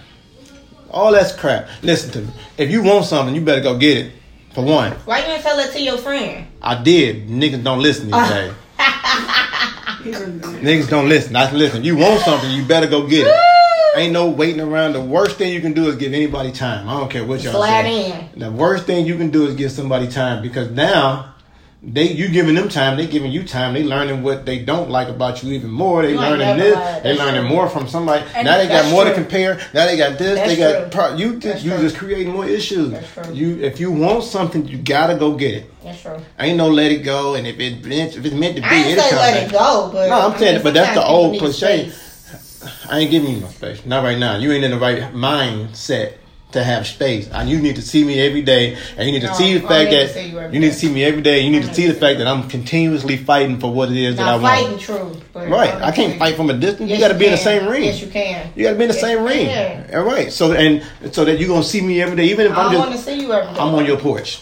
All 0.90 1.10
that's 1.10 1.32
crap. 1.34 1.66
Listen 1.82 2.10
to 2.12 2.18
me. 2.20 2.28
If 2.58 2.70
you 2.70 2.82
want 2.82 3.06
something, 3.06 3.34
you 3.34 3.40
better 3.40 3.62
go 3.62 3.76
get 3.76 3.96
it. 3.96 4.12
For 4.54 4.62
one, 4.64 4.92
Why 5.04 5.18
you 5.18 5.24
didn't 5.26 5.42
tell 5.42 5.56
that 5.56 5.72
to 5.72 5.80
your 5.82 5.98
friend? 5.98 6.46
I 6.62 6.80
did. 6.80 7.26
Niggas 7.28 7.64
don't 7.64 7.80
listen 7.80 8.10
these 8.10 8.28
days. 8.28 8.52
He 10.04 10.10
really 10.10 10.38
did. 10.38 10.42
Niggas 10.42 10.88
don't 10.88 11.08
listen. 11.08 11.34
I 11.34 11.50
listen. 11.50 11.82
You 11.82 11.96
want 11.96 12.20
something, 12.20 12.50
you 12.50 12.64
better 12.64 12.86
go 12.86 13.06
get 13.06 13.26
it. 13.26 13.34
Ain't 13.96 14.12
no 14.12 14.28
waiting 14.28 14.60
around. 14.60 14.92
The 14.92 15.00
worst 15.00 15.36
thing 15.36 15.52
you 15.52 15.60
can 15.60 15.72
do 15.72 15.88
is 15.88 15.96
give 15.96 16.12
anybody 16.12 16.52
time. 16.52 16.88
I 16.88 16.98
don't 17.00 17.10
care 17.10 17.24
what 17.24 17.42
y'all 17.42 17.54
Slide 17.54 17.82
say. 17.84 18.30
in. 18.32 18.38
The 18.38 18.50
worst 18.50 18.84
thing 18.86 19.06
you 19.06 19.16
can 19.16 19.30
do 19.30 19.46
is 19.46 19.54
give 19.54 19.72
somebody 19.72 20.08
time 20.08 20.42
because 20.42 20.70
now 20.70 21.33
they 21.86 22.10
you 22.10 22.28
giving 22.28 22.54
them 22.54 22.68
time, 22.68 22.96
they 22.96 23.06
giving 23.06 23.30
you 23.30 23.44
time. 23.44 23.74
They 23.74 23.82
learning 23.82 24.22
what 24.22 24.46
they 24.46 24.58
don't 24.58 24.88
like 24.90 25.08
about 25.08 25.42
you 25.42 25.52
even 25.52 25.70
more. 25.70 26.02
They 26.02 26.12
You 26.12 26.18
learning 26.18 26.56
this. 26.56 26.74
lied. 26.74 27.02
They 27.02 27.08
That's 27.10 27.18
learning 27.18 27.40
true. 27.42 27.50
more 27.50 27.68
from 27.68 27.86
somebody. 27.88 28.24
And 28.34 28.46
now 28.46 28.56
they 28.56 28.64
got 28.68 28.82
that's 28.82 28.90
more 28.90 29.04
to 29.04 29.12
compare. 29.12 29.56
Now 29.74 29.84
they 29.86 29.96
got 29.96 30.18
this. 30.18 30.38
they 30.40 30.56
got 30.56 30.90
pro, 30.90 31.14
you 31.16 31.32
That's 31.38 31.44
just 31.44 31.64
you 31.64 31.70
true. 31.72 31.80
just 31.80 31.96
creating 31.96 32.32
more 32.32 32.46
issues. 32.46 32.90
That's 32.90 33.12
true. 33.12 33.34
You 33.34 33.60
if 33.62 33.78
you 33.80 33.92
want 33.92 34.24
something, 34.24 34.66
you 34.66 34.78
gotta 34.78 35.16
go 35.16 35.34
get 35.36 35.54
it. 35.54 35.82
That's 35.82 36.00
true. 36.00 36.16
Ain't 36.38 36.56
no 36.56 36.68
let 36.68 36.90
it 36.90 37.02
go. 37.04 37.34
And 37.34 37.46
if 37.46 37.60
it 37.60 37.84
if 37.86 38.24
it's 38.24 38.34
meant 38.34 38.56
to 38.56 38.62
be, 38.62 38.66
I 38.68 38.74
ain't 38.74 39.00
say 39.00 39.16
let 39.16 39.34
back. 39.34 39.48
it 39.48 39.52
go, 39.52 39.90
but 39.92 40.08
No, 40.08 40.20
I'm 40.26 40.32
I 40.32 40.38
saying, 40.38 40.54
mean, 40.56 40.62
but 40.64 40.74
that's 40.74 40.94
the 40.94 41.04
old 41.04 41.38
cliche. 41.38 41.92
I 42.88 43.00
ain't 43.00 43.10
giving 43.10 43.30
you 43.34 43.40
no 43.40 43.48
space. 43.48 43.84
Not 43.84 44.02
right 44.04 44.18
now. 44.18 44.36
You 44.36 44.50
ain't 44.52 44.64
in 44.64 44.70
the 44.70 44.78
right 44.78 45.12
mindset 45.12 46.14
to 46.54 46.64
have 46.64 46.86
space. 46.86 47.28
And 47.30 47.48
you 47.48 47.60
need 47.60 47.76
to 47.76 47.82
see 47.82 48.02
me 48.02 48.18
every 48.20 48.42
day, 48.42 48.76
and 48.96 49.06
you 49.06 49.12
need 49.12 49.20
to 49.20 49.26
No, 49.28 49.32
see 49.34 49.54
the 49.58 49.60
fact 49.68 49.90
that 49.90 50.16
you 50.26 50.40
you 50.52 50.60
need 50.60 50.70
to 50.72 50.74
see 50.74 50.88
me 50.90 51.04
every 51.04 51.22
day. 51.22 51.40
You 51.40 51.50
need 51.50 51.64
I 51.64 51.68
to 51.68 51.74
see 51.74 51.86
the 51.86 51.94
fact 51.94 52.18
that 52.18 52.26
I'm 52.26 52.48
continuously 52.48 53.16
fighting 53.16 53.60
for 53.60 53.72
what 53.72 53.90
it 53.90 53.96
is 53.96 54.16
that 54.16 54.22
I 54.26 54.36
Not 54.38 54.42
want. 54.42 54.54
fighting 54.56 54.78
true. 54.78 55.20
Right. 55.34 55.70
I'm 55.74 55.92
can't 55.92 56.18
fight 56.18 56.34
from 56.36 56.50
a 56.50 56.54
distance. 56.54 56.88
Yes, 56.90 56.98
you 56.98 57.04
got 57.04 57.12
to 57.12 57.18
be 57.18 57.26
in 57.26 57.32
the 57.32 57.36
same 57.36 57.68
ring. 57.68 57.84
Yes, 57.84 58.00
you 58.00 58.08
can. 58.08 58.50
You 58.56 58.64
got 58.64 58.70
to 58.72 58.76
be 58.76 58.84
in 58.84 58.88
the 58.88 58.94
Yes, 58.94 59.02
same 59.02 59.22
ring. 59.24 59.46
can. 59.46 59.94
All 59.94 60.02
right. 60.04 60.32
So 60.32 60.52
and 60.52 60.82
so 61.14 61.24
that 61.24 61.38
you're 61.38 61.48
gonna 61.48 61.62
see 61.62 61.80
me 61.80 62.00
every 62.00 62.16
day, 62.16 62.24
even 62.26 62.46
if 62.46 62.52
I 62.52 62.62
I'm 62.62 62.72
don't 62.72 62.80
want 62.80 62.90
to 62.90 62.96
just 62.96 63.04
see 63.06 63.20
you 63.20 63.32
every 63.32 63.54
day. 63.54 63.60
I'm 63.60 63.74
on 63.74 63.84
your 63.84 63.98
porch. 63.98 64.40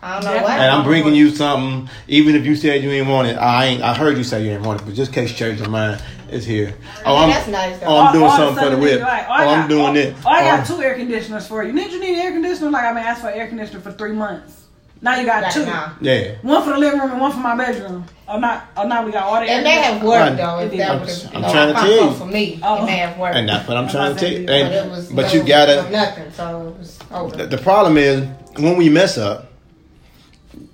I 0.00 0.20
don't 0.20 0.24
know 0.32 0.42
why. 0.44 0.52
And 0.54 0.70
I'm 0.70 0.84
bringing 0.84 1.14
you 1.14 1.30
something, 1.30 1.90
even 2.06 2.36
if 2.36 2.46
you 2.46 2.54
said 2.54 2.82
you 2.84 2.90
ain't 2.90 3.08
want 3.08 3.28
it. 3.28 3.36
I 3.36 3.66
ain't. 3.66 3.82
I 3.82 3.94
heard 3.94 4.16
you 4.16 4.22
say 4.24 4.44
you 4.44 4.52
ain't 4.52 4.62
want 4.62 4.80
it, 4.80 4.84
but 4.84 4.94
just 4.94 5.10
in 5.10 5.14
case 5.14 5.30
you 5.32 5.36
change 5.36 5.58
your 5.60 5.68
mind, 5.68 6.00
it's 6.30 6.44
here. 6.46 6.74
Oh, 7.04 7.14
mean, 7.14 7.24
I'm. 7.24 7.30
that's 7.30 7.48
nice. 7.48 7.78
Oh, 7.82 7.96
I'm 7.98 8.06
All- 8.08 8.12
doing 8.12 8.24
all 8.24 8.30
of 8.30 8.36
something 8.38 8.64
for 8.64 8.70
the 8.70 8.76
whip. 8.80 9.00
like, 9.00 9.26
Oh, 9.28 9.32
I 9.32 9.44
I'm 9.46 9.60
got- 9.62 9.68
doing 9.68 9.96
oh, 9.96 10.00
it. 10.00 10.14
Oh, 10.24 10.28
I 10.28 10.42
got 10.44 10.70
oh. 10.70 10.76
two 10.76 10.82
air 10.82 10.94
conditioners 10.94 11.46
for 11.46 11.62
you. 11.64 11.72
Need 11.72 11.90
you 11.92 12.00
need 12.00 12.14
an 12.18 12.26
air 12.26 12.32
conditioner? 12.32 12.70
Like 12.70 12.84
I've 12.84 12.94
been 12.94 13.04
asking 13.04 13.22
for 13.22 13.28
an 13.30 13.38
air 13.38 13.48
conditioner 13.48 13.80
for 13.80 13.92
three 13.92 14.12
months. 14.12 14.54
Now 15.00 15.14
you 15.16 15.26
got 15.26 15.44
Like, 15.44 15.52
two. 15.54 15.64
nah. 15.64 15.90
Yeah. 16.00 16.32
One 16.42 16.62
for 16.64 16.70
the 16.70 16.78
living 16.78 16.98
room 16.98 17.12
and 17.12 17.20
one 17.20 17.30
for 17.30 17.38
my 17.38 17.54
bedroom. 17.56 18.04
Oh, 18.26 18.38
not. 18.38 18.64
Oh, 18.76 18.86
now 18.86 19.04
we 19.06 19.12
got 19.12 19.22
all 19.24 19.36
the. 19.36 19.44
It 19.46 19.50
air 19.50 19.62
may 19.62 19.70
have 19.70 20.00
conditioners. 20.00 20.08
worked 20.08 20.30
Right. 20.30 20.36
though. 20.36 20.58
If 20.58 20.72
It 20.72 20.76
that 20.78 20.90
I'm- 20.90 21.00
would 21.00 21.34
I'm 21.36 21.42
know, 21.42 21.52
trying 21.52 21.72
to 21.72 21.78
I 21.78 21.80
tell 21.86 22.04
you. 22.06 22.12
for 22.14 22.26
me, 22.26 22.60
Oh. 22.64 22.82
it 22.82 22.86
may 22.86 22.96
have 22.96 23.16
worked. 23.18 23.36
And 23.36 23.48
that's 23.48 23.68
what 23.68 23.76
I'm 23.76 23.88
trying 23.88 24.14
to 24.16 24.20
tell 24.20 24.28
you. 24.30 24.46
but 24.46 24.90
was, 24.90 25.06
but 25.12 25.32
you 25.34 25.42
gotta. 25.44 25.88
nothing. 25.90 26.32
So 26.32 26.74
it 26.74 26.78
was 26.80 26.98
over. 27.12 27.36
The, 27.36 27.46
the 27.46 27.58
problem 27.58 27.96
is 27.96 28.26
when 28.56 28.76
we 28.76 28.88
mess 28.88 29.16
up, 29.18 29.52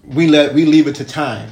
we 0.06 0.26
let 0.26 0.55
we 0.55 0.64
leave 0.64 0.86
it 0.86 0.94
to 0.97 1.05
time. 1.05 1.51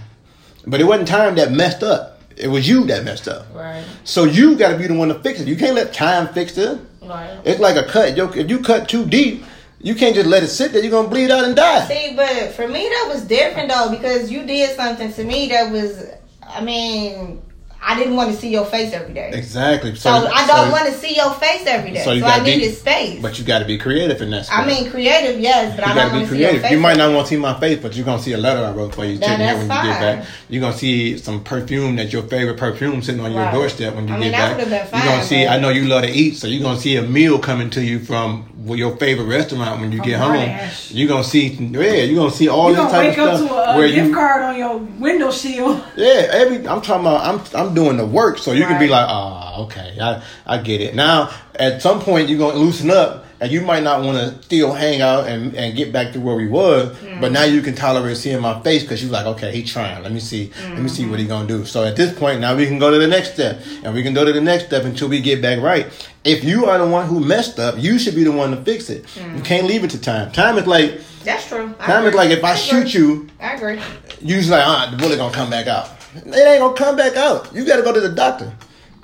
But 0.66 0.80
it 0.80 0.84
wasn't 0.84 1.08
time 1.08 1.34
that 1.36 1.52
messed 1.52 1.82
up. 1.82 2.11
It 2.42 2.48
was 2.48 2.68
you 2.68 2.84
that 2.86 3.04
messed 3.04 3.28
up. 3.28 3.46
right. 3.54 3.84
So 4.04 4.24
you 4.24 4.56
got 4.56 4.72
to 4.72 4.78
be 4.78 4.86
the 4.88 4.94
one 4.94 5.08
to 5.08 5.14
fix 5.20 5.40
it. 5.40 5.46
You 5.48 5.56
can't 5.56 5.74
let 5.74 5.94
time 5.94 6.26
fix 6.34 6.58
it. 6.58 6.78
Right. 7.00 7.38
It's 7.44 7.60
like 7.60 7.76
a 7.76 7.84
cut. 7.88 8.16
Yo, 8.16 8.28
If 8.30 8.50
you 8.50 8.58
cut 8.60 8.88
too 8.88 9.06
deep, 9.06 9.44
you 9.80 9.94
can't 9.94 10.14
just 10.14 10.28
let 10.28 10.42
it 10.42 10.48
sit 10.48 10.72
there. 10.72 10.82
You're 10.82 10.90
gonna 10.92 11.08
bleed 11.08 11.30
out 11.30 11.44
and 11.44 11.56
die. 11.56 11.86
See, 11.88 12.14
but 12.16 12.52
for 12.52 12.68
me 12.68 12.88
that 12.88 13.10
was 13.12 13.24
different 13.24 13.68
though 13.70 13.90
because 13.90 14.30
you 14.30 14.44
did 14.46 14.76
something 14.76 15.12
to 15.12 15.24
me 15.24 15.48
that 15.48 15.70
was. 15.72 16.06
I 16.46 16.60
mean, 16.62 17.42
I 17.84 17.96
didn't 17.98 18.14
want 18.14 18.30
to 18.30 18.36
see 18.36 18.48
your 18.48 18.64
face 18.64 18.92
every 18.92 19.12
day. 19.12 19.30
Exactly. 19.34 19.94
So, 19.96 20.08
I 20.10 20.46
don't 20.46 20.66
so- 20.66 20.70
want 20.72 20.86
to 20.86 20.92
see 20.92 21.16
your 21.16 21.32
face 21.34 21.64
every 21.66 21.90
day. 21.90 22.04
So 22.04 22.16
So, 22.18 22.24
I 22.26 22.38
be- 22.38 22.56
needed 22.56 22.76
space. 22.76 23.20
But 23.20 23.38
you 23.38 23.44
got 23.44 23.58
to 23.58 23.64
be 23.64 23.76
creative 23.76 24.22
in 24.22 24.30
that. 24.30 24.46
I 24.52 24.64
mean, 24.64 24.88
creative, 24.90 25.40
yes, 25.40 25.74
but 25.76 25.84
You 25.86 25.92
I 25.92 25.94
gotta 25.94 26.00
don't 26.00 26.10
be 26.12 26.16
want 26.18 26.28
to 26.28 26.34
see 26.34 26.40
your 26.40 26.48
creative. 26.50 26.62
face. 26.62 26.70
You 26.72 26.78
might 26.78 26.96
not 26.96 27.12
want 27.12 27.26
to 27.26 27.34
see 27.34 27.40
my 27.40 27.58
face, 27.58 27.78
but 27.82 27.94
you're 27.96 28.04
gonna 28.06 28.22
see 28.22 28.32
a 28.32 28.38
letter 28.38 28.64
I 28.64 28.70
wrote 28.70 28.94
for 28.94 29.04
you 29.04 29.16
sitting 29.16 29.38
here 29.38 29.54
when 29.56 29.62
you 29.62 29.68
get 29.68 30.00
back. 30.00 30.24
You're 30.48 30.60
gonna 30.60 30.76
see 30.76 31.18
some 31.18 31.42
perfume 31.42 31.96
that's 31.96 32.12
your 32.12 32.22
favorite 32.22 32.56
perfume 32.56 33.02
sitting 33.02 33.20
on 33.20 33.32
your 33.32 33.42
Right. 33.42 33.52
doorstep 33.52 33.94
when 33.96 34.06
you 34.06 34.14
I 34.14 34.16
get 34.18 34.22
mean, 34.22 34.32
that 34.32 34.38
back. 34.38 34.56
would've 34.58 34.72
you're 35.04 35.12
gonna 35.12 35.24
see. 35.24 35.46
I 35.46 35.58
know 35.58 35.68
you 35.70 35.86
love 35.86 36.02
to 36.04 36.10
eat, 36.10 36.36
so 36.36 36.46
you're 36.46 36.62
gonna 36.62 36.78
see 36.80 36.96
a 36.96 37.02
meal 37.02 37.38
coming 37.38 37.68
to 37.70 37.82
you 37.82 37.98
from 37.98 38.44
your 38.68 38.96
favorite 38.96 39.24
restaurant 39.26 39.80
when 39.80 39.90
you 39.90 39.98
From 39.98 40.08
get 40.08 40.20
home. 40.20 40.36
DoorDash. 40.36 40.90
You're 40.92 41.08
gonna 41.08 41.24
see. 41.24 41.48
Yeah, 41.60 41.80
you're 42.04 42.16
gonna 42.16 42.30
see 42.30 42.48
all 42.48 42.70
You 42.70 42.76
this 42.76 42.92
type 42.92 43.08
of 43.08 43.14
stuff 43.14 43.48
to 43.48 43.54
a, 43.54 43.76
where 43.76 43.86
a 43.86 43.90
gift 43.92 44.08
you. 44.08 44.14
card 44.14 44.42
on 44.44 44.56
your 44.56 44.76
window 45.00 45.30
shield. 45.32 45.82
Yeah, 45.96 46.28
every 46.32 46.56
I'm 46.68 46.80
talking 46.80 47.00
about. 47.06 47.24
I'm 47.24 47.40
I'm 47.54 47.71
doing 47.74 47.96
the 47.96 48.06
work, 48.06 48.38
so 48.38 48.52
you 48.52 48.64
can 48.64 48.78
be 48.78 48.88
like, 48.88 49.06
ah, 49.08 49.60
okay, 49.64 49.96
I 50.00 50.22
I 50.46 50.58
get 50.58 50.80
it. 50.80 50.94
Now, 50.94 51.30
at 51.54 51.82
some 51.82 52.00
point, 52.00 52.28
you're 52.28 52.38
gonna 52.38 52.56
loosen 52.58 52.90
up, 52.90 53.24
and 53.40 53.50
you 53.50 53.60
might 53.62 53.82
not 53.82 54.02
want 54.04 54.18
to 54.18 54.42
still 54.42 54.72
hang 54.72 55.00
out 55.00 55.26
and, 55.26 55.54
and 55.56 55.76
get 55.76 55.92
back 55.92 56.12
to 56.12 56.20
where 56.20 56.36
we 56.36 56.46
was. 56.48 56.96
But 57.20 57.32
now 57.32 57.44
you 57.44 57.60
can 57.62 57.74
tolerate 57.74 58.16
seeing 58.16 58.40
my 58.40 58.60
face 58.62 58.82
because 58.82 59.02
you're 59.02 59.12
like, 59.12 59.26
okay, 59.26 59.52
he 59.54 59.62
trying. 59.64 60.02
Let 60.02 60.12
me 60.12 60.20
see. 60.20 60.50
Let 60.70 60.78
me 60.80 60.88
see 60.88 61.06
what 61.08 61.18
he 61.18 61.26
gonna 61.26 61.48
do. 61.48 61.64
So 61.64 61.84
at 61.84 61.96
this 61.96 62.16
point, 62.18 62.40
now 62.40 62.54
we 62.56 62.66
can 62.66 62.78
go 62.78 62.90
to 62.90 62.98
the 62.98 63.08
next 63.08 63.34
step, 63.34 63.60
and 63.84 63.94
we 63.94 64.02
can 64.02 64.14
go 64.14 64.24
to 64.24 64.32
the 64.32 64.40
next 64.40 64.66
step 64.66 64.84
until 64.84 65.08
we 65.08 65.20
get 65.20 65.42
back 65.42 65.60
right. 65.60 65.86
If 66.24 66.44
you 66.44 66.66
are 66.66 66.78
the 66.78 66.86
one 66.86 67.06
who 67.08 67.18
messed 67.20 67.58
up, 67.58 67.74
you 67.78 67.98
should 67.98 68.14
be 68.14 68.22
the 68.24 68.32
one 68.32 68.50
to 68.52 68.62
fix 68.62 68.88
it. 68.90 69.04
You 69.36 69.42
can't 69.42 69.66
leave 69.66 69.82
it 69.84 69.90
to 69.90 70.00
time. 70.00 70.30
Time 70.32 70.56
is 70.56 70.66
like 70.68 71.00
That's 71.24 71.48
true. 71.48 71.74
I 71.80 71.86
time 71.86 72.06
is 72.06 72.14
like 72.14 72.30
if 72.30 72.42
I 72.44 72.50
agree. 72.52 72.60
shoot 72.62 72.94
you 72.94 73.28
I 73.40 73.54
agree. 73.54 73.80
usually 74.20 74.56
like, 74.56 74.66
ah, 74.66 74.88
the 74.92 74.96
bullet 74.96 75.16
gonna 75.16 75.34
come 75.34 75.50
back 75.50 75.66
out. 75.66 75.88
It 76.14 76.26
ain't 76.26 76.60
gonna 76.60 76.74
come 76.74 76.96
back 76.96 77.16
out. 77.16 77.54
You 77.54 77.64
gotta 77.64 77.82
go 77.82 77.92
to 77.92 78.00
the 78.00 78.10
doctor. 78.10 78.52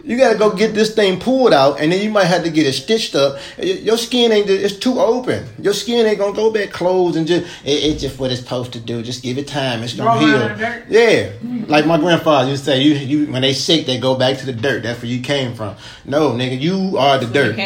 You 0.05 0.17
gotta 0.17 0.39
go 0.39 0.55
get 0.55 0.75
this 0.75 0.95
thing 0.95 1.21
pulled 1.21 1.53
out, 1.53 1.81
and 1.81 1.93
then 1.93 2.03
you 2.03 2.09
might 2.09 2.25
have 2.25 2.45
to 2.45 2.51
get 2.51 2.67
it 2.67 2.73
stitched 2.73 3.15
up. 3.15 3.39
Your 3.59 3.99
skin 3.99 4.33
ain't, 4.33 4.49
it's 4.49 4.79
too 4.79 5.01
open. 5.01 5.47
Your 5.61 5.75
skin 5.75 6.07
ain't 6.07 6.19
gonna 6.19 6.35
go 6.35 6.51
back 6.51 6.71
closed 6.71 7.17
and 7.17 7.27
just, 7.27 7.45
it, 7.65 7.71
it's 7.71 8.01
just 8.01 8.19
what 8.19 8.31
it's 8.31 8.41
supposed 8.41 8.73
to 8.73 8.81
do. 8.81 9.03
Just 9.03 9.23
give 9.23 9.37
it 9.39 9.49
time. 9.49 9.83
It's 9.83 9.95
gonna 9.95 10.09
Roll 10.09 10.35
around 10.35 10.53
in 10.53 10.59
the 10.59 10.67
heal. 10.67 11.33
Yeah. 11.43 11.67
Like 11.67 11.85
my 11.85 11.99
grandfather 11.99 12.49
used 12.49 12.65
to 12.65 12.71
say, 12.71 12.81
you, 12.81 12.95
you, 12.95 13.31
when 13.33 13.43
they 13.43 13.53
sick, 13.53 13.87
they 13.87 13.99
go 13.99 14.15
back 14.15 14.39
to 14.39 14.47
the 14.47 14.53
dirt. 14.53 14.85
That's 14.85 15.03
where 15.03 15.11
you 15.11 15.21
came 15.21 15.55
from. 15.55 15.77
No, 16.05 16.31
nigga, 16.31 16.59
you 16.59 16.97
are 16.97 17.19
the 17.19 17.27
Where 17.27 17.47
you 17.47 17.53
dirt. 17.53 17.57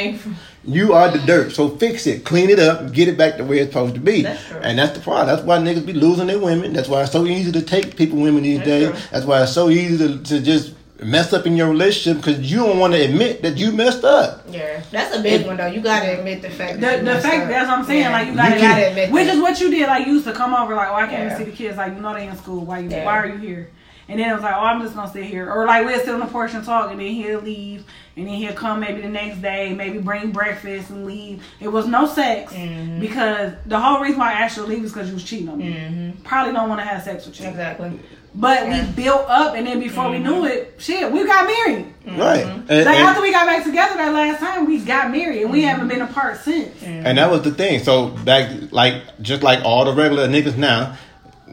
Came 0.65 0.73
from. 0.73 0.75
You 0.75 0.93
are 0.95 1.11
the 1.11 1.19
dirt, 1.27 1.53
so 1.53 1.69
fix 1.69 2.07
it, 2.07 2.25
clean 2.25 2.51
it 2.51 2.59
up, 2.59 2.93
get 2.93 3.09
it 3.09 3.17
back 3.19 3.37
to 3.37 3.45
where 3.45 3.59
it's 3.59 3.73
supposed 3.73 3.95
to 3.95 4.01
be. 4.01 4.23
That's 4.23 4.45
true. 4.47 4.61
And 4.61 4.79
that's 4.79 4.97
the 4.97 5.01
problem. 5.03 5.27
That's 5.27 5.43
why 5.43 5.59
niggas 5.59 5.87
be 5.87 5.93
losing 5.93 6.27
their 6.29 6.39
women. 6.39 6.73
That's 6.73 6.89
why 6.89 7.03
it's 7.03 7.13
so 7.13 7.27
easy 7.27 7.53
to 7.53 7.63
take 7.63 7.97
people 7.97 8.19
women 8.21 8.43
these 8.43 8.59
That's 8.59 8.69
days. 8.69 8.91
true. 8.91 8.99
That's 9.11 9.27
why 9.27 9.43
it's 9.43 9.53
so 9.53 9.69
easy 9.71 9.99
to, 9.99 10.23
to 10.23 10.41
just 10.41 10.75
mess 11.03 11.33
up 11.33 11.47
in 11.47 11.57
your 11.57 11.69
relationship 11.69 12.23
because 12.23 12.49
you 12.51 12.59
don't 12.59 12.79
want 12.79 12.93
to 12.95 13.01
admit 13.01 13.43
that 13.43 13.57
you 13.57 13.73
messed 13.73 14.05
up. 14.05 14.45
Yeah, 14.49 14.81
that's 14.93 15.17
a 15.17 15.21
big 15.21 15.45
one 15.47 15.57
though. 15.57 15.67
You 15.67 15.81
gotta 15.81 16.19
admit 16.19 16.43
the 16.43 16.51
fact. 16.51 16.81
The, 16.81 16.99
you 16.99 17.03
the 17.05 17.21
fact 17.21 17.43
up. 17.45 17.49
that's 17.49 17.69
what 17.69 17.79
I'm 17.79 17.85
saying. 17.85 18.03
Yeah. 18.03 18.13
Like 18.13 18.29
you 18.29 18.35
gotta, 18.37 18.55
you 18.55 18.61
gotta 18.61 18.89
admit 18.89 19.11
which 19.11 19.27
that. 19.27 19.35
is 19.35 19.41
what 19.43 19.61
you 19.61 19.71
did. 19.71 19.89
Like 19.89 20.07
you 20.07 20.13
used 20.13 20.27
to 20.27 20.33
come 20.33 20.55
over. 20.55 20.75
Like, 20.77 20.89
oh, 20.91 20.95
I 20.95 21.07
can't 21.07 21.13
Yeah. 21.13 21.35
even 21.35 21.39
see 21.39 21.51
the 21.51 21.57
kids. 21.57 21.77
Like 21.77 21.95
you 21.95 22.01
know 22.01 22.15
they 22.15 22.29
in 22.29 22.37
school. 22.37 22.65
Why 22.65 22.79
you? 22.79 22.89
Yeah. 22.91 23.05
Why 23.05 23.19
are 23.19 23.27
you 23.27 23.37
here? 23.39 23.71
and 24.09 24.19
then 24.21 24.29
I 24.29 24.35
was 24.35 24.43
like, 24.43 24.55
oh, 24.55 24.61
I'm 24.61 24.83
just 24.83 24.95
gonna 24.95 25.11
sit 25.11 25.25
here, 25.25 25.51
or 25.51 25.65
like 25.67 25.87
we'll 25.87 25.99
sit 25.99 26.11
on 26.11 26.21
the 26.21 26.27
porch 26.27 26.53
and 26.55 26.65
talk, 26.65 26.91
and 26.91 27.01
then 27.01 27.09
he'll 27.09 27.41
leave, 27.41 27.85
and 28.17 28.27
then 28.27 28.35
he'll 28.35 28.53
come 28.53 28.81
maybe 28.81 29.01
the 29.01 29.09
next 29.09 29.41
day, 29.41 29.73
maybe 29.75 29.99
bring 29.99 30.31
breakfast 30.33 30.91
and 30.91 31.07
leave. 31.07 31.43
It 31.61 31.69
was 31.69 31.87
no 31.87 32.07
sex 32.07 32.53
Mm-hmm. 32.53 33.01
because 33.01 33.53
the 33.67 33.79
whole 33.81 34.01
reason 34.01 34.19
why 34.19 34.31
I 34.31 34.41
asked 34.43 34.57
you 34.57 34.65
to 34.65 34.69
leave 34.69 34.85
is 34.85 34.93
because 34.93 35.09
you 35.09 35.15
was 35.15 35.25
cheating 35.25 35.49
on 35.49 35.59
me. 35.59 35.73
Mm-hmm. 35.75 36.23
Probably 36.23 36.53
don't 36.53 36.69
want 36.69 36.81
to 36.81 36.87
have 36.87 37.03
sex 37.03 37.27
with 37.27 37.41
you. 37.41 37.49
Exactly. 37.49 37.99
But 38.35 38.67
Yeah. 38.67 38.87
we 38.87 38.93
built 38.93 39.27
up, 39.29 39.55
and 39.57 39.67
then 39.67 39.79
before 39.79 40.09
we 40.11 40.19
knew 40.19 40.47
it, 40.47 40.75
shit, 40.79 41.11
we 41.13 41.27
got 41.27 41.47
married. 41.47 41.87
Right. 42.07 42.45
And, 42.47 42.67
Like 42.69 42.71
and- 42.71 42.89
after 42.89 43.21
we 43.21 43.31
got 43.31 43.47
back 43.47 43.63
together 43.63 43.95
that 43.97 44.13
last 44.13 44.41
time, 44.41 44.67
we 44.67 44.79
got 44.81 45.11
married, 45.11 45.43
and 45.43 45.51
we 45.53 45.63
haven't 45.63 45.89
been 45.89 46.01
apart 46.01 46.39
since. 46.41 46.83
And 46.83 47.19
that 47.19 47.31
was 47.31 47.43
the 47.43 47.51
thing. 47.51 47.81
So 47.85 48.09
back, 48.09 48.73
like 48.73 49.03
just 49.21 49.43
like 49.43 49.63
all 49.65 49.85
the 49.85 49.93
regular 49.93 50.29
niggas 50.29 50.57
now, 50.57 50.97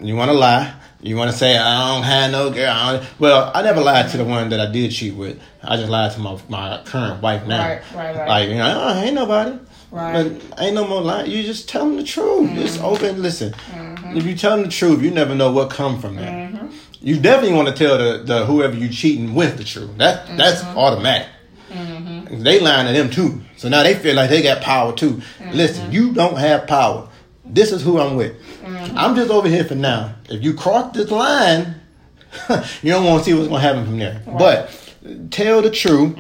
you 0.02 0.16
want 0.16 0.30
to 0.32 0.38
lie. 0.38 0.74
You 1.02 1.16
want 1.16 1.32
to 1.32 1.38
say 1.38 1.58
I 1.58 1.96
don't 1.96 2.04
have 2.04 2.32
no 2.32 2.50
girl. 2.52 2.70
I 2.70 2.92
don't. 2.94 3.20
Well, 3.20 3.52
I 3.54 3.62
never 3.62 3.80
lied 3.80 4.10
to 4.12 4.18
the 4.18 4.26
one 4.26 4.50
that 4.50 4.60
I 4.60 4.70
did 4.70 4.92
cheat 4.92 5.16
with. 5.16 5.40
I 5.64 5.78
just 5.78 5.90
lied 5.90 6.12
to 6.14 6.20
my 6.20 6.38
my 6.50 6.82
current 6.86 7.22
wife 7.22 7.48
now. 7.48 7.66
Right, 7.66 7.82
right, 7.96 8.16
right. 8.18 8.28
Like 8.28 8.50
you 8.50 8.56
know, 8.56 8.82
oh, 8.84 9.02
ain't 9.02 9.16
nobody. 9.16 9.60
Right. 9.92 10.24
But 10.24 10.60
ain't 10.62 10.76
no 10.76 10.86
more 10.88 11.02
lying. 11.02 11.32
You 11.32 11.42
just 11.44 11.70
tell 11.70 11.86
them 11.86 11.96
the 11.96 12.04
truth. 12.04 12.50
Mm-hmm. 12.50 12.60
Just 12.60 12.82
open. 12.84 13.22
Listen. 13.22 13.54
Mm-hmm. 13.54 14.18
If 14.18 14.26
you 14.26 14.36
tell 14.36 14.58
them 14.58 14.66
the 14.66 14.72
truth, 14.72 15.02
you 15.02 15.12
never 15.12 15.36
know 15.36 15.52
what 15.52 15.70
come 15.70 16.02
from 16.02 16.18
that. 16.18 16.32
Mm-hmm. 16.32 16.68
You 17.02 17.20
definitely 17.20 17.56
want 17.56 17.70
to 17.70 17.74
tell 17.74 17.98
the, 17.98 18.24
the 18.24 18.46
whoever 18.46 18.76
you 18.76 18.90
cheating 18.90 19.34
with 19.34 19.58
the 19.58 19.64
truth. 19.64 19.98
That 19.98 20.36
that's 20.36 20.64
automatic. 20.64 21.30
They 22.30 22.60
lying 22.60 22.88
to 22.88 22.94
them 22.94 23.10
too. 23.10 23.42
So 23.58 23.70
now 23.70 23.84
they 23.84 23.96
feel 23.96 24.16
like 24.16 24.30
they 24.30 24.42
got 24.42 24.62
power 24.62 24.94
too. 24.94 25.22
Listen, 25.52 25.92
you 25.92 26.14
don't 26.14 26.38
have 26.38 26.68
power. 26.68 27.09
This 27.50 27.72
is 27.72 27.82
who 27.82 28.00
I'm 28.00 28.16
with. 28.16 28.36
I'm 28.96 29.16
just 29.16 29.32
over 29.32 29.48
here 29.48 29.64
for 29.64 29.76
now. 29.76 30.14
If 30.30 30.44
you 30.44 30.54
cross 30.54 30.94
this 30.94 31.10
line, 31.10 31.76
you 32.84 32.92
don't 32.92 33.06
want 33.06 33.24
to 33.24 33.26
see 33.26 33.34
what's 33.34 33.48
going 33.48 33.62
to 33.62 33.68
happen 33.68 33.86
from 33.86 33.98
there. 33.98 34.22
But 34.26 34.72
tell 35.32 35.62
the 35.62 35.72
truth 35.72 36.16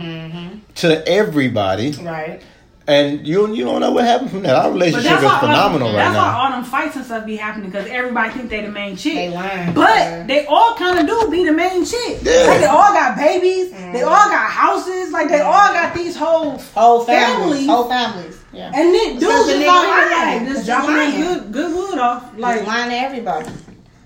to 0.75 1.07
everybody, 1.07 1.91
Right. 1.91 2.41
and 2.87 3.27
you 3.27 3.53
you 3.53 3.63
don't 3.65 3.81
know 3.81 3.91
what 3.91 4.05
happened 4.05 4.31
from 4.31 4.41
that. 4.43 4.55
Our 4.55 4.71
relationship 4.71 5.11
is 5.19 5.23
why 5.23 5.39
phenomenal 5.39 5.89
right 5.89 5.95
that's 5.97 6.13
now. 6.13 6.23
That's 6.23 6.33
why 6.35 6.43
all 6.45 6.51
them 6.51 6.63
fights 6.63 6.95
and 6.95 7.05
stuff 7.05 7.25
be 7.25 7.35
happening 7.35 7.69
because 7.69 7.87
everybody 7.89 8.31
think 8.31 8.49
they 8.49 8.61
the 8.61 8.71
main 8.71 8.95
chick. 8.95 9.13
They 9.13 9.29
lying. 9.29 9.73
But 9.73 9.89
Yeah. 9.97 10.25
they 10.25 10.45
all 10.47 10.73
kind 10.75 10.97
of 10.99 11.05
do 11.05 11.29
be 11.29 11.43
the 11.45 11.51
main 11.51 11.85
chick. 11.85 12.19
Yeah. 12.23 12.45
Like 12.47 12.59
they 12.61 12.65
all 12.65 12.93
got 12.93 13.15
babies. 13.17 13.71
Mm. 13.73 13.93
They 13.93 14.01
all 14.01 14.29
got 14.29 14.49
houses. 14.49 15.11
Like 15.11 15.27
they 15.29 15.41
all 15.41 15.73
got 15.73 15.93
these 15.93 16.15
whole 16.15 16.57
Whole 16.73 17.03
families. 17.03 17.65
Families. 17.65 17.67
Whole 17.67 17.89
families. 17.89 18.38
Yeah. 18.51 18.71
And 18.73 18.93
then 18.95 19.19
dudes 19.19 19.23
just 19.23 19.49
nigga 19.49 19.67
like, 19.67 20.11
lying. 20.11 20.39
like 20.39 20.47
just 20.53 20.65
Just 20.65 20.85
dropping 20.85 21.21
good 21.21 21.51
good 21.53 21.75
wood 21.75 21.99
off. 21.99 22.31
like 22.37 22.57
Like 22.59 22.67
lying 22.67 22.89
to 22.89 22.95
everybody. 22.95 23.49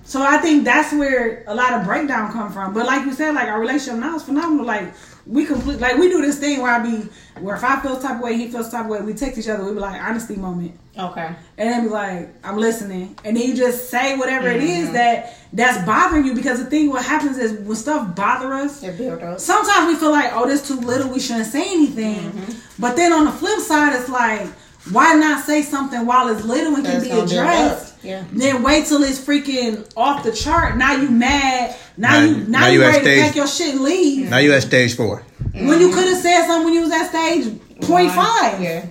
so 0.03 0.21
I 0.21 0.37
think 0.37 0.65
that's 0.65 0.91
where 0.93 1.43
a 1.47 1.55
lot 1.55 1.73
of 1.73 1.85
breakdown 1.85 2.31
come 2.31 2.51
from. 2.51 2.73
But 2.73 2.85
like 2.85 3.05
you 3.05 3.13
said, 3.13 3.33
like 3.35 3.47
our 3.47 3.59
relationship 3.59 3.99
now 4.01 4.15
is 4.15 4.23
phenomenal. 4.23 4.65
Like 4.65 4.93
we 5.25 5.45
complete 5.45 5.79
like 5.79 5.97
we 5.97 6.09
do 6.09 6.21
this 6.21 6.37
thing 6.37 6.61
where 6.61 6.71
I 6.71 6.79
be 6.79 7.07
where 7.39 7.55
if 7.55 7.63
I 7.63 7.79
feel 7.79 7.99
type 7.99 8.17
of 8.17 8.21
way, 8.21 8.37
he 8.37 8.49
feels 8.49 8.69
type 8.69 8.85
of 8.85 8.91
way, 8.91 9.01
we 9.01 9.13
text 9.13 9.37
each 9.37 9.47
other, 9.47 9.63
we 9.63 9.73
be 9.73 9.79
like 9.79 10.01
honesty 10.01 10.35
moment. 10.35 10.77
Okay. 10.97 11.35
And 11.57 11.69
then 11.69 11.83
be 11.83 11.89
like, 11.89 12.29
I'm 12.43 12.57
listening. 12.57 13.17
And 13.23 13.35
then 13.35 13.47
you 13.47 13.55
just 13.55 13.89
say 13.89 14.17
whatever 14.17 14.47
it 14.49 14.61
is 14.61 14.85
mm-hmm. 14.85 14.93
that 14.93 15.37
that's 15.53 15.83
bothering 15.85 16.25
you 16.25 16.35
because 16.35 16.59
the 16.59 16.69
thing 16.69 16.89
what 16.89 17.05
happens 17.05 17.37
is 17.37 17.53
when 17.53 17.75
stuff 17.75 18.15
bother 18.15 18.53
us, 18.53 18.81
build 18.81 19.23
up. 19.23 19.39
sometimes 19.39 19.87
we 19.87 19.95
feel 19.95 20.11
like, 20.11 20.31
oh, 20.33 20.47
this 20.47 20.67
too 20.67 20.79
little, 20.79 21.09
we 21.09 21.19
shouldn't 21.19 21.47
say 21.47 21.71
anything. 21.71 22.31
Mm-hmm. 22.31 22.81
But 22.81 22.95
then 22.95 23.13
on 23.13 23.25
the 23.25 23.31
flip 23.31 23.59
side, 23.59 23.99
it's 23.99 24.09
like, 24.09 24.47
why 24.91 25.13
not 25.13 25.45
say 25.45 25.61
something 25.61 26.05
while 26.05 26.27
it's 26.27 26.43
little 26.45 26.75
and 26.75 26.85
can 26.85 27.01
be 27.01 27.09
addressed? 27.11 27.95
Yeah. 28.03 28.23
Then 28.33 28.63
wait 28.63 28.85
till 28.87 29.01
it's 29.03 29.19
freaking 29.19 29.89
off 29.95 30.23
the 30.23 30.31
chart. 30.33 30.75
Now 30.77 30.93
you 30.97 31.09
mad. 31.09 31.75
Now, 31.95 32.19
Now- 32.19 32.25
you 32.25 32.35
now, 32.35 32.59
now 32.59 32.67
you 32.67 32.79
you 32.79 32.85
at 32.85 32.87
ready 32.87 32.99
to 32.99 33.05
stage- 33.05 33.23
pack 33.23 33.35
your 33.35 33.47
shit 33.47 33.75
and 33.75 33.81
leave. 33.83 34.29
Now 34.29 34.37
you 34.39 34.53
at 34.53 34.63
stage 34.63 34.95
four. 34.95 35.23
When 35.53 35.79
you 35.79 35.89
could 35.93 36.05
have 36.07 36.17
said 36.17 36.47
something 36.47 36.65
when 36.65 36.73
you 36.73 36.81
was 36.81 36.91
at 36.91 37.09
stage 37.09 37.59
point 37.81 38.11
five. 38.11 38.59
Yeah. 38.61 38.85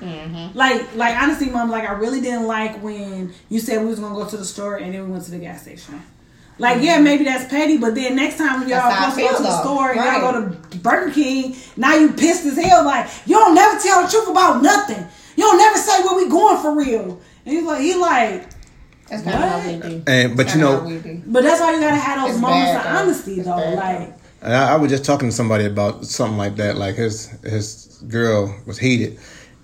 Mm-hmm. 0.00 0.56
Like, 0.56 0.94
like 0.94 1.16
honestly, 1.16 1.48
mom, 1.48 1.70
like 1.70 1.88
I 1.88 1.92
really 1.92 2.20
didn't 2.20 2.46
like 2.46 2.82
when 2.82 3.32
you 3.48 3.58
said 3.60 3.80
we 3.80 3.86
was 3.86 3.98
gonna 3.98 4.14
go 4.14 4.28
to 4.28 4.36
the 4.36 4.44
store 4.44 4.76
and 4.76 4.92
then 4.94 5.04
we 5.06 5.10
went 5.10 5.24
to 5.24 5.30
the 5.30 5.38
gas 5.38 5.62
station. 5.62 6.02
Like, 6.58 6.82
yeah, 6.82 7.00
maybe 7.00 7.24
that's 7.24 7.50
petty, 7.50 7.76
but 7.76 7.94
then 7.94 8.16
next 8.16 8.38
time 8.38 8.60
when 8.60 8.68
y'all 8.68 8.88
That's 8.88 9.14
supposed 9.14 9.16
to 9.16 9.22
go 9.22 9.36
to 9.36 9.42
the 9.42 9.48
though. 9.48 9.60
store 9.62 9.90
and 9.90 10.00
Right. 10.00 10.22
y'all 10.22 10.32
go 10.32 10.40
to 10.48 10.76
Burger 10.78 11.10
King, 11.12 11.54
now 11.76 11.94
you 11.96 12.10
pissed 12.12 12.46
as 12.46 12.56
hell. 12.56 12.82
Like, 12.84 13.08
you 13.26 13.36
don't 13.36 13.54
never 13.54 13.78
tell 13.78 14.02
the 14.04 14.08
truth 14.10 14.28
about 14.28 14.62
nothing. 14.62 15.06
You 15.36 15.42
don't 15.44 15.58
never 15.58 15.78
say 15.78 16.02
where 16.02 16.16
we 16.16 16.28
going 16.28 16.60
for 16.62 16.74
real. 16.76 17.20
And 17.44 17.54
he's 17.54 17.64
like, 17.64 17.80
he 17.80 17.94
like, 17.94 18.48
That's 19.08 19.22
kind 19.22 19.44
of 19.44 19.50
how 19.50 19.68
we 19.70 19.78
do. 19.90 20.02
And 20.06 20.36
but 20.36 20.54
you 20.54 20.60
know, 20.60 20.80
how 20.80 20.86
we 20.86 20.98
do. 20.98 21.22
but 21.26 21.42
that's 21.42 21.60
why 21.60 21.74
you 21.74 21.80
gotta 21.80 21.96
have 21.96 22.20
those 22.22 22.30
It's 22.32 22.40
moments 22.40 22.70
bad, 22.72 22.76
of 22.76 22.82
though. 22.92 22.98
honesty, 23.02 23.34
It's 23.34 23.44
though. 23.46 23.56
bad, 23.56 23.78
like, 24.00 24.18
And 24.42 24.54
I, 24.54 24.72
I 24.72 24.76
was 24.76 24.90
just 24.90 25.04
talking 25.04 25.28
to 25.28 25.34
somebody 25.34 25.64
about 25.66 26.04
something 26.06 26.38
like 26.38 26.56
that. 26.56 26.76
Like 26.76 26.96
his 26.96 27.26
his 27.42 28.02
girl 28.08 28.54
was 28.66 28.78
heated, 28.78 29.18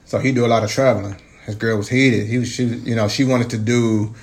so 0.04 0.18
he 0.18 0.32
do 0.32 0.44
a 0.46 0.48
lot 0.48 0.62
of 0.64 0.70
traveling. 0.70 1.16
His 1.46 1.54
girl 1.56 1.76
was 1.76 1.88
heated. 1.88 2.26
He 2.28 2.38
was 2.38 2.48
she 2.48 2.64
you 2.64 2.94
know 2.94 3.08
she 3.08 3.24
wanted 3.24 3.50
to 3.50 3.58
do 3.58 4.14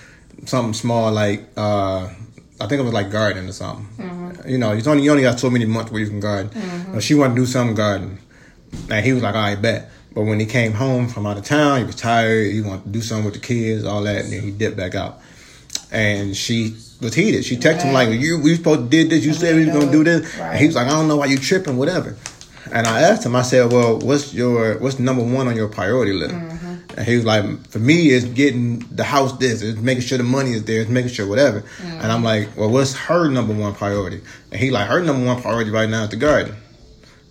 something 0.46 0.74
small 0.74 1.12
like 1.12 1.44
uh 1.58 2.08
I 2.62 2.68
think 2.68 2.80
it 2.82 2.84
was 2.84 2.94
like 2.94 3.10
garden 3.12 3.48
or 3.48 3.52
something. 3.54 3.88
You 4.48 4.58
know, 4.58 4.74
you 4.74 4.84
only 4.90 5.04
you 5.04 5.12
only 5.12 5.24
got 5.24 5.40
so 5.40 5.50
many 5.50 5.66
months 5.66 5.92
where 5.92 6.02
you 6.02 6.08
can 6.08 6.20
garden. 6.20 6.50
But 6.94 7.04
she 7.04 7.14
wanted 7.16 7.36
to 7.36 7.42
do 7.42 7.46
some 7.46 7.74
garden, 7.74 8.20
and 8.90 9.06
he 9.06 9.14
was 9.14 9.22
like, 9.24 9.36
"All 9.36 9.42
right, 9.42 9.62
bet." 9.62 9.90
But 10.20 10.26
when 10.26 10.42
he 10.42 10.46
came 10.46 10.74
home 10.74 11.08
from 11.08 11.26
out 11.26 11.38
of 11.38 11.46
town, 11.46 11.80
he 11.80 11.86
was 11.86 11.96
tired. 11.96 12.52
He 12.52 12.60
wanted 12.60 12.84
to 12.84 12.90
do 12.90 13.00
something 13.00 13.24
with 13.24 13.36
the 13.36 13.40
kids, 13.40 13.86
all 13.86 14.04
that, 14.04 14.26
and 14.26 14.34
then 14.34 14.42
he 14.42 14.52
dipped 14.52 14.76
back 14.76 14.94
out. 14.94 15.22
And 15.94 16.36
she 16.36 16.76
was 17.00 17.14
heated. 17.14 17.46
She 17.46 17.56
texted 17.56 17.84
him 17.84 17.94
like, 17.94 18.10
"You 18.10 18.38
we 18.38 18.58
supposed 18.58 18.82
to 18.82 18.90
did 18.90 19.12
this? 19.12 19.24
You 19.24 19.34
said 19.34 19.56
we 19.56 19.64
was 19.64 19.74
gonna 19.74 19.90
do 19.90 20.04
this." 20.04 20.30
And 20.38 20.60
he 20.60 20.66
was 20.66 20.76
like, 20.76 20.88
"I 20.88 20.90
don't 20.90 21.08
know 21.08 21.16
why 21.16 21.28
you 21.28 21.38
tripping, 21.38 21.78
whatever." 21.78 22.18
And 22.70 22.86
I 22.86 23.00
asked 23.00 23.26
him, 23.26 23.34
I 23.34 23.44
said, 23.44 23.72
"Well, 23.72 24.00
what's 24.00 24.34
your 24.34 24.78
what's 24.80 25.00
number 25.00 25.24
one 25.24 25.48
on 25.48 25.56
your 25.56 25.70
priority 25.70 26.12
list?" 26.12 26.36
Mhm. 26.36 26.80
And 26.98 27.08
he 27.08 27.16
was 27.16 27.24
like, 27.24 27.46
"For 27.70 27.80
me, 27.80 28.10
it's 28.10 28.26
getting 28.26 28.84
the 28.94 29.06
house 29.06 29.38
this, 29.38 29.62
it's 29.62 29.80
making 29.80 30.04
sure 30.04 30.18
the 30.18 30.26
money 30.26 30.52
is 30.52 30.64
there, 30.64 30.82
it's 30.82 30.90
making 30.90 31.12
sure 31.12 31.28
whatever." 31.28 31.64
And 32.02 32.12
I'm 32.12 32.26
like, 32.26 32.50
"Well, 32.58 32.70
what's 32.70 32.94
her 32.94 33.30
number 33.30 33.54
one 33.54 33.74
priority?" 33.74 34.20
And 34.52 34.60
he 34.60 34.70
like, 34.70 34.90
"Her 34.90 35.00
number 35.02 35.26
one 35.26 35.42
priority 35.42 35.72
right 35.72 35.90
now 35.90 36.04
is 36.04 36.10
the 36.10 36.18
garden." 36.18 36.56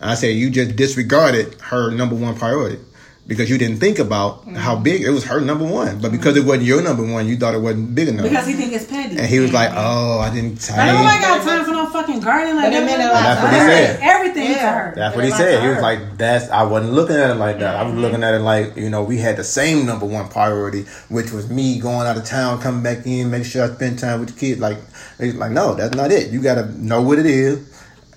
And 0.00 0.10
I 0.10 0.14
said, 0.14 0.28
"You 0.36 0.50
just 0.50 0.76
disregarded 0.76 1.54
her 1.60 1.90
number 1.90 2.14
one 2.14 2.36
priority." 2.36 2.78
Because 3.26 3.50
you 3.50 3.58
didn't 3.58 3.76
think 3.76 3.98
about 3.98 4.48
how 4.56 4.74
mm. 4.74 4.82
big 4.82 5.02
it 5.02 5.10
was 5.10 5.24
her 5.24 5.38
number 5.38 5.66
one, 5.66 6.00
but 6.00 6.10
because 6.10 6.34
it 6.38 6.46
wasn't 6.46 6.64
your 6.64 6.80
number 6.80 7.04
one, 7.04 7.28
you 7.28 7.36
thought 7.36 7.54
it 7.54 7.60
wasn't 7.60 7.94
big 7.94 8.08
enough. 8.08 8.26
because 8.26 8.46
he 8.46 8.54
think 8.54 8.72
it's 8.72 8.86
petty. 8.86 9.18
and 9.18 9.26
he 9.26 9.38
was 9.38 9.52
like, 9.52 9.70
"Oh, 9.74 10.18
I 10.18 10.32
didn't 10.34 10.58
tell 10.62 10.78
Like, 10.78 10.86
you." 10.86 10.92
nobody 10.96 11.20
got 11.20 11.44
time 11.44 11.64
for 11.66 11.70
no 11.72 11.86
fucking 11.90 12.20
garden 12.20 12.56
like 12.56 12.72
that. 12.72 12.86
meant 12.86 12.98
That's 13.00 13.42
what 13.42 13.52
he 13.52 13.58
said. 13.58 14.00
Everything 14.00 14.46
to 14.46 14.52
Yeah. 14.52 14.72
her. 14.72 14.92
That's 14.96 15.14
what 15.14 15.24
he 15.26 15.30
said. 15.30 15.60
He 15.60 15.68
was 15.68 15.76
her. 15.76 15.82
like, 15.82 16.16
"That's." 16.16 16.48
I 16.50 16.62
wasn't 16.62 16.94
looking 16.94 17.16
at 17.16 17.28
it 17.28 17.34
like 17.34 17.58
that. 17.58 17.76
I 17.76 17.82
was 17.82 17.94
looking 17.96 18.24
at 18.24 18.32
it 18.32 18.38
like 18.40 18.74
you 18.78 18.88
know 18.88 19.02
we 19.02 19.18
had 19.18 19.36
the 19.36 19.44
same 19.44 19.84
number 19.84 20.06
one 20.06 20.28
priority, 20.28 20.86
which 21.10 21.30
was 21.30 21.50
me 21.50 21.78
going 21.80 22.06
out 22.06 22.16
of 22.16 22.24
town, 22.24 22.62
coming 22.62 22.82
back 22.82 23.06
in, 23.06 23.30
make 23.30 23.44
sure 23.44 23.62
I 23.62 23.68
spend 23.74 23.98
time 23.98 24.20
with 24.20 24.30
the 24.32 24.40
kids. 24.40 24.58
Like, 24.58 24.78
he's 25.20 25.34
like, 25.34 25.50
no, 25.50 25.74
that's 25.74 25.94
not 25.94 26.10
it. 26.10 26.30
You 26.30 26.40
got 26.40 26.54
to 26.54 26.64
know 26.82 27.02
what 27.02 27.18
it 27.18 27.26
is, 27.26 27.58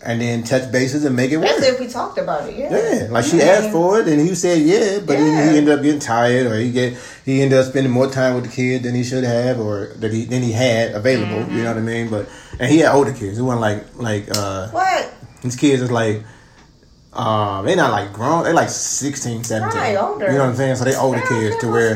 and 0.03 0.19
then 0.21 0.43
touch 0.43 0.71
bases 0.71 1.05
and 1.05 1.15
make 1.15 1.31
it 1.31 1.37
work. 1.37 1.47
That's 1.47 1.63
if 1.67 1.79
we 1.79 1.87
talked 1.87 2.17
about 2.17 2.49
it. 2.49 2.55
Yeah. 2.55 2.69
Yeah, 2.71 3.07
like 3.11 3.25
she 3.25 3.41
asked 3.41 3.71
for 3.71 3.99
it, 3.99 4.07
and 4.07 4.19
he 4.19 4.33
said 4.35 4.59
yeah, 4.61 4.99
but 5.05 5.13
Yeah. 5.19 5.51
he 5.51 5.57
ended 5.57 5.69
up 5.77 5.83
getting 5.83 5.99
tired, 5.99 6.47
or 6.47 6.55
he 6.57 6.71
get 6.71 6.97
he 7.25 7.41
ended 7.41 7.59
up 7.59 7.65
spending 7.67 7.91
more 7.91 8.07
time 8.09 8.35
with 8.35 8.45
the 8.45 8.49
kid 8.51 8.83
than 8.83 8.95
he 8.95 9.03
should 9.03 9.23
have, 9.23 9.59
or 9.59 9.93
that 9.97 10.11
he 10.11 10.25
than 10.25 10.41
he 10.41 10.51
had 10.51 10.91
available. 10.93 11.51
You 11.53 11.63
know 11.63 11.69
what 11.69 11.77
I 11.77 11.81
mean? 11.81 12.09
But 12.09 12.27
and 12.59 12.71
he 12.71 12.79
had 12.79 12.93
older 12.93 13.13
kids. 13.13 13.37
It 13.37 13.43
wasn't 13.43 13.61
like 13.61 13.85
like 13.97 14.35
uh 14.37 14.69
What? 14.69 15.13
his 15.41 15.55
kids 15.55 15.81
is 15.81 15.91
like, 15.91 16.23
um, 17.13 17.65
they're 17.65 17.75
not 17.75 17.91
like 17.91 18.13
grown. 18.13 18.43
They're 18.43 18.53
like 18.53 18.69
16, 18.69 19.43
17. 19.43 19.77
Right, 19.79 19.95
older. 19.97 20.27
You 20.27 20.33
know 20.33 20.43
what 20.45 20.49
I'm 20.51 20.55
saying? 20.55 20.75
So 20.77 20.85
they 20.85 20.95
older 20.95 21.17
Yeah, 21.19 21.27
kids 21.27 21.57
to 21.57 21.67
where, 21.71 21.93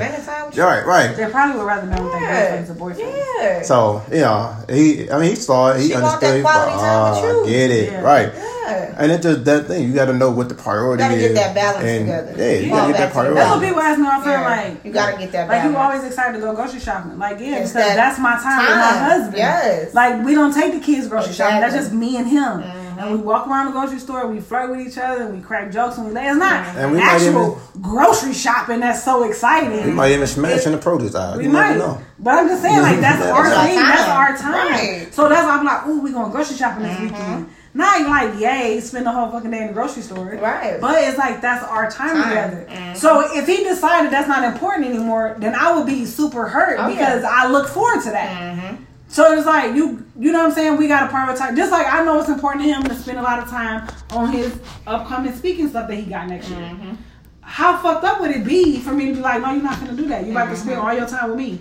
spending 0.52 0.58
time 0.58 0.58
you. 0.58 0.64
right, 0.64 1.08
right. 1.08 1.16
They 1.18 1.32
probably 1.32 1.58
would 1.58 1.66
rather 1.68 1.88
know 1.88 2.04
with 2.04 2.12
their 2.14 2.22
Yeah. 2.22 2.42
girlfriends 2.42 2.70
or 2.70 2.76
boyfriends. 2.76 3.24
Yeah. 3.42 3.62
So 3.64 4.02
you 4.12 4.20
know, 4.20 4.56
he, 4.70 5.12
I 5.12 5.20
mean, 5.20 5.30
he 5.30 5.36
saw 5.36 5.72
it. 5.72 5.82
He 5.82 5.88
She 5.88 5.94
want 5.94 6.06
understood. 6.06 6.30
that 6.32 6.36
He 6.38 6.42
quality 6.42 6.72
thought, 6.72 6.82
time 6.82 7.22
with 7.26 7.36
"Ah, 7.36 7.40
you." 7.42 7.46
Get 7.48 7.72
it 7.72 7.92
Yeah. 7.92 8.02
right. 8.02 8.32
yeah. 8.34 8.96
And 8.98 9.12
it's 9.12 9.24
just 9.24 9.46
that 9.46 9.68
thing. 9.68 9.84
You 9.88 9.94
got 9.94 10.06
to 10.06 10.14
know 10.14 10.32
what 10.32 10.50
the 10.50 10.56
priority 10.56 11.04
is. 11.04 11.10
Gotta 11.10 11.22
is. 11.22 11.34
get 11.34 11.36
that 11.36 11.54
balance 11.56 11.86
and, 11.86 12.00
together. 12.08 12.34
Yeah, 12.38 12.52
you 12.60 12.70
Fall 12.70 12.78
got 12.80 12.88
to 12.88 12.92
get 12.94 12.98
that 13.00 13.12
priority. 13.14 13.36
That's 13.36 13.52
what 13.52 13.64
people 13.68 13.82
ask 13.82 14.00
me 14.00 14.08
all 14.08 14.20
the 14.20 14.26
time. 14.26 14.42
Yeah. 14.42 14.50
Like, 14.74 14.86
You 14.86 14.92
gotta 14.94 15.18
get 15.18 15.32
that 15.34 15.48
Like 15.50 15.64
you 15.66 15.78
always 15.78 16.04
excited 16.04 16.34
to 16.34 16.40
go 16.40 16.56
grocery 16.56 16.80
shopping. 16.80 17.20
Like 17.20 17.40
yeah, 17.40 17.58
It's 17.58 17.74
because 17.74 17.74
that 17.90 17.96
that's 17.96 18.18
my 18.20 18.36
time, 18.42 18.60
with 18.66 18.70
my 18.78 18.98
husband. 19.10 19.38
Yes. 19.38 19.94
Like 19.94 20.24
we 20.26 20.34
don't 20.34 20.54
take 20.54 20.74
the 20.74 20.80
kids 20.80 21.08
grocery 21.08 21.34
shopping. 21.34 21.60
That's 21.62 21.76
just 21.76 21.90
Mm-hmm. 21.92 22.00
me 22.00 22.18
and 22.18 22.28
him. 22.28 22.64
And 22.98 23.12
we 23.12 23.18
walk 23.18 23.48
around 23.48 23.66
the 23.68 23.72
grocery 23.72 24.00
store. 24.00 24.28
We 24.28 24.40
flirt 24.40 24.70
with 24.70 24.88
each 24.88 24.98
other. 24.98 25.24
and 25.24 25.36
We 25.36 25.42
crack 25.42 25.72
jokes 25.72 25.98
and 25.98 26.08
we 26.08 26.14
lay. 26.14 26.28
It's 26.28 26.38
not 26.38 26.66
And 26.78 26.92
we 26.92 26.98
might 27.00 27.08
actual 27.22 27.60
grocery 27.82 28.34
shopping 28.34 28.80
that's 28.80 29.04
so 29.04 29.24
exciting. 29.24 29.86
We 29.86 29.92
might 29.92 30.12
even 30.12 30.28
smash 30.28 30.66
in 30.66 30.72
the 30.72 30.78
produce 30.78 31.16
aisle. 31.16 31.38
We 31.38 31.46
you 31.46 31.50
might. 31.50 31.74
never 31.74 31.80
know. 31.80 32.02
But 32.20 32.32
I'm 32.36 32.48
just 32.48 32.62
saying, 32.62 32.82
like, 32.82 33.00
that's 33.00 33.20
That's 33.26 33.32
our 33.32 33.46
our 33.46 33.66
thing. 33.66 33.76
That's 33.76 34.10
our 34.10 34.38
time. 34.38 34.72
Right. 34.72 35.14
So 35.14 35.28
that's 35.30 35.46
why 35.46 35.58
I'm 35.58 35.66
like, 35.66 35.86
ooh, 35.88 36.02
we 36.02 36.12
going 36.12 36.32
grocery 36.32 36.56
shopping 36.58 36.84
this 36.84 36.94
Mm-hmm. 36.96 37.04
weekend. 37.06 37.50
Not 37.74 38.00
even 38.00 38.10
like, 38.10 38.40
yay, 38.40 38.80
spend 38.80 39.06
the 39.06 39.12
whole 39.12 39.30
fucking 39.30 39.52
day 39.52 39.60
in 39.64 39.68
the 39.68 39.74
grocery 39.74 40.02
store. 40.02 40.38
Right. 40.42 40.80
But 40.80 41.04
it's 41.04 41.18
like, 41.18 41.42
that's 41.42 41.62
our 41.66 41.92
time, 41.92 42.16
Time. 42.16 42.30
together. 42.30 42.68
Mhm. 42.72 42.96
So 42.96 43.36
if 43.38 43.46
he 43.48 43.66
decided 43.66 44.14
that's 44.14 44.30
not 44.30 44.46
important 44.46 44.86
anymore, 44.88 45.36
then 45.40 45.54
I 45.56 45.76
would 45.76 45.86
be 45.86 46.06
super 46.06 46.48
hurt 46.48 46.78
Oh, 46.80 46.88
because 46.88 47.24
yeah. 47.24 47.30
I 47.30 47.50
look 47.50 47.68
forward 47.68 48.02
to 48.04 48.12
that. 48.12 48.78
Mm-hmm. 49.16 49.32
So 49.32 49.38
it's 49.38 49.46
like 49.48 49.76
you, 49.76 50.06
you 50.20 50.32
know 50.32 50.40
what 50.40 50.50
I'm 50.50 50.52
saying. 50.54 50.78
We 50.78 50.88
gotta 50.88 51.12
prioritize. 51.12 51.56
Just 51.56 51.72
like 51.72 51.88
I 51.92 52.04
know 52.04 52.20
it's 52.20 52.30
important 52.30 52.66
to 52.66 52.74
him 52.74 52.84
to 52.84 52.96
spend 52.96 53.18
a 53.18 53.22
lot 53.22 53.40
of 53.40 53.50
time 53.50 53.90
on 54.12 54.32
his 54.32 54.60
upcoming 54.86 55.34
speaking 55.34 55.70
stuff 55.70 55.88
that 55.88 55.96
he 55.96 56.04
got 56.04 56.28
next 56.28 56.50
year. 56.50 56.60
Mm-hmm. 56.60 56.96
How 57.42 57.78
fucked 57.78 58.04
up 58.04 58.20
would 58.22 58.32
it 58.32 58.44
be 58.44 58.80
for 58.82 58.92
me 58.92 59.06
to 59.06 59.14
be 59.14 59.20
like, 59.22 59.40
no, 59.40 59.52
you're 59.52 59.62
not 59.62 59.80
gonna 59.80 59.94
do 59.94 60.08
that. 60.08 60.24
You're 60.26 60.32
about 60.32 60.50
to 60.50 60.58
spend 60.58 60.80
all 60.80 60.92
your 60.94 61.08
time 61.08 61.30
with 61.30 61.38
me. 61.38 61.60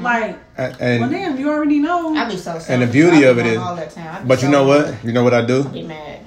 Like, 0.00 0.38
And, 0.56 1.00
well, 1.00 1.08
damn, 1.10 1.38
you 1.38 1.48
already 1.48 1.78
know. 1.78 2.16
I 2.16 2.24
be 2.28 2.32
so 2.32 2.58
selfish. 2.58 2.68
And 2.68 2.82
the 2.82 2.88
beauty 2.88 3.22
of 3.22 3.38
it 3.38 3.46
is, 3.46 3.52
it 3.52 3.56
going 3.56 3.60
is- 3.60 3.68
all 3.68 3.76
the 3.76 3.86
time. 3.86 4.16
I 4.16 4.20
be 4.22 4.28
but 4.28 4.42
you 4.42 4.48
know 4.48 4.66
mad. 4.66 4.94
what? 4.94 5.04
You 5.04 5.12
know 5.12 5.22
what 5.22 5.32
I 5.32 5.42
do? 5.44 5.64
Be 5.64 5.82
mad. 5.84 6.20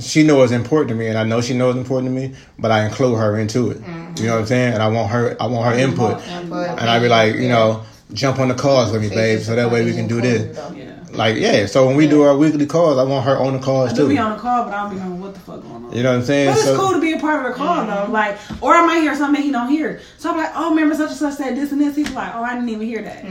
she 0.00 0.24
knows 0.24 0.50
it's 0.50 0.60
important 0.60 0.88
to 0.88 0.94
me, 0.96 1.06
and 1.06 1.16
I 1.16 1.22
know 1.22 1.40
she 1.40 1.54
knows 1.54 1.76
it's 1.76 1.82
important 1.88 2.12
to 2.14 2.20
me. 2.20 2.34
But 2.58 2.72
I 2.72 2.84
include 2.86 3.18
her 3.18 3.38
into 3.38 3.70
it. 3.70 3.76
You 4.18 4.26
know 4.26 4.34
what 4.34 4.40
I'm 4.40 4.46
saying? 4.46 4.74
And 4.74 4.82
I 4.82 4.88
want 4.88 5.10
her, 5.12 5.36
I 5.40 5.46
want 5.46 5.72
her 5.72 5.80
input. 5.80 6.20
Input. 6.26 6.66
And 6.70 6.90
I 6.90 6.98
be 6.98 7.08
like, 7.08 7.36
you 7.36 7.48
know, 7.48 7.84
jump 8.12 8.38
on 8.38 8.48
the 8.48 8.54
calls 8.54 8.92
with 8.92 9.02
me, 9.02 9.08
babe, 9.08 9.40
so 9.40 9.54
that 9.54 9.70
way 9.70 9.84
we 9.84 9.92
can 9.92 10.06
do 10.06 10.20
this. 10.20 10.56
yeah. 10.76 10.96
Like, 11.12 11.36
yeah. 11.38 11.66
So 11.66 11.88
when 11.88 11.96
we 11.96 12.06
do 12.06 12.22
our 12.22 12.36
weekly 12.36 12.66
calls, 12.66 12.96
I 12.96 13.02
want 13.02 13.24
her 13.26 13.36
on 13.36 13.54
the 13.54 13.58
calls 13.58 13.90
I 13.90 13.94
do 13.94 14.02
too. 14.02 14.08
be 14.10 14.14
You 14.14 14.20
on 14.20 14.36
the 14.36 14.38
call, 14.38 14.64
but 14.64 14.72
I 14.72 14.82
don't 14.82 14.90
be 14.94 15.00
knowing 15.00 15.20
what 15.20 15.34
the 15.34 15.40
fuck 15.40 15.60
going 15.60 15.86
on. 15.86 15.92
You 15.92 16.04
know 16.04 16.10
what 16.12 16.18
I'm 16.18 16.24
saying? 16.24 16.50
But 16.50 16.56
it's 16.58 16.66
So 16.66 16.78
cool 16.78 16.92
to 16.92 17.00
be 17.00 17.12
a 17.14 17.18
part 17.18 17.44
of 17.44 17.50
the 17.50 17.58
call 17.58 17.84
though. 17.84 18.12
Like, 18.12 18.38
or 18.62 18.74
I 18.76 18.86
might 18.86 19.00
hear 19.00 19.16
something 19.16 19.42
he 19.42 19.50
don't 19.50 19.68
hear. 19.68 20.00
So 20.18 20.30
I'm 20.30 20.36
like, 20.36 20.52
oh, 20.54 20.70
remember 20.70 20.94
such 20.94 21.08
and 21.08 21.18
such 21.18 21.34
said 21.34 21.56
this 21.56 21.72
and 21.72 21.80
this. 21.80 21.96
He's 21.96 22.12
like, 22.12 22.32
oh, 22.36 22.44
I 22.44 22.54
didn't 22.54 22.68
even 22.68 22.86
hear 22.86 23.02
that. 23.02 23.24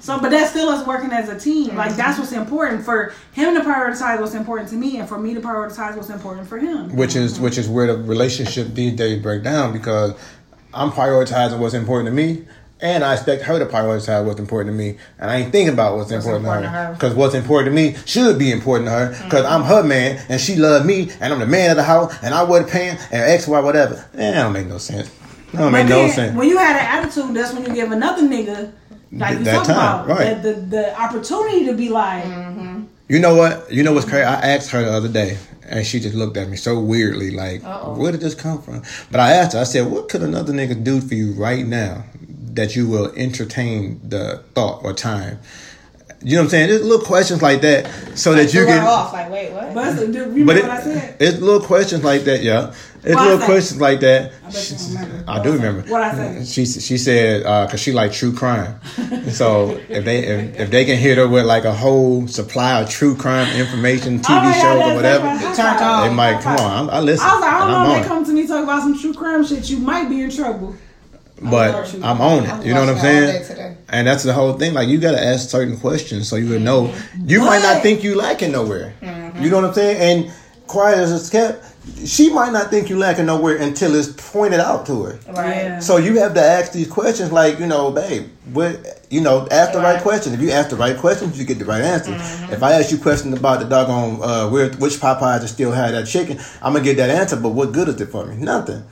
So, 0.00 0.20
but 0.20 0.28
that's 0.30 0.50
still 0.50 0.68
us 0.68 0.86
working 0.86 1.10
as 1.10 1.30
a 1.30 1.40
team. 1.40 1.74
Like, 1.74 1.96
that's 1.96 2.18
what's 2.18 2.32
important 2.32 2.84
for 2.84 3.14
him 3.32 3.54
to 3.54 3.62
prioritize 3.62 4.20
what's 4.20 4.34
important 4.34 4.68
to 4.68 4.74
me, 4.76 4.98
and 4.98 5.08
for 5.08 5.18
me 5.18 5.32
to 5.32 5.40
prioritize 5.40 5.96
what's 5.96 6.10
important 6.10 6.46
for 6.46 6.58
him. 6.58 6.94
which 6.94 7.16
is 7.16 7.40
which 7.40 7.56
is 7.56 7.66
where 7.66 7.86
the 7.86 7.96
relationship 8.02 8.68
these 8.74 8.92
days 8.92 9.22
break 9.22 9.42
down 9.42 9.72
because 9.72 10.12
I'm 10.74 10.90
prioritizing 10.90 11.58
what's 11.58 11.74
important 11.74 12.08
to 12.08 12.12
me. 12.14 12.44
And 12.82 13.04
I 13.04 13.12
expect 13.14 13.42
her 13.44 13.60
to 13.60 13.66
prioritize 13.66 14.24
what's 14.26 14.40
important 14.40 14.74
to 14.74 14.76
me, 14.78 14.98
and 15.20 15.30
I 15.30 15.36
ain't 15.36 15.52
thinking 15.52 15.72
about 15.72 15.96
what's, 15.96 16.10
important, 16.10 16.44
important 16.44 16.64
to 16.64 16.70
her. 16.70 16.92
Because 16.94 17.14
what's 17.14 17.32
important 17.34 17.70
to 17.70 17.80
me 17.80 17.96
should 18.06 18.40
be 18.40 18.50
important 18.50 18.88
to 18.88 18.90
her. 18.90 19.24
Because 19.24 19.44
I'm 19.44 19.62
her 19.62 19.84
man, 19.84 20.20
and 20.28 20.40
she 20.40 20.56
love 20.56 20.84
me, 20.84 21.08
and 21.20 21.32
I'm 21.32 21.38
the 21.38 21.46
man 21.46 21.70
of 21.70 21.76
the 21.76 21.84
house, 21.84 22.12
and 22.24 22.34
I 22.34 22.42
wasn't 22.42 22.70
paying, 22.70 22.96
and 23.12 23.22
X, 23.22 23.46
Y, 23.46 23.60
whatever. 23.60 23.94
Eh, 24.14 24.32
that 24.32 24.42
don't 24.42 24.52
make 24.52 24.66
no 24.66 24.78
sense. 24.78 25.08
That 25.52 25.58
don't 25.58 25.70
make 25.72 25.86
But 25.86 25.90
no 25.94 26.08
sense. 26.10 26.36
when 26.36 26.48
you 26.48 26.58
had 26.58 26.74
an 26.74 27.04
attitude, 27.04 27.34
that's 27.36 27.52
when 27.54 27.64
you 27.64 27.72
give 27.72 27.92
another 27.92 28.22
nigga, 28.22 28.72
like 29.12 29.38
you 29.38 29.44
That 29.44 29.64
talk 29.64 29.68
about, 29.68 30.08
right. 30.08 30.42
the, 30.42 30.54
the 30.54 30.60
the 30.62 31.00
opportunity 31.00 31.66
to 31.66 31.74
be 31.74 31.88
like, 31.88 32.24
You 33.08 33.20
know 33.20 33.36
what? 33.36 33.70
You 33.72 33.84
know 33.84 33.92
what's 33.92 34.06
crazy? 34.08 34.24
I 34.24 34.40
asked 34.56 34.70
her 34.70 34.82
the 34.82 34.90
other 34.92 35.08
day, 35.08 35.38
and 35.68 35.86
she 35.86 36.00
just 36.00 36.16
looked 36.16 36.36
at 36.36 36.48
me 36.48 36.56
so 36.56 36.80
weirdly, 36.80 37.30
like, 37.30 37.62
Uh-oh. 37.62 37.94
"Where 37.94 38.10
did 38.10 38.22
this 38.22 38.34
come 38.34 38.60
from?" 38.60 38.82
But 39.12 39.20
I 39.20 39.32
asked 39.34 39.52
her. 39.52 39.60
I 39.60 39.64
said, 39.64 39.86
"What 39.90 40.08
could 40.08 40.22
another 40.22 40.52
nigga 40.52 40.82
do 40.82 41.00
for 41.00 41.14
you 41.14 41.32
right 41.34 41.64
now 41.64 42.04
that 42.54 42.76
you 42.76 42.86
will 42.88 43.12
entertain 43.16 44.00
the 44.08 44.42
thought 44.54 44.84
or 44.84 44.92
time?" 44.92 45.38
You 46.24 46.36
know 46.36 46.42
what 46.42 46.44
I'm 46.44 46.50
saying? 46.50 46.68
There's 46.68 46.84
little 46.84 47.04
questions 47.04 47.42
like 47.42 47.62
that, 47.62 47.90
so 48.16 48.32
that 48.34 48.44
you 48.54 48.60
Threw 48.62 48.66
her 48.66 48.78
can. 48.78 48.86
off. 48.86 49.12
Like, 49.12 49.28
wait, 49.28 49.50
what? 49.52 49.74
but 49.74 49.96
you 49.98 50.06
remember 50.22 50.44
But 50.54 50.62
what 50.62 50.70
I 50.70 50.78
it, 50.78 50.82
said? 50.84 51.16
it's 51.18 51.40
little 51.40 51.60
questions 51.66 52.04
like 52.04 52.22
that, 52.26 52.44
yeah. 52.44 52.72
It's 53.02 53.16
What 53.16 53.24
little 53.24 53.40
say? 53.40 53.46
questions 53.46 53.80
like 53.80 53.98
that. 54.00 54.30
I 54.46 54.50
bet 54.52 54.70
you 54.70 54.76
don't 54.76 54.92
remember. 54.94 55.24
I 55.26 55.32
What 55.32 55.42
do 55.42 55.42
I 55.42 55.50
say? 55.50 55.52
remember. 55.52 55.90
What 55.90 56.02
I 56.02 56.14
say? 56.14 56.44
She 56.44 56.64
she 56.66 56.96
said 56.96 57.42
uh, 57.44 57.66
because 57.66 57.80
she 57.80 57.90
like 57.90 58.12
true 58.12 58.32
crime. 58.32 58.78
so 59.30 59.70
if 59.88 60.04
they 60.04 60.18
if, 60.24 60.60
if 60.60 60.70
they 60.70 60.84
can 60.84 60.96
hit 60.96 61.18
her 61.18 61.26
with 61.26 61.44
like 61.44 61.64
a 61.64 61.74
whole 61.74 62.28
supply 62.28 62.80
of 62.80 62.88
true 62.88 63.16
crime 63.16 63.48
information, 63.56 64.20
TV 64.20 64.26
Oh 64.28 64.34
my 64.36 64.52
God, 64.52 64.62
shows 64.62 64.92
or 64.92 64.94
whatever, 64.94 65.24
like 65.26 65.36
my 65.36 65.42
Turned 65.42 65.56
high 65.56 65.78
five. 65.78 66.02
on. 66.04 66.08
they 66.08 66.14
might 66.14 66.40
come 66.40 66.56
on. 66.58 66.88
I, 66.90 66.92
I 66.92 67.00
listen. 67.00 67.26
I 67.28 67.32
was 67.32 67.40
like, 67.40 67.52
I 67.52 67.58
don't 67.58 67.70
know 67.88 67.96
if 67.96 68.02
they 68.02 68.08
come 68.08 68.24
to 68.26 68.32
me 68.32 68.46
talk 68.46 68.62
about 68.62 68.82
some 68.82 68.96
true 68.96 69.12
crime 69.12 69.44
shit, 69.44 69.68
you 69.70 69.78
might 69.78 70.08
be 70.08 70.22
in 70.22 70.30
trouble. 70.30 70.76
But 71.42 71.94
I'm 72.02 72.20
on 72.20 72.44
it. 72.44 72.66
You 72.66 72.74
know 72.74 72.80
what 72.80 72.88
I'm 72.90 72.96
watching 72.96 73.10
that 73.12 73.26
all 73.26 73.38
day 73.40 73.42
saying? 73.44 73.76
And 73.88 74.06
that's 74.06 74.22
the 74.22 74.32
whole 74.32 74.54
thing. 74.54 74.74
Like 74.74 74.88
you 74.88 74.98
gotta 74.98 75.22
ask 75.22 75.48
certain 75.50 75.76
questions 75.76 76.28
so 76.28 76.36
you 76.36 76.50
would 76.50 76.62
know. 76.62 76.94
You 77.24 77.40
might 77.40 77.62
not 77.62 77.82
think 77.82 78.02
you 78.04 78.14
lacking 78.14 78.52
nowhere. 78.52 78.94
Mm-hmm. 79.00 79.42
You 79.42 79.50
know 79.50 79.56
what 79.56 79.64
I'm 79.66 79.74
saying? 79.74 80.24
And 80.24 80.32
quiet 80.66 80.98
as 80.98 81.12
it's 81.12 81.28
kept, 81.28 81.64
she 82.06 82.32
might 82.32 82.52
not 82.52 82.70
think 82.70 82.88
you 82.88 82.96
lacking 82.96 83.26
nowhere 83.26 83.56
until 83.56 83.94
it's 83.94 84.08
pointed 84.30 84.60
out 84.60 84.86
to 84.86 85.02
her. 85.02 85.18
Right. 85.28 85.56
Yeah. 85.56 85.78
So 85.80 85.96
you 85.96 86.18
have 86.20 86.32
to 86.34 86.40
ask 86.40 86.72
these 86.72 86.88
questions, 86.88 87.32
like 87.32 87.58
you 87.58 87.66
know, 87.66 87.90
babe, 87.90 88.28
what 88.52 88.78
you 89.10 89.20
know, 89.20 89.46
ask 89.50 89.72
the 89.72 89.78
right, 89.78 89.94
Right. 89.94 90.02
question. 90.02 90.32
If 90.32 90.40
you 90.40 90.50
ask 90.52 90.70
the 90.70 90.76
right 90.76 90.96
questions, 90.96 91.38
you 91.38 91.44
get 91.44 91.58
the 91.58 91.64
right 91.64 91.82
answer. 91.82 92.12
Mm-hmm. 92.12 92.52
If 92.52 92.62
I 92.62 92.72
ask 92.74 92.90
you 92.92 92.98
questions 92.98 93.36
about 93.36 93.58
the 93.60 93.66
doggone 93.66 94.20
uh, 94.22 94.48
where 94.48 94.70
which 94.74 94.94
Popeyes 94.94 95.46
still 95.48 95.72
had 95.72 95.92
that 95.94 96.06
chicken, 96.06 96.38
I'm 96.62 96.72
gonna 96.72 96.84
get 96.84 96.96
that 96.98 97.10
answer. 97.10 97.36
But 97.36 97.50
what 97.50 97.72
good 97.72 97.88
is 97.88 98.00
it 98.00 98.06
for 98.10 98.24
me? 98.26 98.36
Nothing. 98.36 98.84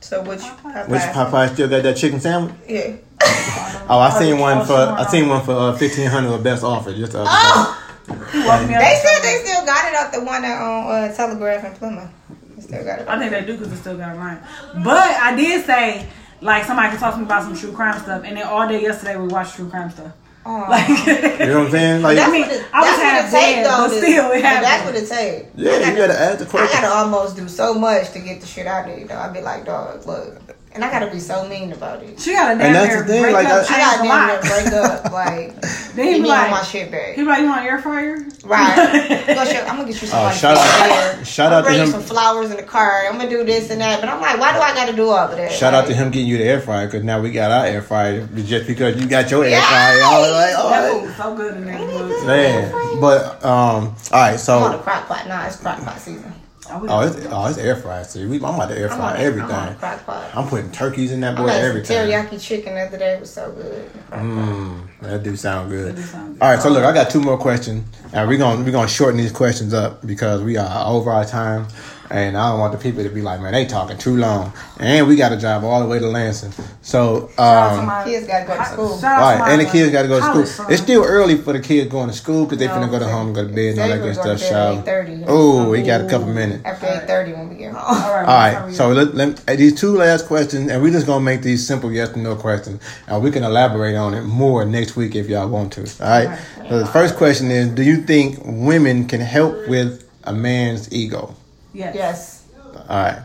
So 0.00 0.22
which 0.22 0.40
Popeye? 0.40 0.88
Which 0.88 1.00
Popeye 1.00 1.52
still 1.52 1.68
got 1.68 1.82
that 1.82 1.96
chicken 1.96 2.20
sandwich? 2.20 2.54
Yeah. 2.68 2.96
Oh, 3.90 3.98
I 4.00 4.10
seen 4.10 4.38
one 4.38 4.66
for. 4.66 4.74
I 4.74 5.06
seen 5.06 5.28
one 5.28 5.42
for 5.42 5.52
uh, 5.52 5.72
fifteen 5.74 6.08
hundred 6.08 6.30
or 6.30 6.38
best 6.38 6.62
offer 6.62 6.92
just 6.92 7.12
the 7.12 7.24
Oh! 7.26 7.74
He 8.06 8.38
woke 8.40 8.68
me 8.68 8.74
up. 8.74 8.82
They 8.82 9.00
said 9.02 9.22
they 9.22 9.42
still 9.42 9.64
got 9.64 9.88
it 9.88 9.94
out 9.94 10.12
the 10.12 10.22
one 10.24 10.42
that 10.42 10.60
on 10.60 10.86
uh, 11.10 11.14
Telegraph 11.14 11.64
in 11.64 11.72
Plymouth. 11.72 12.10
They 12.54 12.62
still 12.62 12.84
got 12.84 12.98
it. 13.00 13.08
I 13.08 13.18
think 13.18 13.30
they 13.30 13.46
do 13.46 13.52
because 13.56 13.70
they 13.70 13.76
still 13.76 13.96
got 13.96 14.14
it 14.14 14.18
right. 14.18 14.38
But 14.84 15.08
I 15.08 15.34
did 15.34 15.64
say, 15.64 16.06
like, 16.42 16.64
somebody 16.64 16.90
could 16.90 17.00
talk 17.00 17.14
to 17.14 17.18
me 17.20 17.24
about 17.24 17.44
some 17.44 17.56
true 17.56 17.72
crime 17.72 17.98
stuff, 17.98 18.24
and 18.24 18.36
then 18.36 18.46
all 18.46 18.68
day 18.68 18.82
yesterday 18.82 19.16
we 19.16 19.26
watched 19.28 19.54
true 19.54 19.70
crime 19.70 19.90
stuff. 19.90 20.12
Like. 20.48 20.88
You 20.88 21.46
know 21.46 21.58
what 21.58 21.66
I'm 21.66 21.70
saying? 21.70 22.02
Like, 22.02 22.16
That's 22.16 22.28
I 22.28 22.32
mean, 22.32 22.42
what 22.42 22.50
it, 22.52 22.66
I 22.72 22.80
was 22.80 22.88
that's 22.90 23.02
half 23.02 23.32
what 23.32 23.42
it 23.42 23.44
take 23.46 23.56
dead, 23.56 23.66
though. 23.66 23.88
but 23.88 23.88
to- 23.88 23.98
still, 24.00 24.26
it 24.26 24.28
but 24.28 24.42
happened. 24.42 24.64
That's 24.64 24.84
what 24.84 24.94
it 24.96 25.08
take. 25.08 25.46
yeah, 25.56 25.90
you 25.90 25.96
gotta 25.96 26.20
ask 26.20 26.38
the 26.38 26.46
I 26.46 26.48
question. 26.48 26.80
gotta 26.82 26.94
almost 26.94 27.36
do 27.36 27.48
so 27.48 27.74
much 27.74 28.10
to 28.12 28.18
get 28.20 28.40
the 28.40 28.46
shit 28.46 28.66
out 28.66 28.88
of 28.88 28.98
you. 28.98 29.06
Though 29.06 29.16
I'd 29.18 29.32
be 29.34 29.40
like, 29.40 29.64
dog, 29.66 30.06
look, 30.06 30.40
and 30.72 30.84
I 30.84 30.90
gotta 30.90 31.10
be 31.10 31.18
so 31.18 31.48
mean 31.48 31.72
about 31.72 32.02
it. 32.02 32.20
she 32.20 32.32
got 32.32 32.54
a 32.54 32.58
damn 32.58 32.66
And 32.66 32.74
that's 32.74 32.94
near 32.94 33.02
the 33.02 33.08
thing, 33.08 33.32
like, 33.32 33.46
up, 33.46 33.70
I- 33.70 33.74
I 33.74 33.78
gotta 33.78 34.00
a 34.00 34.04
damn 34.04 34.26
near 34.26 34.36
lot. 34.36 34.42
break 34.42 34.72
up, 34.72 35.12
like 35.12 35.60
Then 35.94 36.06
he 36.06 36.12
give 36.14 36.22
be 36.22 36.28
me 36.28 36.30
all 36.30 36.50
my 36.50 36.62
shit 36.62 36.90
back. 36.90 37.14
he 37.14 37.22
be 37.22 37.28
like, 37.28 37.40
you 37.40 37.46
want 37.46 37.60
an 37.62 37.66
air 37.66 37.78
fryer? 37.80 38.18
Right. 38.44 39.18
You 39.28 39.34
gonna 39.34 39.50
show- 39.50 39.60
I'm 39.66 39.76
gonna 39.76 39.92
get 39.92 40.00
you 40.02 40.08
some 40.08 40.26
Oh, 40.26 40.30
shout 40.32 40.56
out- 40.56 41.26
shout 41.26 41.52
out 41.52 41.64
to 41.64 41.72
him. 41.72 41.86
some 41.88 42.02
flowers 42.02 42.50
in 42.50 42.56
the 42.56 42.62
car. 42.62 43.04
I'm 43.06 43.16
gonna 43.18 43.28
do 43.28 43.44
this 43.44 43.70
and 43.70 43.80
that. 43.80 44.00
But 44.00 44.08
I'm 44.08 44.20
like, 44.20 44.38
why 44.38 44.52
do 44.52 44.58
I 44.60 44.74
gotta 44.74 44.94
do 44.94 45.08
all 45.08 45.28
of 45.28 45.36
that? 45.36 45.52
Shout 45.52 45.74
out 45.74 45.86
to 45.86 45.94
him 45.94 46.10
getting 46.10 46.28
you 46.28 46.38
the 46.38 46.44
air 46.44 46.60
fryer 46.60 46.86
because 46.86 47.04
now 47.04 47.20
we 47.20 47.30
got 47.30 47.50
our 47.50 47.66
air 47.66 47.82
fryer 47.82 48.26
just 48.36 48.66
because 48.66 49.00
you 49.00 49.06
got 49.08 49.30
your 49.30 49.44
air 49.44 49.50
Yes! 49.50 49.66
fryer. 49.68 50.02
I 50.02 50.20
was 50.20 50.32
like, 50.32 50.54
oh, 50.56 50.70
That 50.70 50.92
food 50.92 51.16
so 51.16 51.36
good 51.36 51.56
in 51.56 51.64
there. 51.66 52.26
man. 52.26 53.00
But 53.00 53.44
um, 53.44 53.48
all 53.84 53.94
right, 54.12 54.48
I'm 54.48 54.62
on 54.62 54.72
the 54.72 54.78
crock 54.78 55.06
pot. 55.06 55.26
Nah, 55.28 55.46
it's 55.46 55.56
crock 55.56 55.82
pot 55.82 55.98
season. 55.98 56.32
I 56.70 56.80
oh, 56.80 57.00
it's 57.00 57.26
oh, 57.30 57.46
it's 57.46 57.58
air 57.58 57.76
fryer. 57.76 58.04
See, 58.04 58.26
we, 58.26 58.36
I'm 58.36 58.54
about 58.54 58.68
to 58.68 58.78
air 58.78 58.90
I'm 58.90 58.98
fry 58.98 59.18
everything. 59.18 59.50
I'm 59.50 59.76
crock 59.76 60.04
pot. 60.04 60.30
I'm 60.34 60.48
putting 60.48 60.70
turkeys 60.70 61.12
in 61.12 61.20
that 61.20 61.36
boy 61.36 61.48
some 61.48 61.56
everything. 61.56 61.96
teriyaki 61.96 62.40
chicken 62.40 62.74
the 62.74 62.82
other 62.82 62.98
day. 62.98 63.18
Was 63.18 63.32
so 63.32 63.50
good. 63.52 63.90
Mm, 64.10 64.86
that 65.00 65.22
do 65.22 65.34
sound 65.36 65.70
good. 65.70 65.96
That 65.96 66.00
do 66.00 66.06
sound 66.06 66.34
good. 66.34 66.42
All 66.42 66.52
right, 66.52 66.62
so 66.62 66.68
look, 66.68 66.84
I 66.84 66.92
got 66.92 67.10
two 67.10 67.20
more 67.20 67.38
questions, 67.38 67.84
and 68.12 68.28
we're 68.28 68.38
gonna 68.38 68.62
we're 68.62 68.72
gonna 68.72 68.88
shorten 68.88 69.16
these 69.16 69.32
questions 69.32 69.72
up 69.72 70.06
because 70.06 70.42
we 70.42 70.56
are 70.56 70.86
over 70.86 71.10
our 71.10 71.24
time, 71.24 71.66
and 72.10 72.36
I 72.36 72.50
don't 72.50 72.60
want 72.60 72.72
the 72.72 72.78
people 72.78 73.02
to 73.04 73.10
be 73.10 73.20
like, 73.22 73.40
man, 73.40 73.52
they 73.52 73.66
talking 73.66 73.98
too 73.98 74.16
long, 74.16 74.52
and 74.78 75.06
we 75.06 75.16
got 75.16 75.28
to 75.30 75.38
drive 75.38 75.64
all 75.64 75.80
the 75.80 75.86
way 75.86 75.98
to 75.98 76.06
Lansing. 76.06 76.52
So, 76.82 77.30
Shout 77.36 77.78
um, 77.78 77.86
my- 77.86 78.04
Kids 78.04 78.26
gotta 78.26 78.46
go 78.46 78.56
to 78.56 78.64
school. 78.64 78.98
Shout 78.98 79.20
right, 79.20 79.52
and 79.52 79.60
the 79.60 79.70
kids 79.70 79.92
got 79.92 80.02
to 80.02 80.08
go 80.08 80.18
to 80.20 80.24
school. 80.26 80.46
son. 80.46 80.72
It's 80.72 80.82
still 80.82 81.04
early 81.04 81.36
for 81.36 81.52
the 81.52 81.60
kids 81.60 81.90
going 81.90 82.08
to 82.08 82.14
school 82.14 82.44
because 82.44 82.58
they 82.58 82.66
No, 82.66 82.72
finna 82.74 82.90
go 82.90 82.98
to 82.98 83.08
home, 83.08 83.32
go 83.32 83.46
to 83.46 83.52
bed, 83.52 83.72
and 83.72 83.80
all 83.80 83.88
that 83.88 83.98
good 84.00 84.14
stuff. 84.14 84.24
going 84.26 84.38
to 84.38 84.44
bed 84.44 84.52
at 84.52 84.84
Shower. 84.86 85.04
8:30. 85.04 85.24
Oh, 85.28 85.68
we 85.70 85.82
got 85.82 86.00
a 86.00 86.08
couple 86.08 86.28
minutes. 86.28 86.62
After 86.64 86.86
eight 86.86 87.06
thirty 87.06 87.32
when 87.32 87.48
we 87.48 87.56
get 87.56 87.72
home. 87.72 87.82
All 88.02 88.14
right, 88.14 88.24
All 88.26 88.52
sorry, 88.52 88.64
right, 88.66 88.74
so 88.74 88.88
let, 89.14 89.14
let, 89.46 89.58
these 89.58 89.78
two 89.78 89.96
last 89.96 90.26
questions, 90.26 90.70
and 90.70 90.82
we're 90.82 90.92
just 90.92 91.06
gonna 91.06 91.24
make 91.24 91.42
these 91.42 91.66
simple 91.66 91.92
yes 91.92 92.10
or 92.14 92.18
no 92.18 92.36
questions, 92.36 92.80
and 93.06 93.22
we 93.22 93.30
can 93.30 93.44
elaborate 93.44 93.94
on 93.96 94.14
it 94.14 94.22
more 94.22 94.64
next 94.64 94.96
week 94.96 95.14
if 95.14 95.28
y'all 95.28 95.48
want 95.48 95.72
to. 95.74 95.80
All 96.00 96.08
right. 96.26 96.38
So 96.68 96.78
the 96.78 96.86
first 96.86 97.16
question 97.16 97.50
is: 97.50 97.68
Do 97.68 97.82
you 97.82 97.98
think 98.02 98.38
women 98.44 99.06
can 99.06 99.20
help 99.20 99.68
with 99.68 100.08
a 100.24 100.32
man's 100.32 100.90
ego? 100.92 101.34
Yes. 101.78 101.94
Yes. 101.94 102.44
All 102.74 102.82
right. 102.88 103.22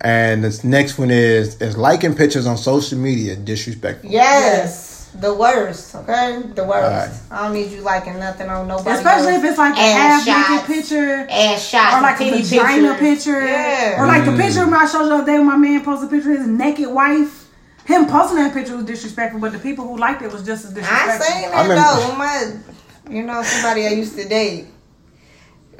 And 0.00 0.44
this 0.44 0.62
next 0.64 0.98
one 0.98 1.10
is: 1.10 1.60
Is 1.60 1.76
liking 1.76 2.14
pictures 2.14 2.46
on 2.46 2.56
social 2.56 2.98
media 2.98 3.36
disrespectful? 3.36 4.10
Yes. 4.10 4.92
The 5.20 5.32
worst, 5.32 5.94
okay? 5.94 6.42
The 6.56 6.64
worst. 6.64 6.82
Alright. 6.90 7.10
I 7.30 7.44
don't 7.44 7.54
need 7.54 7.70
you 7.70 7.82
liking 7.82 8.18
nothing 8.18 8.48
on 8.48 8.66
nobody. 8.66 8.90
Especially 8.98 9.34
else. 9.34 9.44
if 9.44 9.50
it's 9.50 9.58
like 9.58 9.76
a 9.76 9.80
Ass 9.80 10.26
half 10.26 10.68
naked 10.68 10.76
picture. 10.76 11.26
ass 11.30 11.68
shots, 11.68 11.94
Or 11.94 12.00
like 12.02 12.20
a 12.20 12.30
vagina 12.42 12.94
pictures. 12.98 13.24
picture. 13.24 13.46
Yeah. 13.46 14.02
Or 14.02 14.06
like 14.08 14.24
the 14.24 14.32
mm. 14.32 14.40
picture 14.42 14.62
I 14.74 14.86
showed 14.90 15.02
you 15.04 15.08
the 15.10 15.14
other 15.14 15.26
day 15.26 15.38
when 15.38 15.46
my 15.46 15.56
man 15.56 15.84
posted 15.84 16.08
a 16.08 16.10
picture 16.10 16.32
of 16.32 16.38
his 16.38 16.48
naked 16.48 16.88
wife. 16.88 17.48
Him 17.86 18.06
posting 18.06 18.38
that 18.38 18.52
picture 18.52 18.74
was 18.76 18.86
disrespectful, 18.86 19.38
but 19.40 19.52
the 19.52 19.60
people 19.60 19.86
who 19.86 19.96
liked 19.98 20.20
it 20.22 20.32
was 20.32 20.42
just 20.44 20.64
as 20.64 20.72
disrespectful. 20.72 21.10
I 21.12 21.18
disrespectful. 21.18 21.50
seen 21.50 21.60
I 21.60 21.68
that 21.68 21.96
though. 22.00 22.08
When 22.08 22.18
my, 22.18 23.16
you 23.16 23.22
know, 23.22 23.42
somebody 23.44 23.86
I 23.86 23.90
used 23.90 24.16
to 24.18 24.26
date 24.28 24.66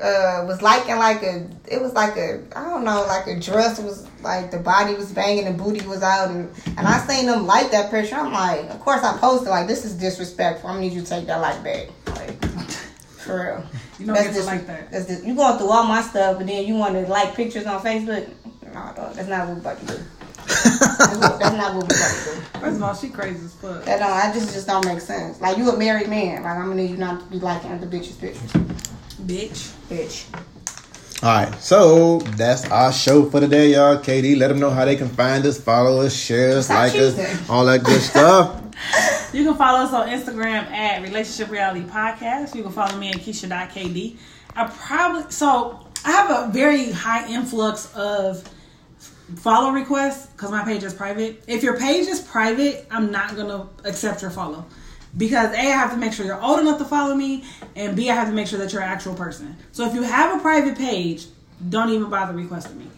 uh, 0.01 0.45
was 0.47 0.63
liking 0.63 0.97
like 0.97 1.23
a, 1.23 1.47
it 1.67 1.81
was 1.81 1.93
like 1.93 2.17
a, 2.17 2.43
I 2.57 2.65
don't 2.65 2.85
know, 2.85 3.05
like 3.07 3.27
a 3.27 3.39
dress 3.39 3.81
was 3.81 4.09
like 4.23 4.51
the 4.51 4.59
body 4.59 4.95
was 4.95 5.13
banging 5.13 5.47
and 5.47 5.57
booty 5.59 5.87
was 5.87 6.03
out, 6.03 6.31
and 6.31 6.51
and 6.77 6.87
I 6.87 6.99
seen 7.07 7.27
them 7.27 7.47
like 7.47 7.71
that 7.71 7.91
picture. 7.91 8.17
I'm 8.17 8.33
like, 8.33 8.71
of 8.71 8.81
course 8.81 9.03
I 9.03 9.17
posted 9.19 9.49
like 9.49 9.67
this 9.67 9.85
is 9.85 9.95
disrespectful. 9.95 10.69
I'm 10.69 10.77
gonna 10.77 10.89
need 10.89 10.95
you 10.95 11.03
to 11.03 11.07
take 11.07 11.27
that 11.27 11.41
like 11.41 11.63
back, 11.63 11.89
like 12.17 12.45
for 13.19 13.45
real. 13.45 13.67
You 13.99 14.07
don't 14.07 14.17
get 14.17 14.35
to 14.35 14.43
like 14.43 14.67
that. 14.67 14.91
That's 14.91 15.07
just, 15.07 15.25
you 15.25 15.35
going 15.35 15.57
through 15.59 15.71
all 15.71 15.85
my 15.85 16.03
stuff, 16.03 16.41
and 16.41 16.49
then 16.49 16.67
you 16.67 16.75
want 16.75 16.95
to 16.95 17.03
like 17.03 17.35
pictures 17.35 17.67
on 17.67 17.81
Facebook. 17.81 18.29
No, 18.63 18.93
dog, 18.97 19.15
that's 19.15 19.29
not 19.29 19.47
what 19.47 19.57
we're 19.57 19.61
about 19.61 19.81
to 19.81 19.87
do. 19.87 20.03
That's, 20.47 21.17
what, 21.17 21.39
that's 21.39 21.57
not 21.57 21.75
what 21.75 21.85
we 21.85 21.95
got 21.95 22.11
to 22.11 22.25
do. 22.25 22.59
First 22.61 22.77
of 22.77 22.83
all, 22.83 22.95
she 22.95 23.09
crazy 23.09 23.45
as 23.45 23.55
fuck. 23.55 23.85
That 23.85 24.01
don't. 24.01 24.11
I 24.11 24.33
just 24.33 24.53
just 24.53 24.67
don't 24.67 24.85
make 24.85 25.01
sense. 25.01 25.41
Like 25.41 25.57
you 25.57 25.71
a 25.71 25.77
married 25.77 26.09
man. 26.09 26.43
Like 26.43 26.57
I'm 26.57 26.69
gonna 26.69 26.83
need 26.83 26.91
you 26.91 26.97
not 26.97 27.21
to 27.21 27.27
be 27.27 27.39
liking 27.39 27.73
other 27.73 27.87
bitches' 27.87 28.21
pictures, 28.21 28.53
Bitch. 29.15 29.73
bitch. 29.89 30.27
All 31.23 31.31
right, 31.31 31.55
so 31.63 32.19
that's 32.19 32.69
our 32.71 32.93
show 32.93 33.31
for 33.31 33.41
today, 33.41 33.73
y'all. 33.73 33.97
KD, 33.97 34.37
let 34.37 34.49
them 34.49 34.59
know 34.61 34.69
how 34.71 34.85
they 34.85 34.97
can 34.97 35.09
find 35.09 35.47
us, 35.47 35.59
follow 35.59 36.03
us, 36.03 36.15
share 36.15 36.59
us, 36.59 36.67
Stop 36.67 36.77
like 36.77 36.93
cheating. 36.93 37.21
us, 37.21 37.49
all 37.51 37.65
that 37.67 37.83
good 37.83 38.01
stuff. 38.01 38.61
You 39.33 39.43
can 39.45 39.57
follow 39.57 39.81
us 39.81 39.93
on 39.93 40.09
Instagram 40.09 40.71
at 40.71 41.03
Relationship 41.03 41.51
Reality 41.51 41.83
Podcast. 41.83 42.55
You 42.55 42.63
can 42.63 42.71
follow 42.71 42.97
me 42.97 43.09
at 43.09 43.17
Keisha.kd. 43.17 44.17
I 44.55 44.65
probably 44.69 45.33
so 45.33 45.89
I 46.05 46.13
have 46.13 46.31
a 46.31 46.53
very 46.53 46.93
high 46.93 47.29
influx 47.29 47.93
of 47.97 48.49
follow 49.39 49.71
requests 49.73 50.27
because 50.27 50.53
my 50.53 50.63
page 50.65 50.85
is 50.85 50.95
private. 50.95 51.43
If 51.49 51.65
your 51.65 51.77
page 51.77 52.07
is 52.07 52.21
private, 52.21 52.87
I'm 52.93 53.11
not 53.11 53.35
gonna 53.35 53.69
accept 53.85 54.23
your 54.23 54.31
follow. 54.31 54.65
Because 55.17 55.53
A, 55.53 55.59
I 55.59 55.63
have 55.63 55.93
to 55.93 55.97
make 55.97 56.13
sure 56.13 56.27
you're 56.27 56.43
old 56.43 56.61
enough 56.61 56.79
to 56.79 56.85
follow 56.85 57.15
me, 57.15 57.45
and 57.77 57.95
B, 57.95 58.11
I 58.11 58.15
have 58.15 58.29
to 58.29 58.35
make 58.35 58.49
sure 58.49 58.59
that 58.59 58.73
you're 58.73 58.83
an 58.83 58.89
actual 58.89 59.15
person. 59.15 59.57
So 59.73 59.87
if 59.87 59.95
you 59.95 60.03
have 60.03 60.37
a 60.37 60.43
private 60.43 60.77
page, 60.77 61.27
don't 61.69 61.91
even 61.91 62.11
bother 62.11 62.33
requesting 62.33 62.79
me. 62.79 62.89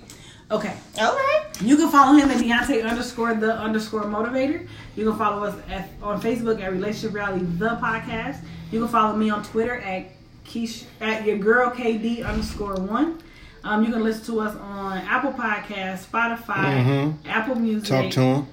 Okay. 0.50 0.74
Okay. 0.94 1.46
You 1.60 1.76
can 1.76 1.90
follow 1.90 2.16
him 2.16 2.30
at 2.30 2.38
Deontay 2.38 2.88
underscore 2.88 3.34
the 3.34 3.54
underscore 3.54 4.04
motivator. 4.04 4.66
You 4.94 5.08
can 5.08 5.18
follow 5.18 5.44
us 5.44 5.60
at, 5.68 5.88
on 6.00 6.20
Facebook 6.20 6.62
at 6.62 6.70
Relationship 6.72 7.14
Reality 7.14 7.44
podcast. 7.44 8.38
You 8.70 8.80
can 8.80 8.88
follow 8.88 9.16
me 9.16 9.30
on 9.30 9.42
Twitter 9.42 9.76
at 9.78 10.12
Keish, 10.46 10.84
at 11.00 11.24
your 11.26 11.38
girl 11.38 11.70
KD 11.70 12.24
underscore 12.24 12.76
one. 12.76 13.20
Um, 13.64 13.84
you 13.84 13.92
can 13.92 14.04
listen 14.04 14.24
to 14.26 14.40
us 14.40 14.56
on 14.56 14.98
Apple 14.98 15.32
Podcasts, 15.32 16.06
Spotify, 16.06 17.12
Apple 17.26 17.56
Music. 17.56 17.88
Talk 17.88 18.10
to 18.12 18.20
them. 18.20 18.48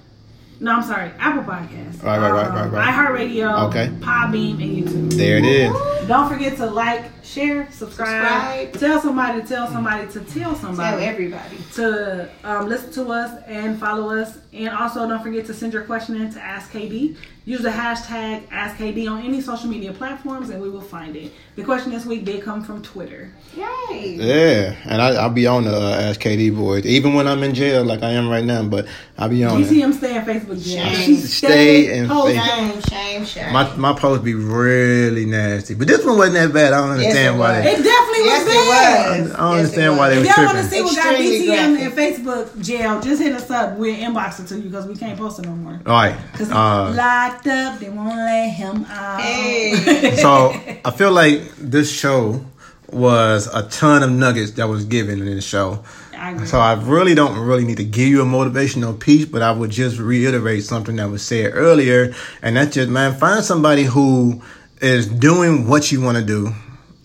No, 0.59 0.75
I'm 0.75 0.84
sorry, 0.84 1.11
Apple 1.19 1.43
Podcasts. 1.43 2.01
Right, 2.03 2.17
right, 2.19 2.31
right, 2.31 2.49
right, 2.49 2.71
right. 2.71 2.93
iHeartRadio. 2.93 3.67
Okay. 3.69 3.88
Podbean 3.99 4.53
and 4.61 4.88
YouTube. 4.88 5.13
There 5.13 5.38
it 5.38 5.45
is. 5.45 5.73
Don't 6.07 6.30
forget 6.31 6.55
to 6.57 6.65
like, 6.67 7.03
share, 7.23 7.69
subscribe, 7.71 8.71
Subscribe. 8.71 8.80
tell 8.80 9.01
somebody, 9.01 9.41
tell 9.45 9.67
somebody 9.67 10.07
to 10.11 10.19
tell 10.21 10.55
somebody 10.55 10.97
Tell 10.97 11.09
everybody. 11.09 11.57
to 11.75 12.30
um, 12.43 12.67
listen 12.69 12.91
to 12.93 13.11
us 13.11 13.41
and 13.47 13.80
follow 13.80 14.15
us. 14.17 14.38
And 14.53 14.69
also, 14.69 15.07
don't 15.07 15.21
forget 15.23 15.45
to 15.47 15.53
send 15.53 15.73
your 15.73 15.84
question 15.84 16.15
in 16.21 16.31
to 16.34 16.39
Ask 16.41 16.71
KD. 16.71 17.17
Use 17.45 17.61
the 17.61 17.70
hashtag 17.70 18.44
Ask 18.52 18.78
KD 18.78 19.10
on 19.11 19.22
any 19.22 19.41
social 19.41 19.68
media 19.68 19.91
platforms, 19.91 20.49
and 20.49 20.61
we 20.61 20.70
will 20.70 20.80
find 20.80 21.14
it. 21.18 21.34
The 21.57 21.64
question 21.64 21.91
this 21.91 22.06
week 22.06 22.24
did 22.24 22.41
come 22.41 22.64
from 22.64 22.82
Twitter. 22.82 23.32
Yay. 23.56 24.15
Yeah, 24.15 24.76
and 24.86 25.02
I, 25.02 25.10
I'll 25.22 25.30
be 25.30 25.45
on 25.45 25.65
the 25.65 25.76
uh, 25.76 25.99
Ask 26.10 26.22
KD 26.22 26.56
boys, 26.56 26.86
even 26.86 27.14
when 27.14 27.28
I'm 27.28 27.44
in 27.44 27.53
jail, 27.53 27.84
like 27.84 28.02
I 28.02 28.11
am 28.11 28.30
right 28.30 28.45
now. 28.45 28.64
But 28.64 28.88
I'll 29.18 29.28
be 29.28 29.44
on 29.44 29.60
You 29.60 29.65
see 29.65 29.82
it. 29.82 29.84
him 29.84 29.91
stay 29.94 30.15
in 30.15 30.22
Facebook 30.24 30.64
jail. 30.64 30.86
Shame. 30.94 30.95
She 31.06 31.15
Stay 31.18 31.98
in 31.98 32.07
posting. 32.07 32.40
Facebook. 32.40 32.90
Shame, 32.90 33.26
shame, 33.26 33.26
shame. 33.26 33.53
My 33.53 33.76
my 33.76 33.94
post 33.94 34.24
be 34.24 34.36
really 34.36 35.26
nasty, 35.26 35.74
but 35.74 35.88
this 35.88 36.06
one 36.06 36.18
wasn't 36.18 36.36
that 36.36 36.53
bad. 36.53 36.72
I 36.72 36.80
don't 36.80 36.91
understand 36.91 37.36
it 37.36 37.40
why. 37.40 37.56
was. 37.57 37.64
They, 37.65 37.72
It 37.72 37.84
definitely 37.84 38.24
yes, 38.24 38.45
was 38.45 38.53
it 38.56 38.57
was. 38.57 39.32
I 39.34 39.38
don't 39.38 39.52
Yes, 39.57 39.65
understand 39.65 39.98
why 39.98 40.10
they 40.10 40.18
was. 40.20 40.28
was 40.28 40.32
If 40.32 40.38
y'all 40.38 40.45
want 40.45 40.57
to 40.57 40.64
see 40.64 40.82
what 40.82 40.95
got 40.95 41.14
Extremely 41.14 41.48
DTM 41.48 41.91
graphic. 41.91 41.99
in 41.99 42.14
Facebook 42.14 42.64
jail, 42.64 43.02
just 43.02 43.22
hit 43.22 43.34
us 43.34 43.52
up. 43.52 43.78
We'll 43.78 43.95
inbox 43.95 44.40
it 44.40 44.48
to 44.48 44.56
you 44.56 44.64
because 44.70 44.86
we 44.88 44.95
can't 44.95 45.20
post 45.20 45.40
it 45.40 45.45
no 45.45 45.52
more. 45.52 45.74
All 45.86 45.94
right. 45.94 46.15
Because 46.32 46.48
he 46.48 46.53
Uh, 46.53 46.91
locked 47.34 47.47
up, 47.47 47.80
they 47.80 47.89
won't 47.89 48.15
let 48.15 48.49
him 48.49 48.85
out. 48.89 49.22
Hey. 49.22 50.15
so 50.18 50.53
I 50.85 50.91
feel 50.91 51.11
like 51.11 51.41
this 51.57 51.91
show 51.91 52.45
was 52.91 53.47
a 53.53 53.68
ton 53.69 54.03
of 54.03 54.11
nuggets 54.11 54.51
that 54.51 54.68
was 54.68 54.85
given 54.85 55.19
in 55.19 55.26
this 55.26 55.45
show. 55.45 55.84
I. 56.15 56.45
So 56.45 56.60
I 56.60 56.73
really 56.73 57.15
don't 57.15 57.38
really 57.39 57.65
need 57.65 57.77
to 57.77 57.84
give 57.84 58.07
you 58.07 58.22
a 58.22 58.26
motivational 58.26 58.97
piece, 58.97 59.26
but 59.26 59.41
I 59.41 59.51
would 59.51 59.72
just 59.72 59.99
reiterate 59.99 60.64
something 60.64 60.95
that 60.97 61.10
was 61.10 61.26
said 61.26 61.51
earlier, 61.53 62.14
and 62.41 62.55
that's 62.55 62.76
just 62.76 62.89
man, 62.89 63.14
find 63.15 63.43
somebody 63.43 63.84
who 63.84 64.41
is 64.80 65.07
doing 65.07 65.68
what 65.68 65.91
you 65.91 66.01
want 66.01 66.18
to 66.18 66.23
do. 66.23 66.53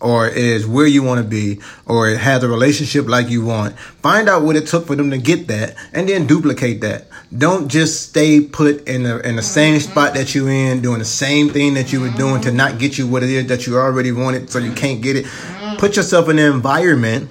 Or 0.00 0.28
is 0.28 0.64
where 0.64 0.86
you 0.86 1.02
want 1.02 1.20
to 1.20 1.28
be, 1.28 1.60
or 1.84 2.08
has 2.10 2.44
a 2.44 2.48
relationship 2.48 3.08
like 3.08 3.28
you 3.28 3.44
want. 3.44 3.76
Find 3.78 4.28
out 4.28 4.42
what 4.42 4.54
it 4.54 4.68
took 4.68 4.86
for 4.86 4.94
them 4.94 5.10
to 5.10 5.18
get 5.18 5.48
that, 5.48 5.74
and 5.92 6.08
then 6.08 6.26
duplicate 6.28 6.80
that. 6.82 7.08
Don't 7.36 7.66
just 7.68 8.08
stay 8.10 8.40
put 8.40 8.86
in 8.86 9.02
the 9.02 9.18
in 9.28 9.34
the 9.34 9.42
same 9.42 9.80
spot 9.80 10.14
that 10.14 10.36
you're 10.36 10.48
in, 10.50 10.82
doing 10.82 11.00
the 11.00 11.04
same 11.04 11.48
thing 11.50 11.74
that 11.74 11.92
you 11.92 12.00
were 12.00 12.10
doing 12.10 12.40
to 12.42 12.52
not 12.52 12.78
get 12.78 12.96
you 12.96 13.08
what 13.08 13.24
it 13.24 13.30
is 13.30 13.48
that 13.48 13.66
you 13.66 13.76
already 13.76 14.12
wanted, 14.12 14.50
so 14.50 14.60
you 14.60 14.72
can't 14.72 15.02
get 15.02 15.16
it. 15.16 15.26
Put 15.78 15.96
yourself 15.96 16.28
in 16.28 16.38
an 16.38 16.52
environment 16.52 17.30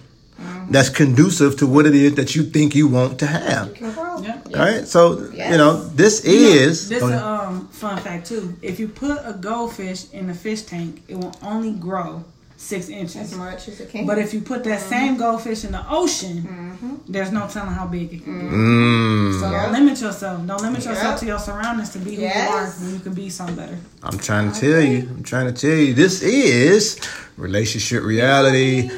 that's 0.70 0.90
conducive 0.90 1.58
to 1.60 1.68
what 1.68 1.86
it 1.86 1.96
is 1.96 2.16
that 2.16 2.36
you 2.36 2.44
think 2.44 2.76
you 2.76 2.88
want 2.90 3.20
to 3.20 3.28
have. 3.28 3.74
Can 3.74 3.94
grow. 3.94 4.20
Yep. 4.20 4.48
All 4.48 4.60
right, 4.60 4.86
so 4.88 5.30
Yes. 5.34 5.52
you 5.52 5.58
know 5.58 5.84
this 5.96 6.26
is. 6.26 6.90
This 6.90 7.00
Go 7.00 7.08
is 7.08 7.14
a 7.14 7.26
um, 7.26 7.68
fun 7.70 7.98
fact 8.00 8.28
too. 8.28 8.58
If 8.62 8.80
you 8.80 8.90
put 8.90 9.18
a 9.24 9.34
goldfish 9.34 10.12
in 10.12 10.30
a 10.30 10.34
fish 10.34 10.64
tank, 10.64 11.04
it 11.08 11.16
will 11.16 11.34
only 11.42 11.72
grow 11.72 12.26
six 12.58 12.90
inches. 12.90 13.16
As 13.16 13.22
inches. 13.34 13.38
much 13.38 13.68
as 13.68 13.80
it 13.80 13.90
can. 13.90 14.06
But 14.08 14.18
if 14.18 14.34
you 14.34 14.42
put 14.42 14.64
that 14.66 14.82
same 14.82 15.16
goldfish 15.18 15.64
in 15.64 15.72
the 15.72 15.86
ocean, 15.90 17.00
there's 17.08 17.32
no 17.32 17.48
telling 17.48 17.70
how 17.72 17.86
big 17.88 18.12
it 18.14 18.24
can 18.24 18.40
be. 18.50 18.56
Mm, 18.56 19.40
So 19.40 19.52
Yeah. 19.52 19.64
don't 19.64 19.74
limit 19.74 20.02
yourself. 20.02 20.46
Don't 20.46 20.62
limit 20.62 20.84
yourself 20.84 21.14
Yeah. 21.14 21.16
to 21.18 21.26
your 21.28 21.40
surroundings 21.40 21.90
to 21.92 22.00
be 22.00 22.16
who 22.16 22.22
you 22.24 22.28
are 22.28 22.66
when 22.66 22.94
you 22.94 23.00
can 23.00 23.14
be 23.14 23.30
something 23.30 23.56
better. 23.56 23.78
I'm 24.04 24.18
trying 24.18 24.52
to 24.52 24.60
tell 24.60 24.82
you. 24.82 25.08
I'm 25.16 25.24
trying 25.24 25.54
to 25.54 25.62
tell 25.62 25.78
you. 25.78 25.94
This 25.94 26.22
is 26.24 26.98
relationship 27.38 28.04
reality. 28.04 28.90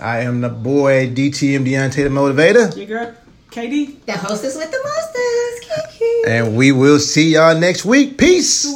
I 0.00 0.20
am 0.20 0.40
the 0.40 0.48
boy 0.48 1.10
DTM 1.14 1.64
Deontay 1.66 2.04
the 2.04 2.08
Motivator, 2.08 2.74
Your 2.76 2.86
girl, 2.86 3.12
KD. 3.50 3.98
the 4.06 4.12
hostess 4.12 4.56
with 4.56 4.70
the 4.70 4.78
mostest. 4.82 5.98
Kiki. 5.98 6.30
and 6.32 6.56
we 6.56 6.72
will 6.72 6.98
see 6.98 7.30
y'all 7.34 7.58
next 7.58 7.84
week. 7.84 8.16
Peace. 8.18 8.66